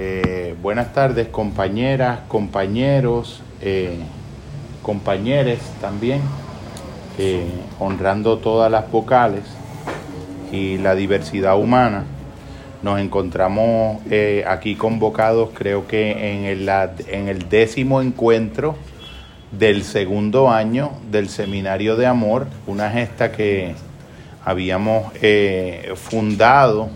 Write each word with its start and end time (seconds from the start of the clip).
Eh, 0.00 0.54
buenas 0.62 0.92
tardes, 0.92 1.26
compañeras, 1.26 2.20
compañeros, 2.28 3.42
eh, 3.60 3.98
compañeros 4.80 5.58
también, 5.80 6.20
eh, 7.18 7.50
honrando 7.80 8.38
todas 8.38 8.70
las 8.70 8.88
vocales 8.92 9.42
y 10.52 10.78
la 10.78 10.94
diversidad 10.94 11.58
humana. 11.58 12.04
Nos 12.80 13.00
encontramos 13.00 14.00
aquí 14.46 14.76
convocados, 14.76 15.50
creo 15.52 15.88
que 15.88 16.32
en 16.32 17.28
el 17.28 17.48
décimo 17.48 18.00
encuentro 18.00 18.76
del 19.50 19.82
segundo 19.82 20.48
año 20.48 20.92
del 21.10 21.28
Seminario 21.28 21.96
de 21.96 22.06
Amor, 22.06 22.46
una 22.68 22.88
gesta 22.88 23.32
que 23.32 23.74
habíamos 24.44 25.12
fundado 25.96 26.88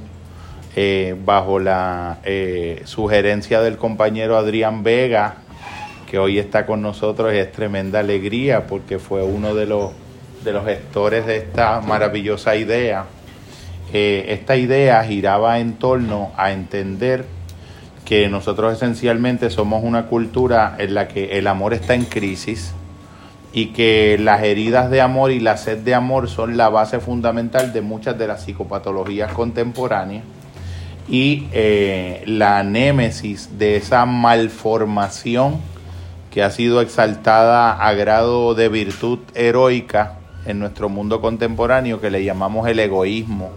eh, 0.75 1.15
bajo 1.23 1.59
la 1.59 2.21
eh, 2.25 2.81
sugerencia 2.87 3.61
del 3.61 3.77
compañero 3.77 4.39
Adrián 4.39 4.83
Vega, 4.83 5.35
que 6.11 6.19
hoy 6.19 6.39
está 6.39 6.65
con 6.65 6.81
nosotros, 6.81 7.35
es 7.35 7.53
tremenda 7.53 8.01
alegría 8.01 8.67
porque 8.67 8.99
fue 8.99 9.23
uno 9.23 9.55
de 9.55 9.67
los, 9.67 9.93
de 10.45 10.53
los 10.53 10.65
gestores 10.65 11.27
de 11.27 11.37
esta 11.37 11.83
maravillosa 11.83 12.57
idea. 12.57 13.05
Eh, 13.93 14.27
esta 14.29 14.57
idea 14.57 15.05
giraba 15.05 15.59
en 15.59 15.75
torno 15.75 16.33
a 16.39 16.53
entender 16.53 17.27
que 18.07 18.31
nosotros 18.31 18.73
esencialmente 18.73 19.51
somos 19.51 19.85
una 19.85 20.07
cultura 20.07 20.77
en 20.79 20.95
la 20.95 21.07
que 21.07 21.39
el 21.39 21.49
amor 21.49 21.75
está 21.75 21.95
en 21.95 22.07
crisis 22.07 22.73
y 23.53 23.67
que 23.67 24.17
las 24.19 24.43
heridas 24.43 24.91
de 24.91 25.03
amor 25.03 25.31
y 25.31 25.41
la 25.41 25.59
sed 25.59 25.81
de 25.81 25.95
amor 25.95 26.31
son 26.31 26.57
la 26.57 26.71
base 26.71 26.99
fundamental 26.99 27.75
de 27.75 27.83
muchas 27.83 28.19
de 28.19 28.27
las 28.27 28.45
psicopatologías 28.45 29.33
contemporáneas 29.33 30.25
y 31.09 31.49
eh, 31.53 32.23
la 32.27 32.63
némesis 32.63 33.59
de 33.59 33.77
esa 33.77 34.07
malformación 34.07 35.61
que 36.31 36.43
ha 36.43 36.51
sido 36.51 36.81
exaltada 36.81 37.73
a 37.73 37.93
grado 37.95 38.55
de 38.55 38.69
virtud 38.69 39.19
heroica 39.35 40.19
en 40.47 40.59
nuestro 40.59 40.89
mundo 40.89 41.21
contemporáneo 41.21 42.01
que 42.01 42.11
le 42.11 42.25
llamamos 42.25 42.69
el 42.69 42.79
egoísmo. 42.79 43.51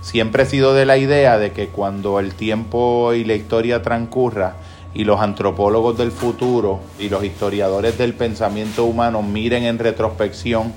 Siempre 0.00 0.42
he 0.42 0.46
sido 0.46 0.74
de 0.74 0.84
la 0.84 0.98
idea 0.98 1.38
de 1.38 1.52
que 1.52 1.68
cuando 1.68 2.18
el 2.18 2.34
tiempo 2.34 3.14
y 3.14 3.24
la 3.24 3.34
historia 3.34 3.80
transcurra 3.82 4.56
y 4.92 5.04
los 5.04 5.20
antropólogos 5.20 5.96
del 5.96 6.12
futuro 6.12 6.80
y 6.98 7.08
los 7.08 7.24
historiadores 7.24 7.96
del 7.96 8.12
pensamiento 8.12 8.84
humano 8.84 9.22
miren 9.22 9.64
en 9.64 9.78
retrospección 9.78 10.72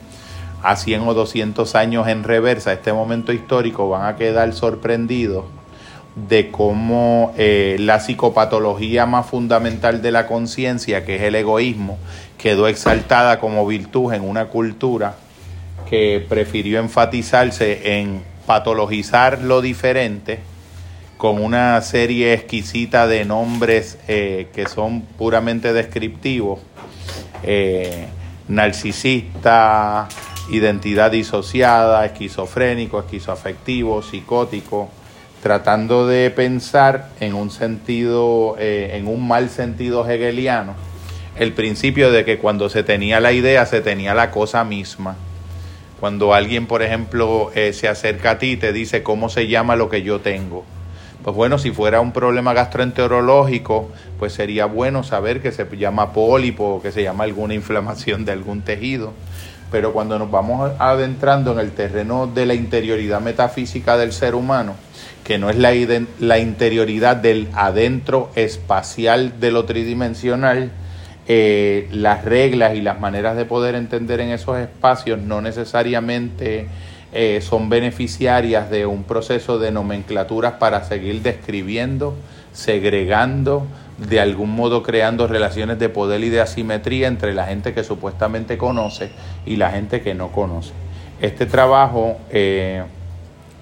a 0.63 0.75
100 0.75 1.07
o 1.07 1.13
200 1.13 1.75
años 1.75 2.07
en 2.07 2.23
reversa 2.23 2.73
este 2.73 2.93
momento 2.93 3.31
histórico, 3.33 3.89
van 3.89 4.05
a 4.05 4.15
quedar 4.15 4.53
sorprendidos 4.53 5.45
de 6.27 6.49
cómo 6.49 7.33
eh, 7.37 7.77
la 7.79 7.99
psicopatología 7.99 9.05
más 9.05 9.27
fundamental 9.27 10.01
de 10.01 10.11
la 10.11 10.25
conciencia, 10.25 11.05
que 11.05 11.17
es 11.17 11.21
el 11.21 11.35
egoísmo, 11.35 11.99
quedó 12.37 12.67
exaltada 12.67 13.39
como 13.39 13.65
virtud 13.67 14.13
en 14.13 14.23
una 14.23 14.45
cultura 14.45 15.15
que 15.89 16.25
prefirió 16.27 16.79
enfatizarse 16.79 17.99
en 17.99 18.23
patologizar 18.45 19.41
lo 19.41 19.61
diferente 19.61 20.39
con 21.17 21.41
una 21.41 21.79
serie 21.81 22.33
exquisita 22.33 23.07
de 23.07 23.25
nombres 23.25 23.97
eh, 24.07 24.47
que 24.53 24.67
son 24.67 25.01
puramente 25.01 25.73
descriptivos, 25.73 26.59
eh, 27.43 28.07
narcisista, 28.47 30.07
identidad 30.51 31.11
disociada, 31.11 32.05
esquizofrénico, 32.05 32.99
esquizoafectivo, 32.99 34.01
psicótico, 34.01 34.89
tratando 35.47 36.07
de 36.07 36.29
pensar 36.29 37.07
en 37.21 37.33
un 37.33 37.51
sentido, 37.51 38.57
eh, 38.59 38.91
en 38.95 39.07
un 39.07 39.25
mal 39.25 39.49
sentido 39.49 40.05
hegeliano, 40.05 40.73
el 41.39 41.53
principio 41.53 42.11
de 42.11 42.25
que 42.25 42.37
cuando 42.37 42.67
se 42.67 42.83
tenía 42.83 43.21
la 43.21 43.31
idea 43.31 43.65
se 43.65 43.79
tenía 43.79 44.13
la 44.13 44.29
cosa 44.29 44.65
misma. 44.65 45.15
Cuando 46.01 46.33
alguien, 46.33 46.67
por 46.67 46.83
ejemplo, 46.83 47.49
eh, 47.55 47.71
se 47.71 47.87
acerca 47.87 48.31
a 48.31 48.39
ti 48.39 48.51
y 48.51 48.57
te 48.57 48.73
dice 48.73 49.03
cómo 49.03 49.29
se 49.29 49.47
llama 49.47 49.77
lo 49.77 49.87
que 49.87 50.01
yo 50.01 50.19
tengo. 50.19 50.65
Pues 51.23 51.33
bueno, 51.33 51.57
si 51.57 51.71
fuera 51.71 52.01
un 52.01 52.11
problema 52.11 52.51
gastroenterológico, 52.51 53.89
pues 54.19 54.33
sería 54.33 54.65
bueno 54.65 55.03
saber 55.03 55.41
que 55.41 55.53
se 55.53 55.65
llama 55.77 56.11
pólipo 56.11 56.75
o 56.75 56.81
que 56.81 56.91
se 56.91 57.03
llama 57.03 57.23
alguna 57.23 57.53
inflamación 57.53 58.25
de 58.25 58.33
algún 58.33 58.63
tejido. 58.63 59.13
Pero 59.71 59.93
cuando 59.93 60.19
nos 60.19 60.29
vamos 60.29 60.73
adentrando 60.77 61.53
en 61.53 61.59
el 61.59 61.71
terreno 61.71 62.27
de 62.27 62.45
la 62.45 62.53
interioridad 62.53 63.21
metafísica 63.21 63.95
del 63.95 64.11
ser 64.11 64.35
humano, 64.35 64.75
que 65.27 65.37
no 65.37 65.49
es 65.49 65.57
la, 65.57 65.73
la 66.21 66.39
interioridad 66.39 67.17
del 67.17 67.49
adentro 67.53 68.31
espacial 68.35 69.41
de 69.41 69.51
lo 69.51 69.65
tridimensional, 69.65 70.71
eh, 71.27 71.89
las 71.91 72.23
reglas 72.23 72.75
y 72.75 72.81
las 72.81 73.01
maneras 73.01 73.35
de 73.35 73.43
poder 73.43 73.75
entender 73.75 74.21
en 74.21 74.29
esos 74.29 74.57
espacios 74.57 75.19
no 75.19 75.41
necesariamente 75.41 76.69
eh, 77.11 77.41
son 77.41 77.67
beneficiarias 77.67 78.69
de 78.69 78.85
un 78.85 79.03
proceso 79.03 79.59
de 79.59 79.69
nomenclaturas 79.69 80.53
para 80.53 80.85
seguir 80.85 81.21
describiendo, 81.21 82.15
segregando, 82.53 83.67
de 83.97 84.21
algún 84.21 84.55
modo 84.55 84.81
creando 84.81 85.27
relaciones 85.27 85.77
de 85.77 85.89
poder 85.89 86.23
y 86.23 86.29
de 86.29 86.39
asimetría 86.39 87.09
entre 87.09 87.33
la 87.33 87.47
gente 87.47 87.73
que 87.73 87.83
supuestamente 87.83 88.57
conoce 88.57 89.09
y 89.45 89.57
la 89.57 89.71
gente 89.71 89.99
que 89.99 90.13
no 90.13 90.31
conoce. 90.31 90.71
Este 91.19 91.45
trabajo 91.45 92.17
eh, 92.29 92.83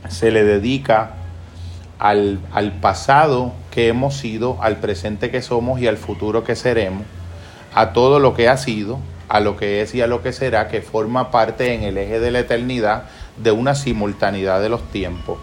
se 0.10 0.30
le 0.30 0.44
dedica 0.44 1.25
al, 2.00 2.40
al 2.52 2.74
pasado 2.74 3.54
que 3.72 3.88
hemos 3.88 4.16
sido, 4.18 4.58
al 4.62 4.78
presente 4.78 5.32
que 5.32 5.42
somos 5.42 5.80
y 5.80 5.88
al 5.88 5.98
futuro 5.98 6.44
que 6.44 6.56
seremos, 6.56 7.04
a 7.74 7.94
todo 7.94 8.20
lo 8.20 8.34
que 8.34 8.48
ha 8.48 8.58
sido, 8.58 9.00
a 9.28 9.40
lo 9.40 9.58
que 9.58 9.82
es 9.82 9.96
y 9.96 10.02
a 10.02 10.08
lo 10.08 10.22
que 10.22 10.34
será, 10.34 10.68
que 10.68 10.82
forma 10.82 11.32
parte 11.32 11.74
en 11.74 11.84
el 11.84 11.98
eje 11.98 12.20
de 12.20 12.32
la 12.32 12.40
eternidad 12.40 13.06
de 13.38 13.52
una 13.52 13.76
simultaneidad 13.76 14.62
de 14.62 14.70
los 14.70 14.84
tiempos, 14.92 15.38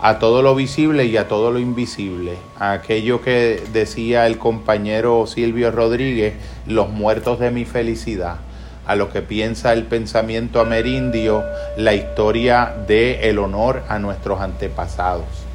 a 0.00 0.18
todo 0.18 0.42
lo 0.42 0.54
visible 0.54 1.04
y 1.04 1.16
a 1.16 1.28
todo 1.28 1.50
lo 1.50 1.58
invisible, 1.58 2.36
a 2.58 2.72
aquello 2.72 3.22
que 3.22 3.62
decía 3.72 4.26
el 4.26 4.38
compañero 4.38 5.26
Silvio 5.26 5.70
Rodríguez, 5.70 6.34
los 6.66 6.88
muertos 6.88 7.38
de 7.38 7.50
mi 7.50 7.64
felicidad, 7.64 8.38
a 8.86 8.94
lo 8.94 9.10
que 9.10 9.22
piensa 9.22 9.72
el 9.72 9.84
pensamiento 9.84 10.60
amerindio, 10.60 11.44
la 11.76 11.94
historia 11.94 12.74
de 12.86 13.28
el 13.28 13.38
honor 13.38 13.84
a 13.88 13.98
nuestros 13.98 14.40
antepasados 14.40 15.45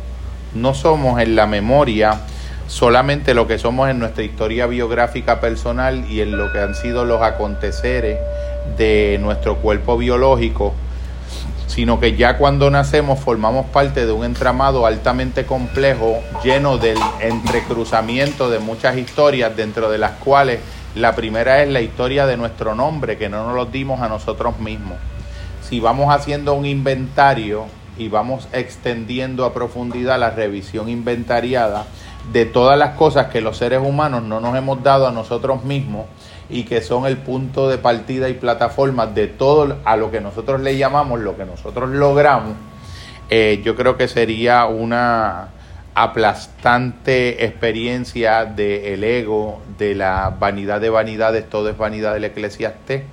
no 0.53 0.73
somos 0.73 1.22
en 1.22 1.35
la 1.35 1.47
memoria 1.47 2.22
solamente 2.67 3.34
lo 3.34 3.47
que 3.47 3.59
somos 3.59 3.89
en 3.89 4.00
nuestra 4.00 4.23
historia 4.23 4.66
biográfica 4.66 5.41
personal 5.41 6.06
y 6.09 6.22
en 6.22 6.38
lo 6.38 6.53
que 6.53 6.59
han 6.59 6.73
sido 6.73 7.03
los 7.03 7.22
aconteceres 7.22 8.17
de 8.78 9.17
nuestro 9.22 9.57
cuerpo 9.57 9.97
biológico, 9.97 10.73
sino 11.67 12.00
que 12.00 12.16
ya 12.16 12.38
cuando 12.38 12.69
nacemos 12.69 13.19
formamos 13.19 13.66
parte 13.67 14.06
de 14.06 14.11
un 14.13 14.23
entramado 14.23 14.85
altamente 14.85 15.45
complejo, 15.45 16.19
lleno 16.44 16.78
del 16.78 16.97
entrecruzamiento 17.19 18.50
de 18.50 18.59
muchas 18.59 18.97
historias, 18.97 19.56
dentro 19.56 19.90
de 19.90 19.97
las 19.97 20.11
cuales 20.11 20.59
la 20.95 21.13
primera 21.16 21.61
es 21.63 21.69
la 21.69 21.81
historia 21.81 22.25
de 22.25 22.38
nuestro 22.38 22.73
nombre, 22.73 23.17
que 23.17 23.29
no 23.29 23.45
nos 23.47 23.56
lo 23.56 23.66
dimos 23.66 24.01
a 24.01 24.07
nosotros 24.07 24.59
mismos. 24.59 24.97
Si 25.61 25.79
vamos 25.79 26.13
haciendo 26.13 26.53
un 26.53 26.66
inventario 26.66 27.66
y 28.01 28.09
vamos 28.09 28.47
extendiendo 28.51 29.45
a 29.45 29.53
profundidad 29.53 30.19
la 30.19 30.31
revisión 30.31 30.89
inventariada 30.89 31.85
de 32.34 32.45
todas 32.45 32.78
las 32.78 32.95
cosas 32.95 33.28
que 33.28 33.41
los 33.41 33.57
seres 33.57 33.79
humanos 33.79 34.23
no 34.23 34.39
nos 34.39 34.56
hemos 34.56 34.81
dado 34.81 35.07
a 35.07 35.12
nosotros 35.12 35.63
mismos 35.63 36.07
y 36.50 36.63
que 36.63 36.81
son 36.81 37.06
el 37.06 37.17
punto 37.17 37.69
de 37.69 37.78
partida 37.78 38.28
y 38.28 38.34
plataforma 38.34 39.06
de 39.06 39.28
todo 39.28 39.78
a 39.85 39.95
lo 39.97 40.09
que 40.09 40.19
nosotros 40.19 40.61
le 40.61 40.78
llamamos, 40.78 41.19
lo 41.19 41.38
que 41.38 41.45
nosotros 41.45 41.91
logramos, 41.91 42.56
eh, 43.29 43.61
yo 43.63 43.75
creo 43.75 43.97
que 43.97 44.07
sería 44.07 44.66
una 44.66 45.50
aplastante 45.94 47.45
experiencia 47.45 48.46
del 48.46 49.03
ego, 49.03 49.61
de 49.78 49.93
la 49.93 50.35
vanidad 50.40 50.81
de 50.81 50.90
vanidades, 50.90 51.47
todo 51.47 51.70
es 51.70 51.78
vanidad 51.78 52.16
del 52.16 52.23
eclesiastés 52.23 53.03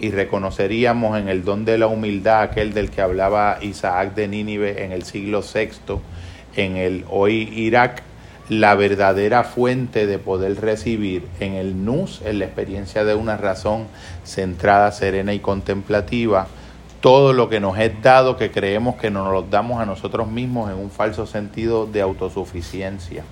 y 0.00 0.10
reconoceríamos 0.10 1.18
en 1.18 1.28
el 1.28 1.44
don 1.44 1.64
de 1.64 1.78
la 1.78 1.86
humildad 1.86 2.42
aquel 2.42 2.72
del 2.72 2.90
que 2.90 3.00
hablaba 3.00 3.58
Isaac 3.60 4.14
de 4.14 4.28
Nínive 4.28 4.84
en 4.84 4.92
el 4.92 5.02
siglo 5.02 5.42
VI, 5.42 5.98
en 6.56 6.76
el 6.76 7.04
hoy 7.08 7.50
Irak, 7.54 8.02
la 8.48 8.74
verdadera 8.74 9.44
fuente 9.44 10.06
de 10.06 10.18
poder 10.18 10.60
recibir 10.60 11.26
en 11.40 11.54
el 11.54 11.84
nus, 11.84 12.22
en 12.24 12.38
la 12.38 12.46
experiencia 12.46 13.04
de 13.04 13.14
una 13.14 13.36
razón 13.36 13.86
centrada, 14.24 14.90
serena 14.92 15.34
y 15.34 15.40
contemplativa, 15.40 16.46
todo 17.00 17.32
lo 17.32 17.48
que 17.48 17.60
nos 17.60 17.78
es 17.78 18.02
dado 18.02 18.36
que 18.36 18.50
creemos 18.50 18.96
que 18.96 19.10
nos 19.10 19.30
lo 19.30 19.42
damos 19.42 19.80
a 19.80 19.86
nosotros 19.86 20.28
mismos 20.28 20.70
en 20.70 20.78
un 20.78 20.90
falso 20.90 21.26
sentido 21.26 21.86
de 21.86 22.00
autosuficiencia. 22.00 23.22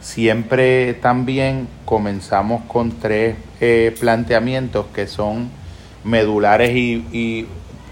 Siempre 0.00 0.94
también 0.94 1.66
comenzamos 1.84 2.62
con 2.64 2.92
tres 2.92 3.36
eh, 3.60 3.94
planteamientos 3.98 4.86
que 4.94 5.06
son 5.06 5.50
medulares 6.04 6.74
y, 6.74 7.46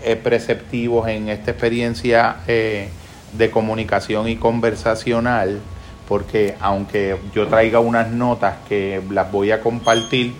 eh, 0.04 0.16
preceptivos 0.16 1.08
en 1.08 1.28
esta 1.28 1.52
experiencia 1.52 2.36
eh, 2.46 2.88
de 3.32 3.50
comunicación 3.50 4.28
y 4.28 4.36
conversacional 4.36 5.60
porque 6.12 6.56
aunque 6.60 7.16
yo 7.34 7.46
traiga 7.46 7.80
unas 7.80 8.10
notas 8.10 8.56
que 8.68 9.00
las 9.10 9.32
voy 9.32 9.50
a 9.50 9.60
compartir, 9.60 10.34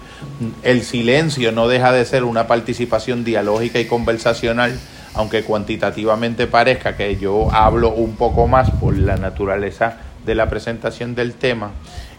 el 0.62 0.82
silencio 0.82 1.52
no 1.52 1.66
deja 1.68 1.92
de 1.92 2.04
ser 2.04 2.24
una 2.24 2.46
participación 2.46 3.24
dialógica 3.24 3.80
y 3.80 3.86
conversacional, 3.86 4.78
aunque 5.14 5.44
cuantitativamente 5.44 6.46
parezca 6.46 6.96
que 6.96 7.16
yo 7.16 7.50
hablo 7.52 7.90
un 7.90 8.16
poco 8.16 8.46
más 8.46 8.70
por 8.70 8.96
la 8.98 9.16
naturaleza 9.16 9.96
de 10.26 10.34
la 10.34 10.50
presentación 10.50 11.14
del 11.14 11.32
tema, 11.34 11.70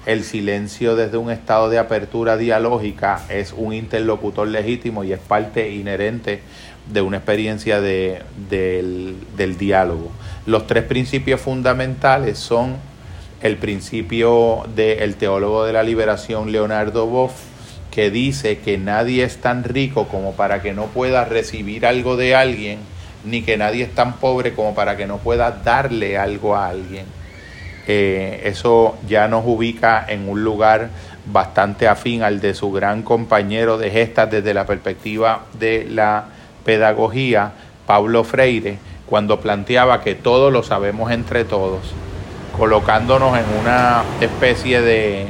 el 0.06 0.24
silencio 0.24 0.96
desde 0.96 1.18
un 1.18 1.32
estado 1.32 1.70
de 1.70 1.80
apertura 1.80 2.38
dialógica 2.38 3.22
es 3.30 3.54
un 3.56 3.74
interlocutor 3.74 4.48
legítimo 4.48 5.04
y 5.04 5.14
es 5.14 5.20
parte 5.20 5.72
inherente 5.72 6.42
de 6.92 7.02
una 7.02 7.18
experiencia 7.18 7.80
de, 7.80 8.22
del, 8.50 9.16
del 9.38 9.58
diálogo. 9.58 10.12
Los 10.46 10.68
tres 10.68 10.84
principios 10.84 11.40
fundamentales 11.40 12.38
son 12.38 12.76
el 13.42 13.58
principio 13.58 14.64
del 14.76 15.16
teólogo 15.16 15.66
de 15.66 15.74
la 15.74 15.84
liberación 15.84 16.52
Leonardo 16.52 17.08
Boff, 17.08 17.34
que 17.92 18.10
dice 18.10 18.60
que 18.60 18.78
nadie 18.78 19.24
es 19.24 19.38
tan 19.38 19.64
rico 19.64 20.08
como 20.08 20.34
para 20.34 20.62
que 20.62 20.74
no 20.74 20.88
pueda 20.88 21.26
recibir 21.26 21.86
algo 21.86 22.18
de 22.18 22.36
alguien, 22.36 22.80
ni 23.24 23.42
que 23.42 23.56
nadie 23.56 23.84
es 23.84 23.96
tan 23.96 24.18
pobre 24.18 24.54
como 24.54 24.74
para 24.74 24.98
que 24.98 25.06
no 25.06 25.18
pueda 25.18 25.52
darle 25.52 26.18
algo 26.18 26.56
a 26.56 26.70
alguien. 26.70 27.06
Eh, 27.88 28.42
eso 28.46 28.98
ya 29.08 29.28
nos 29.28 29.44
ubica 29.46 30.06
en 30.08 30.30
un 30.30 30.44
lugar 30.44 30.90
bastante 31.26 31.88
afín 31.88 32.24
al 32.24 32.40
de 32.40 32.54
su 32.54 32.72
gran 32.72 33.04
compañero 33.04 33.78
de 33.78 33.92
gestas 33.92 34.32
desde 34.32 34.54
la 34.54 34.66
perspectiva 34.66 35.44
de 35.60 35.86
la 35.90 36.26
pedagogía, 36.64 37.52
Pablo 37.86 38.24
Freire, 38.24 38.78
cuando 39.06 39.40
planteaba 39.42 40.02
que 40.02 40.16
todo 40.16 40.50
lo 40.50 40.64
sabemos 40.64 41.12
entre 41.12 41.44
todos, 41.44 41.82
colocándonos 42.58 43.38
en 43.38 43.46
una 43.60 44.04
especie 44.22 44.82
de, 44.82 45.28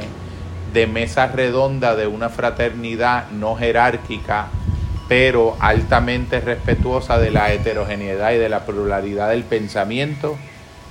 de 0.72 0.86
mesa 0.86 1.26
redonda 1.26 1.96
de 1.96 2.06
una 2.06 2.28
fraternidad 2.28 3.30
no 3.30 3.56
jerárquica, 3.56 4.46
pero 5.08 5.56
altamente 5.60 6.40
respetuosa 6.40 7.18
de 7.18 7.30
la 7.30 7.52
heterogeneidad 7.52 8.32
y 8.32 8.38
de 8.38 8.48
la 8.48 8.64
pluralidad 8.64 9.30
del 9.30 9.42
pensamiento, 9.42 10.36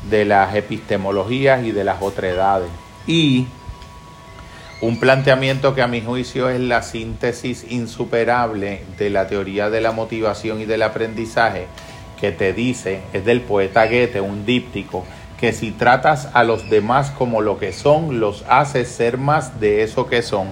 de 0.10 0.26
las 0.26 0.56
epistemologías 0.56 1.64
y 1.64 1.72
de 1.72 1.84
las 1.84 2.02
otredades. 2.02 2.70
Y 3.08 3.48
un 4.82 5.00
planteamiento 5.00 5.74
que 5.74 5.82
a 5.82 5.88
mi 5.88 6.02
juicio 6.02 6.50
es 6.50 6.60
la 6.60 6.82
síntesis 6.82 7.66
insuperable 7.70 8.84
de 8.98 9.10
la 9.10 9.28
teoría 9.28 9.70
de 9.70 9.80
la 9.80 9.94
motivación 9.94 10.60
y 10.60 10.66
del 10.66 10.82
aprendizaje, 10.84 11.68
que 12.20 12.32
te 12.32 12.52
dice, 12.52 13.02
es 13.14 13.24
del 13.24 13.42
poeta 13.42 13.86
Goethe, 13.86 14.20
un 14.20 14.46
díptico, 14.46 15.06
que 15.40 15.54
si 15.54 15.72
tratas 15.72 16.30
a 16.34 16.44
los 16.44 16.70
demás 16.70 17.12
como 17.12 17.42
lo 17.42 17.60
que 17.60 17.72
son, 17.72 18.20
los 18.20 18.44
haces 18.50 18.90
ser 18.90 19.18
más 19.18 19.60
de 19.60 19.84
eso 19.84 20.08
que 20.08 20.22
son. 20.22 20.48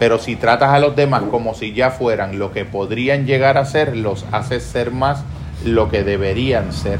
Pero 0.00 0.18
si 0.18 0.34
tratas 0.34 0.70
a 0.70 0.78
los 0.78 0.96
demás 0.96 1.22
como 1.30 1.54
si 1.54 1.72
ya 1.72 1.90
fueran 1.90 2.38
lo 2.38 2.52
que 2.52 2.64
podrían 2.64 3.26
llegar 3.26 3.58
a 3.58 3.64
ser, 3.64 3.96
los 3.96 4.24
haces 4.32 4.64
ser 4.64 4.90
más 4.90 5.22
lo 5.64 5.90
que 5.90 6.02
deberían 6.04 6.72
ser. 6.72 6.98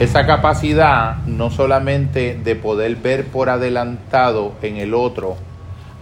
Esa 0.00 0.26
capacidad 0.26 1.18
no 1.26 1.50
solamente 1.50 2.36
de 2.42 2.56
poder 2.56 2.96
ver 2.96 3.26
por 3.26 3.48
adelantado 3.48 4.54
en 4.60 4.76
el 4.76 4.92
otro, 4.92 5.36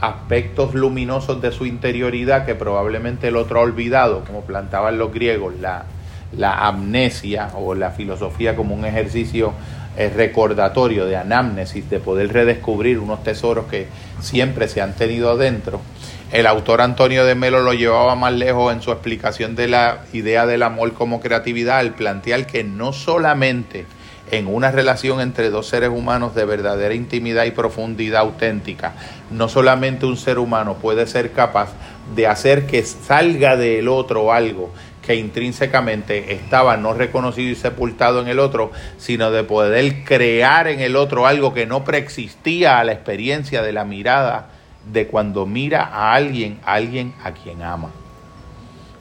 aspectos 0.01 0.73
luminosos 0.73 1.43
de 1.43 1.53
su 1.53 1.67
interioridad 1.67 2.47
que 2.47 2.55
probablemente 2.55 3.29
el 3.29 3.37
otro 3.37 3.61
ha 3.61 3.63
olvidado, 3.63 4.25
como 4.25 4.41
plantaban 4.43 4.97
los 4.97 5.13
griegos, 5.13 5.55
la, 5.61 5.85
la 6.35 6.67
amnesia 6.67 7.51
o 7.55 7.75
la 7.75 7.91
filosofía 7.91 8.57
como 8.57 8.75
un 8.75 8.87
ejercicio 8.87 9.53
eh, 9.95 10.09
recordatorio 10.09 11.05
de 11.05 11.19
anamnesis, 11.19 11.91
de 11.91 12.01
poder 12.01 12.33
redescubrir 12.33 12.99
unos 12.99 13.23
tesoros 13.23 13.67
que 13.67 13.89
siempre 14.21 14.69
se 14.69 14.81
han 14.81 14.95
tenido 14.95 15.31
adentro. 15.31 15.83
El 16.33 16.47
autor 16.47 16.81
Antonio 16.81 17.27
de 17.27 17.35
Melo 17.35 17.61
lo 17.61 17.75
llevaba 17.75 18.15
más 18.15 18.33
lejos 18.33 18.73
en 18.73 18.81
su 18.81 18.91
explicación 18.91 19.55
de 19.55 19.69
la 19.69 19.99
idea 20.15 20.47
del 20.47 20.63
amor 20.63 20.95
como 20.95 21.21
creatividad, 21.21 21.77
al 21.77 21.93
plantear 21.93 22.47
que 22.47 22.65
no 22.65 22.95
solamente 22.95 23.85
en 24.31 24.47
una 24.47 24.71
relación 24.71 25.21
entre 25.21 25.51
dos 25.51 25.67
seres 25.67 25.91
humanos 25.91 26.35
de 26.35 26.47
verdadera 26.47 26.95
intimidad 26.95 27.45
y 27.45 27.51
profundidad 27.51 28.23
auténtica, 28.23 28.95
no 29.31 29.51
solamente 29.51 30.07
un 30.07 30.17
ser 30.17 30.39
humano 30.39 30.77
puede 30.77 31.07
ser 31.07 31.33
capaz 31.33 31.75
de 32.15 32.27
hacer 32.27 32.67
que 32.67 32.83
salga 32.83 33.59
del 33.59 33.89
otro 33.89 34.33
algo 34.33 34.73
que 35.03 35.17
intrínsecamente 35.17 36.33
estaba 36.33 36.79
no 36.79 36.95
reconocido 36.95 37.51
y 37.51 37.57
sepultado 37.57 38.23
en 38.23 38.29
el 38.29 38.39
otro, 38.39 38.73
sino 38.97 39.33
de 39.33 39.45
poder 39.45 40.03
crear 40.05 40.67
en 40.67 40.81
el 40.81 40.97
otro 40.97 41.27
algo 41.27 41.53
que 41.53 41.67
no 41.67 41.85
preexistía 41.85 42.79
a 42.79 42.85
la 42.85 42.93
experiencia 42.93 43.61
de 43.61 43.75
la 43.75 43.85
mirada 43.85 44.49
de 44.91 45.07
cuando 45.07 45.47
mira 45.47 45.85
a 45.85 46.15
alguien, 46.15 46.59
a 46.65 46.75
alguien 46.75 47.15
a 47.23 47.33
quien 47.33 47.63
ama. 47.63 47.91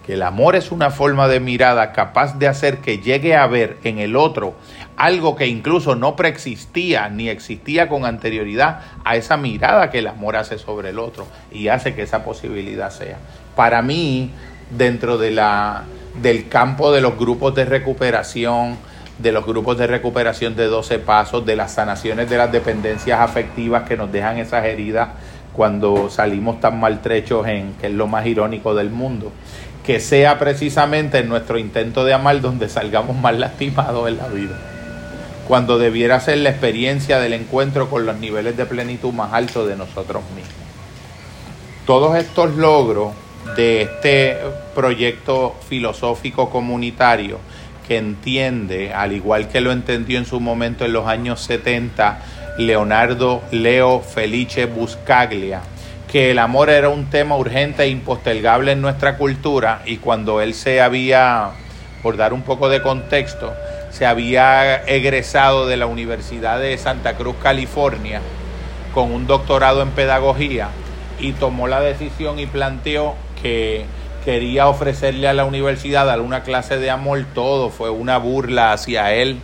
Que 0.05 0.13
el 0.13 0.23
amor 0.23 0.55
es 0.55 0.71
una 0.71 0.89
forma 0.89 1.27
de 1.27 1.39
mirada 1.39 1.93
capaz 1.93 2.37
de 2.37 2.47
hacer 2.47 2.79
que 2.79 2.99
llegue 2.99 3.35
a 3.35 3.45
ver 3.47 3.77
en 3.83 3.99
el 3.99 4.15
otro 4.15 4.55
algo 5.01 5.35
que 5.35 5.47
incluso 5.47 5.95
no 5.95 6.15
preexistía 6.15 7.09
ni 7.09 7.27
existía 7.29 7.89
con 7.89 8.05
anterioridad 8.05 8.81
a 9.03 9.15
esa 9.15 9.35
mirada 9.35 9.89
que 9.89 9.97
el 9.97 10.07
amor 10.07 10.35
hace 10.35 10.59
sobre 10.59 10.89
el 10.89 10.99
otro 10.99 11.25
y 11.51 11.69
hace 11.69 11.95
que 11.95 12.03
esa 12.03 12.23
posibilidad 12.23 12.91
sea. 12.91 13.17
Para 13.55 13.81
mí, 13.81 14.31
dentro 14.69 15.17
de 15.17 15.31
la, 15.31 15.85
del 16.21 16.47
campo 16.49 16.91
de 16.91 17.01
los 17.01 17.17
grupos 17.17 17.55
de 17.55 17.65
recuperación, 17.65 18.77
de 19.17 19.31
los 19.31 19.43
grupos 19.43 19.77
de 19.79 19.87
recuperación 19.87 20.55
de 20.55 20.65
12 20.65 20.99
pasos, 20.99 21.45
de 21.47 21.55
las 21.55 21.73
sanaciones 21.73 22.29
de 22.29 22.37
las 22.37 22.51
dependencias 22.51 23.19
afectivas 23.19 23.87
que 23.87 23.97
nos 23.97 24.11
dejan 24.11 24.37
esas 24.37 24.65
heridas 24.65 25.09
cuando 25.53 26.09
salimos 26.09 26.59
tan 26.59 26.79
maltrechos 26.79 27.47
en 27.47 27.73
que 27.73 27.87
es 27.87 27.93
lo 27.93 28.07
más 28.07 28.25
irónico 28.25 28.73
del 28.75 28.89
mundo, 28.89 29.31
que 29.85 29.99
sea 29.99 30.39
precisamente 30.39 31.19
en 31.19 31.29
nuestro 31.29 31.57
intento 31.57 32.05
de 32.05 32.13
amar 32.13 32.41
donde 32.41 32.69
salgamos 32.69 33.17
más 33.17 33.37
lastimados 33.37 34.07
en 34.07 34.17
la 34.17 34.27
vida 34.27 34.57
cuando 35.51 35.77
debiera 35.77 36.17
ser 36.21 36.37
la 36.37 36.49
experiencia 36.49 37.19
del 37.19 37.33
encuentro 37.33 37.89
con 37.89 38.05
los 38.05 38.17
niveles 38.17 38.55
de 38.55 38.65
plenitud 38.65 39.11
más 39.11 39.33
altos 39.33 39.67
de 39.67 39.75
nosotros 39.75 40.23
mismos. 40.33 40.53
Todos 41.85 42.15
estos 42.15 42.55
logros 42.55 43.11
de 43.57 43.81
este 43.81 44.37
proyecto 44.73 45.55
filosófico 45.67 46.49
comunitario 46.49 47.39
que 47.85 47.97
entiende, 47.97 48.93
al 48.93 49.11
igual 49.11 49.49
que 49.49 49.59
lo 49.59 49.73
entendió 49.73 50.19
en 50.19 50.25
su 50.25 50.39
momento 50.39 50.85
en 50.85 50.93
los 50.93 51.05
años 51.07 51.41
70, 51.41 52.21
Leonardo 52.65 53.41
Leo 53.51 54.01
Felice 54.01 54.65
Buscaglia, 54.65 55.61
que 56.11 56.31
el 56.31 56.39
amor 56.39 56.69
era 56.69 56.89
un 56.89 57.09
tema 57.09 57.35
urgente 57.35 57.83
e 57.83 57.89
impostergable 57.89 58.73
en 58.73 58.81
nuestra 58.81 59.17
cultura 59.17 59.81
y 59.85 59.97
cuando 59.97 60.41
él 60.41 60.53
se 60.53 60.81
había, 60.81 61.51
por 62.03 62.17
dar 62.17 62.33
un 62.33 62.43
poco 62.43 62.69
de 62.69 62.81
contexto, 62.81 63.53
se 63.89 64.05
había 64.05 64.83
egresado 64.85 65.67
de 65.67 65.77
la 65.77 65.85
Universidad 65.85 66.59
de 66.59 66.77
Santa 66.77 67.15
Cruz, 67.15 67.35
California, 67.41 68.21
con 68.93 69.11
un 69.11 69.25
doctorado 69.27 69.81
en 69.81 69.89
pedagogía 69.89 70.69
y 71.19 71.33
tomó 71.33 71.67
la 71.67 71.81
decisión 71.81 72.39
y 72.39 72.45
planteó 72.45 73.15
que 73.41 73.85
quería 74.23 74.67
ofrecerle 74.67 75.27
a 75.27 75.33
la 75.33 75.45
universidad 75.45 76.09
alguna 76.09 76.43
clase 76.43 76.77
de 76.77 76.89
amor, 76.89 77.25
todo 77.33 77.69
fue 77.69 77.89
una 77.89 78.17
burla 78.17 78.71
hacia 78.71 79.13
él. 79.13 79.39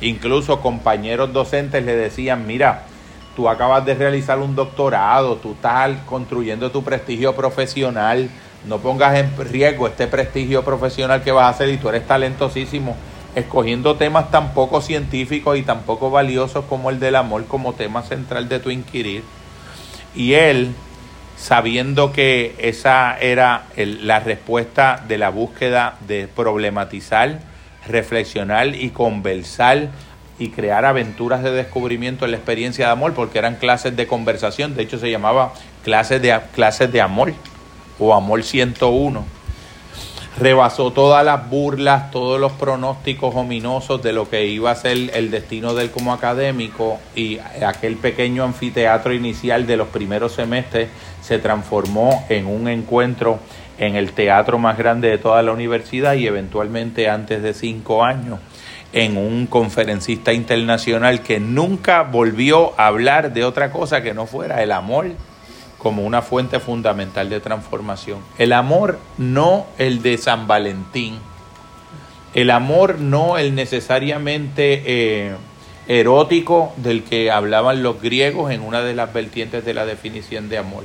Incluso 0.00 0.60
compañeros 0.60 1.32
docentes 1.32 1.84
le 1.84 1.94
decían, 1.94 2.46
mira, 2.46 2.84
tú 3.36 3.48
acabas 3.48 3.84
de 3.84 3.94
realizar 3.94 4.38
un 4.38 4.54
doctorado, 4.54 5.36
tú 5.36 5.52
estás 5.52 5.96
construyendo 6.06 6.70
tu 6.70 6.82
prestigio 6.82 7.34
profesional, 7.34 8.30
no 8.66 8.78
pongas 8.78 9.18
en 9.18 9.30
riesgo 9.50 9.86
este 9.86 10.06
prestigio 10.06 10.64
profesional 10.64 11.22
que 11.22 11.32
vas 11.32 11.44
a 11.44 11.48
hacer 11.50 11.68
y 11.68 11.76
tú 11.76 11.88
eres 11.88 12.06
talentosísimo 12.06 12.96
escogiendo 13.34 13.96
temas 13.96 14.30
tan 14.30 14.54
poco 14.54 14.80
científicos 14.80 15.56
y 15.56 15.62
tan 15.62 15.82
poco 15.82 16.10
valiosos 16.10 16.64
como 16.64 16.90
el 16.90 16.98
del 16.98 17.16
amor 17.16 17.44
como 17.46 17.74
tema 17.74 18.02
central 18.02 18.48
de 18.48 18.58
tu 18.58 18.70
inquirir. 18.70 19.22
Y 20.14 20.34
él, 20.34 20.74
sabiendo 21.36 22.12
que 22.12 22.54
esa 22.58 23.16
era 23.18 23.66
la 23.76 24.20
respuesta 24.20 25.04
de 25.06 25.18
la 25.18 25.30
búsqueda 25.30 25.96
de 26.06 26.28
problematizar, 26.28 27.40
reflexionar 27.86 28.74
y 28.74 28.90
conversar 28.90 29.88
y 30.38 30.48
crear 30.50 30.84
aventuras 30.84 31.42
de 31.42 31.50
descubrimiento 31.50 32.24
en 32.24 32.30
la 32.30 32.38
experiencia 32.38 32.86
de 32.86 32.92
amor, 32.92 33.14
porque 33.14 33.38
eran 33.38 33.56
clases 33.56 33.96
de 33.96 34.06
conversación, 34.06 34.74
de 34.74 34.82
hecho 34.82 34.98
se 34.98 35.10
llamaba 35.10 35.52
clases 35.84 36.22
de, 36.22 36.38
clases 36.54 36.90
de 36.90 37.00
amor 37.00 37.34
o 37.98 38.14
amor 38.14 38.42
101 38.42 39.40
rebasó 40.38 40.90
todas 40.90 41.24
las 41.24 41.50
burlas, 41.50 42.10
todos 42.10 42.40
los 42.40 42.52
pronósticos 42.52 43.34
ominosos 43.34 44.02
de 44.02 44.12
lo 44.12 44.28
que 44.30 44.46
iba 44.46 44.70
a 44.70 44.74
ser 44.74 44.96
el 45.14 45.30
destino 45.30 45.74
de 45.74 45.84
él 45.84 45.90
como 45.90 46.14
académico 46.14 46.98
y 47.14 47.38
aquel 47.38 47.96
pequeño 47.96 48.44
anfiteatro 48.44 49.12
inicial 49.12 49.66
de 49.66 49.76
los 49.76 49.88
primeros 49.88 50.32
semestres 50.32 50.88
se 51.20 51.38
transformó 51.38 52.24
en 52.30 52.46
un 52.46 52.68
encuentro 52.68 53.38
en 53.80 53.96
el 53.96 54.12
teatro 54.12 54.58
más 54.58 54.76
grande 54.76 55.08
de 55.08 55.18
toda 55.18 55.42
la 55.42 55.52
universidad 55.52 56.12
y 56.12 56.26
eventualmente 56.26 57.08
antes 57.08 57.42
de 57.42 57.54
cinco 57.54 58.04
años 58.04 58.38
en 58.92 59.16
un 59.16 59.46
conferencista 59.46 60.34
internacional 60.34 61.22
que 61.22 61.40
nunca 61.40 62.02
volvió 62.02 62.78
a 62.78 62.88
hablar 62.88 63.32
de 63.32 63.44
otra 63.44 63.72
cosa 63.72 64.02
que 64.02 64.12
no 64.12 64.26
fuera 64.26 64.62
el 64.62 64.70
amor 64.70 65.06
como 65.78 66.04
una 66.04 66.20
fuente 66.20 66.60
fundamental 66.60 67.30
de 67.30 67.40
transformación. 67.40 68.18
El 68.36 68.52
amor 68.52 68.98
no 69.16 69.66
el 69.78 70.02
de 70.02 70.18
San 70.18 70.46
Valentín, 70.46 71.18
el 72.34 72.50
amor 72.50 72.98
no 72.98 73.38
el 73.38 73.54
necesariamente 73.54 74.82
eh, 74.84 75.34
erótico 75.88 76.74
del 76.76 77.02
que 77.02 77.30
hablaban 77.30 77.82
los 77.82 78.02
griegos 78.02 78.50
en 78.52 78.60
una 78.60 78.82
de 78.82 78.94
las 78.94 79.10
vertientes 79.14 79.64
de 79.64 79.72
la 79.72 79.86
definición 79.86 80.50
de 80.50 80.58
amor. 80.58 80.84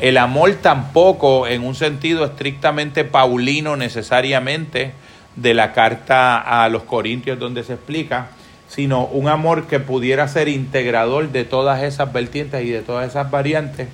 El 0.00 0.18
amor 0.18 0.52
tampoco 0.60 1.46
en 1.46 1.62
un 1.62 1.74
sentido 1.74 2.24
estrictamente 2.24 3.04
paulino 3.04 3.76
necesariamente 3.76 4.92
de 5.36 5.54
la 5.54 5.72
carta 5.72 6.38
a 6.64 6.68
los 6.68 6.82
Corintios 6.82 7.38
donde 7.38 7.64
se 7.64 7.74
explica, 7.74 8.28
sino 8.68 9.06
un 9.06 9.28
amor 9.28 9.66
que 9.66 9.80
pudiera 9.80 10.26
ser 10.28 10.48
integrador 10.48 11.30
de 11.30 11.44
todas 11.44 11.82
esas 11.82 12.12
vertientes 12.12 12.64
y 12.64 12.70
de 12.70 12.82
todas 12.82 13.08
esas 13.08 13.30
variantes 13.30 13.88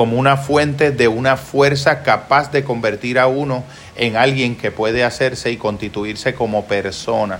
como 0.00 0.16
una 0.16 0.38
fuente 0.38 0.92
de 0.92 1.08
una 1.08 1.36
fuerza 1.36 2.02
capaz 2.02 2.50
de 2.50 2.64
convertir 2.64 3.18
a 3.18 3.26
uno 3.26 3.64
en 3.96 4.16
alguien 4.16 4.56
que 4.56 4.70
puede 4.70 5.04
hacerse 5.04 5.52
y 5.52 5.58
constituirse 5.58 6.32
como 6.32 6.64
persona 6.64 7.38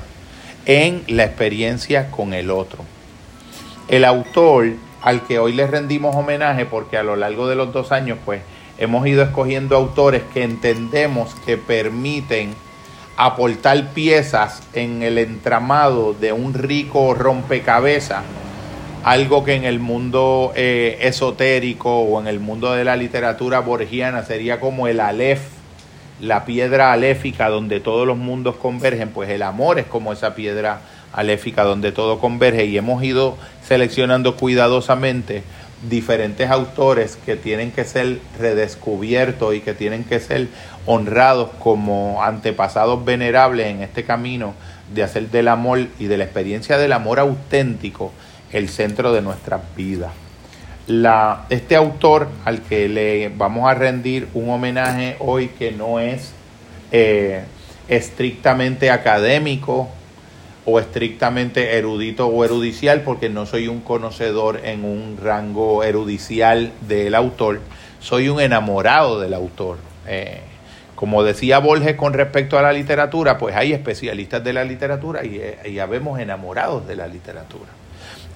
en 0.67 1.03
la 1.07 1.25
experiencia 1.25 2.11
con 2.11 2.35
el 2.35 2.51
otro. 2.51 2.85
El 3.89 4.05
autor 4.05 4.75
al 5.03 5.23
que 5.23 5.39
hoy 5.39 5.53
le 5.53 5.67
rendimos 5.67 6.15
homenaje, 6.15 6.67
porque 6.67 6.97
a 6.97 7.03
lo 7.03 7.17
largo 7.17 7.49
de 7.49 7.57
los 7.57 7.73
dos 7.73 7.93
años, 7.93 8.19
pues 8.25 8.43
hemos 8.79 9.07
ido 9.07 9.23
escogiendo 9.23 9.77
autores 9.77 10.23
que 10.33 10.43
entendemos 10.43 11.35
que 11.47 11.57
permiten 11.57 12.55
aportar 13.17 13.91
piezas 13.91 14.63
en 14.73 15.03
el 15.03 15.19
entramado 15.19 16.15
de 16.15 16.33
un 16.33 16.55
rico 16.55 17.15
rompecabezas 17.15 18.25
algo 19.05 19.45
que 19.45 19.55
en 19.55 19.65
el 19.65 19.81
mundo 19.81 20.53
eh, 20.55 20.99
esotérico 21.03 22.01
o 22.01 22.21
en 22.21 22.27
el 22.27 22.41
mundo 22.41 22.73
de 22.73 22.85
la 22.85 22.97
literatura 22.97 23.61
borgiana 23.61 24.23
sería 24.25 24.61
como 24.61 24.89
el 24.89 25.01
alef, 25.01 25.41
la 26.21 26.45
piedra 26.45 26.93
aléfica 26.93 27.49
donde 27.49 27.81
todos 27.81 28.07
los 28.07 28.19
mundos 28.19 28.57
convergen, 28.57 29.11
pues 29.11 29.31
el 29.31 29.43
amor 29.43 29.79
es 29.79 29.87
como 29.87 30.13
esa 30.13 30.35
piedra 30.35 30.81
aléfica 31.13 31.65
donde 31.65 31.93
todo 31.93 32.19
converge 32.19 32.67
y 32.67 32.77
hemos 32.77 33.03
ido 33.03 33.37
seleccionando 33.67 34.37
cuidadosamente 34.37 35.43
diferentes 35.89 36.51
autores 36.51 37.17
que 37.25 37.37
tienen 37.37 37.73
que 37.73 37.85
ser 37.85 38.19
redescubiertos 38.39 39.55
y 39.55 39.61
que 39.61 39.73
tienen 39.73 40.05
que 40.05 40.21
ser 40.21 40.49
honrados 40.87 41.51
como 41.59 42.23
antepasados 42.23 43.05
venerables 43.05 43.69
en 43.69 43.83
este 43.83 44.05
camino 44.05 44.55
de 44.95 45.03
hacer 45.03 45.31
del 45.31 45.49
amor 45.49 45.87
y 45.99 46.05
de 46.07 46.19
la 46.19 46.25
experiencia 46.25 46.77
del 46.77 46.93
amor 46.93 47.19
auténtico 47.19 48.13
el 48.53 48.69
centro 48.69 49.13
de 49.13 49.23
nuestras 49.23 49.61
vidas. 49.77 50.13
Este 51.51 51.77
autor 51.77 52.29
al 52.45 52.63
que 52.63 52.89
le 52.89 53.29
vamos 53.29 53.71
a 53.71 53.75
rendir 53.75 54.27
un 54.35 54.51
homenaje 54.51 55.17
hoy 55.21 55.49
que 55.49 55.71
no 55.71 56.01
es 56.01 56.33
eh, 56.91 57.45
estrictamente 57.89 58.91
académico 58.91 59.89
o 60.65 60.79
estrictamente 60.79 61.77
erudito 61.79 62.27
o 62.27 62.45
erudicial, 62.45 63.03
porque 63.03 63.29
no 63.29 63.47
soy 63.47 63.69
un 63.69 63.81
conocedor 63.81 64.61
en 64.65 64.85
un 64.85 65.19
rango 65.23 65.83
erudicial 65.85 66.73
del 66.83 67.15
autor, 67.15 67.61
soy 68.01 68.29
un 68.29 68.41
enamorado 68.41 69.21
del 69.21 69.35
autor. 69.35 69.79
Eh, 70.07 70.41
como 70.95 71.25
decía 71.25 71.59
Borges 71.59 71.95
con 71.97 72.13
respecto 72.13 72.59
a 72.59 72.63
la 72.63 72.73
literatura, 72.73 73.39
pues 73.39 73.57
hay 73.57 73.73
especialistas 73.73 74.45
de 74.45 74.53
la 74.53 74.65
literatura 74.65 75.25
y, 75.25 75.37
eh, 75.37 75.59
y 75.71 75.79
habemos 75.79 76.21
enamorados 76.21 76.87
de 76.87 76.97
la 76.97 77.07
literatura. 77.07 77.71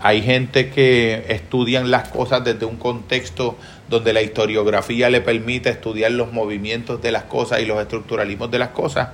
Hay 0.01 0.23
gente 0.23 0.71
que 0.71 1.25
estudian 1.29 1.91
las 1.91 2.09
cosas 2.09 2.45
desde 2.45 2.67
un 2.67 2.77
contexto 2.77 3.57
donde 3.89 4.13
la 4.13 4.23
historiografía 4.23 5.09
le 5.09 5.21
permite 5.21 5.71
estudiar 5.71 6.13
los 6.13 6.33
movimientos 6.33 7.01
de 7.01 7.13
las 7.13 7.25
cosas 7.25 7.61
y 7.61 7.67
los 7.67 7.81
estructuralismos 7.81 8.51
de 8.51 8.59
las 8.59 8.71
cosas. 8.71 9.11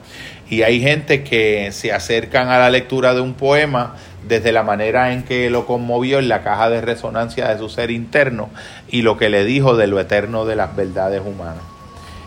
Y 0.50 0.62
hay 0.62 0.80
gente 0.80 1.24
que 1.24 1.72
se 1.72 1.92
acercan 1.92 2.48
a 2.48 2.58
la 2.58 2.68
lectura 2.68 3.14
de 3.14 3.20
un 3.20 3.34
poema 3.34 3.96
desde 4.28 4.52
la 4.52 4.62
manera 4.62 5.12
en 5.12 5.22
que 5.22 5.48
lo 5.48 5.64
conmovió 5.64 6.18
en 6.18 6.28
la 6.28 6.42
caja 6.42 6.68
de 6.68 6.82
resonancia 6.82 7.48
de 7.48 7.58
su 7.58 7.70
ser 7.70 7.90
interno 7.90 8.50
y 8.88 9.02
lo 9.02 9.16
que 9.16 9.30
le 9.30 9.44
dijo 9.44 9.76
de 9.76 9.86
lo 9.86 9.98
eterno 9.98 10.44
de 10.44 10.56
las 10.56 10.76
verdades 10.76 11.22
humanas. 11.24 11.62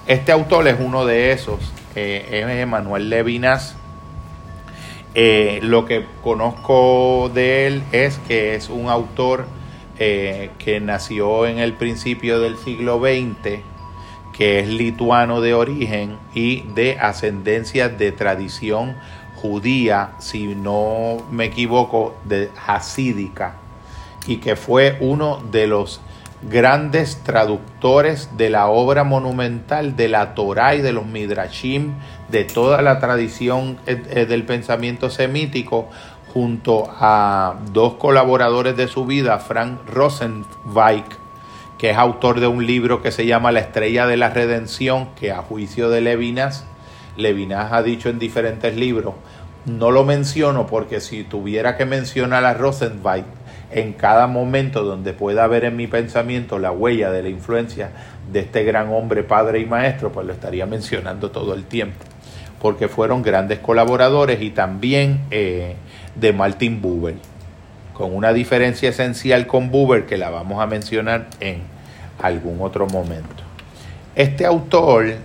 Este 0.07 0.31
autor 0.31 0.67
es 0.67 0.77
uno 0.79 1.05
de 1.05 1.31
esos, 1.31 1.59
eh, 1.95 2.25
es 2.31 2.61
Emanuel 2.61 3.09
Levinas 3.09 3.75
eh, 5.15 5.59
lo 5.61 5.85
que 5.85 6.05
conozco 6.23 7.29
de 7.33 7.67
él 7.67 7.83
es 7.91 8.17
que 8.27 8.55
es 8.55 8.69
un 8.69 8.89
autor 8.89 9.45
eh, 9.99 10.49
que 10.57 10.79
nació 10.79 11.45
en 11.45 11.59
el 11.59 11.73
principio 11.73 12.39
del 12.39 12.57
siglo 12.57 12.99
XX, 12.99 13.59
que 14.33 14.59
es 14.59 14.67
lituano 14.67 15.41
de 15.41 15.53
origen 15.53 16.17
y 16.33 16.61
de 16.73 16.97
ascendencia 16.99 17.89
de 17.89 18.11
tradición 18.11 18.95
judía, 19.35 20.11
si 20.19 20.55
no 20.55 21.17
me 21.31 21.45
equivoco, 21.45 22.15
de 22.25 22.49
hasídica, 22.65 23.55
y 24.25 24.37
que 24.37 24.55
fue 24.55 24.97
uno 25.01 25.41
de 25.51 25.67
los 25.67 26.01
grandes 26.49 27.17
traductores 27.23 28.37
de 28.37 28.49
la 28.49 28.67
obra 28.67 29.03
monumental 29.03 29.95
de 29.95 30.07
la 30.09 30.33
Torá 30.33 30.75
y 30.75 30.81
de 30.81 30.93
los 30.93 31.05
Midrashim, 31.05 31.93
de 32.29 32.43
toda 32.45 32.81
la 32.81 32.99
tradición 32.99 33.77
eh, 33.85 34.01
eh, 34.09 34.25
del 34.25 34.43
pensamiento 34.45 35.09
semítico, 35.09 35.89
junto 36.33 36.87
a 36.89 37.55
dos 37.71 37.93
colaboradores 37.95 38.75
de 38.75 38.87
su 38.87 39.05
vida, 39.05 39.37
Frank 39.39 39.77
Rosenweig, 39.87 41.05
que 41.83 41.89
es 41.89 41.97
autor 41.97 42.39
de 42.39 42.47
un 42.47 42.65
libro 42.65 43.01
que 43.01 43.11
se 43.11 43.25
llama 43.25 43.51
La 43.51 43.59
Estrella 43.59 44.07
de 44.07 44.15
la 44.15 44.29
Redención, 44.29 45.09
que 45.19 45.33
a 45.33 45.41
juicio 45.41 45.89
de 45.89 45.99
Levinas, 45.99 46.63
Levinas 47.17 47.73
ha 47.73 47.83
dicho 47.83 48.07
en 48.07 48.19
diferentes 48.19 48.77
libros, 48.77 49.15
no 49.65 49.91
lo 49.91 50.05
menciono 50.05 50.65
porque 50.65 51.01
si 51.01 51.25
tuviera 51.25 51.75
que 51.75 51.83
mencionar 51.83 52.45
a 52.45 52.53
Rosenweig, 52.53 53.25
en 53.69 53.91
cada 53.91 54.27
momento 54.27 54.85
donde 54.85 55.11
pueda 55.11 55.43
haber 55.43 55.65
en 55.65 55.75
mi 55.75 55.87
pensamiento 55.87 56.57
la 56.57 56.71
huella 56.71 57.11
de 57.11 57.21
la 57.21 57.27
influencia 57.27 57.89
de 58.31 58.39
este 58.39 58.63
gran 58.63 58.87
hombre, 58.87 59.23
padre 59.23 59.59
y 59.59 59.65
maestro, 59.65 60.09
pues 60.09 60.25
lo 60.25 60.31
estaría 60.31 60.65
mencionando 60.65 61.31
todo 61.31 61.53
el 61.53 61.65
tiempo, 61.65 62.05
porque 62.61 62.87
fueron 62.87 63.23
grandes 63.23 63.59
colaboradores 63.59 64.41
y 64.41 64.51
también 64.51 65.19
eh, 65.31 65.75
de 66.15 66.31
Martin 66.31 66.81
Buber, 66.81 67.15
con 67.93 68.15
una 68.15 68.33
diferencia 68.33 68.89
esencial 68.89 69.47
con 69.47 69.71
Buber 69.71 70.05
que 70.05 70.17
la 70.17 70.29
vamos 70.29 70.61
a 70.61 70.65
mencionar 70.65 71.27
en 71.39 71.61
algún 72.21 72.61
otro 72.61 72.87
momento. 72.87 73.43
Este 74.15 74.45
autor, 74.45 75.15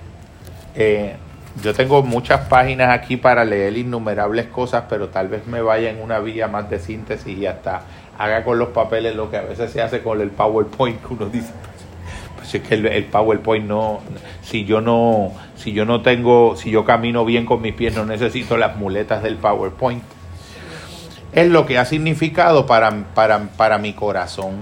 eh, 0.74 1.16
yo 1.62 1.74
tengo 1.74 2.02
muchas 2.02 2.48
páginas 2.48 2.90
aquí 2.90 3.16
para 3.16 3.44
leer 3.44 3.76
innumerables 3.76 4.46
cosas, 4.46 4.84
pero 4.88 5.08
tal 5.08 5.28
vez 5.28 5.46
me 5.46 5.60
vaya 5.60 5.90
en 5.90 6.00
una 6.00 6.18
vía 6.20 6.48
más 6.48 6.70
de 6.70 6.78
síntesis 6.78 7.36
y 7.36 7.46
hasta 7.46 7.82
haga 8.18 8.44
con 8.44 8.58
los 8.58 8.68
papeles 8.70 9.14
lo 9.14 9.30
que 9.30 9.36
a 9.36 9.42
veces 9.42 9.70
se 9.70 9.80
hace 9.80 10.02
con 10.02 10.20
el 10.20 10.30
PowerPoint 10.30 11.00
que 11.00 11.14
uno 11.14 11.26
dice 11.26 11.52
pues 12.36 12.52
es 12.52 12.62
que 12.62 12.74
el, 12.74 13.04
PowerPoint 13.04 13.64
no 13.64 14.00
si 14.42 14.64
yo 14.64 14.80
no 14.80 15.32
si 15.54 15.72
yo 15.72 15.84
no 15.84 16.02
tengo 16.02 16.56
si 16.56 16.70
yo 16.70 16.84
camino 16.84 17.24
bien 17.24 17.46
con 17.46 17.62
mis 17.62 17.74
pies 17.74 17.94
no 17.94 18.04
necesito 18.04 18.56
las 18.56 18.76
muletas 18.76 19.22
del 19.22 19.36
PowerPoint 19.36 20.02
es 21.42 21.48
lo 21.48 21.66
que 21.66 21.78
ha 21.78 21.84
significado 21.84 22.66
para, 22.66 22.90
para, 23.14 23.48
para 23.56 23.78
mi 23.78 23.92
corazón 23.92 24.56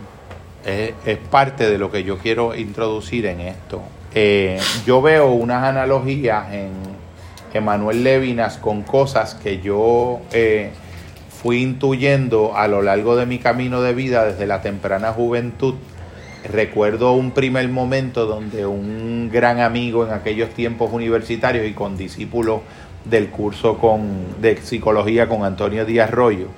es, 0.64 0.92
es, 1.04 1.18
parte 1.18 1.68
de 1.70 1.78
lo 1.78 1.90
que 1.90 2.02
yo 2.04 2.18
quiero 2.18 2.54
introducir 2.54 3.26
en 3.26 3.40
esto 3.40 3.82
eh, 4.14 4.58
yo 4.86 5.02
veo 5.02 5.28
unas 5.28 5.62
analogías 5.62 6.52
en 6.52 6.70
Emanuel 7.52 8.04
Levinas 8.04 8.58
con 8.58 8.82
cosas 8.82 9.34
que 9.34 9.60
yo 9.60 10.20
eh, 10.32 10.70
fui 11.28 11.62
intuyendo 11.62 12.56
a 12.56 12.68
lo 12.68 12.82
largo 12.82 13.16
de 13.16 13.26
mi 13.26 13.38
camino 13.38 13.82
de 13.82 13.94
vida 13.94 14.24
desde 14.24 14.46
la 14.46 14.62
temprana 14.62 15.12
juventud. 15.12 15.74
Recuerdo 16.50 17.12
un 17.12 17.32
primer 17.32 17.68
momento 17.68 18.26
donde 18.26 18.66
un 18.66 19.30
gran 19.32 19.60
amigo 19.60 20.06
en 20.06 20.12
aquellos 20.12 20.50
tiempos 20.50 20.92
universitarios 20.92 21.66
y 21.66 21.72
con 21.72 21.96
discípulos 21.96 22.60
del 23.04 23.28
curso 23.30 23.78
con, 23.78 24.40
de 24.40 24.56
psicología 24.56 25.28
con 25.28 25.44
Antonio 25.44 25.84
Díaz 25.84 26.10
Rollo, 26.10 26.48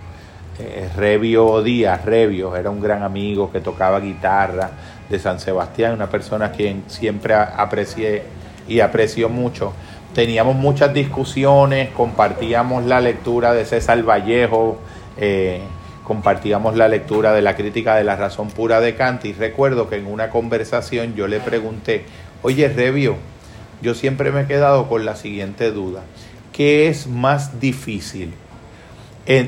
eh, 0.59 0.89
Revio 0.97 1.63
Díaz, 1.63 2.05
Revio, 2.05 2.57
era 2.57 2.71
un 2.71 2.81
gran 2.81 3.03
amigo 3.03 3.51
que 3.51 3.61
tocaba 3.61 4.01
guitarra 4.01 4.71
de 5.09 5.19
San 5.19 5.41
Sebastián, 5.41 5.95
una 5.95 6.09
persona 6.09 6.53
quien 6.53 6.85
siempre 6.87 7.35
aprecié 7.35 8.23
y 8.67 8.81
aprecio 8.81 9.29
mucho 9.29 9.73
teníamos 10.19 10.57
muchas 10.57 10.93
discusiones, 10.93 11.91
compartíamos 11.91 12.85
la 12.85 13.01
lectura 13.01 13.53
de 13.53 13.65
César 13.65 14.03
Vallejo, 14.03 14.79
eh, 15.17 15.61
compartíamos 16.03 16.77
la 16.77 16.89
lectura 16.89 17.33
de 17.33 17.43
la 17.43 17.55
crítica 17.55 17.95
de 17.97 18.05
la 18.05 18.17
razón 18.17 18.49
pura 18.49 18.81
de 18.81 18.95
Kant 18.95 19.25
y 19.27 19.33
recuerdo 19.33 19.89
que 19.89 19.97
en 19.97 20.07
una 20.07 20.31
conversación 20.31 21.15
yo 21.15 21.29
le 21.29 21.41
pregunté, 21.41 22.05
oye 22.43 22.69
Revio, 22.69 23.17
yo 23.83 23.95
siempre 23.95 24.33
me 24.33 24.41
he 24.41 24.47
quedado 24.47 24.89
con 24.89 25.05
la 25.05 25.15
siguiente 25.15 25.71
duda, 25.71 26.03
¿qué 26.53 26.89
es 26.89 27.07
más 27.07 27.61
difícil? 27.61 28.35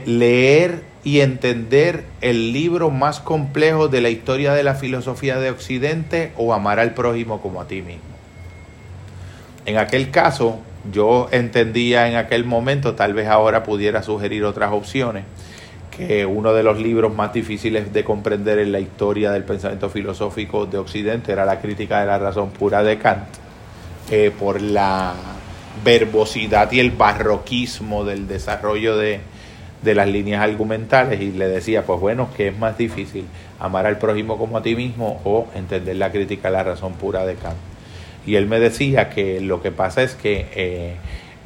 leer 0.04 0.82
y 1.02 1.20
entender 1.20 2.04
el 2.20 2.52
libro 2.52 2.90
más 2.90 3.20
complejo 3.20 3.88
de 3.88 4.00
la 4.00 4.10
historia 4.10 4.52
de 4.52 4.62
la 4.62 4.74
filosofía 4.74 5.38
de 5.38 5.50
Occidente 5.50 6.32
o 6.36 6.52
amar 6.52 6.78
al 6.78 6.92
prójimo 6.92 7.40
como 7.40 7.60
a 7.60 7.66
ti 7.66 7.82
mismo. 7.82 8.02
En 9.64 9.78
aquel 9.78 10.10
caso, 10.10 10.58
yo 10.92 11.28
entendía 11.32 12.08
en 12.08 12.16
aquel 12.16 12.44
momento, 12.44 12.94
tal 12.94 13.14
vez 13.14 13.28
ahora 13.28 13.62
pudiera 13.62 14.02
sugerir 14.02 14.44
otras 14.44 14.72
opciones, 14.72 15.24
que 15.90 16.24
uno 16.26 16.52
de 16.52 16.62
los 16.62 16.78
libros 16.78 17.14
más 17.14 17.32
difíciles 17.32 17.92
de 17.92 18.04
comprender 18.04 18.58
en 18.58 18.72
la 18.72 18.80
historia 18.80 19.32
del 19.32 19.44
pensamiento 19.44 19.90
filosófico 19.90 20.66
de 20.66 20.78
Occidente 20.78 21.32
era 21.32 21.44
la 21.44 21.60
crítica 21.60 22.00
de 22.00 22.06
la 22.06 22.18
razón 22.18 22.50
pura 22.50 22.82
de 22.82 22.98
Kant, 22.98 23.24
eh, 24.10 24.32
por 24.38 24.60
la 24.60 25.14
verbosidad 25.84 26.70
y 26.72 26.80
el 26.80 26.90
barroquismo 26.90 28.04
del 28.04 28.26
desarrollo 28.26 28.96
de, 28.96 29.20
de 29.82 29.94
las 29.94 30.08
líneas 30.08 30.42
argumentales 30.42 31.20
y 31.20 31.32
le 31.32 31.48
decía, 31.48 31.84
pues 31.84 32.00
bueno, 32.00 32.28
¿qué 32.36 32.48
es 32.48 32.58
más 32.58 32.76
difícil? 32.76 33.24
¿Amar 33.58 33.86
al 33.86 33.98
prójimo 33.98 34.36
como 34.36 34.58
a 34.58 34.62
ti 34.62 34.76
mismo 34.76 35.20
o 35.24 35.46
entender 35.54 35.96
la 35.96 36.12
crítica 36.12 36.48
a 36.48 36.50
la 36.50 36.62
razón 36.62 36.94
pura 36.94 37.24
de 37.24 37.34
Kant? 37.36 37.56
Y 38.26 38.36
él 38.36 38.46
me 38.46 38.60
decía 38.60 39.08
que 39.08 39.40
lo 39.40 39.62
que 39.62 39.70
pasa 39.70 40.02
es 40.02 40.14
que 40.14 40.46
eh, 40.54 40.96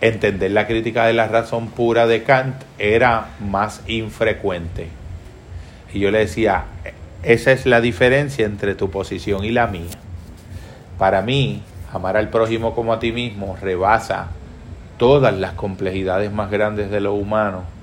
entender 0.00 0.50
la 0.50 0.66
crítica 0.66 1.06
de 1.06 1.12
la 1.12 1.28
razón 1.28 1.68
pura 1.68 2.06
de 2.06 2.24
Kant 2.24 2.56
era 2.78 3.28
más 3.38 3.82
infrecuente. 3.86 4.88
Y 5.92 6.00
yo 6.00 6.10
le 6.10 6.18
decía, 6.18 6.64
esa 7.22 7.52
es 7.52 7.66
la 7.66 7.80
diferencia 7.80 8.44
entre 8.46 8.74
tu 8.74 8.90
posición 8.90 9.44
y 9.44 9.52
la 9.52 9.68
mía. 9.68 9.96
Para 10.98 11.22
mí, 11.22 11.62
amar 11.92 12.16
al 12.16 12.30
prójimo 12.30 12.74
como 12.74 12.92
a 12.92 12.98
ti 12.98 13.12
mismo 13.12 13.56
rebasa 13.60 14.28
todas 14.98 15.36
las 15.36 15.52
complejidades 15.52 16.32
más 16.32 16.50
grandes 16.50 16.90
de 16.90 17.00
lo 17.00 17.14
humano 17.14 17.73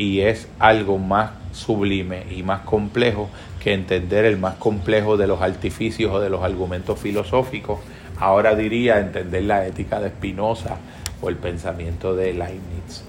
y 0.00 0.22
es 0.22 0.48
algo 0.58 0.96
más 0.96 1.32
sublime 1.52 2.24
y 2.30 2.42
más 2.42 2.60
complejo 2.60 3.28
que 3.62 3.74
entender 3.74 4.24
el 4.24 4.38
más 4.38 4.54
complejo 4.54 5.18
de 5.18 5.26
los 5.26 5.42
artificios 5.42 6.10
o 6.10 6.20
de 6.20 6.30
los 6.30 6.42
argumentos 6.42 6.98
filosóficos. 6.98 7.80
Ahora 8.18 8.54
diría 8.54 8.98
entender 8.98 9.42
la 9.42 9.66
ética 9.66 10.00
de 10.00 10.08
Spinoza 10.08 10.78
o 11.20 11.28
el 11.28 11.36
pensamiento 11.36 12.16
de 12.16 12.32
Leibniz. 12.32 13.04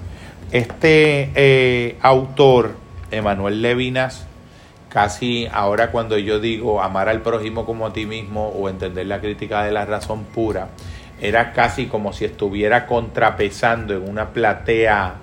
Este 0.51 1.31
eh, 1.33 1.97
autor, 2.01 2.75
Emanuel 3.09 3.61
Levinas, 3.61 4.27
casi 4.89 5.47
ahora 5.49 5.91
cuando 5.91 6.17
yo 6.17 6.41
digo 6.41 6.81
amar 6.81 7.07
al 7.07 7.21
prójimo 7.21 7.65
como 7.65 7.87
a 7.87 7.93
ti 7.93 8.05
mismo 8.05 8.49
o 8.49 8.67
entender 8.67 9.05
la 9.05 9.21
crítica 9.21 9.63
de 9.63 9.71
la 9.71 9.85
razón 9.85 10.25
pura, 10.25 10.67
era 11.21 11.53
casi 11.53 11.85
como 11.85 12.11
si 12.11 12.25
estuviera 12.25 12.85
contrapesando 12.85 13.93
en 13.93 14.09
una 14.09 14.31
platea 14.31 15.20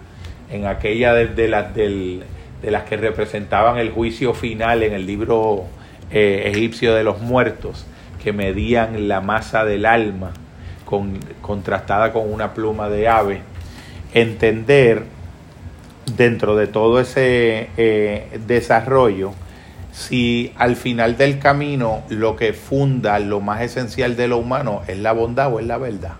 en 0.50 0.66
aquella 0.66 1.14
de, 1.14 1.48
las, 1.48 1.74
de 1.74 2.22
las 2.62 2.84
que 2.84 2.96
representaban 2.96 3.78
el 3.78 3.90
juicio 3.90 4.34
final 4.34 4.82
en 4.82 4.92
el 4.92 5.06
libro 5.06 5.64
eh, 6.10 6.50
egipcio 6.54 6.94
de 6.94 7.04
los 7.04 7.20
muertos, 7.20 7.86
que 8.22 8.32
medían 8.32 9.08
la 9.08 9.20
masa 9.20 9.64
del 9.64 9.86
alma 9.86 10.32
con, 10.84 11.18
contrastada 11.42 12.12
con 12.12 12.32
una 12.32 12.54
pluma 12.54 12.88
de 12.88 13.08
ave, 13.08 13.40
entender 14.14 15.04
dentro 16.16 16.56
de 16.56 16.66
todo 16.66 17.00
ese 17.00 17.68
eh, 17.76 18.40
desarrollo, 18.46 19.32
si 19.92 20.52
al 20.56 20.76
final 20.76 21.16
del 21.16 21.38
camino 21.38 22.02
lo 22.08 22.36
que 22.36 22.52
funda 22.52 23.18
lo 23.18 23.40
más 23.40 23.62
esencial 23.62 24.16
de 24.16 24.28
lo 24.28 24.38
humano 24.38 24.82
es 24.86 24.98
la 24.98 25.12
bondad 25.12 25.52
o 25.52 25.60
es 25.60 25.66
la 25.66 25.76
verdad 25.76 26.12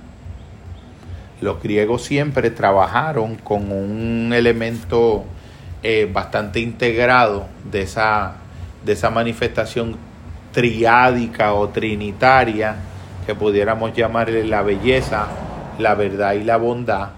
los 1.41 1.63
griegos 1.63 2.03
siempre 2.03 2.51
trabajaron 2.51 3.37
con 3.37 3.71
un 3.71 4.33
elemento 4.33 5.25
eh, 5.83 6.09
bastante 6.13 6.61
integrado 6.61 7.47
de 7.71 7.83
esa, 7.83 8.35
de 8.85 8.93
esa 8.93 9.11
manifestación 9.11 9.97
triádica 10.53 11.55
o 11.55 11.69
trinitaria 11.69 12.77
que 13.27 13.35
pudiéramos 13.35 13.93
llamarle 13.93 14.45
la 14.45 14.63
belleza, 14.63 15.29
la 15.79 15.95
verdad 15.95 16.33
y 16.33 16.43
la 16.43 16.57
bondad, 16.57 17.11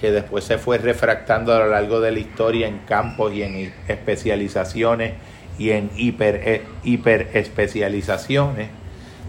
que 0.00 0.10
después 0.10 0.42
se 0.44 0.58
fue 0.58 0.78
refractando 0.78 1.54
a 1.54 1.58
lo 1.58 1.68
largo 1.68 2.00
de 2.00 2.10
la 2.10 2.18
historia 2.18 2.66
en 2.66 2.78
campos 2.78 3.32
y 3.34 3.42
en 3.42 3.72
especializaciones 3.86 5.12
y 5.58 5.70
en 5.70 5.90
hiper, 5.94 6.40
eh, 6.42 6.62
hiper 6.82 7.28
especializaciones, 7.34 8.70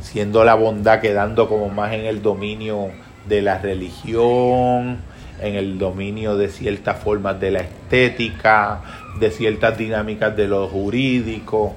siendo 0.02 0.44
la 0.46 0.56
bondad 0.56 1.02
quedando 1.02 1.48
como 1.50 1.70
más 1.70 1.94
en 1.94 2.06
el 2.06 2.22
dominio 2.22 2.90
de 3.28 3.42
la 3.42 3.60
religión, 3.60 5.00
en 5.42 5.56
el 5.56 5.78
dominio 5.78 6.38
de 6.38 6.50
ciertas 6.50 7.00
formas 7.00 7.40
de 7.40 7.52
la 7.52 7.60
estética, 7.62 8.82
de 9.20 9.32
ciertas 9.32 9.78
dinámicas 9.78 10.36
de 10.36 10.48
lo 10.48 10.68
jurídico, 10.68 11.74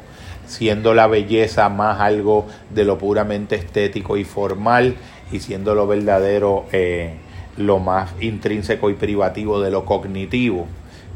siendo 0.46 0.94
la 0.94 1.06
belleza 1.06 1.68
más 1.68 2.00
algo 2.00 2.46
de 2.70 2.84
lo 2.84 2.98
puramente 2.98 3.56
estético 3.56 4.16
y 4.16 4.24
formal 4.24 4.94
y 5.32 5.40
siendo 5.40 5.74
lo 5.74 5.86
verdadero 5.86 6.66
eh, 6.72 7.14
lo 7.56 7.78
más 7.78 8.10
intrínseco 8.20 8.90
y 8.90 8.94
privativo 8.94 9.60
de 9.60 9.70
lo 9.70 9.84
cognitivo, 9.84 10.66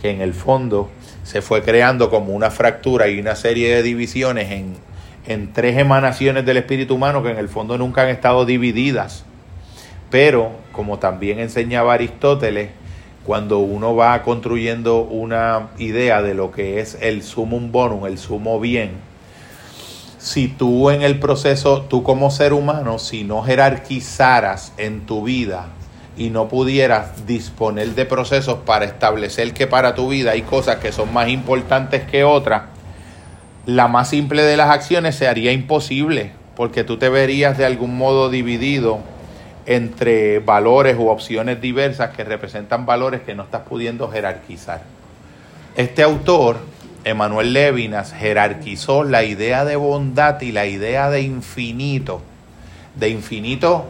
que 0.00 0.10
en 0.10 0.22
el 0.22 0.32
fondo 0.32 0.88
se 1.24 1.42
fue 1.42 1.62
creando 1.62 2.08
como 2.08 2.32
una 2.32 2.50
fractura 2.50 3.08
y 3.08 3.20
una 3.20 3.34
serie 3.34 3.74
de 3.74 3.82
divisiones 3.82 4.50
en, 4.50 4.76
en 5.26 5.52
tres 5.52 5.76
emanaciones 5.76 6.46
del 6.46 6.56
espíritu 6.56 6.94
humano 6.94 7.22
que 7.22 7.30
en 7.30 7.38
el 7.38 7.48
fondo 7.48 7.76
nunca 7.76 8.02
han 8.02 8.08
estado 8.08 8.46
divididas 8.46 9.24
pero, 10.10 10.52
como 10.72 10.98
también 10.98 11.38
enseñaba 11.38 11.94
Aristóteles, 11.94 12.70
cuando 13.24 13.58
uno 13.58 13.94
va 13.94 14.22
construyendo 14.22 15.02
una 15.02 15.68
idea 15.78 16.22
de 16.22 16.34
lo 16.34 16.50
que 16.50 16.80
es 16.80 16.96
el 17.00 17.22
sumum 17.22 17.70
bonum, 17.70 18.06
el 18.06 18.16
sumo 18.16 18.58
bien, 18.58 18.92
si 20.18 20.48
tú 20.48 20.90
en 20.90 21.02
el 21.02 21.18
proceso, 21.18 21.82
tú 21.82 22.02
como 22.02 22.30
ser 22.30 22.52
humano, 22.52 22.98
si 22.98 23.24
no 23.24 23.42
jerarquizaras 23.42 24.72
en 24.78 25.06
tu 25.06 25.24
vida 25.24 25.66
y 26.16 26.30
no 26.30 26.48
pudieras 26.48 27.26
disponer 27.26 27.94
de 27.94 28.04
procesos 28.04 28.58
para 28.64 28.86
establecer 28.86 29.52
que 29.52 29.66
para 29.66 29.94
tu 29.94 30.08
vida 30.08 30.32
hay 30.32 30.42
cosas 30.42 30.76
que 30.76 30.90
son 30.90 31.12
más 31.12 31.28
importantes 31.28 32.04
que 32.04 32.24
otras, 32.24 32.62
la 33.66 33.88
más 33.88 34.08
simple 34.08 34.42
de 34.42 34.56
las 34.56 34.70
acciones 34.70 35.14
se 35.14 35.28
haría 35.28 35.52
imposible, 35.52 36.32
porque 36.56 36.82
tú 36.82 36.96
te 36.96 37.10
verías 37.10 37.58
de 37.58 37.66
algún 37.66 37.96
modo 37.96 38.30
dividido 38.30 39.00
entre 39.68 40.38
valores 40.38 40.96
u 40.98 41.08
opciones 41.08 41.60
diversas 41.60 42.16
que 42.16 42.24
representan 42.24 42.86
valores 42.86 43.20
que 43.20 43.34
no 43.34 43.42
estás 43.42 43.62
pudiendo 43.68 44.10
jerarquizar. 44.10 44.80
Este 45.76 46.02
autor, 46.02 46.56
Emanuel 47.04 47.52
Levinas, 47.52 48.14
jerarquizó 48.14 49.04
la 49.04 49.24
idea 49.24 49.66
de 49.66 49.76
bondad 49.76 50.40
y 50.40 50.52
la 50.52 50.64
idea 50.64 51.10
de 51.10 51.20
infinito, 51.20 52.22
de 52.94 53.10
infinito 53.10 53.84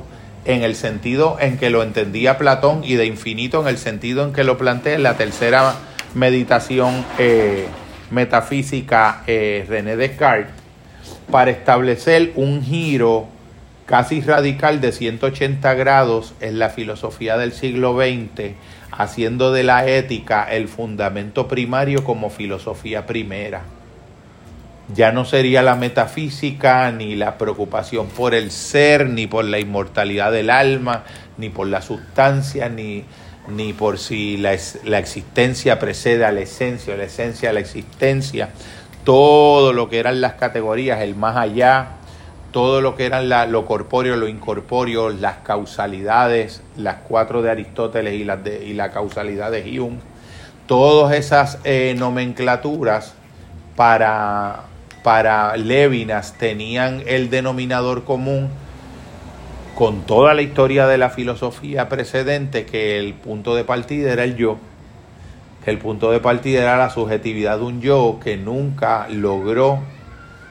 en 0.45 0.65
el 0.65 0.75
sentido 0.75 1.37
en 1.39 1.59
que 1.59 1.71
lo 1.71 1.85
entendía 1.85 2.39
Platón 2.39 2.83
y 2.83 2.97
de 2.97 3.07
infinito 3.07 3.61
en 3.61 3.69
el 3.69 3.79
sentido 3.79 4.25
en 4.25 4.33
que 4.33 4.43
lo 4.43 4.59
plantea 4.59 4.95
en 4.95 5.05
la 5.05 5.17
tercera 5.17 5.77
meditación 6.15 7.05
eh, 7.19 7.67
metafísica 8.11 9.23
eh, 9.29 9.65
René 9.69 9.95
Descartes, 9.95 10.53
para 11.31 11.53
establecer 11.53 12.33
un 12.35 12.65
giro 12.65 13.29
casi 13.89 14.21
radical 14.21 14.83
de 14.83 14.93
180 14.93 15.73
grados 15.73 16.35
en 16.41 16.59
la 16.59 16.69
filosofía 16.69 17.39
del 17.39 17.53
siglo 17.53 17.97
XX, 17.97 18.53
haciendo 18.93 19.51
de 19.51 19.63
la 19.63 19.87
ética 19.87 20.45
el 20.45 20.69
fundamento 20.69 21.49
primario 21.49 22.05
como 22.05 22.29
filosofía 22.29 23.07
primera. 23.07 23.63
Ya 24.95 25.11
no 25.11 25.25
sería 25.25 25.63
la 25.63 25.75
metafísica, 25.75 26.93
ni 26.93 27.17
la 27.17 27.39
preocupación 27.39 28.09
por 28.09 28.35
el 28.35 28.51
ser, 28.51 29.09
ni 29.09 29.27
por 29.27 29.47
la 29.47 29.59
inmortalidad 29.59 30.33
del 30.33 30.51
alma, 30.51 31.05
ni 31.39 31.49
por 31.49 31.67
la 31.67 31.81
sustancia, 31.81 32.69
ni, 32.69 33.05
ni 33.49 33.73
por 33.73 33.99
si 33.99 34.37
la, 34.37 34.55
la 34.85 34.99
existencia 34.99 35.79
precede 35.79 36.27
a 36.27 36.33
la 36.33 36.41
esencia, 36.41 36.93
o 36.93 36.97
la 36.99 37.05
esencia 37.05 37.49
a 37.49 37.53
la 37.55 37.61
existencia. 37.61 38.51
Todo 39.05 39.73
lo 39.73 39.89
que 39.89 39.99
eran 39.99 40.21
las 40.21 40.35
categorías, 40.35 41.01
el 41.01 41.15
más 41.15 41.37
allá, 41.37 41.98
todo 42.51 42.81
lo 42.81 42.97
que 42.97 43.07
eran 43.07 43.29
lo 43.53 43.67
corpóreo, 43.67 44.17
lo 44.17 44.29
incorpóreo, 44.29 45.11
las 45.11 45.39
causalidades, 45.39 46.63
las 46.77 46.97
cuatro 47.07 47.43
de 47.43 47.51
Aristóteles 47.51 48.15
y, 48.15 48.25
las 48.25 48.43
de, 48.43 48.65
y 48.65 48.73
la 48.73 48.91
causalidad 48.91 49.51
de 49.51 49.79
Hume, 49.79 49.99
todas 50.67 51.15
esas 51.15 51.59
eh, 51.65 51.95
nomenclaturas 51.99 53.15
para, 53.77 54.65
para 55.03 55.57
Levinas 55.57 56.35
tenían 56.39 57.03
el 57.07 57.31
denominador 57.31 58.05
común 58.05 58.49
con 59.75 60.03
toda 60.03 60.35
la 60.35 60.43
historia 60.43 60.87
de 60.87 60.99
la 60.99 61.11
filosofía 61.11 61.89
precedente 61.89 62.67
que 62.67 62.99
el 62.99 63.15
punto 63.15 63.55
de 63.55 63.63
partida 63.63 64.13
era 64.13 64.25
el 64.25 64.37
yo, 64.37 64.59
que 65.65 65.71
el 65.71 65.79
punto 65.79 66.11
de 66.11 66.19
partida 66.19 66.63
era 66.63 66.77
la 66.77 66.91
subjetividad 66.91 67.59
de 67.59 67.65
un 67.65 67.81
yo 67.81 68.19
que 68.23 68.37
nunca 68.37 69.07
logró 69.09 69.81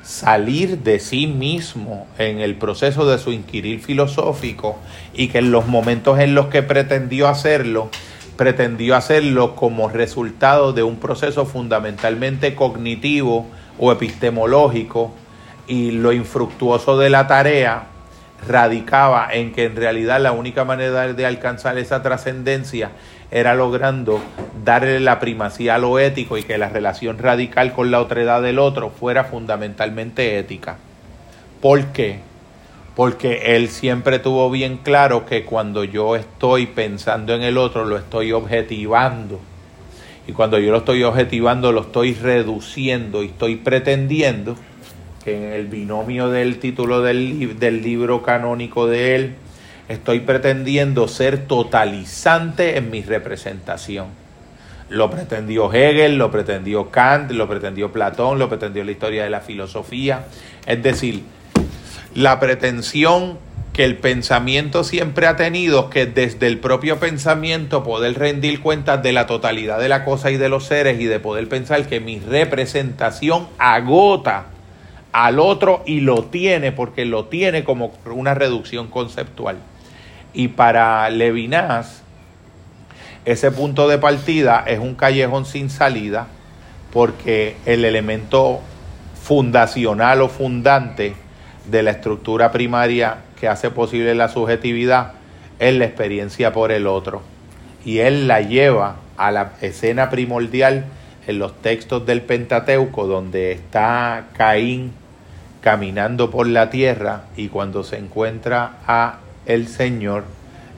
salir 0.07 0.83
de 0.83 1.01
sí 1.01 1.27
mismo 1.27 2.07
en 2.17 2.39
el 2.39 2.55
proceso 2.55 3.05
de 3.05 3.17
su 3.17 3.33
inquirir 3.33 3.81
filosófico 3.81 4.77
y 5.13 5.27
que 5.27 5.39
en 5.39 5.51
los 5.51 5.67
momentos 5.67 6.17
en 6.19 6.33
los 6.33 6.47
que 6.47 6.63
pretendió 6.63 7.27
hacerlo 7.27 7.89
pretendió 8.37 8.95
hacerlo 8.95 9.53
como 9.53 9.89
resultado 9.89 10.71
de 10.71 10.81
un 10.81 10.95
proceso 10.95 11.45
fundamentalmente 11.45 12.55
cognitivo 12.55 13.47
o 13.77 13.91
epistemológico 13.91 15.13
y 15.67 15.91
lo 15.91 16.13
infructuoso 16.13 16.97
de 16.97 17.09
la 17.09 17.27
tarea 17.27 17.87
radicaba 18.47 19.27
en 19.33 19.51
que 19.51 19.65
en 19.65 19.75
realidad 19.75 20.21
la 20.21 20.31
única 20.31 20.63
manera 20.63 21.11
de 21.11 21.25
alcanzar 21.25 21.77
esa 21.77 22.01
trascendencia 22.01 22.91
era 23.31 23.55
logrando 23.55 24.21
darle 24.63 24.99
la 24.99 25.19
primacía 25.19 25.75
a 25.75 25.77
lo 25.79 25.99
ético 25.99 26.37
y 26.37 26.43
que 26.43 26.57
la 26.57 26.69
relación 26.69 27.17
radical 27.17 27.73
con 27.73 27.91
la 27.91 28.01
otredad 28.01 28.41
del 28.41 28.59
otro 28.59 28.89
fuera 28.89 29.25
fundamentalmente 29.25 30.37
ética. 30.37 30.77
¿Por 31.61 31.85
qué? 31.87 32.19
Porque 32.95 33.55
él 33.55 33.69
siempre 33.69 34.19
tuvo 34.19 34.49
bien 34.49 34.77
claro 34.77 35.25
que 35.25 35.43
cuando 35.43 35.83
yo 35.83 36.15
estoy 36.15 36.67
pensando 36.67 37.35
en 37.35 37.43
el 37.43 37.57
otro 37.57 37.85
lo 37.85 37.97
estoy 37.97 38.31
objetivando. 38.31 39.39
Y 40.27 40.31
cuando 40.33 40.59
yo 40.59 40.71
lo 40.71 40.79
estoy 40.79 41.03
objetivando 41.03 41.71
lo 41.71 41.81
estoy 41.81 42.13
reduciendo 42.13 43.23
y 43.23 43.27
estoy 43.27 43.57
pretendiendo 43.57 44.55
que 45.23 45.35
en 45.35 45.53
el 45.53 45.67
binomio 45.67 46.29
del 46.29 46.59
título 46.59 47.01
del, 47.01 47.59
del 47.59 47.81
libro 47.81 48.23
canónico 48.23 48.87
de 48.87 49.15
él 49.15 49.35
estoy 49.87 50.21
pretendiendo 50.21 51.07
ser 51.07 51.47
totalizante 51.47 52.77
en 52.77 52.89
mi 52.89 53.01
representación. 53.01 54.07
Lo 54.89 55.09
pretendió 55.09 55.73
Hegel, 55.73 56.17
lo 56.17 56.31
pretendió 56.31 56.91
Kant, 56.91 57.31
lo 57.31 57.47
pretendió 57.47 57.91
Platón, 57.91 58.39
lo 58.39 58.47
pretendió 58.47 58.83
la 58.83 58.91
historia 58.91 59.23
de 59.23 59.29
la 59.29 59.41
filosofía. 59.41 60.25
Es 60.65 60.81
decir, 60.81 61.23
la 62.15 62.39
pretensión 62.39 63.37
que 63.73 63.83
el 63.83 63.97
pensamiento 63.97 64.83
siempre 64.83 65.27
ha 65.27 65.35
tenido, 65.35 65.89
que 65.89 66.07
desde 66.07 66.47
el 66.47 66.57
propio 66.57 66.99
pensamiento 66.99 67.83
poder 67.83 68.17
rendir 68.17 68.61
cuentas 68.61 69.03
de 69.03 69.11
la 69.11 69.27
totalidad 69.27 69.79
de 69.79 69.89
la 69.89 70.03
cosa 70.03 70.31
y 70.31 70.37
de 70.37 70.49
los 70.49 70.65
seres 70.65 70.99
y 70.99 71.05
de 71.05 71.19
poder 71.19 71.47
pensar 71.47 71.85
que 71.85 71.99
mi 71.99 72.19
representación 72.19 73.47
agota 73.59 74.47
al 75.11 75.39
otro 75.39 75.83
y 75.85 75.99
lo 75.99 76.23
tiene 76.23 76.71
porque 76.71 77.05
lo 77.05 77.25
tiene 77.25 77.63
como 77.63 77.93
una 78.05 78.33
reducción 78.33 78.87
conceptual. 78.87 79.57
Y 80.37 80.49
para 80.49 81.09
Levinas, 81.09 82.03
ese 83.25 83.51
punto 83.51 83.87
de 83.87 83.97
partida 83.97 84.63
es 84.67 84.77
un 84.77 84.93
callejón 84.93 85.47
sin 85.47 85.71
salida 85.71 86.27
porque 86.93 87.55
el 87.65 87.83
elemento 87.83 88.61
fundacional 89.19 90.21
o 90.21 90.29
fundante 90.29 91.15
de 91.65 91.81
la 91.81 91.89
estructura 91.89 92.51
primaria 92.51 93.17
que 93.39 93.47
hace 93.47 93.71
posible 93.71 94.13
la 94.13 94.29
subjetividad 94.29 95.13
es 95.57 95.73
la 95.73 95.85
experiencia 95.85 96.53
por 96.53 96.71
el 96.71 96.85
otro. 96.85 97.23
Y 97.83 97.97
él 97.97 98.27
la 98.27 98.41
lleva 98.41 98.97
a 99.17 99.31
la 99.31 99.53
escena 99.61 100.11
primordial 100.11 100.85
en 101.25 101.39
los 101.39 101.59
textos 101.63 102.05
del 102.05 102.21
Pentateuco, 102.21 103.07
donde 103.07 103.53
está 103.53 104.25
Caín 104.37 104.91
caminando 105.61 106.29
por 106.29 106.45
la 106.45 106.69
tierra 106.69 107.23
y 107.35 107.47
cuando 107.47 107.83
se 107.83 107.97
encuentra 107.97 108.73
a 108.85 109.21
el 109.47 109.67
Señor 109.67 110.25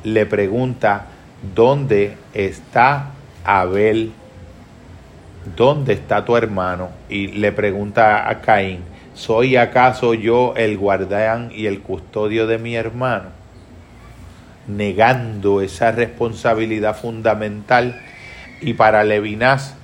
le 0.04 0.26
pregunta, 0.26 1.08
¿dónde 1.56 2.16
está 2.34 3.12
Abel? 3.44 4.12
¿Dónde 5.58 5.94
está 5.94 6.24
tu 6.24 6.38
hermano? 6.38 6.90
Y 7.10 7.28
le 7.28 7.52
pregunta 7.52 8.30
a 8.30 8.42
Caín, 8.42 8.82
¿soy 9.16 9.58
acaso 9.58 10.14
yo 10.14 10.54
el 10.56 10.78
guardián 10.78 11.52
y 11.54 11.66
el 11.66 11.82
custodio 11.82 12.46
de 12.48 12.60
mi 12.60 12.76
hermano? 12.76 13.30
Negando 14.68 15.62
esa 15.62 15.92
responsabilidad 15.92 16.96
fundamental 16.96 18.00
y 18.62 18.74
para 18.74 19.04
Levinas 19.04 19.76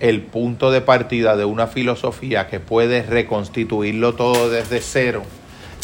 el 0.00 0.20
punto 0.20 0.72
de 0.72 0.80
partida 0.80 1.36
de 1.36 1.44
una 1.44 1.68
filosofía 1.68 2.48
que 2.48 2.58
puede 2.58 3.04
reconstituirlo 3.04 4.14
todo 4.14 4.50
desde 4.50 4.80
cero 4.80 5.22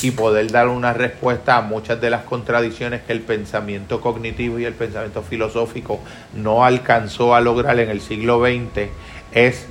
y 0.02 0.12
poder 0.12 0.50
dar 0.50 0.68
una 0.68 0.92
respuesta 0.92 1.56
a 1.56 1.62
muchas 1.62 2.00
de 2.00 2.10
las 2.10 2.22
contradicciones 2.24 3.02
que 3.02 3.12
el 3.12 3.20
pensamiento 3.20 4.00
cognitivo 4.00 4.58
y 4.58 4.64
el 4.64 4.74
pensamiento 4.74 5.22
filosófico 5.22 6.00
no 6.34 6.64
alcanzó 6.64 7.34
a 7.34 7.40
lograr 7.40 7.78
en 7.80 7.90
el 7.90 8.00
siglo 8.00 8.40
XX 8.40 8.88
es 9.32 9.66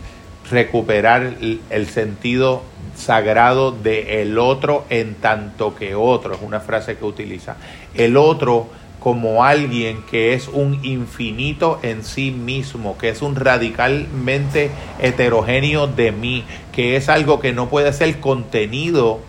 recuperar 0.49 1.35
el 1.69 1.87
sentido 1.87 2.63
sagrado 2.95 3.71
de 3.71 4.21
el 4.21 4.37
otro 4.39 4.85
en 4.89 5.15
tanto 5.15 5.75
que 5.75 5.95
otro, 5.95 6.33
es 6.33 6.41
una 6.41 6.59
frase 6.59 6.97
que 6.97 7.05
utiliza. 7.05 7.57
El 7.93 8.17
otro 8.17 8.67
como 8.99 9.43
alguien 9.43 10.03
que 10.09 10.33
es 10.33 10.47
un 10.47 10.83
infinito 10.83 11.79
en 11.83 12.03
sí 12.03 12.31
mismo, 12.31 12.97
que 12.97 13.09
es 13.09 13.21
un 13.21 13.35
radicalmente 13.35 14.71
heterogéneo 14.99 15.87
de 15.87 16.11
mí, 16.11 16.43
que 16.71 16.95
es 16.95 17.07
algo 17.07 17.39
que 17.39 17.53
no 17.53 17.69
puede 17.69 17.93
ser 17.93 18.19
contenido 18.19 19.19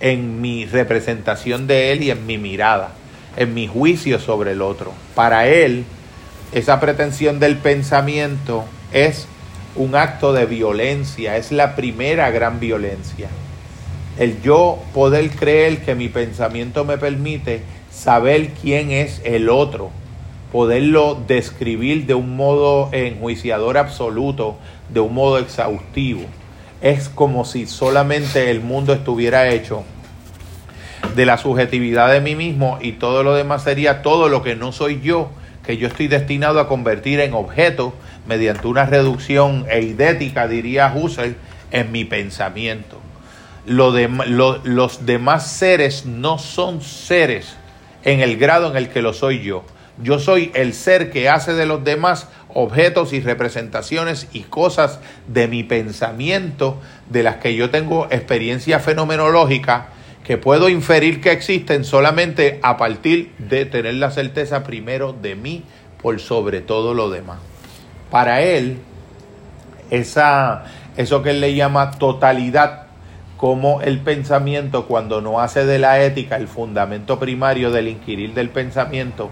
en 0.00 0.40
mi 0.40 0.66
representación 0.66 1.66
de 1.66 1.92
él 1.92 2.02
y 2.02 2.10
en 2.10 2.26
mi 2.26 2.38
mirada, 2.38 2.92
en 3.36 3.54
mi 3.54 3.66
juicio 3.66 4.18
sobre 4.18 4.52
el 4.52 4.62
otro. 4.62 4.92
Para 5.14 5.48
él, 5.48 5.84
esa 6.52 6.80
pretensión 6.80 7.40
del 7.40 7.56
pensamiento 7.56 8.64
es 8.92 9.26
un 9.76 9.94
acto 9.94 10.32
de 10.32 10.46
violencia, 10.46 11.36
es 11.36 11.52
la 11.52 11.76
primera 11.76 12.30
gran 12.30 12.60
violencia. 12.60 13.28
El 14.18 14.40
yo 14.42 14.78
poder 14.94 15.30
creer 15.30 15.82
que 15.84 15.94
mi 15.94 16.08
pensamiento 16.08 16.84
me 16.84 16.98
permite 16.98 17.62
saber 17.92 18.50
quién 18.50 18.90
es 18.90 19.20
el 19.24 19.48
otro, 19.48 19.90
poderlo 20.50 21.22
describir 21.26 22.06
de 22.06 22.14
un 22.14 22.34
modo 22.36 22.88
enjuiciador 22.92 23.78
absoluto, 23.78 24.56
de 24.88 25.00
un 25.00 25.14
modo 25.14 25.38
exhaustivo 25.38 26.24
es 26.80 27.08
como 27.08 27.44
si 27.44 27.66
solamente 27.66 28.50
el 28.50 28.60
mundo 28.60 28.92
estuviera 28.92 29.48
hecho 29.48 29.84
de 31.14 31.26
la 31.26 31.38
subjetividad 31.38 32.12
de 32.12 32.20
mí 32.20 32.34
mismo 32.34 32.78
y 32.80 32.92
todo 32.92 33.22
lo 33.22 33.34
demás 33.34 33.64
sería 33.64 34.02
todo 34.02 34.28
lo 34.28 34.42
que 34.42 34.56
no 34.56 34.72
soy 34.72 35.00
yo, 35.00 35.30
que 35.64 35.76
yo 35.76 35.88
estoy 35.88 36.08
destinado 36.08 36.60
a 36.60 36.68
convertir 36.68 37.20
en 37.20 37.34
objeto 37.34 37.94
mediante 38.26 38.66
una 38.66 38.86
reducción 38.86 39.66
eidética, 39.70 40.48
diría 40.48 40.92
Husserl, 40.94 41.36
en 41.70 41.92
mi 41.92 42.04
pensamiento. 42.04 43.00
Los 43.66 45.04
demás 45.04 45.50
seres 45.50 46.06
no 46.06 46.38
son 46.38 46.80
seres 46.80 47.56
en 48.04 48.20
el 48.20 48.38
grado 48.38 48.70
en 48.70 48.76
el 48.76 48.88
que 48.88 49.02
lo 49.02 49.12
soy 49.12 49.42
yo. 49.42 49.64
Yo 50.00 50.18
soy 50.18 50.50
el 50.54 50.72
ser 50.74 51.10
que 51.10 51.28
hace 51.28 51.52
de 51.54 51.66
los 51.66 51.84
demás 51.84 52.28
objetos 52.54 53.12
y 53.12 53.20
representaciones 53.20 54.28
y 54.32 54.40
cosas 54.42 55.00
de 55.26 55.48
mi 55.48 55.62
pensamiento, 55.62 56.78
de 57.10 57.22
las 57.22 57.36
que 57.36 57.54
yo 57.54 57.70
tengo 57.70 58.06
experiencia 58.10 58.80
fenomenológica, 58.80 59.88
que 60.24 60.36
puedo 60.36 60.68
inferir 60.68 61.20
que 61.20 61.32
existen 61.32 61.84
solamente 61.84 62.60
a 62.62 62.76
partir 62.76 63.32
de 63.38 63.64
tener 63.64 63.94
la 63.94 64.10
certeza 64.10 64.62
primero 64.62 65.12
de 65.14 65.34
mí 65.34 65.64
por 66.02 66.20
sobre 66.20 66.60
todo 66.60 66.94
lo 66.94 67.10
demás. 67.10 67.38
Para 68.10 68.42
él, 68.42 68.78
esa, 69.90 70.64
eso 70.96 71.22
que 71.22 71.30
él 71.30 71.40
le 71.40 71.54
llama 71.54 71.92
totalidad, 71.92 72.88
como 73.38 73.80
el 73.82 74.00
pensamiento 74.00 74.86
cuando 74.86 75.20
no 75.20 75.40
hace 75.40 75.64
de 75.64 75.78
la 75.78 76.02
ética 76.02 76.36
el 76.36 76.48
fundamento 76.48 77.18
primario 77.18 77.70
del 77.70 77.88
inquirir 77.88 78.34
del 78.34 78.50
pensamiento, 78.50 79.30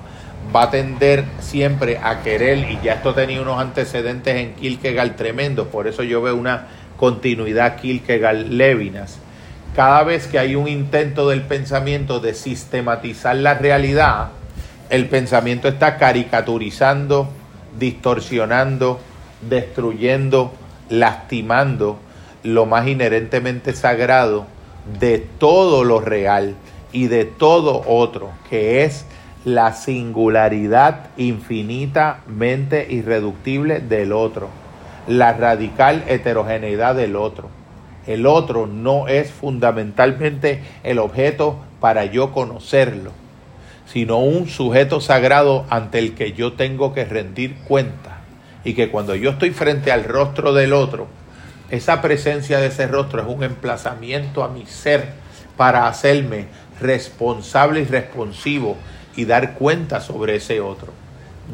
va 0.55 0.65
a 0.65 0.71
tender 0.71 1.25
siempre 1.41 1.99
a 1.99 2.23
querer, 2.23 2.71
y 2.71 2.79
ya 2.83 2.95
esto 2.95 3.15
tenía 3.15 3.41
unos 3.41 3.61
antecedentes 3.61 4.37
en 4.37 4.55
Kierkegaard 4.55 5.17
tremendo, 5.17 5.69
por 5.69 5.87
eso 5.87 6.03
yo 6.03 6.23
veo 6.23 6.37
una 6.37 6.69
continuidad 6.97 7.77
Kierkegaard-Levinas. 7.81 9.19
Cada 9.75 10.05
vez 10.05 10.27
que 10.27 10.39
hay 10.39 10.55
un 10.55 10.69
intento 10.69 11.29
del 11.29 11.43
pensamiento 11.43 12.21
de 12.21 12.35
sistematizar 12.35 13.37
la 13.37 13.55
realidad, 13.55 14.29
el 14.89 15.09
pensamiento 15.09 15.69
está 15.69 15.99
caricaturizando, 15.99 17.29
distorsionando, 17.79 19.01
destruyendo, 19.49 20.55
lastimando 20.89 21.99
lo 22.43 22.65
más 22.65 22.87
inherentemente 22.87 23.75
sagrado 23.75 24.47
de 24.99 25.19
todo 25.19 25.85
lo 25.85 26.01
real 26.01 26.55
y 26.93 27.09
de 27.09 27.25
todo 27.25 27.83
otro, 27.87 28.31
que 28.49 28.85
es 28.85 29.05
la 29.47 29.75
singularidad 29.75 31.11
infinitamente 31.17 32.89
irreductible 32.91 33.79
del 33.79 34.11
otro, 34.13 34.49
la 35.07 35.35
radical 35.35 36.03
heterogeneidad 36.09 36.97
del 36.97 37.15
otro. 37.15 37.49
El 38.09 38.27
otro 38.27 38.67
no 38.67 39.07
es 39.07 39.31
fundamentalmente 39.31 40.65
el 40.83 40.99
objeto 40.99 41.61
para 41.79 42.07
yo 42.07 42.33
conocerlo, 42.33 43.13
sino 43.87 44.19
un 44.19 44.49
sujeto 44.49 45.01
sagrado 45.01 45.65
ante 45.71 46.01
el 46.01 46.17
que 46.17 46.33
yo 46.33 46.55
tengo 46.55 46.93
que 46.93 47.05
rendir 47.05 47.55
cuenta. 47.69 48.19
Y 48.65 48.75
que 48.75 48.91
cuando 48.91 49.15
yo 49.15 49.31
estoy 49.31 49.51
frente 49.51 49.93
al 49.93 50.03
rostro 50.03 50.55
del 50.55 50.73
otro, 50.73 51.07
esa 51.71 52.03
presencia 52.03 52.59
de 52.59 52.67
ese 52.67 52.89
rostro 52.89 53.23
es 53.23 53.29
un 53.29 53.45
emplazamiento 53.45 54.43
a 54.43 54.49
mi 54.49 54.67
ser 54.67 55.11
para 55.57 55.87
hacerme 55.87 56.47
responsable 56.81 57.83
y 57.83 57.85
responsivo 57.85 58.77
y 59.17 59.25
dar 59.25 59.55
cuenta 59.55 60.01
sobre 60.01 60.37
ese 60.37 60.61
otro. 60.61 60.93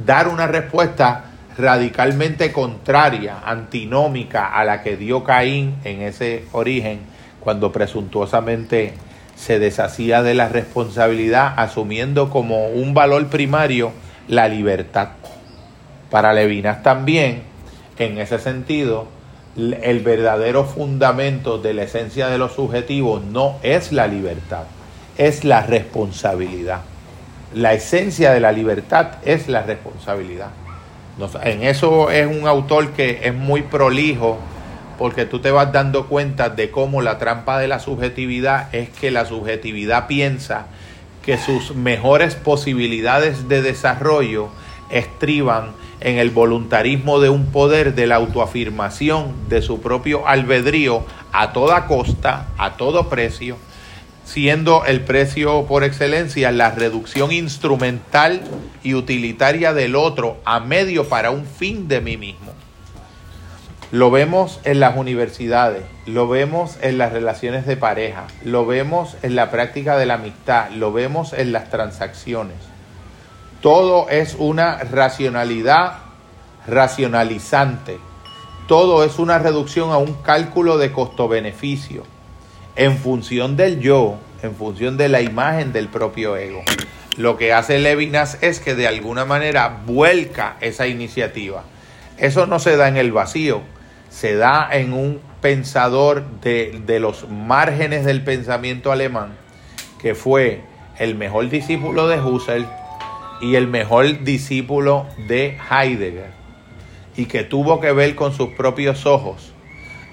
dar 0.06 0.28
una 0.28 0.46
respuesta 0.46 1.24
radicalmente 1.56 2.50
contraria, 2.50 3.40
antinómica 3.44 4.46
a 4.46 4.64
la 4.64 4.82
que 4.82 4.96
dio 4.96 5.22
Caín 5.22 5.76
en 5.84 6.02
ese 6.02 6.46
origen, 6.52 7.00
cuando 7.40 7.72
presuntuosamente 7.72 8.94
se 9.36 9.58
deshacía 9.58 10.22
de 10.22 10.34
la 10.34 10.48
responsabilidad, 10.48 11.54
asumiendo 11.56 12.30
como 12.30 12.68
un 12.68 12.94
valor 12.94 13.26
primario 13.26 13.92
la 14.28 14.48
libertad. 14.48 15.08
Para 16.10 16.32
Levinas 16.32 16.82
también, 16.82 17.42
en 17.98 18.18
ese 18.18 18.38
sentido, 18.38 19.08
el 19.56 20.00
verdadero 20.00 20.64
fundamento 20.64 21.58
de 21.58 21.74
la 21.74 21.82
esencia 21.82 22.28
de 22.28 22.38
los 22.38 22.52
subjetivos 22.52 23.22
no 23.22 23.56
es 23.62 23.92
la 23.92 24.06
libertad, 24.06 24.64
es 25.18 25.44
la 25.44 25.62
responsabilidad. 25.62 26.80
La 27.54 27.74
esencia 27.74 28.32
de 28.32 28.40
la 28.40 28.52
libertad 28.52 29.18
es 29.24 29.48
la 29.48 29.62
responsabilidad. 29.62 30.48
En 31.42 31.62
eso 31.62 32.10
es 32.10 32.26
un 32.26 32.46
autor 32.46 32.92
que 32.92 33.20
es 33.24 33.34
muy 33.34 33.62
prolijo 33.62 34.38
porque 34.98 35.26
tú 35.26 35.40
te 35.40 35.50
vas 35.50 35.72
dando 35.72 36.06
cuenta 36.06 36.48
de 36.48 36.70
cómo 36.70 37.02
la 37.02 37.18
trampa 37.18 37.58
de 37.58 37.68
la 37.68 37.78
subjetividad 37.78 38.74
es 38.74 38.88
que 38.88 39.10
la 39.10 39.26
subjetividad 39.26 40.06
piensa 40.06 40.66
que 41.22 41.38
sus 41.38 41.74
mejores 41.74 42.34
posibilidades 42.34 43.48
de 43.48 43.62
desarrollo 43.62 44.48
estriban 44.90 45.72
en 46.00 46.18
el 46.18 46.30
voluntarismo 46.30 47.20
de 47.20 47.28
un 47.28 47.46
poder 47.46 47.94
de 47.94 48.06
la 48.06 48.16
autoafirmación 48.16 49.48
de 49.48 49.62
su 49.62 49.80
propio 49.80 50.26
albedrío 50.26 51.04
a 51.32 51.52
toda 51.52 51.86
costa, 51.86 52.48
a 52.58 52.76
todo 52.76 53.08
precio, 53.08 53.56
siendo 54.24 54.84
el 54.84 55.00
precio 55.02 55.66
por 55.66 55.84
excelencia 55.84 56.52
la 56.52 56.70
reducción 56.70 57.32
instrumental 57.32 58.42
y 58.82 58.94
utilitaria 58.94 59.72
del 59.72 59.96
otro 59.96 60.38
a 60.44 60.60
medio 60.60 61.08
para 61.08 61.30
un 61.30 61.44
fin 61.44 61.88
de 61.88 62.00
mí 62.00 62.16
mismo. 62.16 62.52
Lo 63.90 64.10
vemos 64.10 64.58
en 64.64 64.80
las 64.80 64.96
universidades, 64.96 65.82
lo 66.06 66.26
vemos 66.26 66.78
en 66.80 66.96
las 66.96 67.12
relaciones 67.12 67.66
de 67.66 67.76
pareja, 67.76 68.26
lo 68.42 68.64
vemos 68.64 69.16
en 69.22 69.36
la 69.36 69.50
práctica 69.50 69.98
de 69.98 70.06
la 70.06 70.14
amistad, 70.14 70.70
lo 70.70 70.92
vemos 70.92 71.34
en 71.34 71.52
las 71.52 71.68
transacciones. 71.68 72.56
Todo 73.60 74.08
es 74.08 74.34
una 74.38 74.78
racionalidad 74.78 75.98
racionalizante. 76.66 77.98
Todo 78.66 79.04
es 79.04 79.18
una 79.18 79.38
reducción 79.38 79.90
a 79.90 79.98
un 79.98 80.14
cálculo 80.14 80.78
de 80.78 80.92
costo-beneficio 80.92 82.04
en 82.76 82.96
función 82.96 83.56
del 83.56 83.80
yo, 83.80 84.18
en 84.42 84.54
función 84.54 84.96
de 84.96 85.08
la 85.08 85.20
imagen 85.20 85.72
del 85.72 85.88
propio 85.88 86.36
ego. 86.36 86.62
Lo 87.16 87.36
que 87.36 87.52
hace 87.52 87.78
Levinas 87.78 88.38
es 88.40 88.60
que 88.60 88.74
de 88.74 88.86
alguna 88.86 89.24
manera 89.24 89.82
vuelca 89.86 90.56
esa 90.60 90.86
iniciativa. 90.86 91.64
Eso 92.16 92.46
no 92.46 92.58
se 92.58 92.76
da 92.76 92.88
en 92.88 92.96
el 92.96 93.12
vacío, 93.12 93.60
se 94.08 94.36
da 94.36 94.68
en 94.72 94.92
un 94.92 95.20
pensador 95.40 96.24
de, 96.40 96.80
de 96.86 97.00
los 97.00 97.28
márgenes 97.28 98.04
del 98.04 98.22
pensamiento 98.22 98.92
alemán, 98.92 99.36
que 100.00 100.14
fue 100.14 100.62
el 100.98 101.14
mejor 101.14 101.48
discípulo 101.50 102.08
de 102.08 102.20
Husserl 102.20 102.66
y 103.40 103.56
el 103.56 103.66
mejor 103.66 104.24
discípulo 104.24 105.06
de 105.28 105.58
Heidegger, 105.70 106.30
y 107.16 107.26
que 107.26 107.42
tuvo 107.44 107.80
que 107.80 107.92
ver 107.92 108.14
con 108.14 108.32
sus 108.32 108.50
propios 108.50 109.04
ojos 109.04 109.51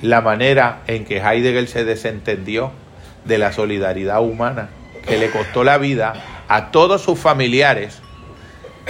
la 0.02 0.22
manera 0.22 0.82
en 0.88 1.06
que 1.06 1.18
Heidegger 1.18 1.68
se 1.68 1.84
desentendió 1.84 2.72
de 3.26 3.38
la 3.38 3.52
solidaridad 3.52 4.22
humana, 4.22 4.70
que 5.08 5.18
le 5.18 5.30
costó 5.30 5.64
la 5.64 5.78
vida 5.78 6.14
a 6.48 6.72
todos 6.72 7.02
sus 7.02 7.20
familiares, 7.20 8.00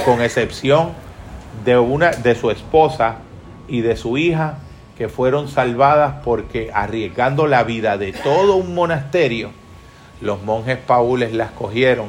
con 0.06 0.22
excepción 0.22 0.92
de 1.66 1.78
una 1.78 2.12
de 2.12 2.36
su 2.36 2.52
esposa 2.52 3.18
y 3.68 3.82
de 3.82 3.96
su 3.96 4.18
hija, 4.18 4.60
que 4.98 5.10
fueron 5.10 5.48
salvadas 5.48 6.16
porque 6.24 6.72
arriesgando 6.74 7.48
la 7.48 7.64
vida 7.64 7.98
de 7.98 8.12
todo 8.12 8.56
un 8.56 8.76
monasterio, 8.76 9.52
los 10.22 10.44
monjes 10.44 10.78
paules 10.78 11.34
las 11.34 11.52
cogieron 11.52 12.08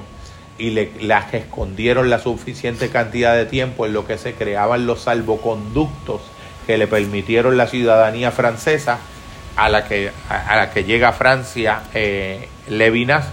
y 0.59 0.71
le, 0.71 0.93
las 1.01 1.33
escondieron 1.33 2.11
la 2.11 2.19
suficiente 2.19 2.91
cantidad 2.91 3.35
de 3.35 3.47
tiempo 3.47 3.87
en 3.87 3.93
lo 3.93 4.07
que 4.07 4.19
se 4.19 4.35
creaban 4.35 4.87
los 4.87 5.03
salvoconductos 5.03 6.21
que 6.71 6.79
le 6.79 6.87
permitieron 6.87 7.57
la 7.57 7.67
ciudadanía 7.67 8.31
francesa 8.31 9.01
a 9.57 9.69
la 9.69 9.89
que, 9.89 10.13
a, 10.29 10.55
la 10.55 10.71
que 10.71 10.85
llega 10.85 11.09
a 11.09 11.13
Francia 11.13 11.83
eh, 11.95 12.49
Levinas 12.69 13.27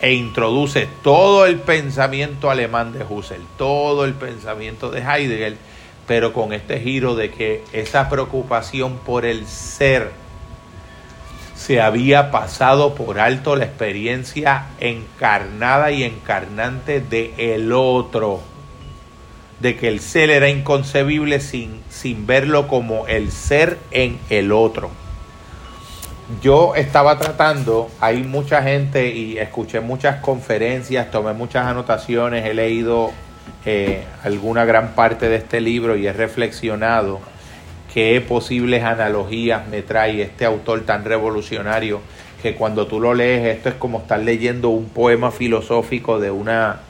e 0.00 0.14
introduce 0.14 0.88
todo 1.02 1.44
el 1.44 1.60
pensamiento 1.60 2.50
alemán 2.50 2.94
de 2.94 3.04
Husserl, 3.04 3.42
todo 3.58 4.06
el 4.06 4.14
pensamiento 4.14 4.90
de 4.90 5.02
Heidegger, 5.02 5.58
pero 6.06 6.32
con 6.32 6.54
este 6.54 6.80
giro 6.80 7.16
de 7.16 7.30
que 7.30 7.64
esa 7.74 8.08
preocupación 8.08 8.96
por 8.96 9.26
el 9.26 9.46
ser 9.46 10.12
se 11.54 11.82
había 11.82 12.30
pasado 12.30 12.94
por 12.94 13.20
alto 13.20 13.56
la 13.56 13.66
experiencia 13.66 14.68
encarnada 14.80 15.90
y 15.90 16.02
encarnante 16.02 17.02
de 17.02 17.34
el 17.54 17.74
otro, 17.74 18.40
de 19.60 19.76
que 19.76 19.88
el 19.88 20.00
ser 20.00 20.30
era 20.30 20.48
inconcebible 20.48 21.40
sin, 21.40 21.80
sin 21.90 22.26
verlo 22.26 22.66
como 22.66 23.06
el 23.06 23.30
ser 23.30 23.78
en 23.90 24.18
el 24.30 24.52
otro. 24.52 24.90
Yo 26.42 26.74
estaba 26.76 27.18
tratando, 27.18 27.90
hay 28.00 28.22
mucha 28.22 28.62
gente 28.62 29.08
y 29.08 29.38
escuché 29.38 29.80
muchas 29.80 30.20
conferencias, 30.20 31.10
tomé 31.10 31.32
muchas 31.32 31.66
anotaciones, 31.66 32.46
he 32.46 32.54
leído 32.54 33.10
eh, 33.66 34.04
alguna 34.22 34.64
gran 34.64 34.94
parte 34.94 35.28
de 35.28 35.36
este 35.36 35.60
libro 35.60 35.96
y 35.96 36.06
he 36.06 36.12
reflexionado 36.12 37.20
qué 37.92 38.20
posibles 38.20 38.84
analogías 38.84 39.66
me 39.68 39.82
trae 39.82 40.22
este 40.22 40.44
autor 40.44 40.82
tan 40.82 41.04
revolucionario 41.04 42.00
que 42.40 42.54
cuando 42.54 42.86
tú 42.86 43.00
lo 43.00 43.12
lees 43.12 43.56
esto 43.56 43.68
es 43.68 43.74
como 43.74 43.98
estar 43.98 44.20
leyendo 44.20 44.68
un 44.68 44.88
poema 44.88 45.30
filosófico 45.32 46.20
de 46.20 46.30
una 46.30 46.80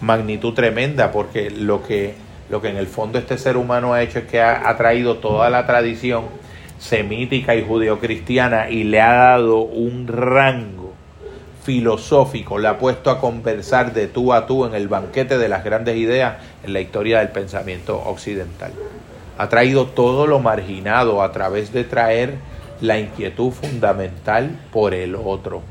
magnitud 0.00 0.54
tremenda 0.54 1.12
porque 1.12 1.50
lo 1.50 1.82
que, 1.82 2.14
lo 2.50 2.60
que 2.60 2.68
en 2.68 2.76
el 2.76 2.86
fondo 2.86 3.18
este 3.18 3.38
ser 3.38 3.56
humano 3.56 3.92
ha 3.92 4.02
hecho 4.02 4.20
es 4.20 4.26
que 4.26 4.40
ha, 4.40 4.68
ha 4.68 4.76
traído 4.76 5.16
toda 5.16 5.50
la 5.50 5.66
tradición 5.66 6.24
semítica 6.78 7.54
y 7.56 7.64
judeocristiana 7.64 8.70
y 8.70 8.84
le 8.84 9.00
ha 9.00 9.12
dado 9.12 9.58
un 9.58 10.06
rango 10.06 10.94
filosófico, 11.64 12.58
le 12.58 12.68
ha 12.68 12.78
puesto 12.78 13.10
a 13.10 13.20
conversar 13.20 13.92
de 13.92 14.06
tú 14.06 14.32
a 14.32 14.46
tú 14.46 14.64
en 14.64 14.74
el 14.74 14.88
banquete 14.88 15.38
de 15.38 15.48
las 15.48 15.64
grandes 15.64 15.96
ideas 15.96 16.36
en 16.64 16.72
la 16.72 16.80
historia 16.80 17.18
del 17.18 17.28
pensamiento 17.28 18.00
occidental 18.06 18.72
ha 19.38 19.48
traído 19.48 19.86
todo 19.86 20.26
lo 20.26 20.40
marginado 20.40 21.22
a 21.22 21.30
través 21.32 21.72
de 21.72 21.84
traer 21.84 22.34
la 22.80 22.98
inquietud 22.98 23.52
fundamental 23.52 24.58
por 24.72 24.94
el 24.94 25.14
otro. 25.14 25.62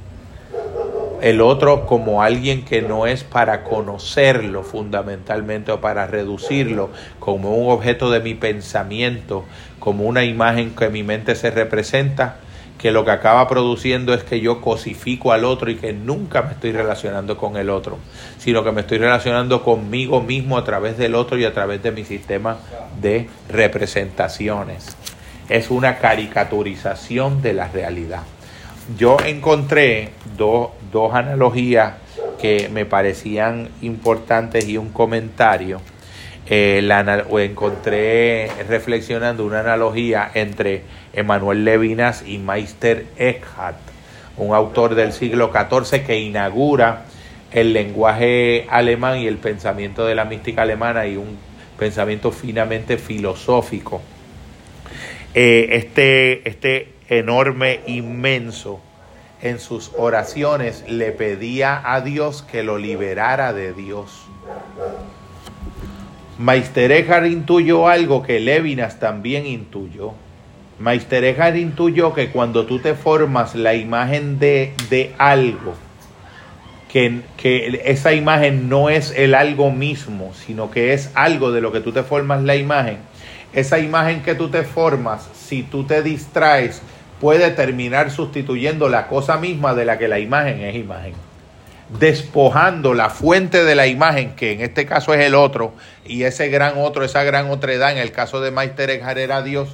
El 1.22 1.42
otro 1.42 1.88
como 1.88 2.22
alguien 2.22 2.64
que 2.64 2.84
no 2.84 3.08
es 3.08 3.24
para 3.24 3.64
conocerlo 3.64 4.62
fundamentalmente 4.62 5.72
o 5.72 5.82
para 5.82 6.06
reducirlo 6.06 6.92
como 7.20 7.56
un 7.56 7.72
objeto 7.72 8.12
de 8.12 8.20
mi 8.20 8.36
pensamiento, 8.36 9.44
como 9.80 10.04
una 10.04 10.24
imagen 10.24 10.76
que 10.76 10.90
mi 10.90 11.02
mente 11.02 11.34
se 11.34 11.50
representa, 11.50 12.38
que 12.78 12.92
lo 12.92 13.04
que 13.04 13.10
acaba 13.10 13.48
produciendo 13.48 14.14
es 14.14 14.24
que 14.24 14.40
yo 14.42 14.62
cosifico 14.62 15.32
al 15.32 15.44
otro 15.44 15.72
y 15.72 15.78
que 15.78 15.92
nunca 15.92 16.44
me 16.44 16.52
estoy 16.52 16.72
relacionando 16.72 17.36
con 17.36 17.58
el 17.58 17.72
otro, 17.72 17.98
sino 18.38 18.64
que 18.64 18.72
me 18.72 18.82
estoy 18.82 19.00
relacionando 19.00 19.64
conmigo 19.64 20.22
mismo 20.22 20.56
a 20.56 20.64
través 20.64 21.00
del 21.00 21.16
otro 21.16 21.40
y 21.40 21.46
a 21.46 21.54
través 21.54 21.82
de 21.82 21.92
mi 21.92 22.06
sistema 22.06 22.58
de 23.02 23.28
representaciones. 23.50 24.96
Es 25.50 25.72
una 25.72 25.98
caricaturización 25.98 27.42
de 27.42 27.54
la 27.54 27.68
realidad. 27.70 28.22
Yo 28.96 29.18
encontré 29.26 30.10
dos, 30.38 30.70
dos 30.94 31.14
analogías 31.14 31.96
que 32.40 32.70
me 32.70 32.86
parecían 32.86 33.70
importantes 33.82 34.68
y 34.68 34.78
un 34.78 34.90
comentario. 34.90 35.82
Eh, 36.50 36.80
la, 36.82 37.26
encontré 37.42 38.50
reflexionando 38.70 39.46
una 39.46 39.60
analogía 39.60 40.32
entre 40.34 40.84
Emanuel 41.12 41.66
Levinas 41.66 42.24
y 42.26 42.38
Meister 42.38 43.08
Eckhart, 43.18 43.80
un 44.38 44.56
autor 44.56 44.96
del 44.96 45.12
siglo 45.12 45.52
XIV 45.52 46.06
que 46.06 46.20
inaugura 46.20 47.04
el 47.52 47.74
lenguaje 47.74 48.66
alemán 48.70 49.20
y 49.20 49.28
el 49.28 49.38
pensamiento 49.38 50.06
de 50.06 50.16
la 50.16 50.24
mística 50.24 50.62
alemana 50.62 51.06
y 51.06 51.18
un 51.18 51.38
pensamiento 51.78 52.32
finamente 52.32 52.98
filosófico. 52.98 54.02
Eh, 55.34 55.68
este, 55.72 56.48
este 56.48 56.97
enorme, 57.10 57.82
inmenso, 57.88 58.80
en 59.42 59.60
sus 59.60 59.92
oraciones 59.98 60.84
le 60.88 61.12
pedía 61.12 61.82
a 61.84 62.02
Dios 62.02 62.42
que 62.42 62.64
lo 62.64 62.78
liberara 62.78 63.54
de 63.54 63.74
Dios. 63.74 64.26
Meister 66.40 66.92
Eckhart 66.92 67.28
intuyó 67.28 67.88
algo 67.88 68.24
que 68.24 68.40
Levinas 68.40 69.00
también 69.00 69.46
intuyó 69.46 70.14
Meister 70.80 71.24
Eckhart 71.24 71.56
yo, 71.96 72.14
que 72.14 72.30
cuando 72.30 72.68
tú 72.68 72.80
te 72.80 72.94
formas 72.94 73.56
la 73.56 73.74
imagen 73.74 74.38
de, 74.38 74.74
de 74.92 75.16
algo, 75.18 75.74
que, 76.88 77.22
que 77.36 77.82
esa 77.86 78.14
imagen 78.14 78.70
no 78.70 78.90
es 78.90 79.12
el 79.18 79.34
algo 79.34 79.72
mismo, 79.72 80.34
sino 80.36 80.70
que 80.70 80.94
es 80.94 81.10
algo 81.16 81.52
de 81.52 81.62
lo 81.62 81.72
que 81.72 81.80
tú 81.80 81.92
te 81.92 82.04
formas 82.04 82.44
la 82.44 82.56
imagen. 82.56 82.98
Esa 83.54 83.80
imagen 83.80 84.22
que 84.22 84.36
tú 84.36 84.50
te 84.50 84.64
formas, 84.64 85.28
si 85.34 85.64
tú 85.64 85.84
te 85.86 86.04
distraes, 86.04 86.84
puede 87.20 87.52
terminar 87.52 88.12
sustituyendo 88.12 88.90
la 88.90 89.08
cosa 89.08 89.38
misma 89.38 89.74
de 89.74 89.86
la 89.86 89.98
que 89.98 90.08
la 90.08 90.20
imagen 90.20 90.62
es 90.62 90.76
imagen. 90.76 91.14
Despojando 92.00 92.94
la 92.94 93.10
fuente 93.10 93.64
de 93.64 93.76
la 93.76 93.88
imagen, 93.88 94.36
que 94.36 94.52
en 94.52 94.62
este 94.62 94.86
caso 94.86 95.14
es 95.14 95.22
el 95.22 95.36
otro, 95.36 95.74
y 96.06 96.24
ese 96.24 96.50
gran 96.50 96.74
otro, 96.78 97.04
esa 97.04 97.24
gran 97.24 97.50
otredad, 97.50 97.92
en 97.92 97.98
el 97.98 98.12
caso 98.12 98.42
de 98.42 98.52
Meister 98.52 98.90
era 98.90 99.42
Dios, 99.42 99.70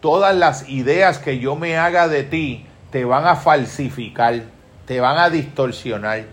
todas 0.00 0.34
las 0.34 0.68
ideas 0.68 1.18
que 1.18 1.38
yo 1.38 1.56
me 1.56 1.76
haga 1.76 2.08
de 2.08 2.22
ti 2.22 2.64
te 2.90 3.04
van 3.04 3.26
a 3.26 3.36
falsificar, 3.36 4.42
te 4.86 5.00
van 5.00 5.18
a 5.18 5.28
distorsionar, 5.28 6.24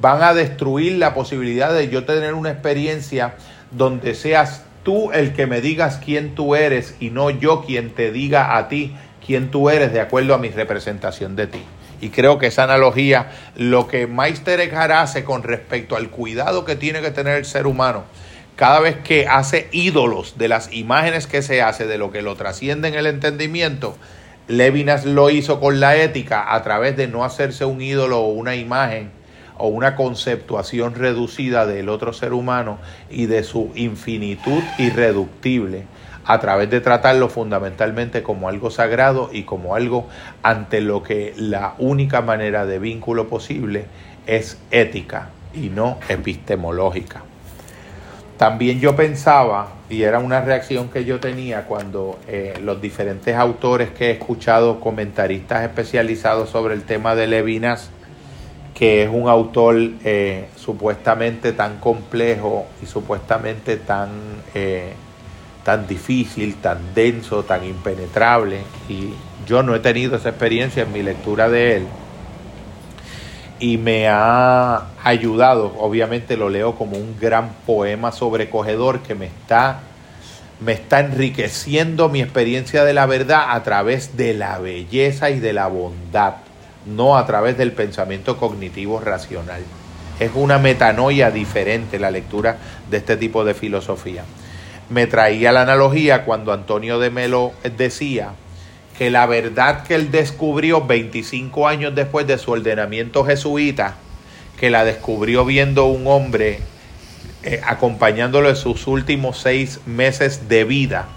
van 0.00 0.22
a 0.22 0.32
destruir 0.32 0.96
la 0.96 1.12
posibilidad 1.12 1.72
de 1.72 1.88
yo 1.88 2.04
tener 2.04 2.32
una 2.32 2.50
experiencia 2.50 3.34
donde 3.70 4.14
seas 4.14 4.64
tú 4.82 5.12
el 5.12 5.34
que 5.34 5.46
me 5.46 5.60
digas 5.60 6.00
quién 6.02 6.34
tú 6.34 6.54
eres 6.54 6.96
y 6.98 7.10
no 7.10 7.30
yo 7.30 7.62
quien 7.64 7.90
te 7.90 8.10
diga 8.10 8.56
a 8.56 8.68
ti 8.68 8.96
quién 9.26 9.50
tú 9.50 9.70
eres 9.70 9.92
de 9.92 10.00
acuerdo 10.00 10.34
a 10.34 10.38
mi 10.38 10.48
representación 10.50 11.36
de 11.36 11.46
ti. 11.46 11.62
Y 12.00 12.10
creo 12.10 12.38
que 12.38 12.48
esa 12.48 12.64
analogía, 12.64 13.30
lo 13.56 13.86
que 13.86 14.06
Meister 14.06 14.60
Eckhart 14.60 14.92
hace 14.92 15.24
con 15.24 15.42
respecto 15.42 15.96
al 15.96 16.10
cuidado 16.10 16.64
que 16.64 16.74
tiene 16.74 17.00
que 17.00 17.12
tener 17.12 17.36
el 17.36 17.44
ser 17.44 17.66
humano, 17.66 18.04
cada 18.56 18.80
vez 18.80 18.96
que 18.96 19.26
hace 19.28 19.68
ídolos 19.72 20.36
de 20.36 20.48
las 20.48 20.72
imágenes 20.72 21.26
que 21.26 21.42
se 21.42 21.62
hace, 21.62 21.86
de 21.86 21.98
lo 21.98 22.10
que 22.10 22.22
lo 22.22 22.34
trasciende 22.34 22.88
en 22.88 22.94
el 22.94 23.06
entendimiento, 23.06 23.96
Levinas 24.48 25.04
lo 25.04 25.30
hizo 25.30 25.60
con 25.60 25.78
la 25.78 25.96
ética 25.96 26.52
a 26.52 26.62
través 26.62 26.96
de 26.96 27.06
no 27.06 27.24
hacerse 27.24 27.64
un 27.64 27.80
ídolo 27.80 28.20
o 28.20 28.28
una 28.28 28.56
imagen 28.56 29.10
o 29.56 29.68
una 29.68 29.94
conceptuación 29.94 30.96
reducida 30.96 31.66
del 31.66 31.88
otro 31.88 32.12
ser 32.12 32.32
humano 32.32 32.78
y 33.08 33.26
de 33.26 33.44
su 33.44 33.70
infinitud 33.76 34.62
irreductible 34.78 35.84
a 36.24 36.38
través 36.40 36.70
de 36.70 36.80
tratarlo 36.80 37.28
fundamentalmente 37.28 38.22
como 38.22 38.48
algo 38.48 38.70
sagrado 38.70 39.30
y 39.32 39.42
como 39.42 39.74
algo 39.74 40.08
ante 40.42 40.80
lo 40.80 41.02
que 41.02 41.34
la 41.36 41.74
única 41.78 42.20
manera 42.20 42.66
de 42.66 42.78
vínculo 42.78 43.28
posible 43.28 43.86
es 44.26 44.58
ética 44.70 45.30
y 45.54 45.68
no 45.68 45.98
epistemológica. 46.08 47.22
También 48.42 48.80
yo 48.80 48.96
pensaba, 48.96 49.68
y 49.88 50.02
era 50.02 50.18
una 50.18 50.40
reacción 50.40 50.88
que 50.88 51.04
yo 51.04 51.20
tenía 51.20 51.64
cuando 51.66 52.18
eh, 52.26 52.58
los 52.62 52.80
diferentes 52.80 53.36
autores 53.36 53.90
que 53.90 54.08
he 54.08 54.10
escuchado, 54.12 54.80
comentaristas 54.80 55.62
especializados 55.62 56.50
sobre 56.50 56.74
el 56.74 56.82
tema 56.82 57.14
de 57.14 57.28
Levinas, 57.28 57.90
que 58.74 59.04
es 59.04 59.10
un 59.12 59.28
autor 59.28 59.76
eh, 60.02 60.48
supuestamente 60.56 61.52
tan 61.52 61.78
complejo 61.78 62.66
y 62.82 62.86
supuestamente 62.86 63.76
tan 63.76 64.10
eh, 64.54 64.94
tan 65.64 65.86
difícil, 65.86 66.56
tan 66.56 66.94
denso, 66.94 67.44
tan 67.44 67.64
impenetrable. 67.64 68.60
Y 68.88 69.10
yo 69.46 69.62
no 69.62 69.74
he 69.74 69.80
tenido 69.80 70.16
esa 70.16 70.30
experiencia 70.30 70.82
en 70.82 70.92
mi 70.92 71.02
lectura 71.02 71.48
de 71.48 71.76
él. 71.76 71.86
Y 73.60 73.78
me 73.78 74.08
ha 74.08 74.88
ayudado, 75.04 75.72
obviamente 75.78 76.36
lo 76.36 76.48
leo 76.48 76.74
como 76.74 76.96
un 76.96 77.16
gran 77.20 77.50
poema 77.64 78.10
sobrecogedor 78.10 79.00
que 79.00 79.14
me 79.14 79.26
está, 79.26 79.80
me 80.58 80.72
está 80.72 80.98
enriqueciendo 80.98 82.08
mi 82.08 82.22
experiencia 82.22 82.84
de 82.84 82.92
la 82.92 83.06
verdad 83.06 83.44
a 83.50 83.62
través 83.62 84.16
de 84.16 84.34
la 84.34 84.58
belleza 84.58 85.30
y 85.30 85.38
de 85.38 85.52
la 85.52 85.68
bondad, 85.68 86.34
no 86.86 87.16
a 87.16 87.24
través 87.24 87.56
del 87.56 87.70
pensamiento 87.70 88.36
cognitivo 88.36 88.98
racional. 88.98 89.62
Es 90.18 90.32
una 90.34 90.58
metanoia 90.58 91.30
diferente 91.30 92.00
la 92.00 92.10
lectura 92.10 92.56
de 92.90 92.96
este 92.96 93.16
tipo 93.16 93.44
de 93.44 93.54
filosofía 93.54 94.24
me 94.92 95.06
traía 95.06 95.52
la 95.52 95.62
analogía 95.62 96.24
cuando 96.24 96.52
Antonio 96.52 96.98
de 96.98 97.10
Melo 97.10 97.52
decía 97.76 98.32
que 98.98 99.10
la 99.10 99.26
verdad 99.26 99.84
que 99.84 99.94
él 99.94 100.10
descubrió 100.10 100.82
25 100.82 101.66
años 101.66 101.94
después 101.94 102.26
de 102.26 102.38
su 102.38 102.52
ordenamiento 102.52 103.24
jesuita, 103.24 103.96
que 104.58 104.70
la 104.70 104.84
descubrió 104.84 105.44
viendo 105.44 105.86
un 105.86 106.06
hombre 106.06 106.60
eh, 107.42 107.60
acompañándolo 107.66 108.50
en 108.50 108.56
sus 108.56 108.86
últimos 108.86 109.38
seis 109.38 109.80
meses 109.86 110.48
de 110.48 110.64
vida, 110.64 111.08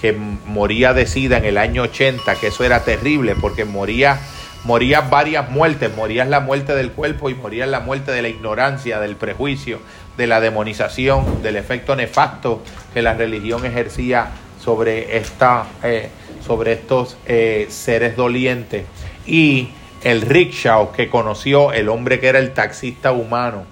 que 0.00 0.12
moría 0.12 0.92
de 0.92 1.06
sida 1.06 1.38
en 1.38 1.46
el 1.46 1.56
año 1.56 1.82
80, 1.82 2.36
que 2.36 2.48
eso 2.48 2.64
era 2.64 2.84
terrible 2.84 3.34
porque 3.40 3.64
moría 3.64 4.20
moría 4.66 5.00
varias 5.00 5.48
muertes, 5.48 5.94
morías 5.94 6.28
la 6.28 6.40
muerte 6.40 6.74
del 6.74 6.90
cuerpo 6.90 7.30
y 7.30 7.34
morías 7.34 7.68
la 7.68 7.80
muerte 7.80 8.10
de 8.10 8.20
la 8.20 8.28
ignorancia, 8.28 8.98
del 8.98 9.14
prejuicio, 9.14 9.78
de 10.16 10.26
la 10.26 10.40
demonización, 10.40 11.42
del 11.42 11.56
efecto 11.56 11.94
nefasto 11.96 12.62
que 12.94 13.02
la 13.02 13.14
religión 13.14 13.64
ejercía 13.64 14.30
sobre, 14.62 15.16
esta, 15.16 15.66
eh, 15.82 16.08
sobre 16.44 16.72
estos 16.72 17.16
eh, 17.26 17.66
seres 17.68 18.16
dolientes. 18.16 18.86
Y 19.26 19.70
el 20.02 20.22
rickshaw 20.22 20.92
que 20.92 21.08
conoció 21.08 21.72
el 21.72 21.88
hombre 21.88 22.20
que 22.20 22.28
era 22.28 22.38
el 22.38 22.52
taxista 22.54 23.12
humano, 23.12 23.64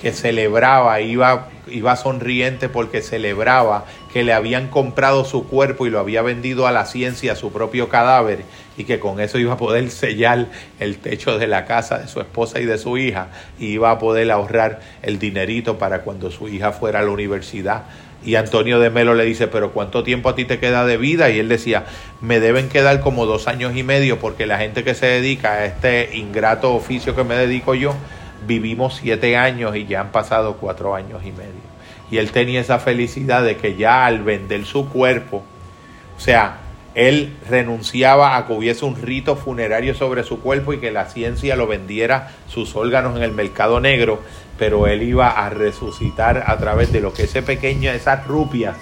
que 0.00 0.12
celebraba, 0.12 1.00
iba, 1.00 1.48
iba 1.66 1.96
sonriente 1.96 2.68
porque 2.68 3.02
celebraba 3.02 3.84
que 4.12 4.22
le 4.22 4.32
habían 4.32 4.68
comprado 4.68 5.24
su 5.24 5.48
cuerpo 5.48 5.86
y 5.86 5.90
lo 5.90 5.98
había 5.98 6.22
vendido 6.22 6.66
a 6.66 6.72
la 6.72 6.86
ciencia, 6.86 7.34
su 7.34 7.52
propio 7.52 7.88
cadáver, 7.88 8.44
y 8.78 8.84
que 8.84 9.00
con 9.00 9.20
eso 9.20 9.38
iba 9.38 9.54
a 9.54 9.56
poder 9.56 9.90
sellar 9.90 10.46
el 10.78 10.98
techo 10.98 11.36
de 11.36 11.48
la 11.48 11.66
casa 11.66 11.98
de 11.98 12.06
su 12.06 12.20
esposa 12.20 12.60
y 12.60 12.64
de 12.64 12.78
su 12.78 12.96
hija, 12.96 13.26
y 13.58 13.66
iba 13.66 13.90
a 13.90 13.98
poder 13.98 14.30
ahorrar 14.30 14.80
el 15.02 15.18
dinerito 15.18 15.78
para 15.78 16.02
cuando 16.02 16.30
su 16.30 16.48
hija 16.48 16.70
fuera 16.70 17.00
a 17.00 17.02
la 17.02 17.10
universidad. 17.10 17.82
Y 18.24 18.36
Antonio 18.36 18.78
de 18.78 18.90
Melo 18.90 19.14
le 19.14 19.24
dice, 19.24 19.48
pero 19.48 19.72
¿cuánto 19.72 20.04
tiempo 20.04 20.28
a 20.28 20.36
ti 20.36 20.44
te 20.44 20.60
queda 20.60 20.86
de 20.86 20.96
vida? 20.96 21.28
Y 21.30 21.40
él 21.40 21.48
decía, 21.48 21.86
me 22.20 22.38
deben 22.40 22.68
quedar 22.68 23.00
como 23.00 23.26
dos 23.26 23.48
años 23.48 23.76
y 23.76 23.82
medio 23.82 24.18
porque 24.20 24.46
la 24.46 24.58
gente 24.58 24.84
que 24.84 24.94
se 24.94 25.06
dedica 25.06 25.54
a 25.54 25.64
este 25.64 26.16
ingrato 26.16 26.72
oficio 26.74 27.16
que 27.16 27.24
me 27.24 27.36
dedico 27.36 27.74
yo, 27.74 27.94
vivimos 28.46 28.96
siete 29.02 29.36
años 29.36 29.74
y 29.74 29.86
ya 29.86 30.00
han 30.00 30.12
pasado 30.12 30.56
cuatro 30.56 30.94
años 30.94 31.22
y 31.24 31.32
medio. 31.32 31.68
Y 32.12 32.18
él 32.18 32.30
tenía 32.30 32.60
esa 32.60 32.78
felicidad 32.78 33.42
de 33.42 33.56
que 33.56 33.76
ya 33.76 34.06
al 34.06 34.22
vender 34.22 34.64
su 34.64 34.88
cuerpo, 34.88 35.42
o 36.16 36.20
sea, 36.20 36.58
él 36.98 37.36
renunciaba 37.48 38.36
a 38.36 38.44
que 38.44 38.52
hubiese 38.52 38.84
un 38.84 39.00
rito 39.00 39.36
funerario 39.36 39.94
sobre 39.94 40.24
su 40.24 40.40
cuerpo 40.40 40.72
y 40.72 40.78
que 40.78 40.90
la 40.90 41.04
ciencia 41.04 41.54
lo 41.54 41.68
vendiera 41.68 42.32
sus 42.48 42.74
órganos 42.74 43.16
en 43.16 43.22
el 43.22 43.30
mercado 43.30 43.78
negro, 43.78 44.20
pero 44.58 44.88
él 44.88 45.04
iba 45.04 45.28
a 45.30 45.48
resucitar 45.48 46.42
a 46.44 46.58
través 46.58 46.90
de 46.90 47.00
lo 47.00 47.12
que 47.12 47.22
ese 47.22 47.40
pequeño, 47.40 47.92
esas 47.92 48.26
rupias, 48.26 48.76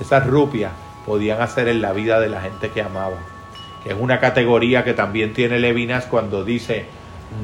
esas 0.00 0.26
rupias 0.26 0.72
podían 1.04 1.42
hacer 1.42 1.68
en 1.68 1.82
la 1.82 1.92
vida 1.92 2.20
de 2.20 2.30
la 2.30 2.40
gente 2.40 2.70
que 2.70 2.80
amaba. 2.80 3.18
Que 3.84 3.90
es 3.90 3.96
una 4.00 4.18
categoría 4.18 4.82
que 4.82 4.94
también 4.94 5.34
tiene 5.34 5.58
Levinas 5.58 6.06
cuando 6.06 6.44
dice, 6.44 6.86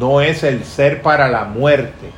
no 0.00 0.22
es 0.22 0.42
el 0.42 0.64
ser 0.64 1.02
para 1.02 1.28
la 1.28 1.44
muerte, 1.44 2.12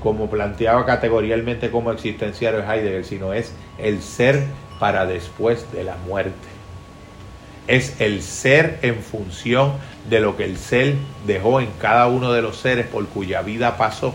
como 0.00 0.30
planteaba 0.30 0.86
categorialmente 0.86 1.72
como 1.72 1.90
existenciario 1.90 2.60
Heidegger, 2.60 3.04
sino 3.04 3.32
es 3.32 3.52
el 3.76 4.02
ser 4.02 4.44
para 4.78 5.04
después 5.04 5.72
de 5.72 5.82
la 5.82 5.96
muerte. 5.96 6.53
Es 7.66 8.00
el 8.00 8.22
ser 8.22 8.78
en 8.82 8.96
función 8.96 9.72
de 10.08 10.20
lo 10.20 10.36
que 10.36 10.44
el 10.44 10.58
ser 10.58 10.94
dejó 11.26 11.60
en 11.60 11.70
cada 11.80 12.06
uno 12.06 12.32
de 12.32 12.42
los 12.42 12.56
seres 12.56 12.86
por 12.86 13.06
cuya 13.08 13.42
vida 13.42 13.76
pasó. 13.76 14.14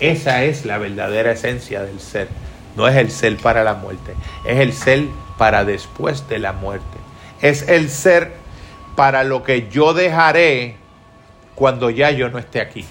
Esa 0.00 0.44
es 0.44 0.64
la 0.64 0.78
verdadera 0.78 1.32
esencia 1.32 1.82
del 1.82 2.00
ser. 2.00 2.28
No 2.76 2.86
es 2.86 2.96
el 2.96 3.10
ser 3.10 3.36
para 3.36 3.64
la 3.64 3.74
muerte, 3.74 4.14
es 4.46 4.60
el 4.60 4.72
ser 4.72 5.04
para 5.36 5.64
después 5.64 6.28
de 6.28 6.38
la 6.38 6.52
muerte. 6.52 6.98
Es 7.42 7.68
el 7.68 7.88
ser 7.88 8.32
para 8.96 9.24
lo 9.24 9.42
que 9.42 9.68
yo 9.68 9.94
dejaré 9.94 10.76
cuando 11.54 11.90
ya 11.90 12.10
yo 12.10 12.30
no 12.30 12.38
esté 12.38 12.60
aquí, 12.60 12.84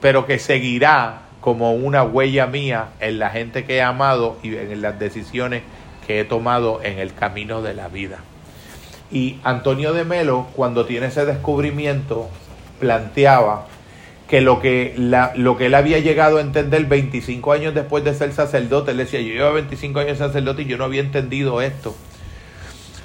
pero 0.00 0.26
que 0.26 0.38
seguirá 0.38 1.22
como 1.40 1.74
una 1.74 2.02
huella 2.02 2.46
mía 2.46 2.88
en 3.00 3.18
la 3.18 3.30
gente 3.30 3.64
que 3.64 3.76
he 3.76 3.82
amado 3.82 4.38
y 4.42 4.56
en 4.56 4.82
las 4.82 4.98
decisiones 4.98 5.62
que 6.06 6.20
he 6.20 6.24
tomado 6.24 6.82
en 6.82 6.98
el 6.98 7.14
camino 7.14 7.62
de 7.62 7.74
la 7.74 7.88
vida. 7.88 8.18
Y 9.10 9.38
Antonio 9.44 9.92
de 9.92 10.04
Melo, 10.04 10.46
cuando 10.54 10.84
tiene 10.86 11.06
ese 11.06 11.24
descubrimiento, 11.24 12.28
planteaba 12.80 13.66
que 14.28 14.40
lo 14.40 14.60
que, 14.60 14.94
lo 15.36 15.56
que 15.56 15.66
él 15.66 15.74
había 15.74 16.00
llegado 16.00 16.38
a 16.38 16.40
entender 16.40 16.86
25 16.86 17.52
años 17.52 17.74
después 17.74 18.02
de 18.02 18.14
ser 18.14 18.32
sacerdote, 18.32 18.90
él 18.90 18.96
decía, 18.96 19.20
yo 19.20 19.32
llevo 19.32 19.52
25 19.52 20.00
años 20.00 20.18
sacerdote 20.18 20.62
y 20.62 20.64
yo 20.66 20.76
no 20.78 20.84
había 20.84 21.00
entendido 21.00 21.60
esto. 21.62 21.94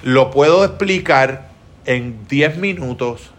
Lo 0.03 0.31
puedo 0.31 0.65
explicar 0.65 1.49
en 1.85 2.27
10 2.27 2.57
minutos 2.57 3.31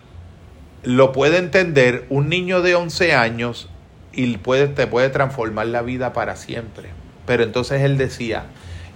lo 0.85 1.13
puede 1.13 1.39
entender 1.39 2.07
un 2.09 2.29
niño 2.29 2.61
de 2.61 2.75
11 2.75 3.15
años 3.15 3.69
y 4.13 4.37
puede, 4.39 4.67
te 4.69 4.87
puede 4.87 5.11
transformar 5.11 5.67
la 5.67 5.83
vida 5.83 6.13
para 6.13 6.37
siempre. 6.37 6.89
Pero 7.27 7.45
entonces 7.45 7.83
él 7.83 7.99
decía, 7.99 8.47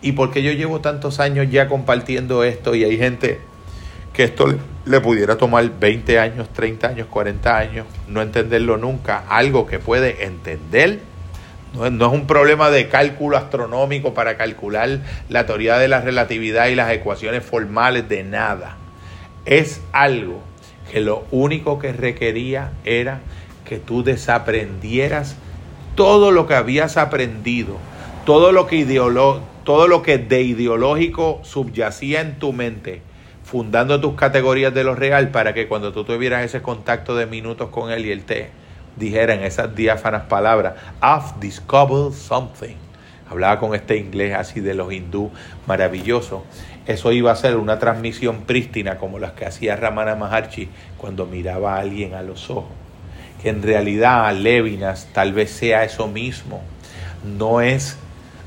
¿y 0.03 0.13
por 0.13 0.33
qué 0.33 0.43
yo 0.43 0.53
llevo 0.53 0.81
tantos 0.81 1.21
años 1.21 1.47
ya 1.51 1.69
compartiendo 1.69 2.43
esto 2.45 2.75
y 2.75 2.85
hay 2.85 2.99
gente 2.99 3.39
que 4.17 4.25
esto 4.25 4.47
le, 4.87 5.01
pudiera 5.03 5.37
tomar 5.37 5.71
20 5.79 6.19
años, 6.19 6.49
30 6.55 6.89
años, 6.89 7.07
40 7.09 7.55
años, 7.55 7.87
no 8.09 8.23
entenderlo 8.23 8.79
nunca, 8.79 9.25
algo 9.29 9.67
que 9.67 9.79
puede 9.79 10.25
entender. 10.25 11.01
No, 11.75 11.91
no 11.91 12.07
es 12.07 12.13
un 12.15 12.27
problema 12.27 12.71
de 12.71 12.89
cálculo 12.89 13.37
astronómico 13.37 14.15
para 14.15 14.39
calcular 14.39 15.01
la 15.29 15.45
teoría 15.45 15.77
de 15.77 15.89
la 15.89 16.01
relatividad 16.01 16.69
y 16.69 16.75
las 16.75 16.91
ecuaciones 16.93 17.45
formales 17.45 18.09
de 18.09 18.25
nada. 18.25 18.79
Es 19.45 19.83
algo 19.93 20.41
que 20.91 21.03
lo 21.03 21.27
único 21.31 21.79
que 21.79 21.93
requería 21.93 22.73
era 22.87 23.21
que 23.67 23.77
tú 23.77 24.03
desaprendieras 24.03 25.37
todo 25.95 26.31
lo 26.31 26.47
que 26.47 26.55
habías 26.55 26.97
aprendido, 26.97 27.77
todo 28.25 28.51
lo 28.51 28.67
que, 28.67 28.83
todo 29.65 29.89
lo 29.89 30.03
que 30.03 30.17
de 30.17 30.41
ideológico 30.41 31.41
subyacía 31.43 32.23
en 32.23 32.39
tu 32.39 32.55
mente, 32.55 33.03
fundando 33.47 34.01
tus 34.01 34.17
categorías 34.17 34.75
de 34.75 34.83
lo 34.83 34.97
real 34.97 35.29
para 35.31 35.55
que 35.55 35.69
cuando 35.69 35.93
tú 35.93 36.03
tuvieras 36.03 36.45
ese 36.45 36.63
contacto 36.63 37.15
de 37.15 37.27
minutos 37.27 37.71
con 37.71 37.93
él 37.93 38.05
y 38.05 38.11
él 38.11 38.25
te 38.25 38.51
dijera 38.97 39.35
en 39.35 39.45
esas 39.45 39.77
diáfanas 39.77 40.25
palabras, 40.25 40.75
I've 41.01 41.39
discovered 41.41 42.13
something. 42.13 42.75
Hablaba 43.31 43.61
con 43.61 43.73
este 43.77 43.99
inglés 43.99 44.35
así 44.35 44.59
de 44.59 44.75
los 44.75 44.93
hindú 44.93 45.31
maravilloso. 45.69 46.45
Eso 46.87 47.13
iba 47.13 47.31
a 47.31 47.37
ser 47.37 47.57
una 47.57 47.79
transmisión 47.79 48.43
prístina 48.43 48.99
como 48.99 49.21
las 49.21 49.33
que 49.33 49.47
hacía 49.47 49.77
Ramana 49.77 50.17
Maharshi 50.17 50.69
cuando 50.99 51.27
miraba 51.27 51.77
a 51.77 51.81
alguien 51.81 52.15
a 52.15 52.23
los 52.23 52.51
ojos 52.51 52.73
que 53.41 53.51
en 53.51 53.63
realidad 53.63 54.35
Levinas 54.35 55.09
tal 55.13 55.33
vez 55.33 55.51
sea 55.51 55.85
eso 55.85 56.09
mismo. 56.09 56.63
No 57.39 57.61
es, 57.61 57.97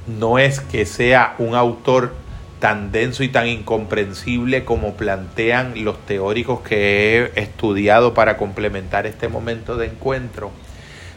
no 0.07 0.39
es 0.39 0.59
que 0.59 0.85
sea 0.85 1.35
un 1.37 1.55
autor 1.55 2.13
tan 2.59 2.91
denso 2.91 3.23
y 3.23 3.29
tan 3.29 3.47
incomprensible 3.47 4.65
como 4.65 4.93
plantean 4.95 5.73
los 5.83 6.05
teóricos 6.05 6.61
que 6.61 7.31
he 7.33 7.39
estudiado 7.39 8.13
para 8.13 8.37
complementar 8.37 9.07
este 9.07 9.29
momento 9.29 9.77
de 9.77 9.87
encuentro, 9.87 10.51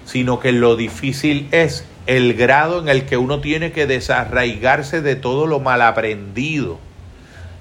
sino 0.04 0.38
que 0.38 0.52
lo 0.52 0.76
difícil 0.76 1.48
es 1.50 1.84
el 2.06 2.34
grado 2.34 2.80
en 2.80 2.88
el 2.88 3.06
que 3.06 3.16
uno 3.16 3.40
tiene 3.40 3.72
que 3.72 3.86
desarraigarse 3.86 5.02
de 5.02 5.16
todo 5.16 5.46
lo 5.46 5.60
mal 5.60 5.82
aprendido, 5.82 6.78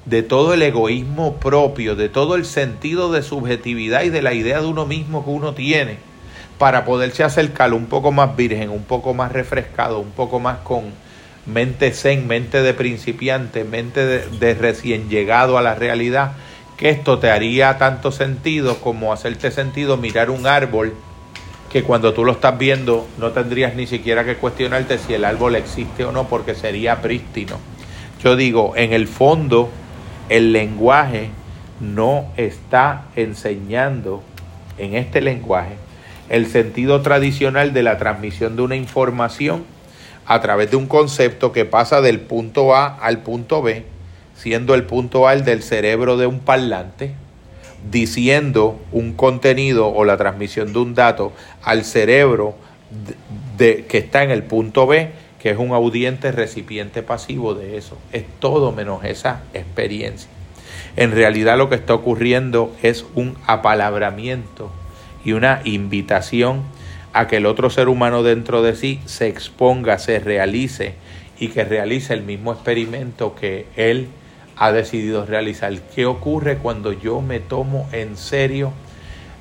de 0.06 0.24
todo 0.24 0.54
el 0.54 0.62
egoísmo 0.62 1.38
propio, 1.38 1.96
de 1.96 2.10
todo 2.10 2.36
el 2.36 2.46
sentido 2.46 3.12
de 3.12 3.24
subjetividad 3.24 4.04
y 4.04 4.10
de 4.10 4.22
la 4.22 4.34
idea 4.34 4.62
de 4.62 4.68
uno 4.68 4.86
mismo 4.86 5.24
que 5.24 5.32
uno 5.32 5.54
tiene, 5.54 5.98
para 6.58 6.86
poderse 6.86 7.24
acercar 7.24 7.74
un 7.74 7.88
poco 7.88 8.12
más 8.12 8.36
virgen, 8.36 8.70
un 8.70 8.84
poco 8.84 9.14
más 9.16 9.32
refrescado, 9.32 10.00
un 10.00 10.12
poco 10.12 10.40
más 10.40 10.60
con 10.60 10.92
mente 11.46 11.92
zen, 11.92 12.28
mente 12.28 12.62
de 12.62 12.74
principiante, 12.74 13.64
mente 13.64 14.06
de, 14.06 14.54
recién 14.54 15.10
llegado 15.10 15.58
a 15.58 15.62
la 15.62 15.76
realidad, 15.76 16.34
que 16.78 16.90
esto 16.90 17.20
te 17.20 17.30
haría 17.30 17.78
tanto 17.78 18.12
sentido 18.12 18.78
como 18.78 19.14
hacerte 19.14 19.52
sentido 19.52 19.98
mirar 19.98 20.30
un 20.30 20.48
árbol 20.48 20.94
que 21.72 21.84
cuando 21.84 22.14
tú 22.14 22.26
lo 22.26 22.34
estás 22.34 22.58
viendo 22.58 23.08
no 23.18 23.32
tendrías 23.32 23.76
ni 23.76 23.88
siquiera 23.88 24.26
que 24.26 24.36
cuestionarte 24.36 24.98
si 24.98 25.14
el 25.14 25.24
árbol 25.24 25.56
existe 25.56 26.04
o 26.04 26.12
no 26.12 26.28
porque 26.28 26.54
sería 26.54 27.02
prístino. 27.02 27.58
Yo 28.24 28.36
digo, 28.36 28.74
en 28.76 28.94
el 28.94 29.08
fondo 29.08 29.70
el 30.30 30.52
lenguaje 30.52 31.30
no 31.80 32.26
está 32.38 33.06
enseñando 33.16 34.24
en 34.78 34.96
este 34.96 35.22
lenguaje 35.22 35.76
el 36.30 36.48
sentido 36.48 37.02
tradicional 37.02 37.74
de 37.74 37.84
la 37.84 37.98
transmisión 37.98 38.56
de 38.56 38.62
una 38.62 38.76
información 38.76 39.66
a 40.26 40.42
través 40.42 40.72
de 40.72 40.78
un 40.78 40.88
concepto 40.88 41.52
que 41.52 41.66
pasa 41.66 42.02
del 42.02 42.20
punto 42.20 42.76
A 42.76 42.98
al 42.98 43.20
punto 43.20 43.62
B, 43.62 43.86
siendo 44.36 44.76
el 44.76 44.84
punto 44.84 45.28
A 45.28 45.34
el 45.34 45.44
del 45.44 45.64
cerebro 45.64 46.18
de 46.18 46.28
un 46.28 46.40
parlante, 46.40 47.14
diciendo 47.90 48.80
un 48.92 49.14
contenido 49.14 49.88
o 49.88 50.06
la 50.06 50.18
transmisión 50.18 50.74
de 50.74 50.80
un 50.80 50.94
dato 50.94 51.34
al 51.64 51.84
cerebro 51.84 52.56
de, 53.58 53.86
que 53.86 53.98
está 53.98 54.24
en 54.24 54.32
el 54.32 54.44
punto 54.44 54.86
B, 54.86 55.10
que 55.40 55.50
es 55.50 55.58
un 55.58 55.72
audiente 55.72 56.32
recipiente 56.32 57.02
pasivo 57.02 57.56
de 57.56 57.78
eso. 57.78 57.98
Es 58.12 58.26
todo 58.40 58.72
menos 58.72 59.04
esa 59.04 59.42
experiencia. 59.54 60.30
En 60.96 61.12
realidad 61.12 61.58
lo 61.58 61.70
que 61.70 61.76
está 61.76 61.94
ocurriendo 61.94 62.76
es 62.84 63.06
un 63.16 63.38
apalabramiento 63.48 64.72
y 65.24 65.34
una 65.34 65.62
invitación 65.64 66.64
a 67.14 67.28
que 67.28 67.38
el 67.38 67.46
otro 67.46 67.70
ser 67.70 67.90
humano 67.90 68.24
dentro 68.24 68.62
de 68.62 68.76
sí 68.76 69.00
se 69.06 69.28
exponga, 69.28 70.00
se 70.00 70.20
realice 70.20 70.96
y 71.40 71.50
que 71.50 71.64
realice 71.64 72.14
el 72.14 72.24
mismo 72.24 72.54
experimento 72.54 73.36
que 73.36 73.66
él 73.76 74.08
ha 74.56 74.72
decidido 74.72 75.26
realizar. 75.26 75.74
¿Qué 75.96 76.06
ocurre 76.06 76.58
cuando 76.58 76.94
yo 76.94 77.22
me 77.22 77.40
tomo 77.40 77.90
en 77.92 78.16
serio 78.16 78.74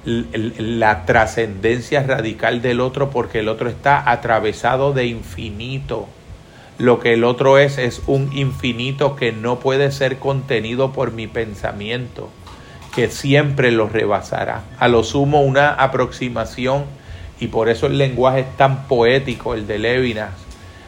la 0.05 1.05
trascendencia 1.05 2.03
radical 2.03 2.63
del 2.63 2.81
otro 2.81 3.11
porque 3.11 3.41
el 3.41 3.49
otro 3.49 3.69
está 3.69 4.11
atravesado 4.11 4.93
de 4.93 5.07
infinito. 5.07 6.09
Lo 6.79 7.01
que 7.01 7.13
el 7.13 7.25
otro 7.25 7.59
es 7.59 7.77
es 7.77 8.01
un 8.07 8.35
infinito 8.35 9.15
que 9.15 9.33
no 9.33 9.61
puede 9.61 9.93
ser 9.93 10.19
contenido 10.19 10.93
por 10.93 11.13
mi 11.13 11.27
pensamiento, 11.27 12.31
que 12.95 13.11
siempre 13.11 13.71
lo 13.71 13.89
rebasará. 13.89 14.63
A 14.79 14.89
lo 14.89 15.05
sumo 15.05 15.43
una 15.43 15.69
aproximación 15.75 16.85
y 17.41 17.49
por 17.49 17.69
eso 17.71 17.87
el 17.87 17.97
lenguaje 17.99 18.41
es 18.41 18.57
tan 18.57 18.87
poético, 18.87 19.55
el 19.55 19.67
de 19.67 19.79
Levinas, 19.79 20.31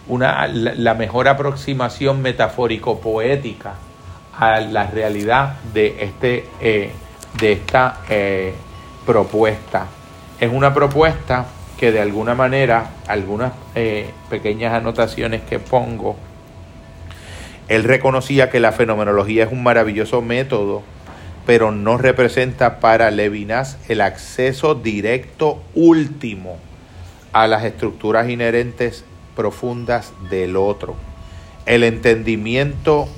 una, 0.06 0.46
la, 0.46 0.94
mejor 0.94 1.28
aproximación 1.28 2.20
metafórico-poética 2.20 3.74
a 4.38 4.60
la 4.60 4.86
realidad 4.86 5.56
de, 5.72 5.96
este, 6.04 6.46
eh, 6.60 6.90
de 7.40 7.52
esta 7.52 8.00
eh, 8.08 8.52
propuesta. 9.06 9.86
Es 10.38 10.52
una 10.52 10.74
propuesta 10.74 11.46
que 11.78 11.90
de 11.90 12.00
alguna 12.00 12.34
manera, 12.34 12.90
algunas 13.06 13.52
eh, 13.74 14.10
pequeñas 14.28 14.74
anotaciones 14.74 15.42
que 15.42 15.58
pongo, 15.58 16.16
él 17.68 17.84
reconocía 17.84 18.50
que 18.50 18.60
la 18.60 18.72
fenomenología 18.72 19.44
es 19.44 19.52
un 19.52 19.62
maravilloso 19.62 20.20
método, 20.20 20.82
pero 21.46 21.70
no 21.70 21.98
representa 21.98 22.78
para 22.80 23.10
Levinas 23.10 23.78
el 23.88 24.00
acceso 24.00 24.74
directo 24.74 25.62
último 25.74 26.58
a 27.32 27.46
las 27.46 27.64
estructuras 27.64 28.28
inherentes 28.28 29.04
profundas 29.34 30.12
del 30.30 30.56
otro. 30.56 30.94
El 31.66 31.84
entendimiento 31.84 33.08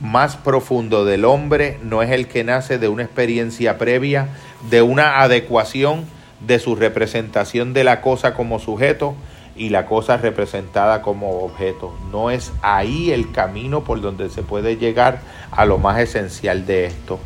más 0.00 0.36
profundo 0.36 1.04
del 1.04 1.24
hombre 1.24 1.78
no 1.82 2.02
es 2.02 2.10
el 2.10 2.28
que 2.28 2.44
nace 2.44 2.78
de 2.78 2.88
una 2.88 3.04
experiencia 3.04 3.78
previa, 3.78 4.28
de 4.70 4.82
una 4.82 5.20
adecuación 5.20 6.04
de 6.40 6.58
su 6.58 6.76
representación 6.76 7.72
de 7.72 7.84
la 7.84 8.00
cosa 8.00 8.34
como 8.34 8.58
sujeto 8.58 9.14
y 9.56 9.68
la 9.68 9.86
cosa 9.86 10.16
representada 10.16 11.00
como 11.00 11.44
objeto. 11.44 11.96
No 12.10 12.30
es 12.30 12.52
ahí 12.62 13.12
el 13.12 13.30
camino 13.32 13.84
por 13.84 14.00
donde 14.00 14.28
se 14.28 14.42
puede 14.42 14.76
llegar 14.76 15.20
a 15.50 15.64
lo 15.64 15.78
más 15.78 15.98
esencial 16.00 16.66
de 16.66 16.86
esto. 16.86 17.18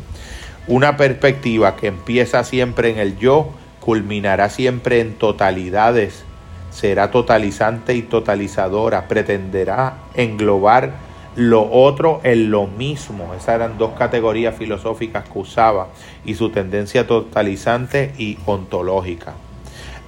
Una 0.69 0.97
perspectiva 0.97 1.75
que 1.75 1.87
empieza 1.87 2.43
siempre 2.43 2.91
en 2.91 2.99
el 2.99 3.17
yo, 3.17 3.49
culminará 3.79 4.49
siempre 4.49 4.99
en 4.99 5.15
totalidades, 5.15 6.23
será 6.69 7.09
totalizante 7.09 7.95
y 7.95 8.03
totalizadora, 8.03 9.07
pretenderá 9.07 9.95
englobar 10.13 10.91
lo 11.35 11.71
otro 11.71 12.21
es 12.23 12.37
lo 12.37 12.67
mismo. 12.67 13.33
Esas 13.33 13.55
eran 13.55 13.79
dos 13.79 13.93
categorías 13.97 14.55
filosóficas 14.55 15.27
que 15.27 15.39
usaba 15.39 15.87
y 16.23 16.35
su 16.35 16.51
tendencia 16.51 17.07
totalizante 17.07 18.13
y 18.19 18.37
ontológica. 18.45 19.33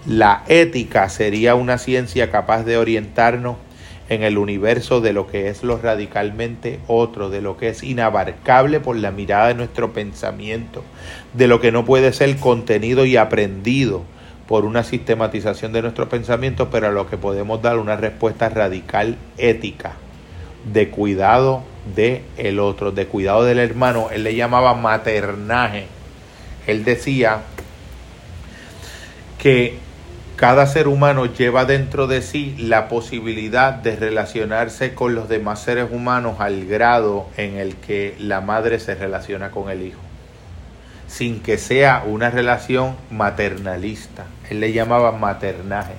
La 0.06 0.44
ética 0.48 1.10
sería 1.10 1.56
una 1.56 1.80
ciencia 1.80 2.30
capaz 2.30 2.66
de 2.66 2.78
orientarnos 2.78 3.56
en 4.12 4.24
el 4.24 4.38
universo 4.38 5.00
de 5.00 5.14
lo 5.14 5.26
que 5.26 5.48
es 5.48 5.64
lo 5.64 5.78
radicalmente 5.78 6.82
otro, 6.88 7.30
de 7.30 7.40
lo 7.40 7.56
que 7.56 7.70
es 7.70 7.82
inabarcable 7.82 8.82
por 8.82 8.98
la 8.98 9.12
mirada 9.12 9.48
de 9.48 9.54
nuestro 9.54 9.94
pensamiento, 9.94 10.84
de 11.34 11.48
lo 11.48 11.62
que 11.62 11.72
no 11.72 11.86
puede 11.86 12.12
ser 12.12 12.36
contenido 12.36 13.06
y 13.06 13.16
aprendido 13.16 14.04
por 14.50 14.66
una 14.66 14.84
sistematización 14.84 15.72
de 15.72 15.82
nuestro 15.82 16.10
pensamiento, 16.10 16.70
pero 16.70 16.88
a 16.88 16.92
lo 16.92 17.10
que 17.10 17.16
podemos 17.16 17.62
dar 17.62 17.78
una 17.78 17.96
respuesta 17.96 18.50
radical 18.50 19.16
ética 19.38 19.94
de 20.74 20.90
cuidado 20.90 21.64
de 21.96 22.24
el 22.36 22.60
otro, 22.60 22.92
de 22.92 23.08
cuidado 23.08 23.46
del 23.46 23.60
hermano. 23.60 24.10
Él 24.12 24.26
le 24.26 24.36
llamaba 24.36 24.74
maternaje. 24.74 25.86
Él 26.68 26.84
decía 26.84 27.44
que 29.38 29.80
cada 30.42 30.66
ser 30.66 30.88
humano 30.88 31.28
lleva 31.28 31.66
dentro 31.66 32.08
de 32.08 32.24
sí 32.24 32.56
la 32.58 32.88
posibilidad 32.88 33.74
de 33.74 33.96
relacionarse 33.96 34.96
con 34.96 35.14
los 35.14 35.30
demás 35.30 35.62
seres 35.62 35.90
humanos 35.92 36.38
al 36.40 36.66
grado 36.66 37.28
en 37.38 37.58
el 37.58 37.76
que 37.76 38.16
la 38.18 38.42
madre 38.42 38.80
se 38.80 38.96
relaciona 38.96 39.52
con 39.52 39.70
el 39.70 39.84
hijo, 39.84 40.00
sin 41.06 41.42
que 41.42 41.60
sea 41.60 42.04
una 42.08 42.32
relación 42.32 42.96
maternalista. 43.12 44.26
Él 44.50 44.62
le 44.62 44.74
llamaba 44.74 45.12
maternaje 45.12 45.94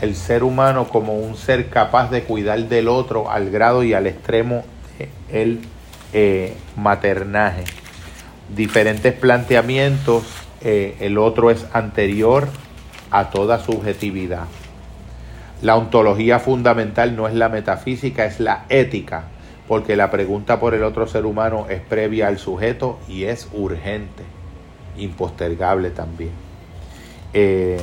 el 0.00 0.16
ser 0.16 0.44
humano 0.44 0.88
como 0.88 1.18
un 1.18 1.36
ser 1.36 1.68
capaz 1.68 2.10
de 2.10 2.22
cuidar 2.22 2.60
del 2.60 2.88
otro 2.88 3.30
al 3.30 3.50
grado 3.50 3.84
y 3.84 3.92
al 3.92 4.06
extremo 4.06 4.64
del 5.30 5.60
eh, 6.14 6.56
maternaje. 6.74 7.64
diferentes 8.56 9.12
planteamientos, 9.12 10.24
eh, 10.62 10.96
el 11.00 11.18
otro 11.18 11.50
es 11.50 11.66
anterior 11.74 12.48
a 13.14 13.30
toda 13.30 13.60
subjetividad. 13.60 14.46
La 15.62 15.76
ontología 15.76 16.40
fundamental 16.40 17.14
no 17.14 17.28
es 17.28 17.34
la 17.34 17.48
metafísica, 17.48 18.24
es 18.24 18.40
la 18.40 18.64
ética, 18.68 19.26
porque 19.68 19.94
la 19.94 20.10
pregunta 20.10 20.58
por 20.58 20.74
el 20.74 20.82
otro 20.82 21.06
ser 21.06 21.24
humano 21.24 21.66
es 21.70 21.80
previa 21.80 22.26
al 22.26 22.38
sujeto 22.38 22.98
y 23.06 23.24
es 23.24 23.48
urgente, 23.52 24.24
impostergable 24.96 25.90
también. 25.90 26.32
Eh, 27.34 27.80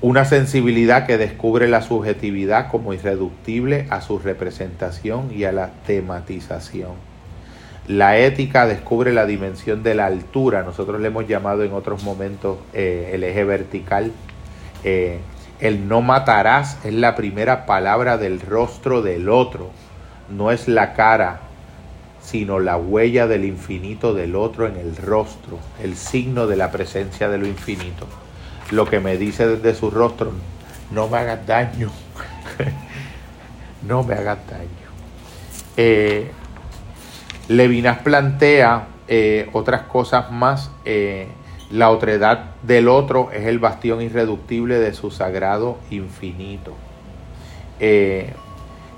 una 0.00 0.24
sensibilidad 0.24 1.06
que 1.06 1.18
descubre 1.18 1.68
la 1.68 1.82
subjetividad 1.82 2.70
como 2.70 2.94
irreductible 2.94 3.86
a 3.90 4.00
su 4.00 4.18
representación 4.18 5.30
y 5.30 5.44
a 5.44 5.52
la 5.52 5.72
tematización. 5.86 7.15
La 7.88 8.18
ética 8.18 8.66
descubre 8.66 9.12
la 9.12 9.26
dimensión 9.26 9.82
de 9.82 9.94
la 9.94 10.06
altura, 10.06 10.62
nosotros 10.62 11.00
le 11.00 11.08
hemos 11.08 11.28
llamado 11.28 11.62
en 11.62 11.72
otros 11.72 12.02
momentos 12.02 12.58
eh, 12.72 13.10
el 13.14 13.22
eje 13.22 13.44
vertical. 13.44 14.12
Eh, 14.82 15.20
el 15.60 15.88
no 15.88 16.02
matarás 16.02 16.84
es 16.84 16.92
la 16.92 17.14
primera 17.14 17.64
palabra 17.64 18.18
del 18.18 18.40
rostro 18.40 19.02
del 19.02 19.28
otro, 19.28 19.70
no 20.28 20.50
es 20.50 20.68
la 20.68 20.94
cara, 20.94 21.40
sino 22.20 22.58
la 22.58 22.76
huella 22.76 23.26
del 23.26 23.44
infinito 23.44 24.12
del 24.14 24.34
otro 24.34 24.66
en 24.66 24.76
el 24.76 24.96
rostro, 24.96 25.58
el 25.82 25.96
signo 25.96 26.46
de 26.46 26.56
la 26.56 26.72
presencia 26.72 27.28
de 27.28 27.38
lo 27.38 27.46
infinito 27.46 28.06
lo 28.70 28.86
que 28.86 29.00
me 29.00 29.16
dice 29.16 29.46
desde 29.46 29.74
su 29.74 29.90
rostro, 29.90 30.32
no 30.90 31.08
me 31.08 31.18
hagas 31.18 31.46
daño, 31.46 31.90
no 33.86 34.02
me 34.02 34.14
hagas 34.14 34.38
daño. 34.48 34.68
Eh, 35.76 36.30
Levinas 37.48 37.98
plantea 37.98 38.88
eh, 39.06 39.48
otras 39.52 39.82
cosas 39.82 40.32
más. 40.32 40.70
Eh, 40.84 41.28
la 41.70 41.90
otredad 41.90 42.50
del 42.62 42.88
otro 42.88 43.30
es 43.32 43.46
el 43.46 43.58
bastión 43.58 44.02
irreductible 44.02 44.78
de 44.78 44.92
su 44.94 45.10
sagrado 45.10 45.78
infinito. 45.90 46.74
Eh, 47.78 48.32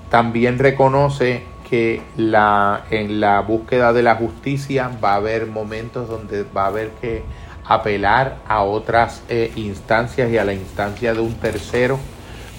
también 0.09 0.57
reconoce 0.57 1.43
que 1.69 2.01
la, 2.17 2.85
en 2.89 3.19
la 3.19 3.41
búsqueda 3.41 3.93
de 3.93 4.01
la 4.01 4.15
justicia 4.15 4.89
va 5.03 5.13
a 5.13 5.15
haber 5.15 5.45
momentos 5.45 6.09
donde 6.09 6.43
va 6.43 6.63
a 6.63 6.67
haber 6.67 6.89
que 7.01 7.21
apelar 7.65 8.37
a 8.47 8.63
otras 8.63 9.21
instancias 9.55 10.31
y 10.31 10.39
a 10.39 10.43
la 10.43 10.53
instancia 10.53 11.13
de 11.13 11.19
un 11.19 11.35
tercero, 11.35 11.99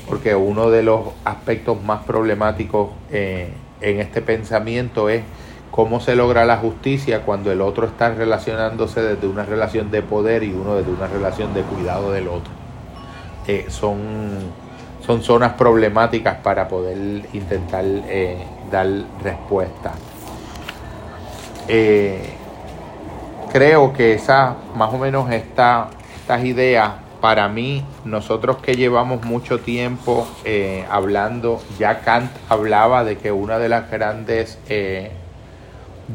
porque 0.09 0.37
uno 0.37 0.71
de 0.71 0.85
los 0.85 1.09
aspectos 1.25 1.83
más 1.83 2.05
problemáticos 2.05 2.91
en 3.11 3.51
este 3.81 4.23
pensamiento 4.23 5.09
es 5.09 5.25
cómo 5.83 5.99
se 5.99 6.15
logra 6.15 6.45
la 6.45 6.59
justicia 6.59 7.23
cuando 7.23 7.51
el 7.51 7.63
otro 7.63 7.87
está 7.87 8.11
relacionándose 8.11 9.01
desde 9.01 9.27
una 9.27 9.45
relación 9.45 9.91
de 9.91 10.03
poder 10.03 10.43
y 10.43 10.53
uno 10.53 10.77
desde 10.77 10.93
una 10.93 11.07
relación 11.07 11.55
de 11.55 11.63
cuidado 11.63 12.13
del 12.13 12.29
otro. 12.29 12.53
Eh, 13.47 13.65
son, 13.71 13.99
son 15.07 15.23
zonas 15.23 15.55
problemáticas 15.55 16.37
para 16.43 16.69
poder 16.69 16.99
intentar 17.33 17.85
dar 18.71 18.87
respuesta 19.23 19.93
creo 23.53 23.93
que 23.93 24.15
esa, 24.15 24.57
más 24.75 24.93
o 24.93 24.99
menos 24.99 25.31
esta, 25.31 25.89
estas 26.17 26.45
ideas, 26.45 26.93
para 27.21 27.49
mí, 27.49 27.85
nosotros 28.05 28.59
que 28.59 28.75
llevamos 28.75 29.23
mucho 29.25 29.61
tiempo 29.61 30.27
eh, 30.45 30.87
hablando, 30.91 31.61
ya 31.79 32.01
Kant 32.01 32.31
hablaba 32.49 33.05
de 33.05 33.19
que 33.19 33.31
una 33.31 33.59
de 33.59 33.69
las 33.69 33.91
grandes 33.91 34.59
eh, 34.69 35.11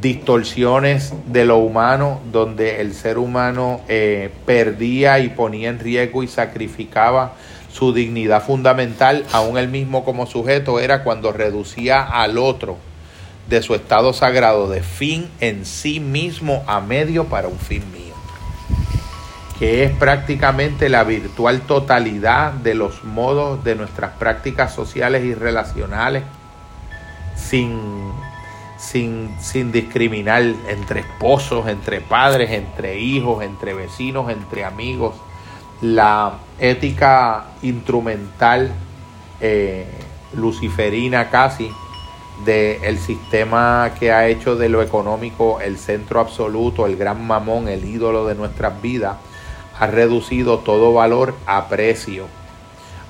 distorsiones 0.01 1.13
de 1.27 1.45
lo 1.45 1.57
humano, 1.57 2.21
donde 2.31 2.81
el 2.81 2.93
ser 2.93 3.17
humano 3.17 3.81
eh, 3.87 4.31
perdía 4.45 5.19
y 5.19 5.29
ponía 5.29 5.69
en 5.69 5.79
riesgo 5.79 6.23
y 6.23 6.27
sacrificaba 6.27 7.33
su 7.71 7.93
dignidad 7.93 8.41
fundamental, 8.41 9.25
aún 9.33 9.57
él 9.57 9.67
mismo 9.67 10.05
como 10.05 10.25
sujeto, 10.25 10.79
era 10.79 11.03
cuando 11.03 11.31
reducía 11.31 12.01
al 12.01 12.37
otro 12.37 12.77
de 13.49 13.61
su 13.61 13.75
estado 13.75 14.13
sagrado 14.13 14.69
de 14.69 14.81
fin 14.81 15.29
en 15.39 15.65
sí 15.65 15.99
mismo 15.99 16.63
a 16.67 16.79
medio 16.79 17.25
para 17.25 17.47
un 17.47 17.59
fin 17.59 17.83
mío, 17.91 18.15
que 19.59 19.83
es 19.83 19.91
prácticamente 19.91 20.89
la 20.89 21.03
virtual 21.03 21.61
totalidad 21.61 22.53
de 22.53 22.75
los 22.75 23.03
modos 23.03 23.63
de 23.63 23.75
nuestras 23.75 24.11
prácticas 24.13 24.73
sociales 24.73 25.25
y 25.25 25.35
relacionales, 25.35 26.23
sin, 27.35 28.11
sin, 28.85 29.35
sin 29.39 29.71
discriminar 29.71 30.43
entre 30.69 31.01
esposos, 31.01 31.67
entre 31.67 32.01
padres, 32.01 32.51
entre 32.51 32.99
hijos, 32.99 33.43
entre 33.43 33.73
vecinos, 33.73 34.29
entre 34.29 34.63
amigos, 34.63 35.15
la 35.81 36.39
ética 36.59 37.45
instrumental 37.61 38.71
eh, 39.41 39.87
luciferina 40.33 41.29
casi, 41.29 41.71
del 42.43 42.97
sistema 42.97 43.91
que 43.97 44.11
ha 44.11 44.27
hecho 44.27 44.57
de 44.57 44.67
lo 44.67 44.81
económico 44.81 45.61
el 45.61 45.77
centro 45.77 46.19
absoluto, 46.19 46.85
el 46.85 46.97
gran 46.97 47.25
mamón, 47.25 47.69
el 47.69 47.85
ídolo 47.85 48.25
de 48.27 48.35
nuestras 48.35 48.81
vidas, 48.81 49.15
ha 49.79 49.87
reducido 49.87 50.59
todo 50.59 50.93
valor 50.93 51.33
a 51.45 51.69
precio, 51.69 52.27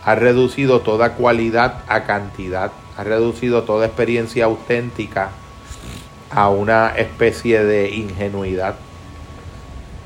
ha 0.03 0.13
reducido 0.13 0.81
toda 0.81 1.13
cualidad 1.13 1.83
a 1.87 2.03
cantidad, 2.03 2.71
ha 2.97 3.03
reducido 3.03 3.63
toda 3.63 3.87
experiencia 3.87 4.45
auténtica 4.45 5.31
a 6.35 6.49
una 6.49 6.89
especie 6.97 7.63
de 7.63 7.89
ingenuidad. 7.89 8.75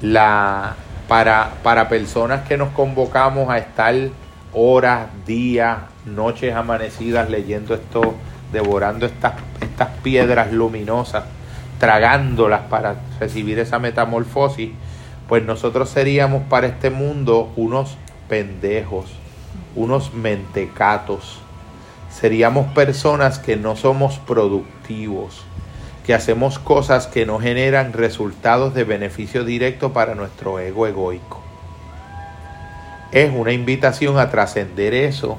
La, 0.01 0.75
para, 1.07 1.55
para 1.63 1.89
personas 1.89 2.47
que 2.47 2.55
nos 2.55 2.69
convocamos 2.69 3.49
a 3.49 3.57
estar 3.57 3.95
horas, 4.53 5.07
días, 5.25 5.79
noches 6.05 6.55
amanecidas 6.55 7.29
leyendo 7.29 7.73
esto 7.73 8.13
devorando 8.51 9.07
estas, 9.07 9.33
estas 9.59 9.89
piedras 10.03 10.53
luminosas, 10.53 11.23
tragándolas 11.79 12.61
para 12.61 12.95
recibir 13.19 13.57
esa 13.57 13.79
metamorfosis, 13.79 14.71
pues 15.27 15.43
nosotros 15.43 15.89
seríamos 15.89 16.43
para 16.43 16.67
este 16.67 16.91
mundo 16.91 17.51
unos 17.55 17.97
pendejos, 18.27 19.05
unos 19.75 20.13
mentecatos. 20.13 21.39
Seríamos 22.11 22.71
personas 22.73 23.37
que 23.37 23.55
no 23.55 23.75
somos 23.75 24.17
productivos, 24.19 25.43
que 26.09 26.15
hacemos 26.15 26.57
cosas 26.57 27.05
que 27.05 27.27
no 27.27 27.37
generan 27.37 27.93
resultados 27.93 28.73
de 28.73 28.83
beneficio 28.83 29.43
directo 29.43 29.93
para 29.93 30.15
nuestro 30.15 30.57
ego 30.57 30.87
egoico. 30.87 31.39
Es 33.11 33.31
una 33.31 33.51
invitación 33.51 34.17
a 34.17 34.31
trascender 34.31 34.95
eso 34.95 35.37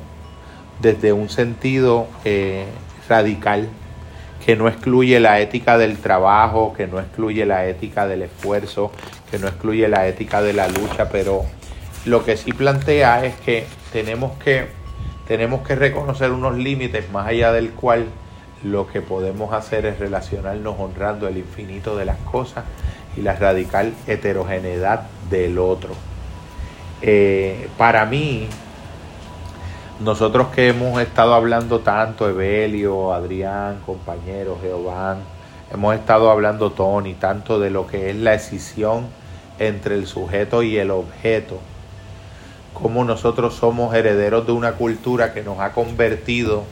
desde 0.81 1.13
un 1.13 1.29
sentido 1.29 2.07
eh, 2.25 2.67
radical 3.09 3.69
que 4.47 4.55
no 4.55 4.69
excluye 4.69 5.19
la 5.19 5.41
ética 5.41 5.77
del 5.77 5.99
trabajo, 5.99 6.73
que 6.73 6.87
no 6.87 7.01
excluye 7.01 7.45
la 7.47 7.67
ética 7.67 8.07
del 8.07 8.23
esfuerzo, 8.23 8.93
que 9.29 9.41
no 9.41 9.49
excluye 9.49 9.89
la 9.89 10.07
ética 10.07 10.41
de 10.41 10.53
la 10.53 10.69
lucha, 10.69 11.09
pero 11.09 11.47
lo 12.05 12.25
que 12.25 12.37
sí 12.37 12.53
plantea 12.53 13.25
es 13.25 13.35
que 13.41 13.67
tenemos 13.93 14.39
que, 14.39 14.69
tenemos 15.27 15.67
que 15.67 15.75
reconocer 15.75 16.31
unos 16.31 16.57
límites 16.57 17.11
más 17.11 17.27
allá 17.27 17.51
del 17.51 17.71
cual 17.71 18.07
lo 18.63 18.87
que 18.87 19.01
podemos 19.01 19.53
hacer 19.53 19.87
es 19.87 19.99
relacionarnos 19.99 20.77
honrando 20.79 21.27
el 21.29 21.39
infinito 21.39 21.97
de 21.97 22.05
las 22.05 22.19
cosas 22.19 22.65
y 23.17 23.23
la 23.23 23.35
radical 23.35 23.95
heterogeneidad 24.07 25.07
del 25.31 25.59
otro. 25.59 25.95
Eh, 27.03 27.69
para 27.79 28.05
mí, 28.05 28.49
nosotros 30.01 30.49
que 30.49 30.69
hemos 30.69 31.01
estado 31.01 31.35
hablando 31.35 31.81
tanto, 31.81 32.29
Evelio, 32.29 33.13
Adrián, 33.13 33.81
compañeros, 33.85 34.59
Jehová, 34.61 35.17
hemos 35.73 35.95
estado 35.95 36.31
hablando, 36.31 36.73
Tony, 36.73 37.15
tanto 37.15 37.59
de 37.59 37.71
lo 37.71 37.87
que 37.87 38.11
es 38.11 38.17
la 38.17 38.35
escisión 38.35 39.07
entre 39.59 39.95
el 39.95 40.07
sujeto 40.07 40.63
y 40.63 40.79
el 40.79 40.91
objeto, 40.91 41.59
como 42.75 43.05
nosotros 43.05 43.55
somos 43.55 43.95
herederos 43.95 44.47
de 44.47 44.53
una 44.53 44.73
cultura 44.73 45.33
que 45.33 45.43
nos 45.43 45.61
ha 45.61 45.73
convertido 45.73 46.65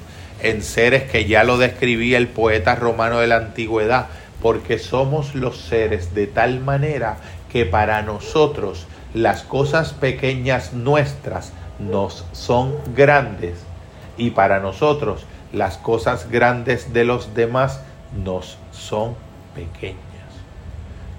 en 0.42 0.62
seres 0.62 1.10
que 1.10 1.26
ya 1.26 1.44
lo 1.44 1.58
describía 1.58 2.18
el 2.18 2.28
poeta 2.28 2.74
romano 2.74 3.20
de 3.20 3.26
la 3.26 3.36
antigüedad, 3.36 4.06
porque 4.40 4.78
somos 4.78 5.34
los 5.34 5.58
seres 5.58 6.14
de 6.14 6.26
tal 6.26 6.60
manera 6.60 7.16
que 7.50 7.64
para 7.64 8.02
nosotros 8.02 8.86
las 9.14 9.42
cosas 9.42 9.92
pequeñas 9.92 10.72
nuestras 10.72 11.52
nos 11.78 12.24
son 12.32 12.74
grandes 12.94 13.58
y 14.16 14.30
para 14.30 14.60
nosotros 14.60 15.26
las 15.52 15.78
cosas 15.78 16.30
grandes 16.30 16.92
de 16.92 17.04
los 17.04 17.34
demás 17.34 17.80
nos 18.24 18.58
son 18.72 19.14
pequeñas. 19.54 19.98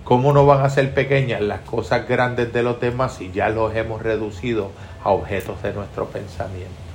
¿Cómo 0.04 0.34
no 0.34 0.46
van 0.46 0.66
a 0.66 0.70
ser 0.70 0.94
pequeñas 0.94 1.42
las 1.42 1.62
cosas 1.62 2.08
grandes 2.08 2.54
de 2.54 2.64
los 2.64 2.80
demás 2.80 3.16
si 3.16 3.32
ya 3.32 3.50
los 3.50 3.76
hemos 3.76 4.02
reducido 4.02 4.72
a 5.04 5.10
objetos 5.10 5.62
de 5.62 5.74
nuestro 5.74 6.08
pensamiento? 6.08 6.89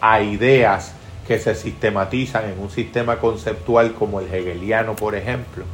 A 0.00 0.20
ideas 0.22 0.92
que 1.26 1.38
se 1.38 1.54
sistematizan 1.54 2.46
en 2.46 2.58
un 2.58 2.70
sistema 2.70 3.18
conceptual 3.18 3.92
como 3.94 4.20
el 4.20 4.32
hegeliano, 4.32 4.96
por 4.96 5.14
ejemplo, 5.14 5.64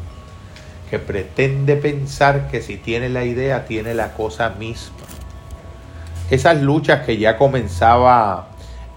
que 0.91 0.99
pretende 0.99 1.77
pensar 1.77 2.49
que 2.51 2.61
si 2.61 2.77
tiene 2.77 3.09
la 3.09 3.25
idea, 3.25 3.65
tiene 3.65 3.95
la 3.95 4.15
cosa 4.15 4.51
misma. 4.51 4.97
Esas 6.31 6.61
luchas 6.61 7.05
que 7.05 7.19
ya 7.19 7.37
comenzaba 7.37 8.49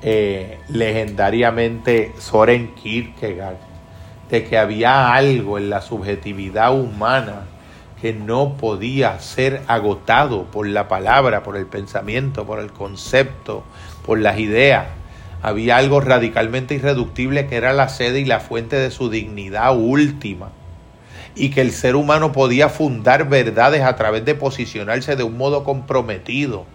eh, 0.02 0.60
legendariamente 0.70 2.14
Soren 2.20 2.74
Kierkegaard, 2.76 3.58
de 4.30 4.44
que 4.46 4.58
había 4.58 5.14
algo 5.14 5.58
en 5.58 5.70
la 5.70 5.82
subjetividad 5.82 6.74
humana 6.74 7.48
que 8.02 8.14
no 8.14 8.58
podía 8.58 9.20
ser 9.20 9.62
agotado 9.68 10.46
por 10.46 10.68
la 10.68 10.88
palabra, 10.88 11.44
por 11.44 11.58
el 11.58 11.66
pensamiento, 11.66 12.46
por 12.46 12.60
el 12.60 12.72
concepto, 12.72 13.64
por 14.06 14.20
las 14.20 14.38
ideas. 14.38 14.86
Había 15.42 15.78
algo 15.78 16.02
radicalmente 16.02 16.76
irreductible 16.76 17.48
que 17.48 17.56
era 17.56 17.74
la 17.74 17.90
sede 17.90 18.20
y 18.20 18.26
la 18.26 18.40
fuente 18.40 18.76
de 18.76 18.92
su 18.92 19.10
dignidad 19.10 19.78
última. 19.78 20.50
Y 21.36 21.50
que 21.50 21.62
el 21.62 21.72
ser 21.72 21.96
humano 21.96 22.32
podía 22.32 22.70
fundar 22.70 23.30
verdades 23.30 23.84
a 23.84 23.96
través 23.96 24.26
de 24.26 24.36
posicionarse 24.36 25.16
de 25.16 25.24
un 25.24 25.38
modo 25.38 25.64
comprometido. 25.64 26.66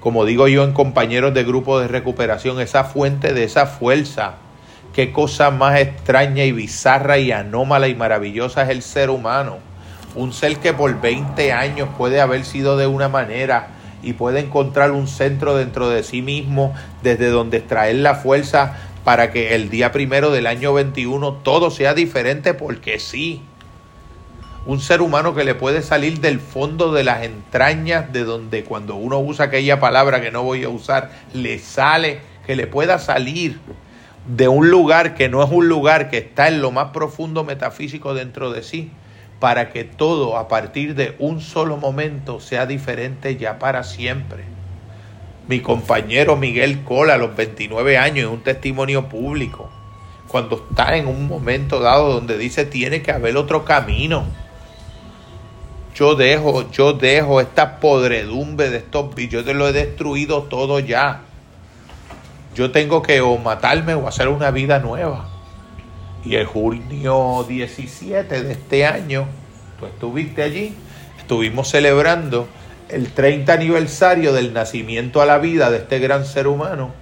Como 0.00 0.24
digo 0.24 0.48
yo 0.48 0.64
en 0.64 0.72
compañeros 0.72 1.34
de 1.34 1.44
grupo 1.44 1.80
de 1.80 1.88
recuperación, 1.88 2.60
esa 2.60 2.84
fuente 2.84 3.32
de 3.32 3.44
esa 3.44 3.66
fuerza. 3.66 4.34
Qué 4.94 5.12
cosa 5.12 5.50
más 5.50 5.80
extraña 5.80 6.44
y 6.44 6.52
bizarra 6.52 7.18
y 7.18 7.32
anómala 7.32 7.88
y 7.88 7.94
maravillosa 7.94 8.62
es 8.62 8.68
el 8.68 8.82
ser 8.82 9.10
humano 9.10 9.58
un 10.14 10.32
ser 10.32 10.58
que 10.58 10.72
por 10.72 11.00
20 11.00 11.52
años 11.52 11.88
puede 11.96 12.20
haber 12.20 12.44
sido 12.44 12.76
de 12.76 12.86
una 12.86 13.08
manera 13.08 13.68
y 14.04 14.12
puede 14.12 14.40
encontrar 14.40 14.92
un 14.92 15.08
centro 15.08 15.56
dentro 15.56 15.88
de 15.88 16.02
sí 16.02 16.22
mismo 16.22 16.74
desde 17.02 17.28
donde 17.28 17.58
extraer 17.58 17.96
la 17.96 18.14
fuerza 18.14 18.76
para 19.04 19.30
que 19.30 19.54
el 19.54 19.70
día 19.70 19.92
primero 19.92 20.30
del 20.30 20.46
año 20.46 20.72
21 20.72 21.34
todo 21.42 21.70
sea 21.70 21.94
diferente 21.94 22.54
porque 22.54 22.98
sí. 22.98 23.42
Un 24.66 24.80
ser 24.80 25.02
humano 25.02 25.34
que 25.34 25.44
le 25.44 25.54
puede 25.54 25.82
salir 25.82 26.20
del 26.20 26.40
fondo 26.40 26.92
de 26.92 27.04
las 27.04 27.22
entrañas 27.22 28.12
de 28.12 28.24
donde 28.24 28.64
cuando 28.64 28.94
uno 28.94 29.18
usa 29.20 29.46
aquella 29.46 29.78
palabra 29.78 30.22
que 30.22 30.30
no 30.30 30.42
voy 30.42 30.64
a 30.64 30.70
usar, 30.70 31.10
le 31.34 31.58
sale, 31.58 32.20
que 32.46 32.56
le 32.56 32.66
pueda 32.66 32.98
salir 32.98 33.58
de 34.26 34.48
un 34.48 34.70
lugar 34.70 35.14
que 35.14 35.28
no 35.28 35.42
es 35.42 35.50
un 35.50 35.68
lugar 35.68 36.08
que 36.08 36.16
está 36.16 36.48
en 36.48 36.62
lo 36.62 36.70
más 36.70 36.92
profundo 36.92 37.44
metafísico 37.44 38.14
dentro 38.14 38.50
de 38.50 38.62
sí 38.62 38.90
para 39.40 39.70
que 39.70 39.84
todo 39.84 40.36
a 40.36 40.48
partir 40.48 40.94
de 40.94 41.16
un 41.18 41.40
solo 41.40 41.76
momento 41.76 42.40
sea 42.40 42.66
diferente 42.66 43.36
ya 43.36 43.58
para 43.58 43.82
siempre. 43.82 44.44
Mi 45.46 45.60
compañero 45.60 46.36
Miguel 46.36 46.82
Cola 46.84 47.14
a 47.14 47.18
los 47.18 47.36
29 47.36 47.98
años 47.98 48.26
es 48.26 48.32
un 48.32 48.42
testimonio 48.42 49.08
público. 49.08 49.68
Cuando 50.28 50.56
está 50.56 50.96
en 50.96 51.06
un 51.06 51.28
momento 51.28 51.80
dado 51.80 52.14
donde 52.14 52.38
dice 52.38 52.64
tiene 52.64 53.02
que 53.02 53.12
haber 53.12 53.36
otro 53.36 53.64
camino. 53.64 54.24
Yo 55.94 56.14
dejo, 56.14 56.70
yo 56.70 56.94
dejo 56.94 57.40
esta 57.40 57.78
podredumbre 57.78 58.70
de 58.70 58.78
estos 58.78 59.14
yo 59.14 59.44
te 59.44 59.54
lo 59.54 59.68
he 59.68 59.72
destruido 59.72 60.44
todo 60.44 60.80
ya. 60.80 61.20
Yo 62.54 62.70
tengo 62.70 63.02
que 63.02 63.20
o 63.20 63.36
matarme 63.36 63.94
o 63.94 64.08
hacer 64.08 64.28
una 64.28 64.50
vida 64.50 64.78
nueva. 64.78 65.33
Y 66.24 66.36
el 66.36 66.46
junio 66.46 67.44
17 67.46 68.42
de 68.42 68.52
este 68.52 68.86
año, 68.86 69.26
tú 69.78 69.86
estuviste 69.86 70.42
allí, 70.42 70.74
estuvimos 71.18 71.68
celebrando 71.68 72.48
el 72.88 73.12
30 73.12 73.52
aniversario 73.52 74.32
del 74.32 74.52
nacimiento 74.52 75.20
a 75.20 75.26
la 75.26 75.38
vida 75.38 75.70
de 75.70 75.78
este 75.78 75.98
gran 75.98 76.24
ser 76.24 76.46
humano 76.46 76.92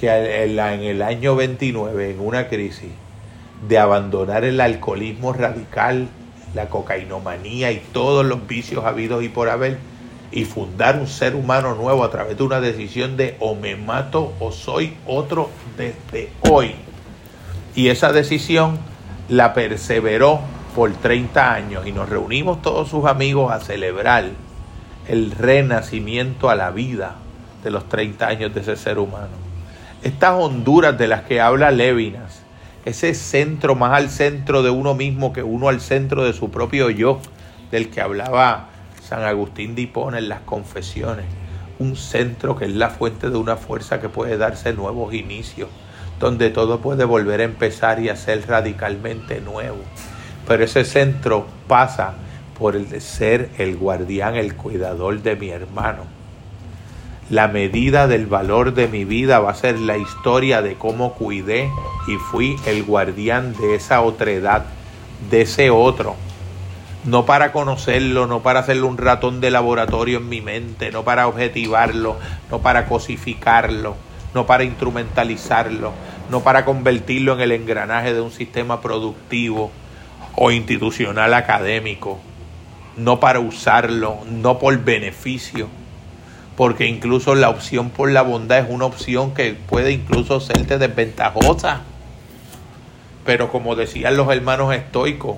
que 0.00 0.08
en 0.08 0.82
el 0.82 1.02
año 1.02 1.36
29, 1.36 2.12
en 2.12 2.20
una 2.20 2.48
crisis 2.48 2.90
de 3.68 3.78
abandonar 3.78 4.44
el 4.44 4.60
alcoholismo 4.60 5.34
radical, 5.34 6.08
la 6.54 6.70
cocainomanía 6.70 7.70
y 7.70 7.82
todos 7.92 8.24
los 8.24 8.46
vicios 8.46 8.84
habidos 8.86 9.22
y 9.22 9.28
por 9.28 9.50
haber, 9.50 9.78
y 10.32 10.44
fundar 10.44 10.98
un 10.98 11.06
ser 11.06 11.34
humano 11.34 11.74
nuevo 11.74 12.02
a 12.02 12.10
través 12.10 12.38
de 12.38 12.42
una 12.42 12.60
decisión 12.60 13.18
de 13.18 13.36
o 13.40 13.54
me 13.54 13.76
mato 13.76 14.32
o 14.40 14.52
soy 14.52 14.96
otro 15.06 15.50
desde 15.76 16.30
hoy. 16.48 16.74
Y 17.74 17.88
esa 17.88 18.12
decisión 18.12 18.78
la 19.28 19.54
perseveró 19.54 20.40
por 20.74 20.92
30 20.92 21.52
años 21.52 21.86
y 21.86 21.92
nos 21.92 22.08
reunimos 22.08 22.62
todos 22.62 22.88
sus 22.88 23.06
amigos 23.06 23.52
a 23.52 23.60
celebrar 23.60 24.30
el 25.08 25.30
renacimiento 25.32 26.50
a 26.50 26.54
la 26.54 26.70
vida 26.70 27.16
de 27.62 27.70
los 27.70 27.88
30 27.88 28.26
años 28.26 28.54
de 28.54 28.60
ese 28.60 28.76
ser 28.76 28.98
humano. 28.98 29.50
Estas 30.02 30.34
Honduras 30.34 30.96
de 30.96 31.08
las 31.08 31.22
que 31.22 31.40
habla 31.40 31.70
Levinas, 31.70 32.42
ese 32.84 33.14
centro 33.14 33.74
más 33.74 33.92
al 33.92 34.08
centro 34.08 34.62
de 34.62 34.70
uno 34.70 34.94
mismo 34.94 35.32
que 35.32 35.42
uno 35.42 35.68
al 35.68 35.80
centro 35.80 36.24
de 36.24 36.32
su 36.32 36.50
propio 36.50 36.90
yo, 36.90 37.20
del 37.70 37.90
que 37.90 38.00
hablaba 38.00 38.68
San 39.02 39.22
Agustín 39.24 39.74
de 39.74 39.90
en 40.16 40.28
las 40.28 40.40
confesiones, 40.40 41.26
un 41.78 41.96
centro 41.96 42.56
que 42.56 42.66
es 42.66 42.72
la 42.72 42.90
fuente 42.90 43.30
de 43.30 43.36
una 43.36 43.56
fuerza 43.56 44.00
que 44.00 44.08
puede 44.08 44.36
darse 44.36 44.72
nuevos 44.72 45.12
inicios, 45.14 45.68
donde 46.20 46.50
todo 46.50 46.80
puede 46.80 47.04
volver 47.04 47.40
a 47.40 47.44
empezar 47.44 47.98
y 48.00 48.10
a 48.10 48.16
ser 48.16 48.46
radicalmente 48.46 49.40
nuevo. 49.40 49.78
Pero 50.46 50.64
ese 50.64 50.84
centro 50.84 51.46
pasa 51.66 52.12
por 52.58 52.76
el 52.76 52.90
de 52.90 53.00
ser 53.00 53.48
el 53.56 53.76
guardián, 53.76 54.36
el 54.36 54.54
cuidador 54.54 55.22
de 55.22 55.34
mi 55.34 55.48
hermano. 55.48 56.04
La 57.30 57.48
medida 57.48 58.06
del 58.06 58.26
valor 58.26 58.74
de 58.74 58.86
mi 58.86 59.04
vida 59.04 59.40
va 59.40 59.52
a 59.52 59.54
ser 59.54 59.78
la 59.78 59.96
historia 59.96 60.60
de 60.60 60.74
cómo 60.74 61.14
cuidé 61.14 61.70
y 62.06 62.16
fui 62.16 62.56
el 62.66 62.82
guardián 62.82 63.54
de 63.54 63.76
esa 63.76 64.02
otredad, 64.02 64.64
de 65.30 65.42
ese 65.42 65.70
otro. 65.70 66.16
No 67.04 67.24
para 67.24 67.52
conocerlo, 67.52 68.26
no 68.26 68.40
para 68.40 68.60
hacerle 68.60 68.82
un 68.82 68.98
ratón 68.98 69.40
de 69.40 69.50
laboratorio 69.50 70.18
en 70.18 70.28
mi 70.28 70.42
mente, 70.42 70.90
no 70.90 71.02
para 71.02 71.28
objetivarlo, 71.28 72.16
no 72.50 72.58
para 72.58 72.86
cosificarlo, 72.86 73.94
no 74.34 74.46
para 74.46 74.64
instrumentalizarlo, 74.64 75.92
no 76.30 76.40
para 76.40 76.64
convertirlo 76.64 77.34
en 77.34 77.40
el 77.40 77.52
engranaje 77.52 78.14
de 78.14 78.20
un 78.20 78.30
sistema 78.30 78.80
productivo 78.80 79.70
o 80.36 80.50
institucional 80.50 81.34
académico, 81.34 82.20
no 82.96 83.20
para 83.20 83.40
usarlo, 83.40 84.18
no 84.30 84.58
por 84.58 84.78
beneficio, 84.84 85.68
porque 86.56 86.86
incluso 86.86 87.34
la 87.34 87.50
opción 87.50 87.90
por 87.90 88.10
la 88.10 88.22
bondad 88.22 88.58
es 88.58 88.66
una 88.68 88.84
opción 88.84 89.34
que 89.34 89.54
puede 89.54 89.92
incluso 89.92 90.40
serte 90.40 90.78
desventajosa. 90.78 91.82
Pero 93.24 93.50
como 93.50 93.74
decían 93.76 94.16
los 94.16 94.30
hermanos 94.30 94.74
estoicos, 94.74 95.36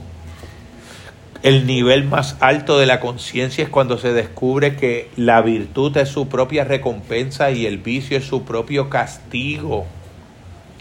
el 1.43 1.66
nivel 1.66 2.05
más 2.05 2.36
alto 2.40 2.78
de 2.78 2.86
la 2.86 3.01
conciencia 3.01 3.64
es 3.64 3.70
cuando 3.70 3.99
se 3.99 4.12
descubre 4.12 4.76
que 4.76 5.11
la 5.16 5.40
virtud 5.43 5.97
es 5.97 6.09
su 6.09 6.28
propia 6.28 6.64
recompensa 6.64 7.51
y 7.51 7.66
el 7.66 7.78
vicio 7.78 8.16
es 8.16 8.24
su 8.24 8.45
propio 8.45 8.88
castigo. 8.88 9.86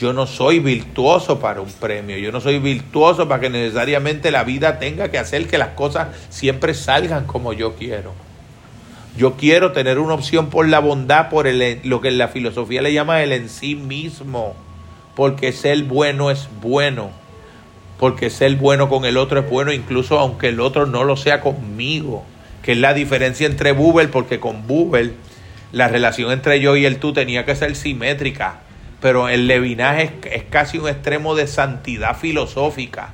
Yo 0.01 0.13
no 0.13 0.25
soy 0.25 0.57
virtuoso 0.57 1.39
para 1.39 1.61
un 1.61 1.71
premio, 1.71 2.17
yo 2.17 2.31
no 2.31 2.41
soy 2.41 2.57
virtuoso 2.57 3.27
para 3.27 3.39
que 3.39 3.51
necesariamente 3.51 4.31
la 4.31 4.43
vida 4.43 4.79
tenga 4.79 5.11
que 5.11 5.19
hacer 5.19 5.47
que 5.47 5.59
las 5.59 5.69
cosas 5.69 6.07
siempre 6.29 6.73
salgan 6.73 7.27
como 7.27 7.53
yo 7.53 7.75
quiero. 7.75 8.11
Yo 9.15 9.33
quiero 9.33 9.73
tener 9.73 9.99
una 9.99 10.15
opción 10.15 10.49
por 10.49 10.67
la 10.67 10.79
bondad, 10.79 11.29
por 11.29 11.45
el, 11.45 11.81
lo 11.83 12.01
que 12.01 12.09
la 12.09 12.29
filosofía 12.29 12.81
le 12.81 12.93
llama 12.93 13.21
el 13.21 13.31
en 13.31 13.47
sí 13.47 13.75
mismo, 13.75 14.55
porque 15.15 15.51
ser 15.51 15.83
bueno 15.83 16.31
es 16.31 16.49
bueno 16.61 17.11
porque 17.99 18.31
ser 18.31 18.55
bueno 18.55 18.89
con 18.89 19.05
el 19.05 19.15
otro 19.15 19.41
es 19.41 19.47
bueno 19.47 19.71
incluso 19.71 20.17
aunque 20.17 20.47
el 20.47 20.59
otro 20.59 20.87
no 20.87 21.03
lo 21.03 21.15
sea 21.15 21.39
conmigo, 21.39 22.23
que 22.63 22.71
es 22.71 22.79
la 22.79 22.95
diferencia 22.95 23.45
entre 23.45 23.73
Bubel, 23.73 24.09
porque 24.09 24.39
con 24.39 24.65
Bubel 24.65 25.13
la 25.71 25.87
relación 25.87 26.31
entre 26.31 26.59
yo 26.59 26.75
y 26.75 26.87
el 26.87 26.97
tú 26.97 27.13
tenía 27.13 27.45
que 27.45 27.55
ser 27.55 27.75
simétrica, 27.75 28.61
pero 29.01 29.29
el 29.29 29.47
levinaje 29.47 30.13
es, 30.23 30.43
casi 30.43 30.77
un 30.77 30.87
extremo 30.87 31.33
de 31.35 31.47
santidad 31.47 32.15
filosófica. 32.15 33.09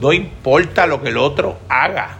No 0.00 0.12
importa 0.12 0.86
lo 0.86 1.02
que 1.02 1.08
el 1.08 1.16
otro 1.16 1.56
haga. 1.68 2.18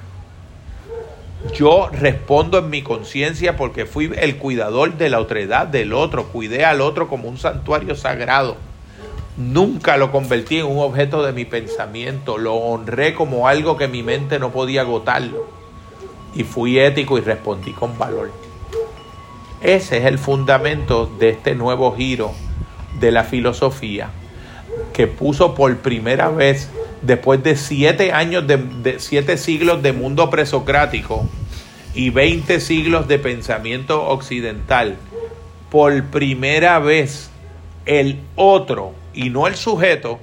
Yo 1.54 1.90
respondo 1.92 2.58
en 2.58 2.70
mi 2.70 2.82
conciencia 2.82 3.56
porque 3.56 3.84
fui 3.84 4.10
el 4.16 4.38
cuidador 4.38 4.96
de 4.96 5.10
la 5.10 5.20
otredad 5.20 5.66
del 5.66 5.92
otro, 5.92 6.28
cuidé 6.28 6.64
al 6.64 6.80
otro 6.80 7.08
como 7.08 7.28
un 7.28 7.36
santuario 7.36 7.94
sagrado. 7.94 8.56
Nunca 9.36 9.98
lo 9.98 10.10
convertí 10.10 10.58
en 10.58 10.66
un 10.66 10.78
objeto 10.78 11.22
de 11.22 11.34
mi 11.34 11.44
pensamiento, 11.44 12.38
lo 12.38 12.54
honré 12.54 13.12
como 13.12 13.48
algo 13.48 13.76
que 13.76 13.86
mi 13.86 14.02
mente 14.02 14.38
no 14.38 14.50
podía 14.50 14.80
agotarlo. 14.80 15.46
Y 16.34 16.42
fui 16.42 16.78
ético 16.78 17.18
y 17.18 17.20
respondí 17.20 17.72
con 17.72 17.98
valor. 17.98 18.32
Ese 19.60 19.98
es 19.98 20.04
el 20.06 20.18
fundamento 20.18 21.06
de 21.18 21.30
este 21.30 21.54
nuevo 21.54 21.94
giro 21.94 22.32
de 23.00 23.10
la 23.10 23.24
filosofía 23.24 24.10
que 24.92 25.06
puso 25.06 25.54
por 25.54 25.76
primera 25.78 26.28
vez, 26.28 26.70
después 27.02 27.42
de 27.42 27.56
siete 27.56 28.12
años, 28.12 28.46
de, 28.46 28.96
siete 28.98 29.36
siglos 29.36 29.82
de 29.82 29.92
mundo 29.92 30.30
presocrático 30.30 31.28
y 31.94 32.10
veinte 32.10 32.60
siglos 32.60 33.08
de 33.08 33.18
pensamiento 33.18 34.06
occidental, 34.06 34.96
por 35.70 36.04
primera 36.04 36.78
vez 36.78 37.30
el 37.84 38.20
otro 38.36 38.92
y 39.14 39.30
no 39.30 39.46
el 39.46 39.56
sujeto 39.56 40.18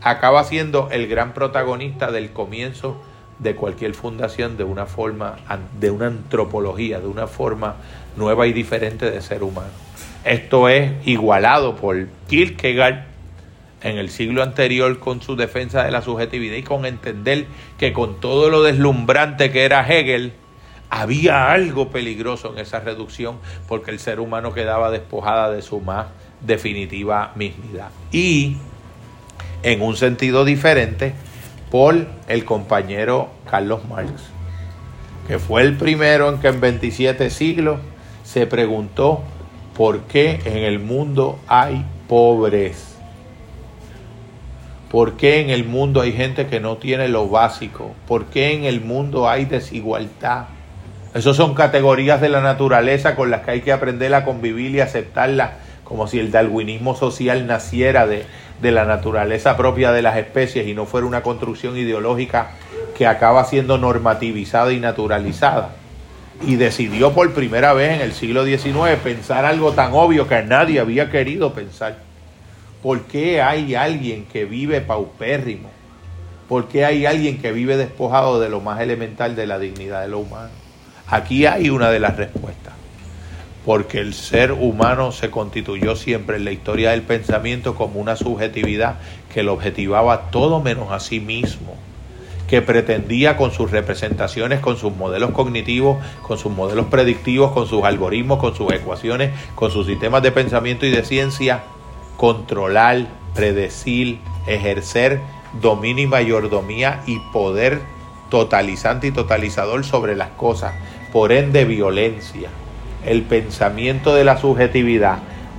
acaba 0.00 0.44
siendo 0.44 0.88
el 0.90 1.08
gran 1.08 1.34
protagonista 1.34 2.10
del 2.10 2.30
comienzo 2.30 3.00
de 3.38 3.54
cualquier 3.54 3.94
fundación 3.94 4.56
de 4.56 4.64
una 4.64 4.86
forma, 4.86 5.36
de 5.78 5.90
una 5.90 6.06
antropología, 6.06 7.00
de 7.00 7.06
una 7.06 7.26
forma 7.26 7.76
nueva 8.16 8.46
y 8.46 8.52
diferente 8.52 9.10
de 9.10 9.20
ser 9.20 9.42
humano. 9.42 9.85
Esto 10.26 10.68
es 10.68 10.90
igualado 11.06 11.76
por 11.76 12.08
Kierkegaard 12.26 13.04
en 13.80 13.96
el 13.96 14.10
siglo 14.10 14.42
anterior 14.42 14.98
con 14.98 15.22
su 15.22 15.36
defensa 15.36 15.84
de 15.84 15.92
la 15.92 16.02
subjetividad 16.02 16.56
y 16.56 16.64
con 16.64 16.84
entender 16.84 17.46
que 17.78 17.92
con 17.92 18.18
todo 18.18 18.50
lo 18.50 18.64
deslumbrante 18.64 19.52
que 19.52 19.64
era 19.64 19.86
Hegel, 19.86 20.32
había 20.90 21.52
algo 21.52 21.90
peligroso 21.90 22.52
en 22.52 22.58
esa 22.58 22.80
reducción 22.80 23.38
porque 23.68 23.92
el 23.92 24.00
ser 24.00 24.18
humano 24.18 24.52
quedaba 24.52 24.90
despojada 24.90 25.52
de 25.52 25.62
su 25.62 25.80
más 25.80 26.08
definitiva 26.40 27.30
mismidad. 27.36 27.90
Y 28.10 28.56
en 29.62 29.80
un 29.80 29.96
sentido 29.96 30.44
diferente, 30.44 31.14
por 31.70 32.04
el 32.26 32.44
compañero 32.44 33.30
Carlos 33.48 33.86
Marx, 33.88 34.10
que 35.28 35.38
fue 35.38 35.62
el 35.62 35.76
primero 35.76 36.28
en 36.30 36.40
que 36.40 36.48
en 36.48 36.60
27 36.60 37.30
siglos 37.30 37.78
se 38.24 38.48
preguntó 38.48 39.22
por 39.76 40.00
qué 40.02 40.40
en 40.46 40.58
el 40.58 40.78
mundo 40.78 41.38
hay 41.46 41.84
pobres. 42.08 42.96
¿Por 44.90 45.18
qué 45.18 45.40
en 45.40 45.50
el 45.50 45.64
mundo 45.64 46.00
hay 46.00 46.12
gente 46.12 46.46
que 46.46 46.60
no 46.60 46.78
tiene 46.78 47.08
lo 47.08 47.28
básico? 47.28 47.94
¿Por 48.08 48.26
qué 48.26 48.54
en 48.54 48.64
el 48.64 48.80
mundo 48.80 49.28
hay 49.28 49.44
desigualdad? 49.44 50.46
Esas 51.12 51.36
son 51.36 51.54
categorías 51.54 52.20
de 52.20 52.30
la 52.30 52.40
naturaleza 52.40 53.16
con 53.16 53.30
las 53.30 53.42
que 53.42 53.50
hay 53.50 53.60
que 53.60 53.72
aprender 53.72 54.14
a 54.14 54.24
convivir 54.24 54.70
y 54.70 54.80
aceptarlas, 54.80 55.50
como 55.84 56.06
si 56.06 56.20
el 56.20 56.30
darwinismo 56.30 56.96
social 56.96 57.46
naciera 57.46 58.06
de, 58.06 58.24
de 58.62 58.70
la 58.70 58.86
naturaleza 58.86 59.56
propia 59.56 59.92
de 59.92 60.02
las 60.02 60.16
especies 60.16 60.66
y 60.66 60.74
no 60.74 60.86
fuera 60.86 61.06
una 61.06 61.22
construcción 61.22 61.76
ideológica 61.76 62.52
que 62.96 63.06
acaba 63.06 63.44
siendo 63.44 63.76
normativizada 63.76 64.72
y 64.72 64.80
naturalizada. 64.80 65.72
Y 66.42 66.56
decidió 66.56 67.12
por 67.12 67.32
primera 67.32 67.72
vez 67.72 67.94
en 67.94 68.00
el 68.00 68.12
siglo 68.12 68.44
XIX 68.44 68.96
pensar 69.02 69.44
algo 69.44 69.72
tan 69.72 69.92
obvio 69.92 70.28
que 70.28 70.42
nadie 70.42 70.80
había 70.80 71.10
querido 71.10 71.54
pensar. 71.54 71.98
¿Por 72.82 73.02
qué 73.04 73.40
hay 73.40 73.74
alguien 73.74 74.26
que 74.26 74.44
vive 74.44 74.80
paupérrimo? 74.80 75.70
¿Por 76.48 76.68
qué 76.68 76.84
hay 76.84 77.06
alguien 77.06 77.38
que 77.38 77.52
vive 77.52 77.76
despojado 77.76 78.38
de 78.38 78.48
lo 78.48 78.60
más 78.60 78.80
elemental 78.80 79.34
de 79.34 79.46
la 79.46 79.58
dignidad 79.58 80.02
de 80.02 80.08
lo 80.08 80.20
humano? 80.20 80.50
Aquí 81.08 81.46
hay 81.46 81.70
una 81.70 81.90
de 81.90 82.00
las 82.00 82.16
respuestas 82.16 82.76
porque 83.66 83.98
el 83.98 84.14
ser 84.14 84.52
humano 84.52 85.10
se 85.10 85.28
constituyó 85.28 85.96
siempre 85.96 86.36
en 86.36 86.44
la 86.44 86.52
historia 86.52 86.92
del 86.92 87.02
pensamiento 87.02 87.74
como 87.74 87.98
una 87.98 88.14
subjetividad 88.14 89.00
que 89.34 89.42
lo 89.42 89.54
objetivaba 89.54 90.30
todo 90.30 90.62
menos 90.62 90.92
a 90.92 91.00
sí 91.00 91.18
mismo, 91.18 91.74
que 92.48 92.62
pretendía 92.62 93.36
con 93.36 93.50
sus 93.50 93.70
representaciones, 93.70 94.60
con 94.60 94.76
sus 94.76 94.94
modelos 94.94 95.30
cognitivos, 95.32 95.98
con 96.22 96.38
sus 96.38 96.52
modelos 96.52 96.86
predictivos, 96.86 97.52
con 97.52 97.66
sus 97.66 97.84
algoritmos, 97.84 98.38
con 98.38 98.54
sus 98.54 98.72
ecuaciones, 98.72 99.32
con 99.54 99.70
sus 99.70 99.86
sistemas 99.86 100.22
de 100.22 100.32
pensamiento 100.32 100.86
y 100.86 100.90
de 100.90 101.04
ciencia, 101.04 101.64
controlar, 102.16 103.06
predecir, 103.34 104.20
ejercer 104.46 105.20
dominio 105.60 106.04
y 106.04 106.06
mayordomía 106.06 107.02
y 107.06 107.18
poder 107.32 107.80
totalizante 108.30 109.08
y 109.08 109.12
totalizador 109.12 109.84
sobre 109.84 110.16
las 110.16 110.30
cosas, 110.30 110.74
por 111.12 111.32
ende 111.32 111.64
violencia. 111.64 112.48
El 113.04 113.22
pensamiento 113.22 114.14
de 114.14 114.24
la 114.24 114.36
subjetividad 114.36 115.18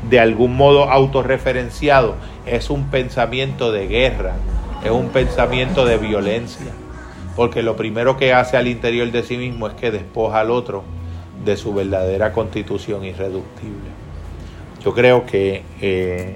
de 0.09 0.19
algún 0.19 0.55
modo 0.55 0.91
autorreferenciado 0.91 2.15
es 2.45 2.69
un 2.69 2.89
pensamiento 2.89 3.71
de 3.71 3.87
guerra, 3.87 4.35
es 4.87 4.93
un 4.93 5.09
pensamiento 5.09 5.85
de 5.85 5.97
violencia, 5.97 6.67
porque 7.35 7.61
lo 7.61 7.75
primero 7.75 8.17
que 8.17 8.33
hace 8.33 8.57
al 8.57 8.67
interior 8.67 9.11
de 9.11 9.23
sí 9.23 9.37
mismo 9.37 9.67
es 9.67 9.73
que 9.73 9.91
despoja 9.91 10.39
al 10.39 10.51
otro 10.51 10.83
de 11.43 11.57
su 11.57 11.73
verdadera 11.73 12.31
constitución 12.31 13.03
irreductible. 13.05 13.89
Yo 14.83 14.93
creo 14.93 15.25
que 15.25 15.63
eh, 15.81 16.35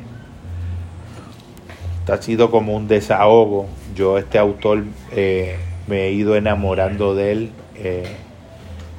ha 2.11 2.17
sido 2.21 2.51
como 2.51 2.75
un 2.75 2.87
desahogo. 2.87 3.67
Yo 3.95 4.17
este 4.17 4.37
autor 4.37 4.83
eh, 5.13 5.57
me 5.87 6.07
he 6.07 6.11
ido 6.11 6.35
enamorando 6.35 7.15
de 7.15 7.31
él. 7.31 7.51
Eh, 7.75 8.03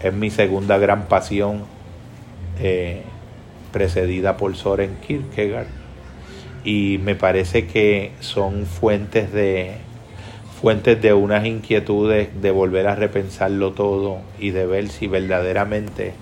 es 0.03 0.12
mi 0.14 0.30
segunda 0.30 0.78
gran 0.78 1.07
pasión 1.07 1.64
precedida 3.72 4.36
por 4.36 4.55
Soren 4.55 4.96
Kierkegaard 5.07 5.82
y 6.65 6.99
me 7.03 7.15
parece 7.15 7.67
que 7.67 8.13
son 8.21 8.67
fuentes 8.67 9.33
de 9.33 9.77
fuentes 10.61 11.03
de 11.03 11.13
unas 11.13 11.45
inquietudes 11.45 12.41
de 12.41 12.51
volver 12.53 12.87
a 12.87 12.95
repensarlo 12.95 13.73
todo 13.73 14.19
y 14.39 14.51
de 14.51 14.65
ver 14.65 14.89
si 14.91 15.09
verdaderamente 15.09 16.15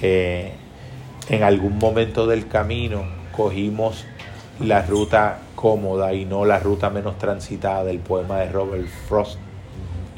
eh, 0.00 0.52
en 1.28 1.42
algún 1.42 1.76
momento 1.76 2.26
del 2.26 2.48
camino 2.48 3.04
cogimos 3.30 4.06
la 4.58 4.82
ruta 4.82 5.40
cómoda 5.54 6.14
y 6.14 6.24
no 6.24 6.46
la 6.46 6.58
ruta 6.58 6.88
menos 6.88 7.18
transitada 7.18 7.84
del 7.84 7.98
poema 7.98 8.38
de 8.38 8.48
Robert 8.48 8.88
Frost 9.06 9.38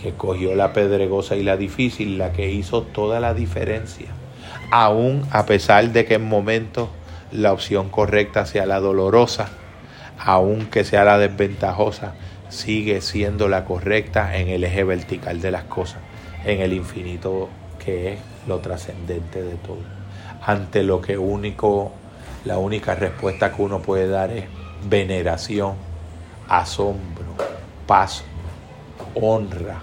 que 0.01 0.13
cogió 0.13 0.55
la 0.55 0.73
pedregosa 0.73 1.35
y 1.35 1.43
la 1.43 1.57
difícil, 1.57 2.19
la 2.19 2.33
que 2.33 2.51
hizo 2.51 2.83
toda 2.83 3.19
la 3.19 3.35
diferencia 3.35 4.07
aún 4.71 5.25
a 5.33 5.45
pesar 5.47 5.91
de 5.91 6.05
que 6.05 6.15
en 6.15 6.25
momentos 6.25 6.89
la 7.33 7.53
opción 7.53 7.89
correcta 7.91 8.47
sea 8.47 8.67
la 8.67 8.81
dolorosa, 8.81 9.49
aun 10.19 10.67
que 10.67 10.85
sea 10.85 11.05
la 11.05 11.19
desventajosa, 11.19 12.15
sigue 12.49 13.01
siendo 13.01 13.49
la 13.49 13.65
correcta 13.65 14.37
en 14.37 14.49
el 14.49 14.65
eje 14.65 14.85
vertical 14.85 15.41
de 15.41 15.51
las 15.51 15.65
cosas, 15.65 16.01
en 16.45 16.61
el 16.61 16.73
infinito 16.73 17.49
que 17.85 18.15
es 18.15 18.21
lo 18.47 18.59
trascendente 18.59 19.43
de 19.43 19.55
todo. 19.55 19.79
Ante 20.45 20.83
lo 20.83 21.01
que 21.01 21.19
único, 21.19 21.93
la 22.45 22.59
única 22.59 22.95
respuesta 22.95 23.55
que 23.55 23.63
uno 23.63 23.81
puede 23.81 24.09
dar 24.09 24.31
es 24.31 24.45
veneración, 24.89 25.75
asombro, 26.49 27.35
paz, 27.87 28.25
honra, 29.15 29.81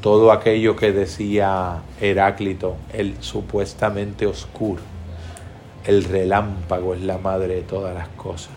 todo 0.00 0.32
aquello 0.32 0.76
que 0.76 0.92
decía 0.92 1.82
Heráclito, 2.00 2.76
el 2.92 3.16
supuestamente 3.22 4.26
oscuro. 4.26 4.93
El 5.86 6.04
relámpago 6.04 6.94
es 6.94 7.02
la 7.02 7.18
madre 7.18 7.56
de 7.56 7.62
todas 7.62 7.94
las 7.94 8.08
cosas. 8.08 8.52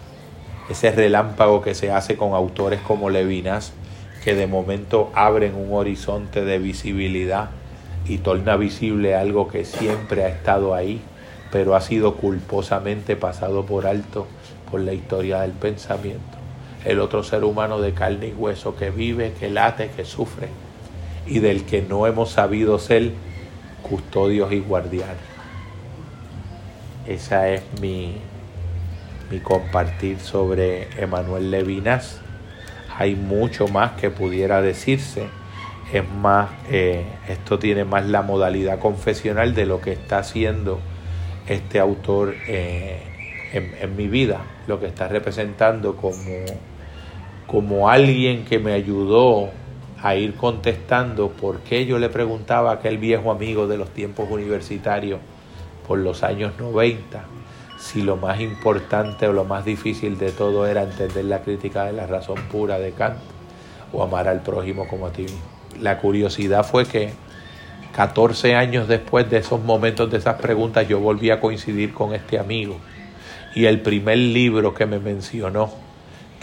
Ese 0.70 0.92
relámpago 0.92 1.62
que 1.62 1.76
se 1.76 1.92
hace 1.92 2.16
con 2.16 2.34
autores 2.34 2.80
como 2.80 3.10
Levinas, 3.10 3.74
que 4.24 4.34
de 4.34 4.48
momento 4.48 5.12
abren 5.14 5.54
un 5.56 5.74
horizonte 5.74 6.46
de 6.46 6.58
visibilidad 6.58 7.50
y 8.06 8.20
torna 8.20 8.56
visible 8.56 9.14
algo 9.14 9.50
que 9.50 9.66
siempre 9.66 10.24
ha 10.24 10.30
estado 10.30 10.74
ahí, 10.74 11.02
pero 11.52 11.76
ha 11.76 11.82
sido 11.82 12.16
culposamente 12.16 13.18
pasado 13.18 13.66
por 13.66 13.88
alto 13.88 14.28
por 14.72 14.80
la 14.80 14.94
historia 14.94 15.42
del 15.42 15.52
pensamiento. 15.52 16.38
El 16.86 17.02
otro 17.02 17.24
ser 17.24 17.44
humano 17.44 17.82
de 17.82 17.94
carne 17.94 18.28
y 18.30 18.34
hueso 18.34 18.78
que 18.78 18.90
vive, 18.90 19.34
que 19.38 19.50
late, 19.50 19.90
que 19.98 20.06
sufre 20.06 20.48
y 21.26 21.40
del 21.40 21.66
que 21.66 21.82
no 21.82 22.08
hemos 22.08 22.30
sabido 22.30 22.80
ser 22.80 23.12
custodios 23.84 24.54
y 24.54 24.60
guardianes. 24.60 25.37
Esa 27.08 27.48
es 27.48 27.62
mi, 27.80 28.18
mi 29.32 29.40
compartir 29.40 30.20
sobre 30.20 30.90
Emanuel 31.02 31.52
Levinas. 31.52 32.20
Hay 32.98 33.16
mucho 33.16 33.70
más 33.70 33.94
que 33.94 34.10
pudiera 34.10 34.62
decirse. 34.62 35.28
Es 35.94 36.04
más, 36.10 36.50
eh, 36.70 37.06
esto 37.30 37.60
tiene 37.60 37.86
más 37.86 38.06
la 38.08 38.24
modalidad 38.24 38.80
confesional 38.80 39.56
de 39.56 39.66
lo 39.66 39.80
que 39.80 39.94
está 39.94 40.20
haciendo 40.20 40.80
este 41.48 41.80
autor 41.80 42.36
eh, 42.46 43.00
en, 43.54 43.96
mi 43.96 44.10
vida, 44.10 44.42
lo 44.68 44.82
que 44.82 44.88
está 44.88 45.08
representando 45.08 45.96
como, 45.96 46.44
como 47.48 47.90
alguien 47.90 48.44
que 48.44 48.60
me 48.60 48.74
ayudó 48.74 49.50
a 50.04 50.16
ir 50.16 50.36
contestando 50.36 51.30
por 51.30 51.62
qué 51.62 51.86
yo 51.86 52.00
le 52.00 52.10
preguntaba 52.10 52.72
a 52.72 52.74
aquel 52.74 52.98
viejo 52.98 53.32
amigo 53.32 53.66
de 53.66 53.78
los 53.78 53.92
tiempos 53.92 54.30
universitarios 54.30 55.22
por 55.88 56.00
los 56.00 56.24
años 56.24 56.54
90 56.60 57.26
si 57.78 58.02
lo 58.02 58.18
más 58.18 58.42
importante 58.42 59.28
o 59.28 59.34
lo 59.34 59.46
más 59.46 59.64
difícil 59.64 60.18
de 60.18 60.32
todo 60.32 60.66
era 60.66 60.84
entender 60.84 61.26
la 61.26 61.42
crítica 61.42 61.86
de 61.86 61.94
la 61.94 62.08
razón 62.08 62.38
pura 62.52 62.80
de 62.80 62.92
Kant 62.92 63.18
o 63.94 64.04
amar 64.04 64.28
al 64.28 64.42
prójimo 64.42 64.88
como 64.88 65.08
a 65.08 65.12
ti 65.12 65.24
mismo. 65.24 65.40
La 65.80 66.00
curiosidad 66.00 66.66
fue 66.66 66.86
que 66.86 67.12
14 67.96 68.56
años 68.56 68.88
después 68.88 69.30
de 69.30 69.38
esos 69.38 69.62
momentos, 69.64 70.10
de 70.12 70.18
esas 70.18 70.42
preguntas, 70.42 70.88
yo 70.88 71.00
volví 71.00 71.30
a 71.30 71.40
coincidir 71.40 71.94
con 71.94 72.14
este 72.14 72.40
amigo 72.40 72.78
y 73.56 73.66
el 73.66 73.82
primer 73.82 74.18
libro 74.18 74.74
que 74.74 74.86
me 74.86 75.00
mencionó 75.00 75.72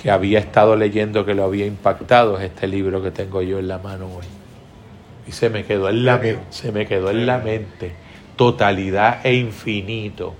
que 0.01 0.11
había 0.11 0.39
estado 0.39 0.77
leyendo 0.77 1.25
que 1.25 1.35
lo 1.35 1.45
había 1.45 1.67
impactado 1.67 2.39
es 2.39 2.45
este 2.45 2.67
libro 2.67 3.03
que 3.03 3.11
tengo 3.11 3.43
yo 3.43 3.59
en 3.59 3.69
la 3.69 3.79
mano 3.79 4.07
hoy. 4.07 4.25
Y 5.27 5.33
se 5.33 5.49
me 5.49 5.65
quedó 5.65 5.89
en 5.89 6.05
la, 6.05 6.21
se 6.51 6.73
me 6.73 6.87
quedó 6.87 7.11
en 7.11 7.27
la 7.27 7.39
mente. 7.39 7.95
Totalidad 8.37 9.25
e 9.25 9.35
infinito. 9.35 10.35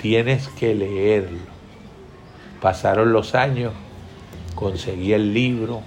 Tienes 0.00 0.48
que 0.48 0.74
leerlo. 0.74 1.38
Pasaron 2.60 3.12
los 3.12 3.34
años, 3.34 3.72
conseguí 4.54 5.12
el 5.12 5.34
libro, 5.34 5.82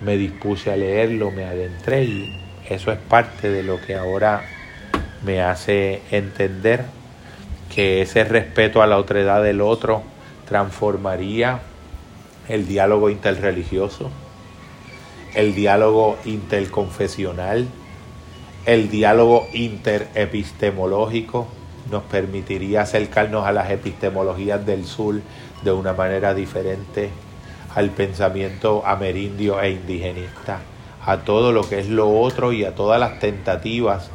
me 0.00 0.16
dispuse 0.16 0.72
a 0.72 0.76
leerlo, 0.76 1.30
me 1.30 1.44
adentré 1.44 2.04
y 2.04 2.40
eso 2.68 2.92
es 2.92 2.98
parte 2.98 3.50
de 3.50 3.62
lo 3.62 3.80
que 3.80 3.96
ahora 3.96 4.42
me 5.24 5.40
hace 5.42 6.02
entender 6.10 6.84
que 7.74 8.02
ese 8.02 8.24
respeto 8.24 8.82
a 8.82 8.86
la 8.86 8.98
otredad 8.98 9.42
del 9.42 9.60
otro 9.60 10.02
transformaría 10.48 11.60
el 12.48 12.66
diálogo 12.66 13.10
interreligioso, 13.10 14.10
el 15.34 15.54
diálogo 15.54 16.18
interconfesional, 16.24 17.66
el 18.66 18.90
diálogo 18.90 19.46
interepistemológico, 19.52 21.46
nos 21.90 22.02
permitiría 22.04 22.82
acercarnos 22.82 23.46
a 23.46 23.52
las 23.52 23.70
epistemologías 23.70 24.64
del 24.66 24.84
sur 24.84 25.20
de 25.62 25.72
una 25.72 25.92
manera 25.94 26.34
diferente, 26.34 27.10
al 27.74 27.90
pensamiento 27.90 28.86
amerindio 28.86 29.60
e 29.60 29.70
indigenista, 29.70 30.60
a 31.04 31.18
todo 31.18 31.52
lo 31.52 31.68
que 31.68 31.78
es 31.78 31.88
lo 31.88 32.20
otro 32.20 32.52
y 32.52 32.64
a 32.64 32.74
todas 32.74 33.00
las 33.00 33.18
tentativas 33.18 34.10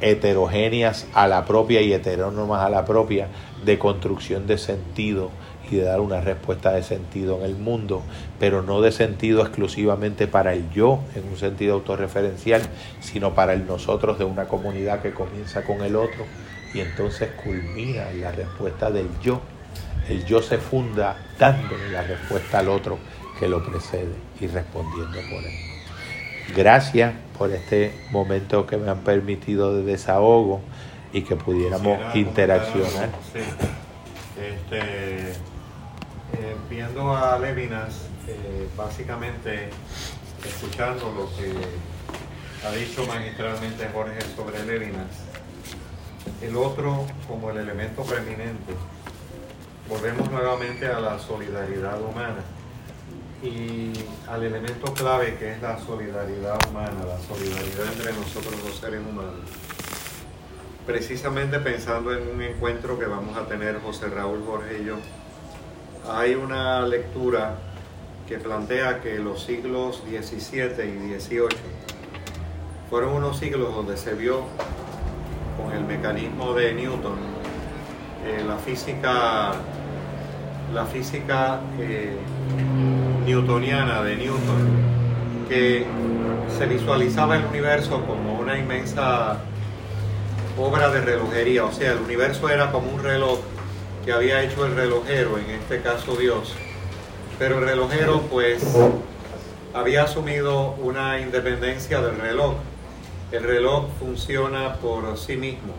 heterogéneas 0.00 1.06
a 1.14 1.28
la 1.28 1.44
propia 1.44 1.80
y 1.80 1.92
heterónomas 1.92 2.62
a 2.62 2.68
la 2.68 2.84
propia 2.84 3.28
de 3.64 3.78
construcción 3.78 4.46
de 4.46 4.58
sentido 4.58 5.30
y 5.70 5.76
de 5.76 5.82
dar 5.84 6.00
una 6.00 6.20
respuesta 6.20 6.72
de 6.72 6.82
sentido 6.82 7.38
en 7.38 7.44
el 7.44 7.56
mundo, 7.56 8.02
pero 8.38 8.62
no 8.62 8.80
de 8.80 8.92
sentido 8.92 9.42
exclusivamente 9.42 10.26
para 10.26 10.52
el 10.52 10.70
yo 10.70 11.00
en 11.14 11.28
un 11.28 11.36
sentido 11.36 11.74
autorreferencial, 11.74 12.62
sino 13.00 13.34
para 13.34 13.52
el 13.52 13.66
nosotros 13.66 14.18
de 14.18 14.24
una 14.24 14.46
comunidad 14.46 15.00
que 15.02 15.12
comienza 15.12 15.64
con 15.64 15.82
el 15.82 15.96
otro 15.96 16.24
y 16.72 16.80
entonces 16.80 17.30
culmina 17.42 18.10
en 18.10 18.20
la 18.20 18.32
respuesta 18.32 18.90
del 18.90 19.08
yo. 19.22 19.40
El 20.08 20.24
yo 20.26 20.42
se 20.42 20.58
funda 20.58 21.16
dándole 21.38 21.90
la 21.90 22.02
respuesta 22.02 22.58
al 22.58 22.68
otro 22.68 22.98
que 23.38 23.48
lo 23.48 23.64
precede 23.64 24.14
y 24.40 24.46
respondiendo 24.46 25.18
por 25.30 25.44
él. 25.44 26.54
Gracias 26.54 27.14
por 27.38 27.50
este 27.50 27.92
momento 28.10 28.66
que 28.66 28.76
me 28.76 28.90
han 28.90 29.00
permitido 29.00 29.74
de 29.74 29.82
desahogo 29.82 30.60
y 31.12 31.22
que 31.22 31.36
pudiéramos 31.36 32.14
interaccionar. 32.14 33.10
Este, 34.36 35.53
eh, 36.38 36.56
viendo 36.68 37.16
a 37.16 37.38
Levinas, 37.38 38.08
eh, 38.26 38.68
básicamente 38.76 39.70
escuchando 40.44 41.12
lo 41.12 41.36
que 41.36 41.52
ha 42.66 42.72
dicho 42.72 43.06
magistralmente 43.06 43.88
Jorge 43.92 44.20
sobre 44.34 44.64
Levinas, 44.64 45.06
el 46.42 46.56
otro 46.56 47.06
como 47.28 47.50
el 47.50 47.58
elemento 47.58 48.02
preeminente, 48.02 48.74
volvemos 49.88 50.30
nuevamente 50.30 50.86
a 50.86 50.98
la 51.00 51.18
solidaridad 51.18 52.00
humana 52.00 52.42
y 53.42 53.92
al 54.28 54.42
elemento 54.42 54.92
clave 54.94 55.36
que 55.38 55.52
es 55.52 55.62
la 55.62 55.78
solidaridad 55.78 56.58
humana, 56.68 57.04
la 57.06 57.18
solidaridad 57.20 57.92
entre 57.92 58.12
nosotros 58.12 58.54
los 58.64 58.76
seres 58.78 59.00
humanos. 59.00 59.48
Precisamente 60.86 61.58
pensando 61.60 62.12
en 62.12 62.28
un 62.28 62.42
encuentro 62.42 62.98
que 62.98 63.06
vamos 63.06 63.36
a 63.36 63.46
tener 63.46 63.80
José 63.80 64.08
Raúl 64.08 64.42
Jorge 64.46 64.80
y 64.82 64.86
yo, 64.86 64.96
hay 66.10 66.34
una 66.34 66.86
lectura 66.86 67.56
que 68.28 68.38
plantea 68.38 69.00
que 69.00 69.18
los 69.18 69.42
siglos 69.42 70.02
XVII 70.06 70.84
y 70.84 71.20
XVIII 71.20 71.48
fueron 72.90 73.14
unos 73.14 73.38
siglos 73.38 73.74
donde 73.74 73.96
se 73.96 74.14
vio 74.14 74.42
con 75.56 75.72
el 75.72 75.84
mecanismo 75.84 76.54
de 76.54 76.74
Newton 76.74 77.18
eh, 78.26 78.42
la 78.46 78.56
física 80.86 81.60
eh, 81.78 82.16
newtoniana 83.26 84.02
de 84.02 84.16
Newton, 84.16 85.46
que 85.48 85.86
se 86.58 86.66
visualizaba 86.66 87.36
el 87.36 87.44
universo 87.44 88.04
como 88.06 88.40
una 88.40 88.58
inmensa 88.58 89.38
obra 90.58 90.88
de 90.88 91.00
relojería, 91.02 91.64
o 91.64 91.72
sea, 91.72 91.92
el 91.92 91.98
universo 91.98 92.48
era 92.48 92.72
como 92.72 92.90
un 92.90 93.02
reloj 93.02 93.38
que 94.04 94.12
había 94.12 94.42
hecho 94.42 94.66
el 94.66 94.74
relojero, 94.74 95.38
en 95.38 95.50
este 95.50 95.80
caso 95.80 96.16
Dios, 96.16 96.52
pero 97.38 97.58
el 97.58 97.64
relojero 97.64 98.22
pues 98.22 98.62
había 99.72 100.04
asumido 100.04 100.72
una 100.72 101.20
independencia 101.20 102.00
del 102.00 102.18
reloj. 102.18 102.54
El 103.32 103.42
reloj 103.42 103.88
funciona 103.98 104.74
por 104.76 105.16
sí 105.18 105.36
mismo 105.36 105.74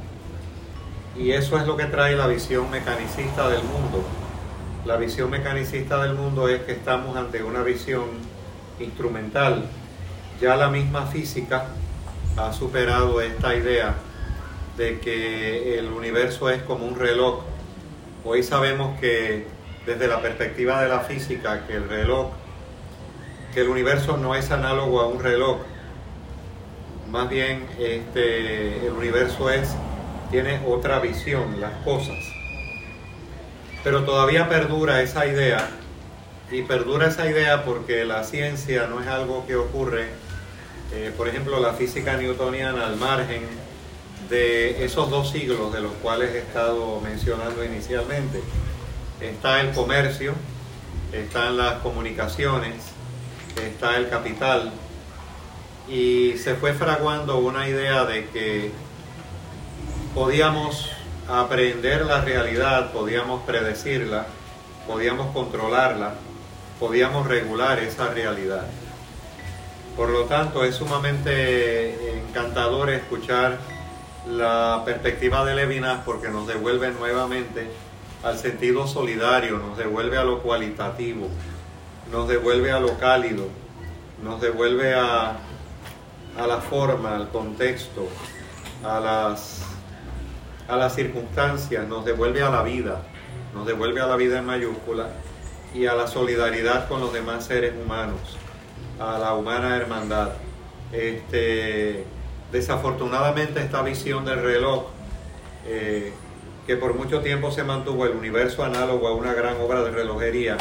y 1.18 1.32
eso 1.32 1.58
es 1.58 1.66
lo 1.66 1.78
que 1.78 1.86
trae 1.86 2.16
la 2.16 2.28
visión 2.28 2.70
mecanicista 2.70 3.48
del 3.48 3.64
mundo 3.64 4.04
la 4.86 4.98
visión 4.98 5.32
mecanicista 5.32 6.04
del 6.04 6.14
mundo 6.14 6.48
es 6.48 6.62
que 6.62 6.74
estamos 6.74 7.18
ante 7.18 7.42
una 7.42 7.64
visión 7.64 8.06
instrumental. 8.80 9.66
Ya 10.40 10.56
la 10.56 10.70
misma 10.70 11.08
física 11.08 11.70
ha 12.38 12.54
superado 12.54 13.20
esta 13.20 13.56
idea 13.56 13.96
de 14.78 15.00
que 15.00 15.80
el 15.80 15.88
universo 15.88 16.52
es 16.52 16.62
como 16.62 16.86
un 16.86 17.00
reloj. 17.00 17.42
Hoy 18.28 18.42
sabemos 18.42 19.00
que 19.00 19.46
desde 19.86 20.08
la 20.08 20.20
perspectiva 20.20 20.82
de 20.82 20.90
la 20.90 21.02
física, 21.02 21.68
que 21.68 21.76
el 21.76 21.88
reloj, 21.88 22.32
que 23.54 23.62
el 23.62 23.70
universo 23.70 24.18
no 24.18 24.34
es 24.34 24.50
análogo 24.50 25.00
a 25.00 25.06
un 25.06 25.22
reloj. 25.22 25.60
Más 27.12 27.30
bien 27.30 27.68
este, 27.78 28.88
el 28.88 28.94
universo 28.94 29.52
es, 29.52 29.76
tiene 30.32 30.60
otra 30.66 31.00
visión, 31.02 31.62
las 31.62 31.74
cosas. 31.84 32.18
Pero 33.84 34.06
todavía 34.06 34.50
perdura 34.50 35.04
esa 35.04 35.28
idea 35.28 35.70
y 36.50 36.64
perdura 36.64 37.10
esa 37.10 37.30
idea 37.30 37.64
porque 37.64 38.06
la 38.06 38.24
ciencia 38.24 38.88
no 38.88 39.02
es 39.02 39.08
algo 39.08 39.46
que 39.46 39.56
ocurre, 39.56 40.08
eh, 40.96 41.14
por 41.16 41.28
ejemplo, 41.28 41.60
la 41.60 41.74
física 41.74 42.18
newtoniana 42.18 42.88
al 42.88 42.96
margen 42.96 43.44
de 44.30 44.84
esos 44.84 45.10
dos 45.10 45.32
siglos 45.32 45.74
de 45.74 45.82
los 45.82 45.92
cuales 45.94 46.34
he 46.34 46.40
estado 46.40 47.00
mencionando 47.02 47.64
inicialmente. 47.64 48.42
Está 49.22 49.62
el 49.62 49.72
comercio, 49.72 50.34
están 51.12 51.58
las 51.58 51.76
comunicaciones, 51.76 52.76
está 53.64 53.98
el 53.98 54.10
capital 54.10 54.72
y 55.88 56.38
se 56.38 56.56
fue 56.56 56.74
fraguando 56.74 57.38
una 57.38 57.70
idea 57.70 58.06
de 58.06 58.28
que 58.30 58.72
podíamos 60.14 60.90
aprender 61.28 62.06
la 62.06 62.22
realidad, 62.22 62.92
podíamos 62.92 63.44
predecirla, 63.44 64.28
podíamos 64.88 65.34
controlarla, 65.34 66.16
podíamos 66.80 67.28
regular 67.28 67.80
esa 67.80 68.10
realidad. 68.10 68.66
Por 69.96 70.10
lo 70.10 70.26
tanto, 70.26 70.64
es 70.66 70.76
sumamente 70.76 72.18
encantador 72.18 72.90
escuchar 72.90 73.58
la 74.28 74.82
perspectiva 74.86 75.46
de 75.46 75.56
Levinas 75.56 76.02
porque 76.06 76.30
nos 76.30 76.48
devuelve 76.48 76.92
nuevamente 76.92 77.68
al 78.24 78.38
sentido 78.38 78.88
solidario, 78.88 79.60
nos 79.60 79.78
devuelve 79.78 80.18
a 80.18 80.24
lo 80.24 80.42
cualitativo, 80.42 81.28
nos 82.12 82.28
devuelve 82.28 82.72
a 82.72 82.80
lo 82.80 82.98
cálido, 82.98 83.48
nos 84.24 84.42
devuelve 84.42 84.96
a, 84.96 85.38
a 86.38 86.48
la 86.48 86.58
forma, 86.58 87.16
al 87.16 87.30
contexto, 87.30 88.08
a 88.84 89.00
las 89.00 89.66
a 90.68 90.76
las 90.78 90.96
circunstancias, 90.96 91.88
nos 91.88 92.06
devuelve 92.06 92.42
a 92.42 92.50
la 92.50 92.64
vida, 92.64 93.04
nos 93.54 93.68
devuelve 93.68 94.02
a 94.02 94.08
la 94.08 94.16
vida 94.16 94.40
en 94.40 94.46
mayúscula 94.46 95.10
y 95.74 95.86
a 95.86 95.94
la 95.94 96.08
solidaridad 96.08 96.88
con 96.88 97.02
los 97.02 97.14
demás 97.14 97.46
seres 97.46 97.74
humanos, 97.76 98.20
a 99.00 99.20
la 99.20 99.34
humana 99.36 99.76
hermandad. 99.76 100.30
Este, 100.92 102.06
desafortunadamente 102.52 103.62
esta 103.62 103.82
visión 103.82 104.26
del 104.26 104.42
reloj, 104.42 104.86
eh, 105.68 106.14
que 106.68 106.76
por 106.78 106.96
mucho 106.96 107.22
tiempo 107.22 107.52
se 107.52 107.64
mantuvo 107.64 108.06
el 108.06 108.12
universo 108.12 108.64
análogo 108.64 109.08
a 109.08 109.14
una 109.14 109.34
gran 109.34 109.60
obra 109.62 109.84
de 109.84 109.92
relojería 109.92 110.58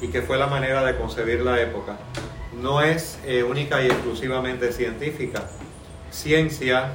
y 0.00 0.08
que 0.08 0.22
fue 0.22 0.38
la 0.38 0.46
manera 0.46 0.84
de 0.84 0.96
concebir 0.96 1.40
la 1.40 1.60
época, 1.60 1.96
no 2.60 2.82
es 2.82 3.18
eh, 3.24 3.42
única 3.42 3.82
y 3.82 3.86
exclusivamente 3.86 4.72
científica. 4.72 5.44
Ciencia, 6.10 6.92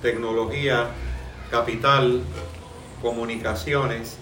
tecnología, 0.00 0.88
capital, 1.50 2.22
comunicaciones, 3.02 4.18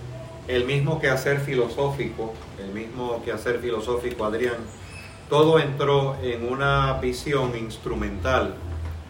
el 0.49 0.65
mismo 0.65 1.01
quehacer 1.01 1.41
filosófico, 1.41 2.35
el 2.59 2.73
mismo 2.73 3.23
quehacer 3.25 3.61
filosófico, 3.61 4.25
Adrián, 4.25 4.57
todo 5.29 5.59
entró 5.59 6.17
en 6.23 6.47
una 6.47 6.95
visión 6.95 7.57
instrumental, 7.57 8.55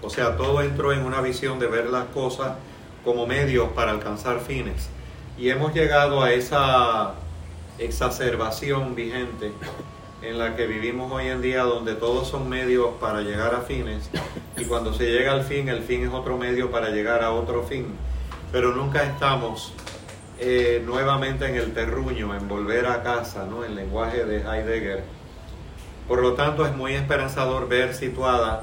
o 0.02 0.10
sea, 0.10 0.36
todo 0.36 0.60
entró 0.60 0.92
en 0.92 1.04
una 1.04 1.20
visión 1.20 1.58
de 1.58 1.66
ver 1.66 1.86
las 1.86 2.06
cosas 2.06 2.56
como 3.04 3.26
medios 3.26 3.70
para 3.70 3.92
alcanzar 3.92 4.40
fines. 4.40 4.88
Y 5.38 5.48
hemos 5.48 5.72
llegado 5.72 6.22
a 6.22 6.32
esa 6.32 7.14
exacerbación 7.78 8.94
vigente 8.94 9.52
en 10.20 10.38
la 10.38 10.54
que 10.54 10.66
vivimos 10.66 11.10
hoy 11.10 11.28
en 11.28 11.40
día, 11.40 11.62
donde 11.62 11.94
todos 11.94 12.28
son 12.28 12.48
medios 12.48 12.90
para 13.00 13.22
llegar 13.22 13.54
a 13.54 13.62
fines, 13.62 14.10
y 14.56 14.64
cuando 14.66 14.92
se 14.92 15.10
llega 15.10 15.32
al 15.32 15.42
fin, 15.42 15.68
el 15.68 15.82
fin 15.82 16.04
es 16.04 16.12
otro 16.12 16.36
medio 16.36 16.70
para 16.70 16.90
llegar 16.90 17.22
a 17.22 17.32
otro 17.32 17.64
fin 17.64 17.96
pero 18.52 18.72
nunca 18.72 19.02
estamos 19.02 19.72
eh, 20.38 20.82
nuevamente 20.84 21.46
en 21.46 21.56
el 21.56 21.72
terruño, 21.72 22.34
en 22.36 22.46
volver 22.46 22.86
a 22.86 23.02
casa, 23.02 23.46
¿no? 23.46 23.64
En 23.64 23.74
lenguaje 23.74 24.24
de 24.24 24.42
Heidegger, 24.42 25.02
Por 26.06 26.20
lo 26.20 26.34
tanto, 26.34 26.66
es 26.66 26.76
muy 26.76 26.92
esperanzador 26.92 27.66
ver 27.66 27.94
situada 27.94 28.62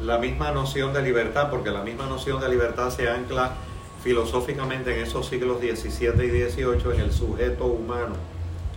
la 0.00 0.18
misma 0.18 0.52
noción 0.52 0.92
de 0.92 1.02
libertad, 1.02 1.50
porque 1.50 1.70
la 1.70 1.82
misma 1.82 2.06
noción 2.06 2.40
de 2.40 2.48
libertad 2.48 2.90
se 2.90 3.08
ancla 3.08 3.54
filosóficamente 4.02 4.94
en 4.94 5.02
esos 5.04 5.26
siglos 5.26 5.58
XVII 5.58 6.24
y 6.24 6.50
XVIII 6.50 6.94
en 6.94 7.00
el 7.00 7.12
sujeto 7.12 7.66
humano, 7.66 8.14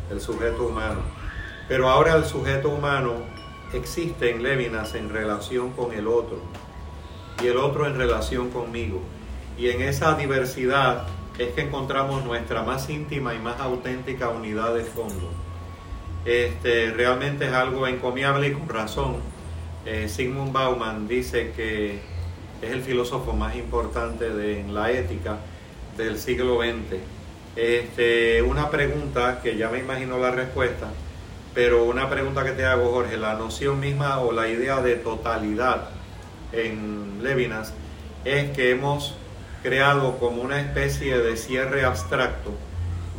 el 0.10 0.20
sujeto 0.20 0.68
humano. 0.68 1.02
Pero 1.68 1.90
ahora 1.90 2.16
el 2.16 2.26
sujeto 2.26 2.70
humano 2.70 3.14
existe 3.74 4.32
en 4.32 4.44
Levinas 4.44 4.96
en 4.96 5.10
relación 5.10 5.72
con 5.72 5.94
el 5.94 6.08
otro 6.08 6.40
y 7.42 7.48
el 7.48 7.58
otro 7.58 7.88
en 7.88 7.98
relación 7.98 8.50
conmigo. 8.50 9.02
Y 9.58 9.70
en 9.70 9.82
esa 9.82 10.16
diversidad 10.16 11.08
es 11.38 11.54
que 11.54 11.62
encontramos 11.62 12.26
nuestra 12.26 12.64
más 12.64 12.90
íntima 12.90 13.34
y 13.34 13.40
más 13.40 13.60
auténtica 13.60 14.30
unidad 14.30 14.74
de 14.74 14.84
fondo. 14.84 15.30
Este, 16.26 16.92
realmente 16.92 17.46
es 17.46 17.54
algo 17.54 17.88
encomiable 17.88 18.48
y 18.48 18.54
con 18.54 18.68
razón. 18.68 19.18
Eh, 19.86 20.08
Sigmund 20.08 20.52
Bauman 20.52 21.08
dice 21.08 21.52
que 21.56 22.00
es 22.62 22.72
el 22.72 22.82
filósofo 22.82 23.34
más 23.34 23.56
importante 23.56 24.30
de, 24.30 24.60
en 24.60 24.74
la 24.74 24.92
ética 24.92 25.38
del 25.98 26.18
siglo 26.18 26.60
XX. 26.62 27.00
Este, 27.56 28.42
una 28.42 28.70
pregunta 28.70 29.42
que 29.42 29.58
ya 29.58 29.70
me 29.70 29.80
imagino 29.80 30.18
la 30.20 30.32
respuesta, 30.32 30.88
pero 31.54 31.84
una 31.84 32.10
pregunta 32.10 32.46
que 32.46 32.52
te 32.52 32.66
hago, 32.66 32.92
Jorge, 32.92 33.18
la 33.18 33.34
noción 33.34 33.80
misma 33.80 34.20
o 34.20 34.32
la 34.32 34.48
idea 34.48 34.82
de 34.82 34.96
totalidad 34.96 35.90
en 36.54 37.24
Levinas 37.24 37.74
es 38.24 38.52
que 38.52 38.72
hemos 38.72 39.16
creado 39.64 40.18
como 40.18 40.42
una 40.42 40.60
especie 40.60 41.18
de 41.18 41.38
cierre 41.38 41.84
abstracto 41.84 42.52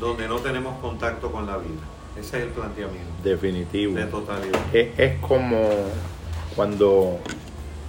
donde 0.00 0.28
no 0.28 0.38
tenemos 0.38 0.78
contacto 0.80 1.30
con 1.30 1.46
la 1.46 1.58
vida. 1.58 1.80
Ese 2.18 2.38
es 2.38 2.42
el 2.44 2.48
planteamiento. 2.50 3.10
Definitivo. 3.22 3.94
De 3.94 4.04
totalidad. 4.04 4.60
Es, 4.72 5.18
como 5.20 5.70
cuando, 6.54 7.18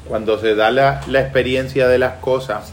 cuando 0.07 0.39
se 0.39 0.55
da 0.55 0.71
la, 0.71 1.01
experiencia 1.13 1.87
de 1.87 1.97
las 1.97 2.13
cosas. 2.15 2.71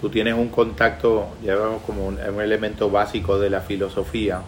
Tú 0.00 0.08
tienes 0.08 0.34
un 0.34 0.48
contacto, 0.48 1.28
ya 1.44 1.56
vemos 1.56 1.82
como 1.82 2.06
un, 2.06 2.18
un 2.18 2.40
elemento 2.40 2.90
básico 2.90 3.38
de 3.38 3.50
la 3.50 3.60
filosofía. 3.60 4.40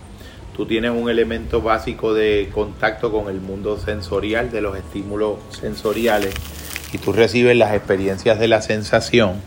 Tú 0.56 0.66
tienes 0.66 0.90
un 0.90 1.08
elemento 1.08 1.62
básico 1.62 2.14
de 2.14 2.50
contacto 2.52 3.10
con 3.10 3.28
el 3.28 3.40
mundo 3.40 3.78
sensorial, 3.78 4.50
de 4.50 4.60
los 4.60 4.76
estímulos 4.76 5.38
sensoriales, 5.50 6.34
y 6.92 6.98
tú 6.98 7.12
recibes 7.12 7.56
las 7.56 7.74
experiencias 7.74 8.38
de 8.38 8.48
la 8.48 8.60
sensación 8.62 9.40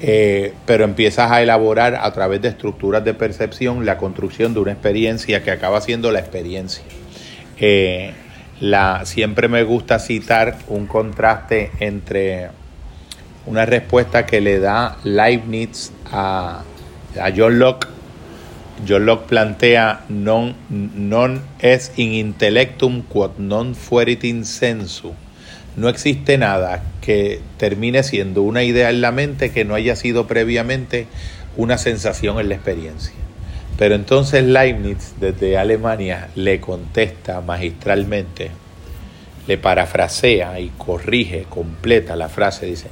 eh, 0.00 0.54
pero 0.64 0.84
empiezas 0.84 1.32
a 1.32 1.42
elaborar 1.42 1.96
a 1.96 2.12
través 2.12 2.40
de 2.40 2.48
estructuras 2.48 3.04
de 3.04 3.14
percepción 3.14 3.84
la 3.84 3.98
construcción 3.98 4.54
de 4.54 4.60
una 4.60 4.72
experiencia 4.72 5.42
que 5.42 5.50
acaba 5.50 5.80
siendo 5.80 6.12
la 6.12 6.20
experiencia. 6.20 6.84
Eh, 7.58 8.12
la, 8.60 9.04
siempre 9.04 9.48
me 9.48 9.62
gusta 9.62 9.98
citar 9.98 10.58
un 10.68 10.86
contraste 10.86 11.70
entre 11.80 12.50
una 13.46 13.64
respuesta 13.66 14.26
que 14.26 14.40
le 14.40 14.58
da 14.58 14.98
Leibniz 15.04 15.92
a, 16.12 16.62
John 17.36 17.58
Locke. 17.58 17.88
John 18.86 19.06
Locke 19.06 19.28
plantea 19.28 20.04
non, 20.08 20.54
non 20.68 21.42
es 21.58 21.90
in 21.96 22.12
intellectum 22.12 23.02
quod 23.02 23.38
non 23.38 23.74
fuerit 23.74 24.22
in 24.22 24.44
sensu 24.44 25.14
no 25.78 25.88
existe 25.88 26.38
nada 26.38 26.82
que 27.00 27.40
termine 27.56 28.02
siendo 28.02 28.42
una 28.42 28.64
idea 28.64 28.90
en 28.90 29.00
la 29.00 29.12
mente 29.12 29.50
que 29.50 29.64
no 29.64 29.74
haya 29.74 29.94
sido 29.94 30.26
previamente 30.26 31.06
una 31.56 31.78
sensación 31.78 32.40
en 32.40 32.48
la 32.48 32.56
experiencia. 32.56 33.14
Pero 33.78 33.94
entonces 33.94 34.42
Leibniz 34.42 35.14
desde 35.20 35.56
Alemania 35.56 36.28
le 36.34 36.60
contesta 36.60 37.40
magistralmente, 37.40 38.50
le 39.46 39.56
parafrasea 39.56 40.58
y 40.58 40.70
corrige, 40.76 41.44
completa 41.48 42.16
la 42.16 42.28
frase, 42.28 42.66
dice, 42.66 42.88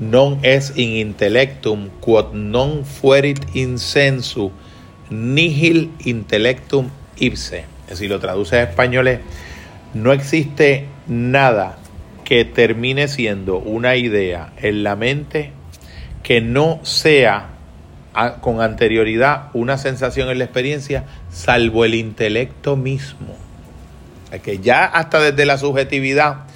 non 0.00 0.40
es 0.42 0.72
in 0.76 0.96
intellectum 0.96 1.90
quod 2.00 2.32
non 2.32 2.84
fuerit 2.84 3.44
in 3.54 3.78
sensu 3.78 4.50
nihil 5.10 5.92
intellectum 6.00 6.88
ipse. 7.18 7.64
Es 7.84 7.98
decir, 8.00 8.10
lo 8.10 8.18
traduce 8.18 8.56
a 8.56 8.62
español 8.62 9.08
es, 9.08 9.20
no 9.92 10.12
existe 10.12 10.86
nada 11.06 11.76
que 12.24 12.46
termine 12.46 13.06
siendo 13.08 13.58
una 13.58 13.96
idea 13.96 14.52
en 14.56 14.82
la 14.82 14.96
mente 14.96 15.52
que 16.22 16.40
no 16.40 16.80
sea 16.82 17.51
con 18.40 18.60
anterioridad 18.60 19.48
una 19.54 19.78
sensación 19.78 20.30
en 20.30 20.38
la 20.38 20.44
experiencia, 20.44 21.04
salvo 21.30 21.84
el 21.84 21.94
intelecto 21.94 22.76
mismo. 22.76 23.36
Que 24.42 24.58
ya 24.58 24.84
hasta 24.84 25.20
desde 25.20 25.44
la 25.44 25.58
subjetividad 25.58 26.46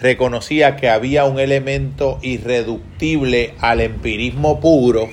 reconocía 0.00 0.76
que 0.76 0.88
había 0.88 1.24
un 1.24 1.38
elemento 1.38 2.18
irreductible 2.22 3.54
al 3.60 3.80
empirismo 3.80 4.60
puro, 4.60 5.08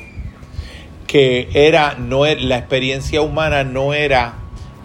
que 1.08 1.50
era, 1.54 1.96
no 1.96 2.26
e, 2.26 2.40
la 2.40 2.58
experiencia 2.58 3.22
humana 3.22 3.64
no 3.64 3.94
era 3.94 4.36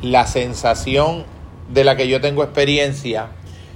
la 0.02 0.26
sensación 0.26 1.24
de 1.72 1.84
la 1.84 1.96
que 1.96 2.08
yo 2.08 2.20
tengo 2.20 2.44
experiencia, 2.44 3.28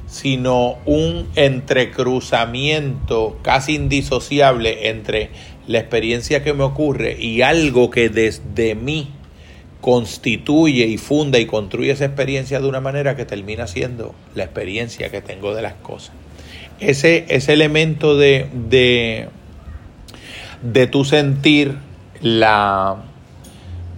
sino 0.06 0.76
un 0.84 1.28
entrecruzamiento 1.34 3.38
casi 3.42 3.74
indisociable 3.74 4.90
entre 4.90 5.30
la 5.66 5.78
experiencia 5.78 6.42
que 6.42 6.52
me 6.52 6.64
ocurre 6.64 7.16
y 7.18 7.42
algo 7.42 7.90
que 7.90 8.08
desde 8.08 8.74
mí 8.74 9.10
constituye 9.80 10.86
y 10.86 10.98
funda 10.98 11.38
y 11.38 11.46
construye 11.46 11.90
esa 11.90 12.04
experiencia 12.04 12.60
de 12.60 12.68
una 12.68 12.80
manera 12.80 13.16
que 13.16 13.24
termina 13.24 13.66
siendo 13.66 14.14
la 14.34 14.44
experiencia 14.44 15.10
que 15.10 15.20
tengo 15.20 15.54
de 15.54 15.62
las 15.62 15.74
cosas. 15.74 16.14
Ese, 16.80 17.26
ese 17.28 17.52
elemento 17.52 18.16
de, 18.16 18.46
de, 18.52 19.28
de 20.62 20.86
tu 20.86 21.04
sentir 21.04 21.76
la, 22.20 23.04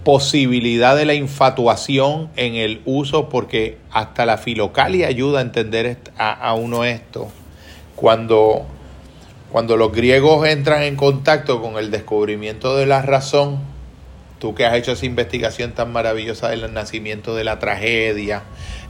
posibilidad 0.05 0.95
de 0.95 1.03
la 1.03 1.15
infatuación 1.15 2.29
en 2.35 2.53
el 2.53 2.81
uso, 2.85 3.27
porque 3.27 3.79
hasta 3.91 4.27
la 4.27 4.37
filocalia 4.37 5.07
ayuda 5.07 5.39
a 5.39 5.41
entender 5.41 5.97
a, 6.15 6.53
uno 6.53 6.85
esto. 6.85 7.27
Cuando, 7.95 8.67
cuando 9.51 9.77
los 9.77 9.91
griegos 9.91 10.47
entran 10.47 10.83
en 10.83 10.95
contacto 10.95 11.61
con 11.61 11.77
el 11.77 11.91
descubrimiento 11.91 12.75
de 12.75 12.85
la 12.85 13.01
razón, 13.01 13.59
tú 14.39 14.53
que 14.53 14.65
has 14.65 14.75
hecho 14.75 14.91
esa 14.91 15.05
investigación 15.05 15.71
tan 15.73 15.91
maravillosa 15.91 16.49
del 16.49 16.73
nacimiento 16.73 17.35
de 17.35 17.43
la 17.43 17.59
tragedia 17.59 18.43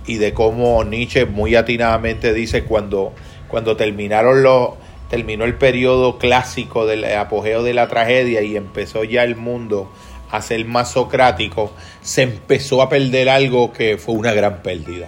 y 0.07 0.15
de 0.15 0.33
cómo 0.33 0.83
Nietzsche 0.83 1.25
muy 1.25 1.55
atinadamente 1.55 2.33
dice 2.33 2.63
cuando, 2.63 3.13
cuando 3.47 3.75
terminaron 3.75 4.43
los 4.43 4.71
terminó 5.09 5.45
el 5.45 5.55
periodo 5.55 6.17
clásico 6.17 6.87
del 6.87 7.05
apogeo 7.05 7.61
de 7.61 7.73
la 7.73 7.87
tragedia 7.87 8.41
y 8.41 8.57
empezó 8.57 9.03
ya 9.03 9.23
el 9.23 9.35
mundo 9.35 9.91
a 10.31 10.41
ser 10.41 10.65
más 10.65 10.91
socrático, 10.91 11.71
se 12.01 12.23
empezó 12.23 12.81
a 12.81 12.89
perder 12.89 13.29
algo 13.29 13.71
que 13.71 13.97
fue 13.97 14.15
una 14.15 14.33
gran 14.33 14.63
pérdida. 14.63 15.07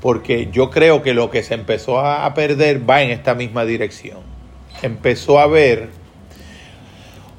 Porque 0.00 0.48
yo 0.50 0.70
creo 0.70 1.02
que 1.02 1.14
lo 1.14 1.30
que 1.30 1.42
se 1.42 1.54
empezó 1.54 2.00
a 2.00 2.34
perder 2.34 2.88
va 2.88 3.02
en 3.02 3.10
esta 3.10 3.34
misma 3.34 3.64
dirección. 3.64 4.35
Empezó 4.82 5.38
a 5.38 5.44
haber 5.44 5.88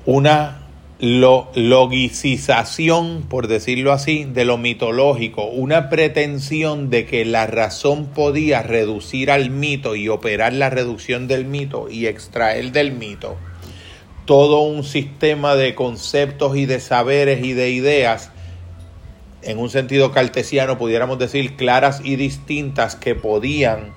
una 0.06 0.64
logicización, 1.00 3.26
por 3.30 3.48
decirlo 3.48 3.92
así, 3.92 4.26
de 4.26 4.46
lo 4.46 4.58
mitológico, 4.58 5.46
una 5.46 5.90
pretensión 5.90 6.90
de 6.90 7.06
que 7.06 7.24
la 7.26 7.46
razón 7.46 8.08
podía 8.08 8.64
reducir 8.64 9.30
al 9.30 9.52
mito 9.52 9.96
y 9.96 10.10
operar 10.10 10.54
la 10.54 10.72
reducción 10.72 11.28
del 11.28 11.46
mito 11.46 11.88
y 11.90 12.08
extraer 12.08 12.72
del 12.72 12.94
mito 12.94 13.38
todo 14.28 14.60
un 14.60 14.84
sistema 14.84 15.56
de 15.56 15.74
conceptos 15.74 16.58
y 16.58 16.66
de 16.66 16.82
saberes 16.82 17.44
y 17.44 17.54
de 17.54 17.72
ideas, 17.72 18.30
en 19.42 19.58
un 19.58 19.70
sentido 19.70 20.12
cartesiano, 20.12 20.78
pudiéramos 20.78 21.18
decir, 21.18 21.56
claras 21.56 22.02
y 22.04 22.18
distintas 22.18 22.98
que 22.98 23.16
podían, 23.16 23.94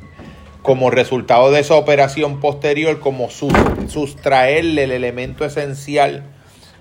como 0.62 0.90
resultado 0.90 1.50
de 1.50 1.60
esa 1.60 1.74
operación 1.74 2.40
posterior, 2.40 3.00
como 3.00 3.28
sustraerle 3.30 4.84
el 4.84 4.92
elemento 4.92 5.44
esencial 5.44 6.24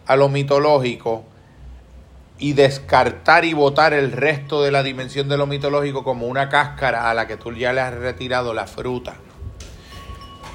a 0.06 0.16
lo 0.16 0.28
mitológico 0.28 1.24
y 2.40 2.54
descartar 2.54 3.46
y 3.46 3.54
botar 3.54 3.94
el 3.94 4.12
resto 4.12 4.64
de 4.64 4.72
la 4.72 4.82
dimensión 4.82 5.30
de 5.30 5.38
lo 5.38 5.46
mitológico 5.46 6.04
como 6.04 6.28
una 6.28 6.50
cáscara 6.50 7.10
a 7.10 7.14
la 7.14 7.28
que 7.28 7.38
tú 7.38 7.54
ya 7.54 7.74
le 7.74 7.82
has 7.82 7.94
retirado 7.94 8.54
la 8.54 8.66
fruta. 8.66 9.16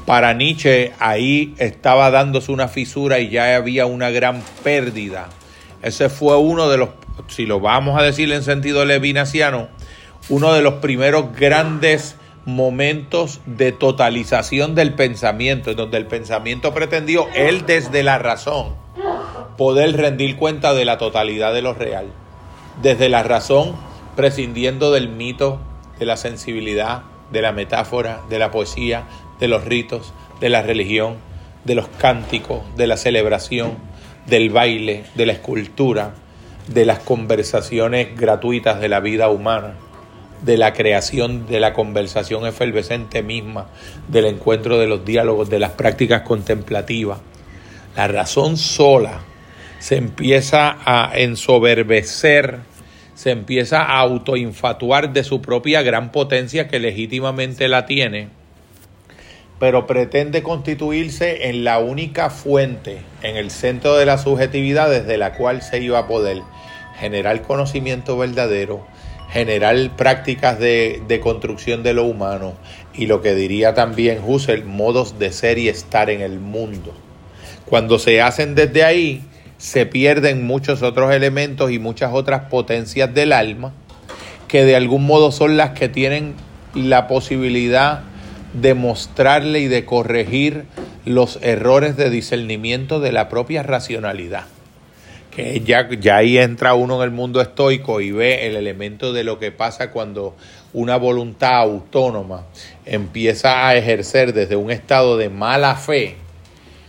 Para 0.06 0.34
Nietzsche 0.34 0.92
ahí 0.98 1.54
estaba 1.58 2.10
dándose 2.10 2.52
una 2.52 2.68
fisura 2.68 3.20
y 3.20 3.30
ya 3.30 3.56
había 3.56 3.86
una 3.86 4.10
gran 4.10 4.42
pérdida. 4.62 5.28
Ese 5.82 6.08
fue 6.08 6.36
uno 6.36 6.68
de 6.68 6.78
los, 6.78 6.90
si 7.28 7.46
lo 7.46 7.60
vamos 7.60 7.98
a 7.98 8.02
decir 8.02 8.30
en 8.32 8.42
sentido 8.42 8.84
levinaciano, 8.84 9.68
uno 10.28 10.52
de 10.52 10.62
los 10.62 10.74
primeros 10.74 11.34
grandes 11.34 12.16
momentos 12.44 13.40
de 13.46 13.72
totalización 13.72 14.74
del 14.74 14.94
pensamiento, 14.94 15.70
en 15.70 15.76
donde 15.76 15.96
el 15.96 16.06
pensamiento 16.06 16.74
pretendió, 16.74 17.26
él 17.34 17.64
desde 17.66 18.02
la 18.02 18.18
razón, 18.18 18.74
poder 19.56 19.96
rendir 19.96 20.36
cuenta 20.36 20.74
de 20.74 20.84
la 20.84 20.98
totalidad 20.98 21.54
de 21.54 21.62
lo 21.62 21.74
real. 21.74 22.06
Desde 22.82 23.08
la 23.08 23.22
razón, 23.22 23.74
prescindiendo 24.16 24.92
del 24.92 25.08
mito 25.08 25.60
de 25.98 26.06
la 26.06 26.16
sensibilidad, 26.16 27.02
de 27.30 27.42
la 27.42 27.52
metáfora, 27.52 28.20
de 28.28 28.38
la 28.38 28.50
poesía, 28.50 29.04
de 29.38 29.48
los 29.48 29.64
ritos, 29.64 30.12
de 30.40 30.48
la 30.48 30.62
religión, 30.62 31.16
de 31.64 31.74
los 31.74 31.88
cánticos, 31.88 32.62
de 32.76 32.86
la 32.86 32.96
celebración, 32.96 33.78
del 34.26 34.50
baile, 34.50 35.04
de 35.14 35.26
la 35.26 35.32
escultura, 35.32 36.14
de 36.68 36.84
las 36.84 36.98
conversaciones 37.00 38.16
gratuitas 38.16 38.80
de 38.80 38.88
la 38.88 39.00
vida 39.00 39.28
humana, 39.28 39.74
de 40.44 40.56
la 40.58 40.72
creación 40.72 41.46
de 41.46 41.60
la 41.60 41.72
conversación 41.72 42.46
efervescente 42.46 43.22
misma, 43.22 43.68
del 44.08 44.26
encuentro 44.26 44.78
de 44.78 44.86
los 44.86 45.04
diálogos, 45.04 45.48
de 45.48 45.58
las 45.58 45.72
prácticas 45.72 46.22
contemplativas. 46.22 47.18
La 47.96 48.08
razón 48.08 48.56
sola 48.56 49.20
se 49.78 49.96
empieza 49.96 50.76
a 50.84 51.12
ensoberbecer, 51.14 52.58
se 53.14 53.30
empieza 53.30 53.82
a 53.82 54.00
autoinfatuar 54.00 55.12
de 55.12 55.24
su 55.24 55.40
propia 55.40 55.82
gran 55.82 56.10
potencia 56.10 56.68
que 56.68 56.78
legítimamente 56.78 57.68
la 57.68 57.86
tiene, 57.86 58.28
pero 59.58 59.86
pretende 59.86 60.42
constituirse 60.42 61.48
en 61.48 61.64
la 61.64 61.78
única 61.78 62.28
fuente, 62.28 62.98
en 63.22 63.36
el 63.36 63.50
centro 63.50 63.96
de 63.96 64.06
la 64.06 64.18
subjetividad 64.18 64.90
desde 64.90 65.16
la 65.16 65.34
cual 65.34 65.62
se 65.62 65.80
iba 65.80 66.00
a 66.00 66.08
poder 66.08 66.42
generar 66.98 67.42
conocimiento 67.42 68.16
verdadero, 68.16 68.86
generar 69.34 69.76
prácticas 69.96 70.60
de, 70.60 71.20
construcción 71.20 71.82
de 71.82 71.92
lo 71.92 72.04
humano 72.04 72.54
y 72.94 73.06
lo 73.06 73.20
que 73.20 73.34
diría 73.34 73.74
también 73.74 74.20
Husserl, 74.24 74.64
modos 74.64 75.18
de 75.18 75.32
ser 75.32 75.58
y 75.58 75.68
estar 75.68 76.08
en 76.08 76.20
el 76.20 76.38
mundo. 76.38 76.94
Cuando 77.66 77.98
se 77.98 78.22
hacen 78.22 78.54
desde 78.54 78.84
ahí, 78.84 79.22
se 79.58 79.86
pierden 79.86 80.46
muchos 80.46 80.82
otros 80.82 81.12
elementos 81.12 81.72
y 81.72 81.80
muchas 81.80 82.12
otras 82.14 82.42
potencias 82.42 83.12
del 83.12 83.32
alma 83.32 83.72
que 84.46 84.64
de 84.64 84.76
algún 84.76 85.04
modo 85.04 85.32
son 85.32 85.56
las 85.56 85.70
que 85.70 85.88
tienen 85.88 86.34
la 86.72 87.08
posibilidad 87.08 88.02
de 88.52 88.74
mostrarle 88.74 89.58
y 89.58 89.66
de 89.66 89.84
corregir 89.84 90.62
los 91.06 91.40
errores 91.42 91.96
de 91.96 92.08
discernimiento 92.08 93.00
de 93.00 93.10
la 93.10 93.28
propia 93.28 93.64
racionalidad 93.64 94.44
que 95.34 95.60
ya, 95.60 95.88
ya 95.90 96.16
ahí 96.16 96.38
entra 96.38 96.74
uno 96.74 96.96
en 96.96 97.02
el 97.02 97.10
mundo 97.10 97.40
estoico 97.40 98.00
y 98.00 98.12
ve 98.12 98.46
el 98.46 98.56
elemento 98.56 99.12
de 99.12 99.24
lo 99.24 99.38
que 99.38 99.50
pasa 99.50 99.90
cuando 99.90 100.36
una 100.72 100.96
voluntad 100.96 101.56
autónoma 101.60 102.46
empieza 102.84 103.68
a 103.68 103.76
ejercer 103.76 104.32
desde 104.32 104.56
un 104.56 104.70
estado 104.70 105.16
de 105.16 105.28
mala 105.28 105.74
fe 105.76 106.16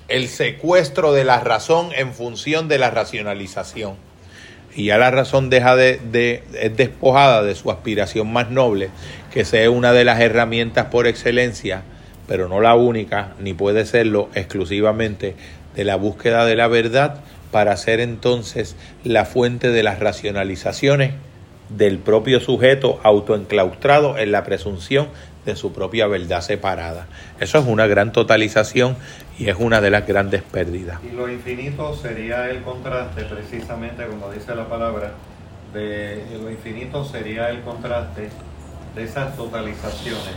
el 0.08 0.28
secuestro 0.28 1.14
de 1.14 1.24
la 1.24 1.40
razón 1.40 1.90
en 1.96 2.14
función 2.14 2.68
de 2.68 2.78
la 2.78 2.92
racionalización. 2.92 3.96
Y 4.76 4.86
ya 4.86 4.98
la 4.98 5.10
razón 5.10 5.50
deja 5.50 5.76
de, 5.76 6.00
de 6.12 6.44
es 6.62 6.76
despojada 6.76 7.42
de 7.42 7.56
su 7.56 7.72
aspiración 7.72 8.32
más 8.32 8.52
noble, 8.52 8.90
que 9.34 9.46
sea 9.46 9.72
una 9.72 9.94
de 9.94 10.04
las 10.04 10.20
herramientas 10.20 10.88
por 10.88 11.08
excelencia, 11.08 11.84
pero 12.28 12.50
no 12.50 12.62
la 12.62 12.76
única, 12.76 13.34
ni 13.40 13.54
puede 13.54 13.86
serlo 13.86 14.30
exclusivamente 14.36 15.36
de 15.76 15.84
la 15.86 15.96
búsqueda 15.96 16.46
de 16.46 16.56
la 16.56 16.68
verdad, 16.68 17.22
para 17.56 17.78
ser 17.78 18.02
entonces 18.02 18.76
la 19.06 19.24
fuente 19.24 19.70
de 19.70 19.82
las 19.82 20.02
racionalizaciones 20.02 21.14
del 21.70 22.00
propio 22.00 22.42
sujeto 22.42 23.00
autoenclaustrado 23.02 24.18
en 24.18 24.34
la 24.34 24.44
presunción 24.44 25.08
de 25.46 25.56
su 25.56 25.72
propia 25.72 26.06
verdad 26.08 26.42
separada. 26.42 27.08
Eso 27.40 27.60
es 27.60 27.66
una 27.66 27.88
gran 27.88 28.12
totalización 28.12 28.98
y 29.40 29.48
es 29.48 29.56
una 29.58 29.80
de 29.80 29.90
las 29.90 30.06
grandes 30.06 30.42
pérdidas. 30.44 31.00
Y 31.10 31.16
lo 31.16 31.32
infinito 31.32 31.96
sería 31.96 32.50
el 32.50 32.62
contraste, 32.62 33.24
precisamente 33.24 34.06
como 34.06 34.30
dice 34.34 34.54
la 34.54 34.68
palabra, 34.68 35.14
de 35.74 36.26
lo 36.38 36.52
infinito 36.52 37.06
sería 37.06 37.50
el 37.52 37.62
contraste 37.62 38.32
de 38.96 39.04
esas 39.04 39.36
totalizaciones 39.36 40.34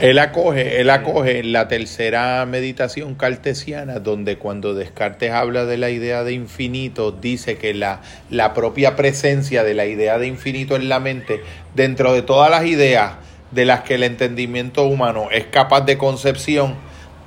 Él 0.00 0.18
acoge, 0.18 0.80
él 0.80 0.88
acoge 0.88 1.42
la 1.42 1.68
tercera 1.68 2.44
meditación 2.46 3.14
cartesiana, 3.14 3.98
donde 3.98 4.38
cuando 4.38 4.74
Descartes 4.74 5.30
habla 5.32 5.66
de 5.66 5.76
la 5.76 5.90
idea 5.90 6.24
de 6.24 6.32
infinito, 6.32 7.12
dice 7.12 7.58
que 7.58 7.74
la, 7.74 8.00
la 8.30 8.54
propia 8.54 8.96
presencia 8.96 9.64
de 9.64 9.74
la 9.74 9.84
idea 9.84 10.18
de 10.18 10.26
infinito 10.26 10.76
en 10.76 10.88
la 10.88 10.98
mente, 10.98 11.42
dentro 11.74 12.14
de 12.14 12.22
todas 12.22 12.50
las 12.50 12.64
ideas 12.64 13.12
de 13.50 13.66
las 13.66 13.82
que 13.82 13.96
el 13.96 14.02
entendimiento 14.02 14.86
humano 14.86 15.28
es 15.30 15.44
capaz 15.44 15.82
de 15.82 15.98
concepción, 15.98 16.76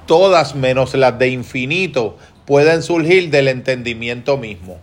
todas 0.07 0.55
menos 0.55 0.95
las 0.95 1.19
de 1.19 1.29
infinito 1.29 2.17
pueden 2.45 2.81
surgir 2.81 3.29
del 3.29 3.47
entendimiento 3.47 4.37
mismo 4.37 4.79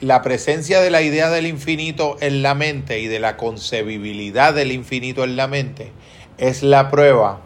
la 0.00 0.22
presencia 0.22 0.80
de 0.80 0.90
la 0.90 1.02
idea 1.02 1.28
del 1.28 1.46
infinito 1.46 2.16
en 2.20 2.42
la 2.42 2.54
mente 2.54 3.00
y 3.00 3.08
de 3.08 3.18
la 3.18 3.36
concebibilidad 3.36 4.54
del 4.54 4.70
infinito 4.70 5.24
en 5.24 5.34
la 5.34 5.48
mente 5.48 5.90
es 6.38 6.62
la 6.62 6.88
prueba 6.88 7.40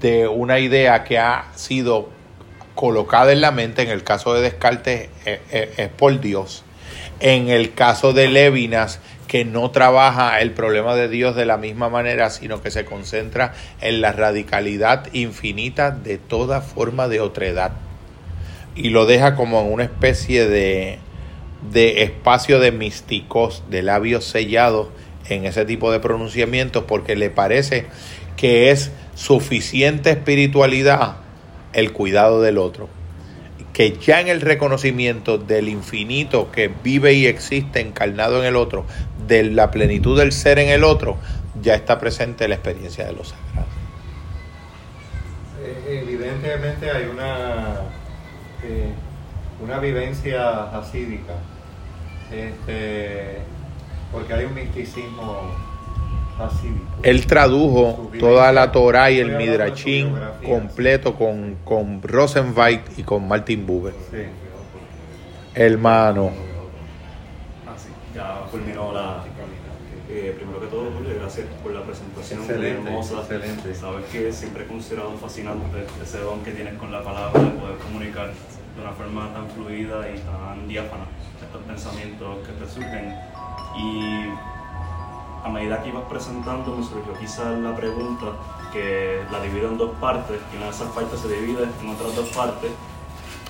de 0.00 0.26
una 0.26 0.58
idea 0.58 1.04
que 1.04 1.18
ha 1.18 1.46
sido 1.54 2.08
colocada 2.74 3.30
en 3.32 3.40
la 3.40 3.52
mente, 3.52 3.82
en 3.82 3.90
el 3.90 4.02
caso 4.02 4.34
de 4.34 4.40
Descartes 4.40 5.08
eh, 5.24 5.40
eh, 5.52 5.74
es, 5.76 5.88
por 5.88 6.20
Dios, 6.20 6.64
en 7.20 7.48
el 7.48 7.74
caso 7.74 8.12
de 8.12 8.28
Levinas 8.28 8.98
que 9.28 9.44
no 9.44 9.70
trabaja 9.70 10.40
el 10.40 10.50
problema 10.50 10.96
de 10.96 11.08
Dios 11.08 11.36
de 11.36 11.46
la 11.46 11.58
misma 11.58 11.88
manera, 11.88 12.28
sino 12.30 12.60
que 12.60 12.72
se 12.72 12.84
concentra 12.84 13.54
en 13.80 14.00
la 14.00 14.12
radicalidad 14.12 15.06
infinita 15.12 15.92
de 15.92 16.18
toda 16.18 16.60
forma 16.60 17.06
de 17.06 17.20
otredad. 17.20 17.72
Y 18.74 18.90
lo 18.90 19.06
deja 19.06 19.36
como 19.36 19.60
en 19.60 19.72
una 19.72 19.84
especie 19.84 20.46
de, 20.48 20.98
de 21.70 22.02
espacio 22.02 22.58
de 22.58 22.72
místicos, 22.72 23.62
de 23.70 23.82
labios 23.82 24.24
sellados 24.24 24.88
en 25.28 25.44
ese 25.44 25.64
tipo 25.64 25.92
de 25.92 26.00
pronunciamientos 26.00 26.84
porque 26.84 27.16
le 27.16 27.30
parece 27.30 27.86
que 28.36 28.70
es 28.70 28.90
suficiente 29.14 30.10
espiritualidad 30.10 31.16
el 31.72 31.92
cuidado 31.92 32.42
del 32.42 32.58
otro. 32.58 32.88
Que 33.72 33.92
ya 33.92 34.20
en 34.20 34.28
el 34.28 34.40
reconocimiento 34.40 35.38
del 35.38 35.68
infinito 35.68 36.50
que 36.50 36.70
vive 36.82 37.14
y 37.14 37.26
existe 37.26 37.80
encarnado 37.80 38.40
en 38.40 38.46
el 38.46 38.56
otro, 38.56 38.84
de 39.26 39.44
la 39.44 39.70
plenitud 39.70 40.18
del 40.18 40.32
ser 40.32 40.58
en 40.58 40.68
el 40.68 40.84
otro, 40.84 41.16
ya 41.62 41.74
está 41.74 41.98
presente 41.98 42.48
la 42.48 42.56
experiencia 42.56 43.06
de 43.06 43.12
los 43.12 43.28
sagrados. 43.28 43.72
Eh, 45.64 46.02
evidentemente 46.02 46.90
hay 46.90 47.06
una, 47.06 47.76
eh, 48.64 48.90
una 49.62 49.78
vivencia 49.78 50.64
hasídica 50.76 51.34
este, 52.32 53.38
porque 54.10 54.32
hay 54.34 54.44
un 54.44 54.54
misticismo 54.54 55.54
pacífico. 56.38 56.86
Él 57.02 57.26
tradujo 57.26 58.10
toda 58.18 58.52
la 58.52 58.72
Torah 58.72 59.10
y 59.10 59.18
el 59.18 59.36
Midrashim 59.36 60.14
completo 60.44 61.14
con, 61.14 61.56
con 61.64 62.02
Rosenweit 62.02 62.98
y 62.98 63.02
con 63.02 63.28
Martin 63.28 63.66
Buber. 63.66 63.94
Sí. 64.10 64.22
Hermano. 65.54 66.30
Ah. 67.66 67.74
Ya 68.14 68.40
culminó 68.50 68.92
la. 68.92 69.24
Eh, 70.08 70.34
primero 70.36 70.60
que 70.60 70.66
todo, 70.66 70.90
Julio, 70.90 71.14
gracias 71.18 71.46
por 71.62 71.72
la 71.72 71.82
presentación 71.82 72.40
excelente, 72.40 72.88
hermosa. 72.88 73.20
Excelente. 73.20 73.74
Sabes 73.74 74.04
que 74.06 74.30
siempre 74.30 74.64
he 74.64 74.66
considerado 74.66 75.12
fascinante 75.12 75.86
ese 76.02 76.18
don 76.18 76.42
que 76.42 76.50
tienes 76.52 76.74
con 76.74 76.92
la 76.92 77.02
palabra 77.02 77.40
de 77.40 77.50
poder 77.50 77.78
comunicar 77.78 78.30
de 78.74 78.82
una 78.82 78.92
forma 78.92 79.32
tan 79.32 79.48
fluida 79.50 80.08
y 80.08 80.18
tan 80.18 80.68
diáfana 80.68 81.04
estos 81.40 81.62
pensamientos 81.62 82.46
que 82.46 82.52
te 82.52 82.70
surgen. 82.70 83.14
Y 83.76 84.28
a 85.44 85.48
medida 85.48 85.82
que 85.82 85.88
ibas 85.88 86.04
presentando 86.08 86.76
me 86.76 86.84
surgió 86.84 87.12
quizás 87.18 87.58
la 87.58 87.74
pregunta 87.74 88.26
que 88.72 89.22
la 89.30 89.40
divido 89.40 89.68
en 89.68 89.78
dos 89.78 89.90
partes 90.00 90.38
y 90.52 90.56
una 90.56 90.66
de 90.66 90.72
esas 90.72 90.88
partes 90.88 91.20
se 91.20 91.28
divide 91.28 91.64
en 91.80 91.88
otras 91.90 92.16
dos 92.16 92.28
partes. 92.30 92.70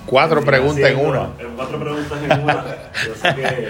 Cuatro 0.05 0.43
preguntas 0.43 0.89
en 0.89 1.05
una. 1.05 1.29
Cuatro 1.55 1.79
preguntas 1.79 2.21
en 2.21 2.41
una. 2.41 2.65
Yo 3.07 3.15
sé 3.15 3.35
que 3.35 3.69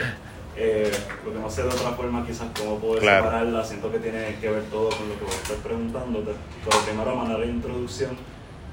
eh, 0.55 0.91
lo 1.25 1.33
que 1.33 1.39
no 1.39 1.49
sé 1.49 1.63
de 1.63 1.69
otra 1.69 1.91
forma 1.91 2.25
quizás 2.25 2.47
cómo 2.57 2.77
poder 2.77 3.03
separarla, 3.03 3.63
siento 3.63 3.91
que 3.91 3.99
tiene 3.99 4.35
que 4.39 4.49
ver 4.49 4.63
todo 4.63 4.89
con 4.89 5.09
lo 5.09 5.17
que 5.17 5.25
vos 5.25 5.35
estás 5.35 5.57
preguntándote. 5.57 6.31
Pero 6.63 6.79
primero 6.79 7.15
manera 7.15 7.39
de 7.39 7.47
introducción, 7.47 8.17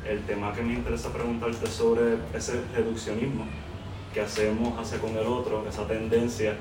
el 0.09 0.23
tema 0.25 0.53
que 0.53 0.63
me 0.63 0.75
interesa 0.75 1.13
preguntarte 1.13 1.67
sobre 1.67 2.17
ese 2.35 2.61
reduccionismo 2.75 3.45
que 4.13 4.21
hacemos 4.21 4.79
hacia 4.79 4.99
con 4.99 5.17
el 5.17 5.27
otro, 5.27 5.67
esa 5.69 5.87
tendencia 5.87 6.57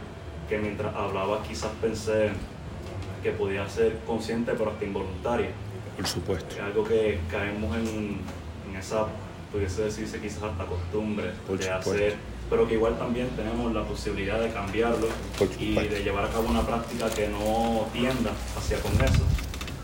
que 0.48 0.58
mientras 0.58 0.96
hablaba 0.96 1.42
quizás 1.44 1.72
pensé 1.82 2.30
que 3.24 3.32
podía 3.32 3.68
ser 3.70 3.98
consciente 4.06 4.54
pero 4.58 4.72
hasta 4.72 4.86
involuntaria. 4.86 5.52
Por 5.98 6.08
supuesto. 6.08 6.56
Es 6.56 6.62
algo 6.62 6.84
que 6.84 7.20
caemos 7.30 7.76
en, 7.76 8.18
en 8.70 8.76
esa, 8.78 9.08
pudiese 9.52 9.84
decirse 9.84 10.20
quizás 10.20 10.44
hasta 10.44 10.66
costumbre 10.66 11.32
de 11.58 11.70
hacer, 11.70 12.16
pero 12.50 12.68
que 12.68 12.76
igual 12.76 12.98
también 12.98 13.30
tenemos 13.30 13.74
la 13.74 13.84
posibilidad 13.84 14.40
de 14.40 14.52
cambiarlo 14.52 15.08
y 15.60 15.76
de 15.76 16.04
llevar 16.04 16.26
a 16.26 16.30
cabo 16.30 16.50
una 16.50 16.66
práctica 16.66 17.10
que 17.10 17.28
no 17.28 17.88
tienda 17.94 18.32
hacia 18.58 18.80
con 18.80 18.94
eso. 18.94 19.24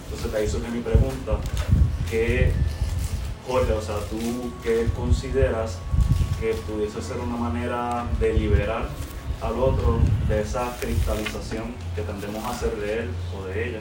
Entonces 0.05 0.31
de 0.31 0.37
ahí 0.37 0.47
surge 0.47 0.69
mi 0.69 0.81
pregunta, 0.81 1.37
¿qué, 2.09 2.51
Jorge, 3.47 3.73
o 3.73 3.81
sea, 3.81 3.95
tú 4.09 4.51
qué 4.63 4.87
consideras 4.95 5.77
que 6.39 6.53
pudiese 6.53 7.01
ser 7.01 7.17
una 7.17 7.37
manera 7.37 8.05
de 8.19 8.33
liberar 8.33 8.87
al 9.41 9.59
otro 9.59 9.99
de 10.27 10.41
esa 10.41 10.75
cristalización 10.79 11.75
que 11.95 12.01
tendemos 12.01 12.43
a 12.43 12.49
hacer 12.49 12.75
de 12.77 12.99
él 12.99 13.09
o 13.37 13.45
de 13.45 13.69
ella 13.69 13.79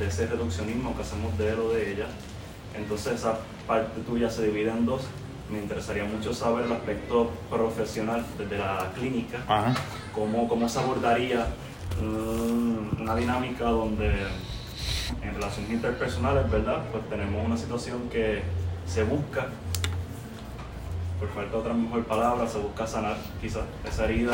de 0.00 0.06
ese 0.06 0.26
reduccionismo 0.26 0.96
que 0.96 1.02
hacemos 1.02 1.36
de 1.38 1.50
él 1.50 1.60
o 1.60 1.72
de 1.72 1.92
ella. 1.92 2.06
Entonces 2.74 3.14
esa 3.14 3.38
parte 3.66 4.00
tuya 4.00 4.30
se 4.30 4.46
divide 4.46 4.70
en 4.70 4.86
dos. 4.86 5.02
Me 5.50 5.58
interesaría 5.58 6.04
mucho 6.04 6.32
saber 6.32 6.64
el 6.64 6.72
aspecto 6.72 7.30
profesional 7.50 8.24
desde 8.38 8.56
la 8.56 8.92
clínica, 8.94 9.38
cómo, 10.14 10.48
cómo 10.48 10.68
se 10.68 10.78
abordaría 10.78 11.48
una 12.00 13.16
dinámica 13.16 13.64
donde 13.64 14.12
en 15.22 15.34
relaciones 15.34 15.72
interpersonales, 15.72 16.48
¿verdad? 16.50 16.84
Pues 16.92 17.08
tenemos 17.10 17.44
una 17.44 17.56
situación 17.56 18.08
que 18.10 18.42
se 18.92 19.04
busca, 19.04 19.46
por 21.20 21.28
falta 21.28 21.52
de 21.52 21.56
otra 21.58 21.74
mejor 21.74 22.02
palabra, 22.06 22.48
se 22.48 22.58
busca 22.58 22.88
sanar 22.88 23.16
quizás 23.40 23.62
esa 23.88 24.04
herida 24.06 24.32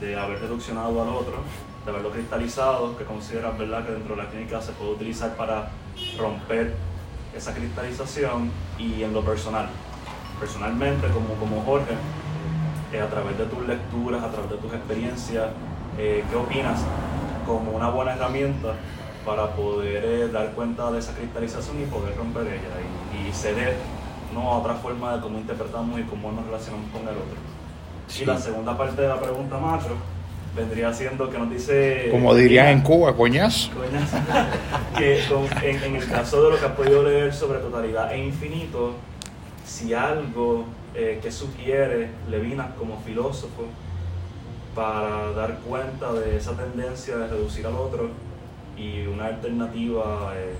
de 0.00 0.18
haber 0.18 0.40
reduccionado 0.40 1.00
al 1.00 1.08
otro, 1.08 1.34
de 1.84 1.90
haberlo 1.90 2.10
cristalizado, 2.10 2.96
que 2.96 3.04
consideras, 3.04 3.56
¿verdad?, 3.56 3.86
que 3.86 3.92
dentro 3.92 4.16
de 4.16 4.22
la 4.24 4.28
clínica 4.28 4.60
se 4.60 4.72
puede 4.72 4.90
utilizar 4.94 5.36
para 5.36 5.70
romper 6.18 6.74
esa 7.36 7.54
cristalización 7.54 8.50
y 8.76 9.04
en 9.04 9.12
lo 9.12 9.24
personal. 9.24 9.68
Personalmente, 10.40 11.06
como, 11.08 11.34
como 11.34 11.62
Jorge, 11.62 11.94
eh, 12.92 13.00
a 13.00 13.08
través 13.08 13.38
de 13.38 13.44
tus 13.44 13.64
lecturas, 13.68 14.24
a 14.24 14.32
través 14.32 14.50
de 14.50 14.56
tus 14.56 14.72
experiencias, 14.72 15.46
eh, 15.96 16.24
¿qué 16.28 16.36
opinas 16.36 16.80
como 17.46 17.70
una 17.70 17.88
buena 17.88 18.14
herramienta 18.14 18.74
para 19.24 19.54
poder 19.54 20.04
eh, 20.04 20.28
dar 20.28 20.50
cuenta 20.54 20.90
de 20.90 20.98
esa 20.98 21.14
cristalización 21.14 21.80
y 21.80 21.84
poder 21.84 22.16
romper 22.16 22.48
ella 22.48 22.80
y, 23.32 23.34
ceder 23.34 23.76
¿no? 24.34 24.52
a 24.52 24.58
otra 24.58 24.74
forma 24.74 25.16
de 25.16 25.22
cómo 25.22 25.38
interpretamos 25.38 25.98
y 25.98 26.02
cómo 26.04 26.32
nos 26.32 26.44
relacionamos 26.44 26.90
con 26.90 27.02
el 27.02 27.16
otro? 27.16 27.52
Y 28.20 28.24
la 28.24 28.38
segunda 28.38 28.76
parte 28.76 29.00
de 29.00 29.08
la 29.08 29.18
pregunta 29.20 29.56
macro 29.58 29.96
vendría 30.54 30.92
siendo 30.92 31.30
que 31.30 31.38
nos 31.38 31.50
dice... 31.50 32.08
Como 32.10 32.34
dirías 32.34 32.68
en 32.68 32.82
Cuba, 32.82 33.16
coñazo. 33.16 33.70
que 34.98 35.22
en, 35.62 35.96
el 35.96 36.08
caso 36.08 36.42
de 36.44 36.50
lo 36.50 36.58
que 36.58 36.66
has 36.66 36.72
podido 36.72 37.02
leer 37.02 37.32
sobre 37.32 37.58
totalidad 37.60 38.12
e 38.12 38.18
infinito, 38.18 38.94
si 39.64 39.94
algo 39.94 40.66
eh, 40.94 41.20
que 41.22 41.32
sugiere 41.32 42.10
Levinas 42.28 42.68
como 42.78 43.00
filósofo 43.00 43.64
para 44.74 45.32
dar 45.32 45.58
cuenta 45.60 46.12
de 46.12 46.36
esa 46.36 46.52
tendencia 46.52 47.16
de 47.16 47.28
reducir 47.28 47.66
al 47.66 47.74
otro 47.74 48.10
y 48.76 49.06
una 49.06 49.26
alternativa, 49.26 50.32
eh, 50.36 50.54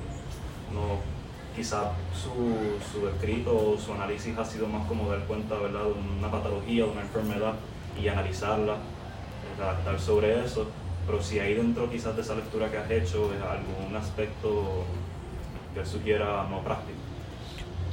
no, 0.73 1.12
quizá 1.55 1.93
su, 2.15 2.79
su 2.93 3.09
escrito 3.09 3.55
o 3.55 3.79
su 3.79 3.93
análisis 3.93 4.37
ha 4.39 4.45
sido 4.45 4.67
más 4.67 4.87
como 4.87 5.09
dar 5.11 5.21
cuenta 5.21 5.57
¿verdad? 5.57 5.85
de 5.85 6.19
una 6.19 6.31
patología, 6.31 6.85
de 6.85 6.91
una 6.91 7.03
enfermedad 7.03 7.55
y 8.01 8.09
analizarla, 8.09 8.77
redactar 9.59 10.01
sobre 10.01 10.45
eso, 10.45 10.67
pero 11.07 11.23
si 11.23 11.39
hay 11.39 11.55
dentro 11.55 11.91
quizás 11.91 12.17
de 12.17 12.23
esa 12.23 12.35
lectura 12.35 12.71
que 12.71 12.79
has 12.79 12.91
hecho 12.91 13.33
es 13.35 13.43
algún 13.43 13.95
aspecto 13.97 14.85
que 15.75 15.85
sugiera 15.85 16.47
no 16.49 16.61
práctico 16.61 16.99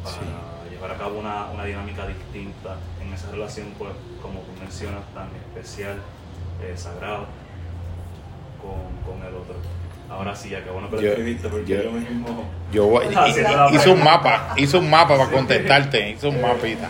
para 0.03 0.69
llevar 0.69 0.91
a 0.91 0.97
cabo 0.97 1.19
una, 1.19 1.45
una, 1.51 1.65
dinámica 1.65 2.07
distinta 2.07 2.77
en 3.01 3.13
esa 3.13 3.31
relación, 3.31 3.67
pues, 3.77 3.91
como 4.21 4.39
tú 4.41 4.51
mencionas, 4.59 5.03
tan 5.13 5.27
especial, 5.35 5.97
eh, 6.61 6.73
sagrado 6.77 7.25
con, 8.61 8.95
con 9.05 9.25
el 9.27 9.33
otro. 9.35 9.55
Ahora 10.09 10.35
sí, 10.35 10.49
que 10.49 10.69
bueno 10.71 10.89
que 10.89 10.95
lo 10.95 11.07
escribiste, 11.07 11.49
porque 11.49 11.83
yo, 11.83 11.91
mismo. 11.91 12.49
Yo 12.73 13.01
hice 13.71 13.89
un 13.89 14.03
mapa, 14.03 14.55
hice 14.57 14.77
un 14.77 14.89
mapa 14.89 15.17
para 15.17 15.29
contestarte, 15.29 16.09
hice 16.09 16.27
un 16.27 16.41
mapita. 16.41 16.89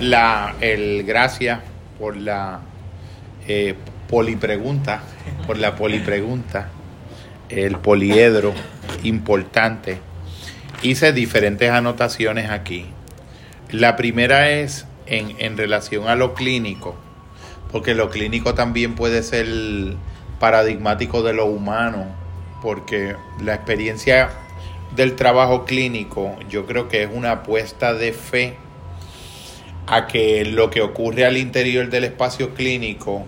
La, 0.00 0.54
el 0.60 1.04
gracias 1.04 1.60
por 1.98 2.16
la 2.16 2.60
eh, 3.46 3.74
polipregunta, 4.08 5.02
por 5.46 5.58
la 5.58 5.76
polipregunta, 5.76 6.70
el 7.50 7.76
poliedro 7.76 8.54
importante. 9.02 9.98
Hice 10.82 11.12
diferentes 11.12 11.70
anotaciones 11.70 12.50
aquí. 12.50 12.86
La 13.70 13.96
primera 13.96 14.48
es 14.48 14.86
en, 15.04 15.36
en 15.38 15.58
relación 15.58 16.08
a 16.08 16.14
lo 16.14 16.32
clínico, 16.32 16.96
porque 17.70 17.94
lo 17.94 18.08
clínico 18.08 18.54
también 18.54 18.94
puede 18.94 19.22
ser 19.22 19.46
paradigmático 20.38 21.22
de 21.22 21.34
lo 21.34 21.44
humano 21.44 22.19
porque 22.62 23.16
la 23.40 23.54
experiencia 23.54 24.30
del 24.94 25.16
trabajo 25.16 25.64
clínico 25.64 26.36
yo 26.48 26.66
creo 26.66 26.88
que 26.88 27.04
es 27.04 27.10
una 27.12 27.32
apuesta 27.32 27.94
de 27.94 28.12
fe 28.12 28.56
a 29.86 30.06
que 30.06 30.44
lo 30.44 30.70
que 30.70 30.82
ocurre 30.82 31.24
al 31.24 31.36
interior 31.36 31.88
del 31.90 32.04
espacio 32.04 32.54
clínico 32.54 33.24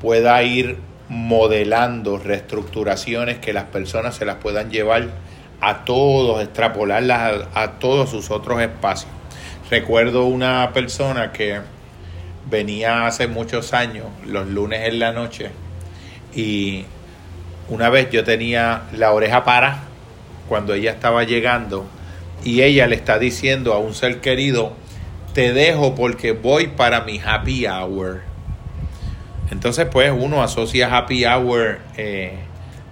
pueda 0.00 0.42
ir 0.42 0.78
modelando 1.08 2.18
reestructuraciones 2.18 3.38
que 3.38 3.52
las 3.52 3.64
personas 3.64 4.16
se 4.16 4.24
las 4.24 4.36
puedan 4.36 4.70
llevar 4.70 5.08
a 5.60 5.84
todos, 5.84 6.42
extrapolarlas 6.42 7.46
a, 7.54 7.72
todos 7.72 8.10
sus 8.10 8.30
otros 8.30 8.60
espacios. 8.60 9.10
Recuerdo 9.70 10.24
una 10.24 10.72
persona 10.72 11.32
que 11.32 11.60
venía 12.50 13.06
hace 13.06 13.26
muchos 13.28 13.72
años, 13.72 14.06
los 14.26 14.48
lunes 14.48 14.88
en 14.88 14.98
la 14.98 15.12
noche, 15.12 15.50
y 16.34 16.84
una 17.68 17.88
vez 17.88 18.10
yo 18.10 18.24
tenía 18.24 18.82
la 18.96 19.12
oreja 19.12 19.44
para 19.44 19.84
cuando 20.48 20.74
ella 20.74 20.90
estaba 20.90 21.24
llegando 21.24 21.86
y 22.44 22.62
ella 22.62 22.86
le 22.86 22.96
está 22.96 23.18
diciendo 23.18 23.72
a 23.72 23.78
un 23.78 23.94
ser 23.94 24.20
querido, 24.20 24.72
te 25.32 25.52
dejo 25.52 25.94
porque 25.94 26.32
voy 26.32 26.66
para 26.66 27.02
mi 27.02 27.20
happy 27.24 27.66
hour. 27.66 28.22
Entonces 29.50 29.86
pues 29.90 30.12
uno 30.14 30.42
asocia 30.42 30.94
happy 30.96 31.24
hour, 31.24 31.78
eh, 31.96 32.38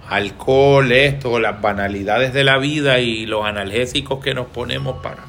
alcohol, 0.07 0.91
esto, 0.91 1.39
las 1.39 1.61
banalidades 1.61 2.33
de 2.33 2.43
la 2.43 2.57
vida 2.57 2.99
y 2.99 3.25
los 3.25 3.45
analgésicos 3.45 4.23
que 4.23 4.33
nos 4.33 4.47
ponemos 4.47 5.01
para, 5.01 5.25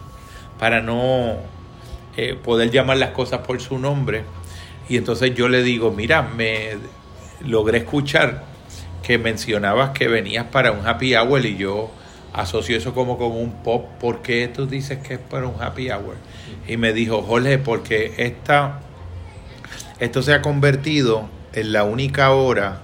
para 0.59 0.81
no 0.81 1.37
eh, 2.17 2.37
poder 2.43 2.71
llamar 2.71 2.99
las 2.99 3.11
cosas 3.11 3.41
por 3.41 3.61
su 3.61 3.79
nombre. 3.79 4.25
Y 4.89 4.97
entonces 4.97 5.35
yo 5.35 5.49
le 5.49 5.63
digo, 5.63 5.91
mira, 5.91 6.23
me 6.23 6.77
logré 7.45 7.79
escuchar 7.79 8.52
que 9.03 9.19
mencionabas 9.19 9.91
que 9.91 10.09
venías 10.09 10.47
para 10.47 10.73
un 10.73 10.87
happy 10.87 11.15
hour 11.17 11.45
y 11.45 11.57
yo 11.57 11.91
asocio 12.33 12.77
eso 12.77 12.95
como 12.95 13.19
con 13.19 13.33
un 13.33 13.63
pop. 13.63 13.87
¿Por 14.01 14.23
qué 14.23 14.49
tú 14.49 14.67
dices 14.67 14.99
que 14.99 15.15
es 15.15 15.21
para 15.21 15.47
un 15.47 15.61
happy 15.61 15.91
hour? 15.91 16.17
Y 16.67 16.77
me 16.77 16.93
dijo, 16.93 17.23
Jorge, 17.23 17.59
porque 17.59 18.15
esta, 18.19 18.81
esto 19.99 20.23
se 20.23 20.33
ha 20.33 20.43
convertido 20.43 21.29
en 21.53 21.73
la 21.73 21.85
única 21.85 22.31
hora 22.33 22.81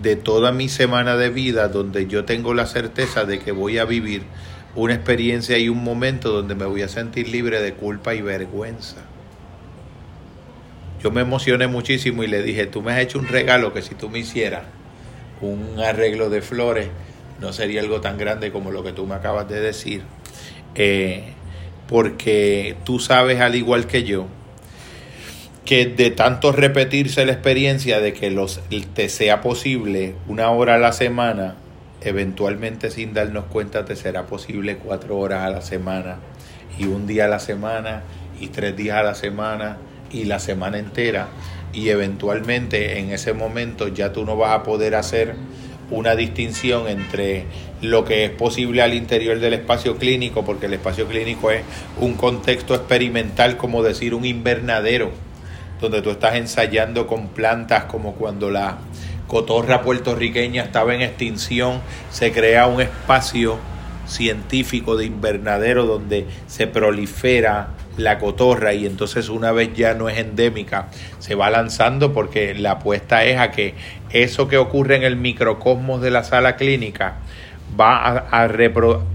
de 0.00 0.16
toda 0.16 0.52
mi 0.52 0.68
semana 0.68 1.16
de 1.16 1.28
vida 1.30 1.68
donde 1.68 2.06
yo 2.06 2.24
tengo 2.24 2.54
la 2.54 2.66
certeza 2.66 3.24
de 3.24 3.38
que 3.38 3.52
voy 3.52 3.78
a 3.78 3.84
vivir 3.84 4.22
una 4.74 4.94
experiencia 4.94 5.58
y 5.58 5.68
un 5.68 5.84
momento 5.84 6.32
donde 6.32 6.54
me 6.54 6.64
voy 6.64 6.82
a 6.82 6.88
sentir 6.88 7.28
libre 7.28 7.60
de 7.60 7.74
culpa 7.74 8.14
y 8.14 8.22
vergüenza. 8.22 8.96
Yo 11.02 11.10
me 11.10 11.20
emocioné 11.20 11.66
muchísimo 11.66 12.22
y 12.22 12.28
le 12.28 12.42
dije, 12.42 12.66
tú 12.66 12.80
me 12.80 12.92
has 12.92 13.00
hecho 13.00 13.18
un 13.18 13.28
regalo 13.28 13.74
que 13.74 13.82
si 13.82 13.94
tú 13.94 14.08
me 14.08 14.20
hicieras 14.20 14.62
un 15.42 15.78
arreglo 15.80 16.30
de 16.30 16.40
flores 16.40 16.88
no 17.40 17.52
sería 17.52 17.80
algo 17.80 18.00
tan 18.00 18.16
grande 18.16 18.52
como 18.52 18.70
lo 18.70 18.82
que 18.82 18.92
tú 18.92 19.06
me 19.06 19.14
acabas 19.14 19.48
de 19.48 19.60
decir, 19.60 20.02
eh, 20.74 21.34
porque 21.88 22.76
tú 22.84 23.00
sabes 23.00 23.40
al 23.40 23.54
igual 23.54 23.86
que 23.86 24.04
yo 24.04 24.26
que 25.64 25.86
de 25.86 26.10
tanto 26.10 26.52
repetirse 26.52 27.24
la 27.24 27.32
experiencia 27.32 28.00
de 28.00 28.12
que 28.12 28.30
los, 28.30 28.60
te 28.94 29.08
sea 29.08 29.40
posible 29.40 30.16
una 30.26 30.50
hora 30.50 30.74
a 30.74 30.78
la 30.78 30.92
semana, 30.92 31.54
eventualmente 32.00 32.90
sin 32.90 33.14
darnos 33.14 33.44
cuenta 33.44 33.84
te 33.84 33.94
será 33.94 34.26
posible 34.26 34.76
cuatro 34.76 35.18
horas 35.18 35.42
a 35.42 35.50
la 35.50 35.62
semana 35.62 36.16
y 36.78 36.86
un 36.86 37.06
día 37.06 37.26
a 37.26 37.28
la 37.28 37.38
semana 37.38 38.02
y 38.40 38.48
tres 38.48 38.76
días 38.76 38.96
a 38.96 39.02
la 39.02 39.14
semana 39.14 39.76
y 40.10 40.24
la 40.24 40.40
semana 40.40 40.78
entera 40.78 41.28
y 41.72 41.88
eventualmente 41.88 42.98
en 42.98 43.10
ese 43.10 43.32
momento 43.32 43.88
ya 43.88 44.12
tú 44.12 44.24
no 44.24 44.36
vas 44.36 44.52
a 44.52 44.62
poder 44.62 44.94
hacer 44.94 45.34
una 45.90 46.16
distinción 46.16 46.88
entre 46.88 47.44
lo 47.82 48.04
que 48.04 48.24
es 48.24 48.30
posible 48.30 48.82
al 48.82 48.94
interior 48.94 49.38
del 49.38 49.54
espacio 49.54 49.96
clínico, 49.96 50.44
porque 50.44 50.66
el 50.66 50.74
espacio 50.74 51.06
clínico 51.06 51.50
es 51.50 51.62
un 52.00 52.14
contexto 52.14 52.74
experimental, 52.74 53.56
como 53.56 53.82
decir 53.82 54.14
un 54.14 54.24
invernadero, 54.24 55.10
donde 55.80 56.00
tú 56.00 56.10
estás 56.10 56.36
ensayando 56.36 57.06
con 57.06 57.28
plantas 57.28 57.84
como 57.84 58.14
cuando 58.14 58.50
la 58.50 58.78
cotorra 59.26 59.82
puertorriqueña 59.82 60.62
estaba 60.62 60.94
en 60.94 61.02
extinción, 61.02 61.80
se 62.10 62.32
crea 62.32 62.66
un 62.66 62.80
espacio 62.80 63.58
científico 64.06 64.96
de 64.96 65.06
invernadero 65.06 65.86
donde 65.86 66.26
se 66.46 66.66
prolifera 66.66 67.68
la 67.96 68.18
cotorra 68.18 68.74
y 68.74 68.86
entonces 68.86 69.28
una 69.28 69.52
vez 69.52 69.74
ya 69.74 69.94
no 69.94 70.08
es 70.08 70.18
endémica, 70.18 70.88
se 71.18 71.34
va 71.34 71.50
lanzando 71.50 72.12
porque 72.12 72.54
la 72.54 72.72
apuesta 72.72 73.24
es 73.24 73.38
a 73.38 73.50
que 73.50 73.74
eso 74.10 74.48
que 74.48 74.58
ocurre 74.58 74.96
en 74.96 75.02
el 75.02 75.16
microcosmos 75.16 76.00
de 76.00 76.10
la 76.10 76.24
sala 76.24 76.56
clínica 76.56 77.16
va 77.78 78.06
a, 78.06 78.48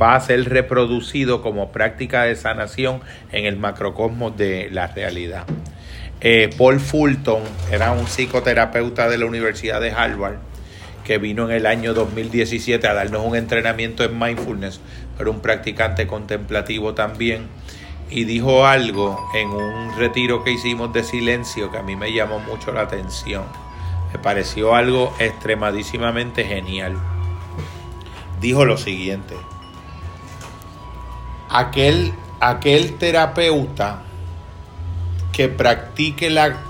va 0.02 0.16
a 0.16 0.20
ser 0.20 0.50
reproducido 0.50 1.42
como 1.42 1.72
práctica 1.72 2.24
de 2.24 2.36
sanación 2.36 3.02
en 3.32 3.46
el 3.46 3.58
macrocosmos 3.58 4.36
de 4.38 4.70
la 4.72 4.88
realidad. 4.88 5.44
Eh, 6.20 6.50
Paul 6.58 6.80
Fulton 6.80 7.44
era 7.72 7.92
un 7.92 8.08
psicoterapeuta 8.08 9.08
de 9.08 9.20
la 9.20 9.26
Universidad 9.26 9.80
de 9.80 9.92
Harvard 9.92 10.38
que 11.04 11.20
vino 11.20 11.46
en 11.46 11.56
el 11.56 11.66
año 11.66 11.94
2017 11.94 12.86
a 12.88 12.94
darnos 12.94 13.24
un 13.24 13.36
entrenamiento 13.36 14.04
en 14.04 14.18
mindfulness, 14.18 14.82
pero 15.18 15.32
un 15.32 15.40
practicante 15.40 16.06
contemplativo 16.06 16.96
también, 16.96 17.44
y 18.10 18.24
dijo 18.24 18.66
algo 18.66 19.30
en 19.34 19.50
un 19.50 19.96
retiro 19.98 20.44
que 20.44 20.52
hicimos 20.52 20.94
de 20.94 21.04
silencio 21.04 21.72
que 21.72 21.78
a 21.78 21.84
mí 21.84 21.96
me 21.96 22.12
llamó 22.12 22.40
mucho 22.40 22.72
la 22.72 22.82
atención. 22.82 23.44
Me 24.14 24.20
pareció 24.20 24.76
algo 24.76 25.14
extremadísimamente 25.20 26.46
genial. 26.46 26.98
Dijo 28.40 28.66
lo 28.66 28.78
siguiente, 28.78 29.36
aquel, 31.50 32.14
aquel 32.40 32.98
terapeuta 32.98 34.04
que 35.32 35.50
practique 35.50 36.30
la 36.30 36.68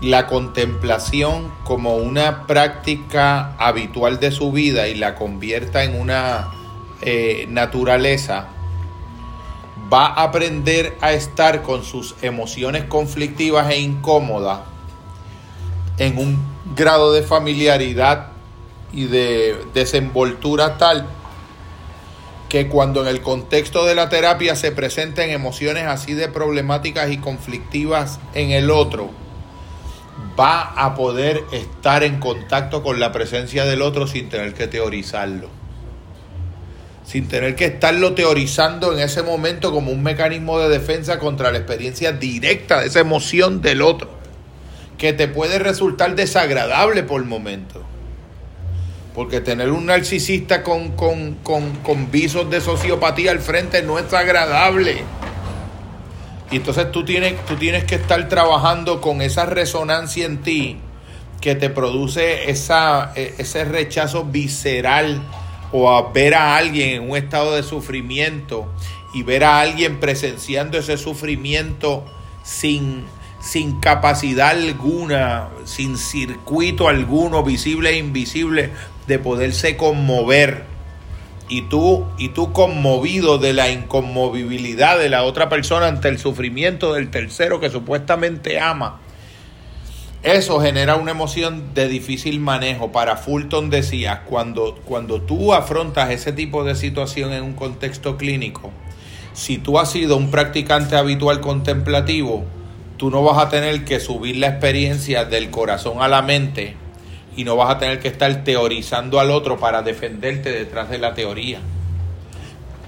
la 0.00 0.26
contemplación 0.26 1.52
como 1.64 1.96
una 1.96 2.46
práctica 2.46 3.56
habitual 3.58 4.20
de 4.20 4.30
su 4.30 4.52
vida 4.52 4.88
y 4.88 4.94
la 4.94 5.14
convierta 5.14 5.82
en 5.82 6.00
una 6.00 6.48
eh, 7.02 7.46
naturaleza, 7.48 8.48
va 9.92 10.06
a 10.06 10.24
aprender 10.24 10.96
a 11.00 11.12
estar 11.12 11.62
con 11.62 11.84
sus 11.84 12.14
emociones 12.22 12.84
conflictivas 12.84 13.70
e 13.70 13.78
incómodas 13.78 14.60
en 15.98 16.18
un 16.18 16.38
grado 16.76 17.12
de 17.12 17.22
familiaridad 17.22 18.28
y 18.92 19.06
de 19.06 19.56
desenvoltura 19.74 20.78
tal 20.78 21.06
que 22.48 22.68
cuando 22.68 23.02
en 23.02 23.08
el 23.08 23.20
contexto 23.20 23.84
de 23.84 23.94
la 23.94 24.08
terapia 24.08 24.56
se 24.56 24.72
presenten 24.72 25.30
emociones 25.30 25.84
así 25.84 26.14
de 26.14 26.28
problemáticas 26.28 27.10
y 27.10 27.18
conflictivas 27.18 28.20
en 28.34 28.52
el 28.52 28.70
otro, 28.70 29.10
va 30.38 30.62
a 30.62 30.94
poder 30.94 31.44
estar 31.52 32.02
en 32.04 32.20
contacto 32.20 32.82
con 32.82 33.00
la 33.00 33.12
presencia 33.12 33.64
del 33.66 33.82
otro 33.82 34.06
sin 34.06 34.30
tener 34.30 34.54
que 34.54 34.66
teorizarlo. 34.66 35.57
Sin 37.08 37.26
tener 37.26 37.56
que 37.56 37.64
estarlo 37.64 38.12
teorizando 38.12 38.92
en 38.92 38.98
ese 38.98 39.22
momento 39.22 39.72
como 39.72 39.90
un 39.90 40.02
mecanismo 40.02 40.58
de 40.58 40.68
defensa 40.68 41.18
contra 41.18 41.50
la 41.50 41.56
experiencia 41.56 42.12
directa 42.12 42.80
de 42.80 42.88
esa 42.88 43.00
emoción 43.00 43.62
del 43.62 43.80
otro, 43.80 44.10
que 44.98 45.14
te 45.14 45.26
puede 45.26 45.58
resultar 45.58 46.16
desagradable 46.16 47.04
por 47.04 47.22
el 47.22 47.26
momento. 47.26 47.82
Porque 49.14 49.40
tener 49.40 49.70
un 49.70 49.86
narcisista 49.86 50.62
con, 50.62 50.90
con, 50.90 51.36
con 51.36 52.10
visos 52.10 52.50
de 52.50 52.60
sociopatía 52.60 53.30
al 53.30 53.40
frente 53.40 53.82
no 53.82 53.98
es 53.98 54.12
agradable. 54.12 55.02
Y 56.50 56.56
entonces 56.56 56.92
tú 56.92 57.06
tienes, 57.06 57.42
tú 57.46 57.56
tienes 57.56 57.84
que 57.84 57.94
estar 57.94 58.28
trabajando 58.28 59.00
con 59.00 59.22
esa 59.22 59.46
resonancia 59.46 60.26
en 60.26 60.42
ti 60.42 60.76
que 61.40 61.54
te 61.54 61.70
produce 61.70 62.50
esa, 62.50 63.12
e, 63.14 63.34
ese 63.38 63.64
rechazo 63.64 64.24
visceral 64.24 65.22
o 65.72 65.90
a 65.90 66.12
ver 66.12 66.34
a 66.34 66.56
alguien 66.56 67.02
en 67.02 67.10
un 67.10 67.16
estado 67.16 67.54
de 67.54 67.62
sufrimiento 67.62 68.66
y 69.14 69.22
ver 69.22 69.44
a 69.44 69.60
alguien 69.60 70.00
presenciando 70.00 70.78
ese 70.78 70.96
sufrimiento 70.96 72.04
sin, 72.42 73.04
sin 73.40 73.80
capacidad 73.80 74.50
alguna, 74.50 75.48
sin 75.64 75.96
circuito 75.96 76.88
alguno, 76.88 77.42
visible 77.42 77.90
e 77.90 77.98
invisible, 77.98 78.70
de 79.06 79.18
poderse 79.18 79.76
conmover. 79.76 80.64
Y 81.50 81.62
tú, 81.62 82.06
y 82.18 82.28
tú 82.28 82.52
conmovido 82.52 83.38
de 83.38 83.54
la 83.54 83.70
inconmovibilidad 83.70 84.98
de 84.98 85.08
la 85.08 85.22
otra 85.22 85.48
persona 85.48 85.86
ante 85.86 86.08
el 86.08 86.18
sufrimiento 86.18 86.92
del 86.92 87.10
tercero 87.10 87.58
que 87.58 87.70
supuestamente 87.70 88.60
ama, 88.60 89.00
eso 90.22 90.60
genera 90.60 90.96
una 90.96 91.12
emoción 91.12 91.74
de 91.74 91.88
difícil 91.88 92.40
manejo. 92.40 92.90
Para 92.90 93.16
Fulton 93.16 93.70
decía, 93.70 94.24
cuando, 94.24 94.76
cuando 94.84 95.22
tú 95.22 95.52
afrontas 95.54 96.10
ese 96.10 96.32
tipo 96.32 96.64
de 96.64 96.74
situación 96.74 97.32
en 97.32 97.44
un 97.44 97.52
contexto 97.54 98.16
clínico, 98.16 98.72
si 99.32 99.58
tú 99.58 99.78
has 99.78 99.92
sido 99.92 100.16
un 100.16 100.30
practicante 100.30 100.96
habitual 100.96 101.40
contemplativo, 101.40 102.44
tú 102.96 103.10
no 103.10 103.22
vas 103.22 103.38
a 103.38 103.48
tener 103.48 103.84
que 103.84 104.00
subir 104.00 104.36
la 104.36 104.48
experiencia 104.48 105.24
del 105.24 105.50
corazón 105.50 106.02
a 106.02 106.08
la 106.08 106.22
mente, 106.22 106.74
y 107.36 107.44
no 107.44 107.54
vas 107.54 107.70
a 107.70 107.78
tener 107.78 108.00
que 108.00 108.08
estar 108.08 108.42
teorizando 108.42 109.20
al 109.20 109.30
otro 109.30 109.60
para 109.60 109.82
defenderte 109.82 110.50
detrás 110.50 110.90
de 110.90 110.98
la 110.98 111.14
teoría. 111.14 111.60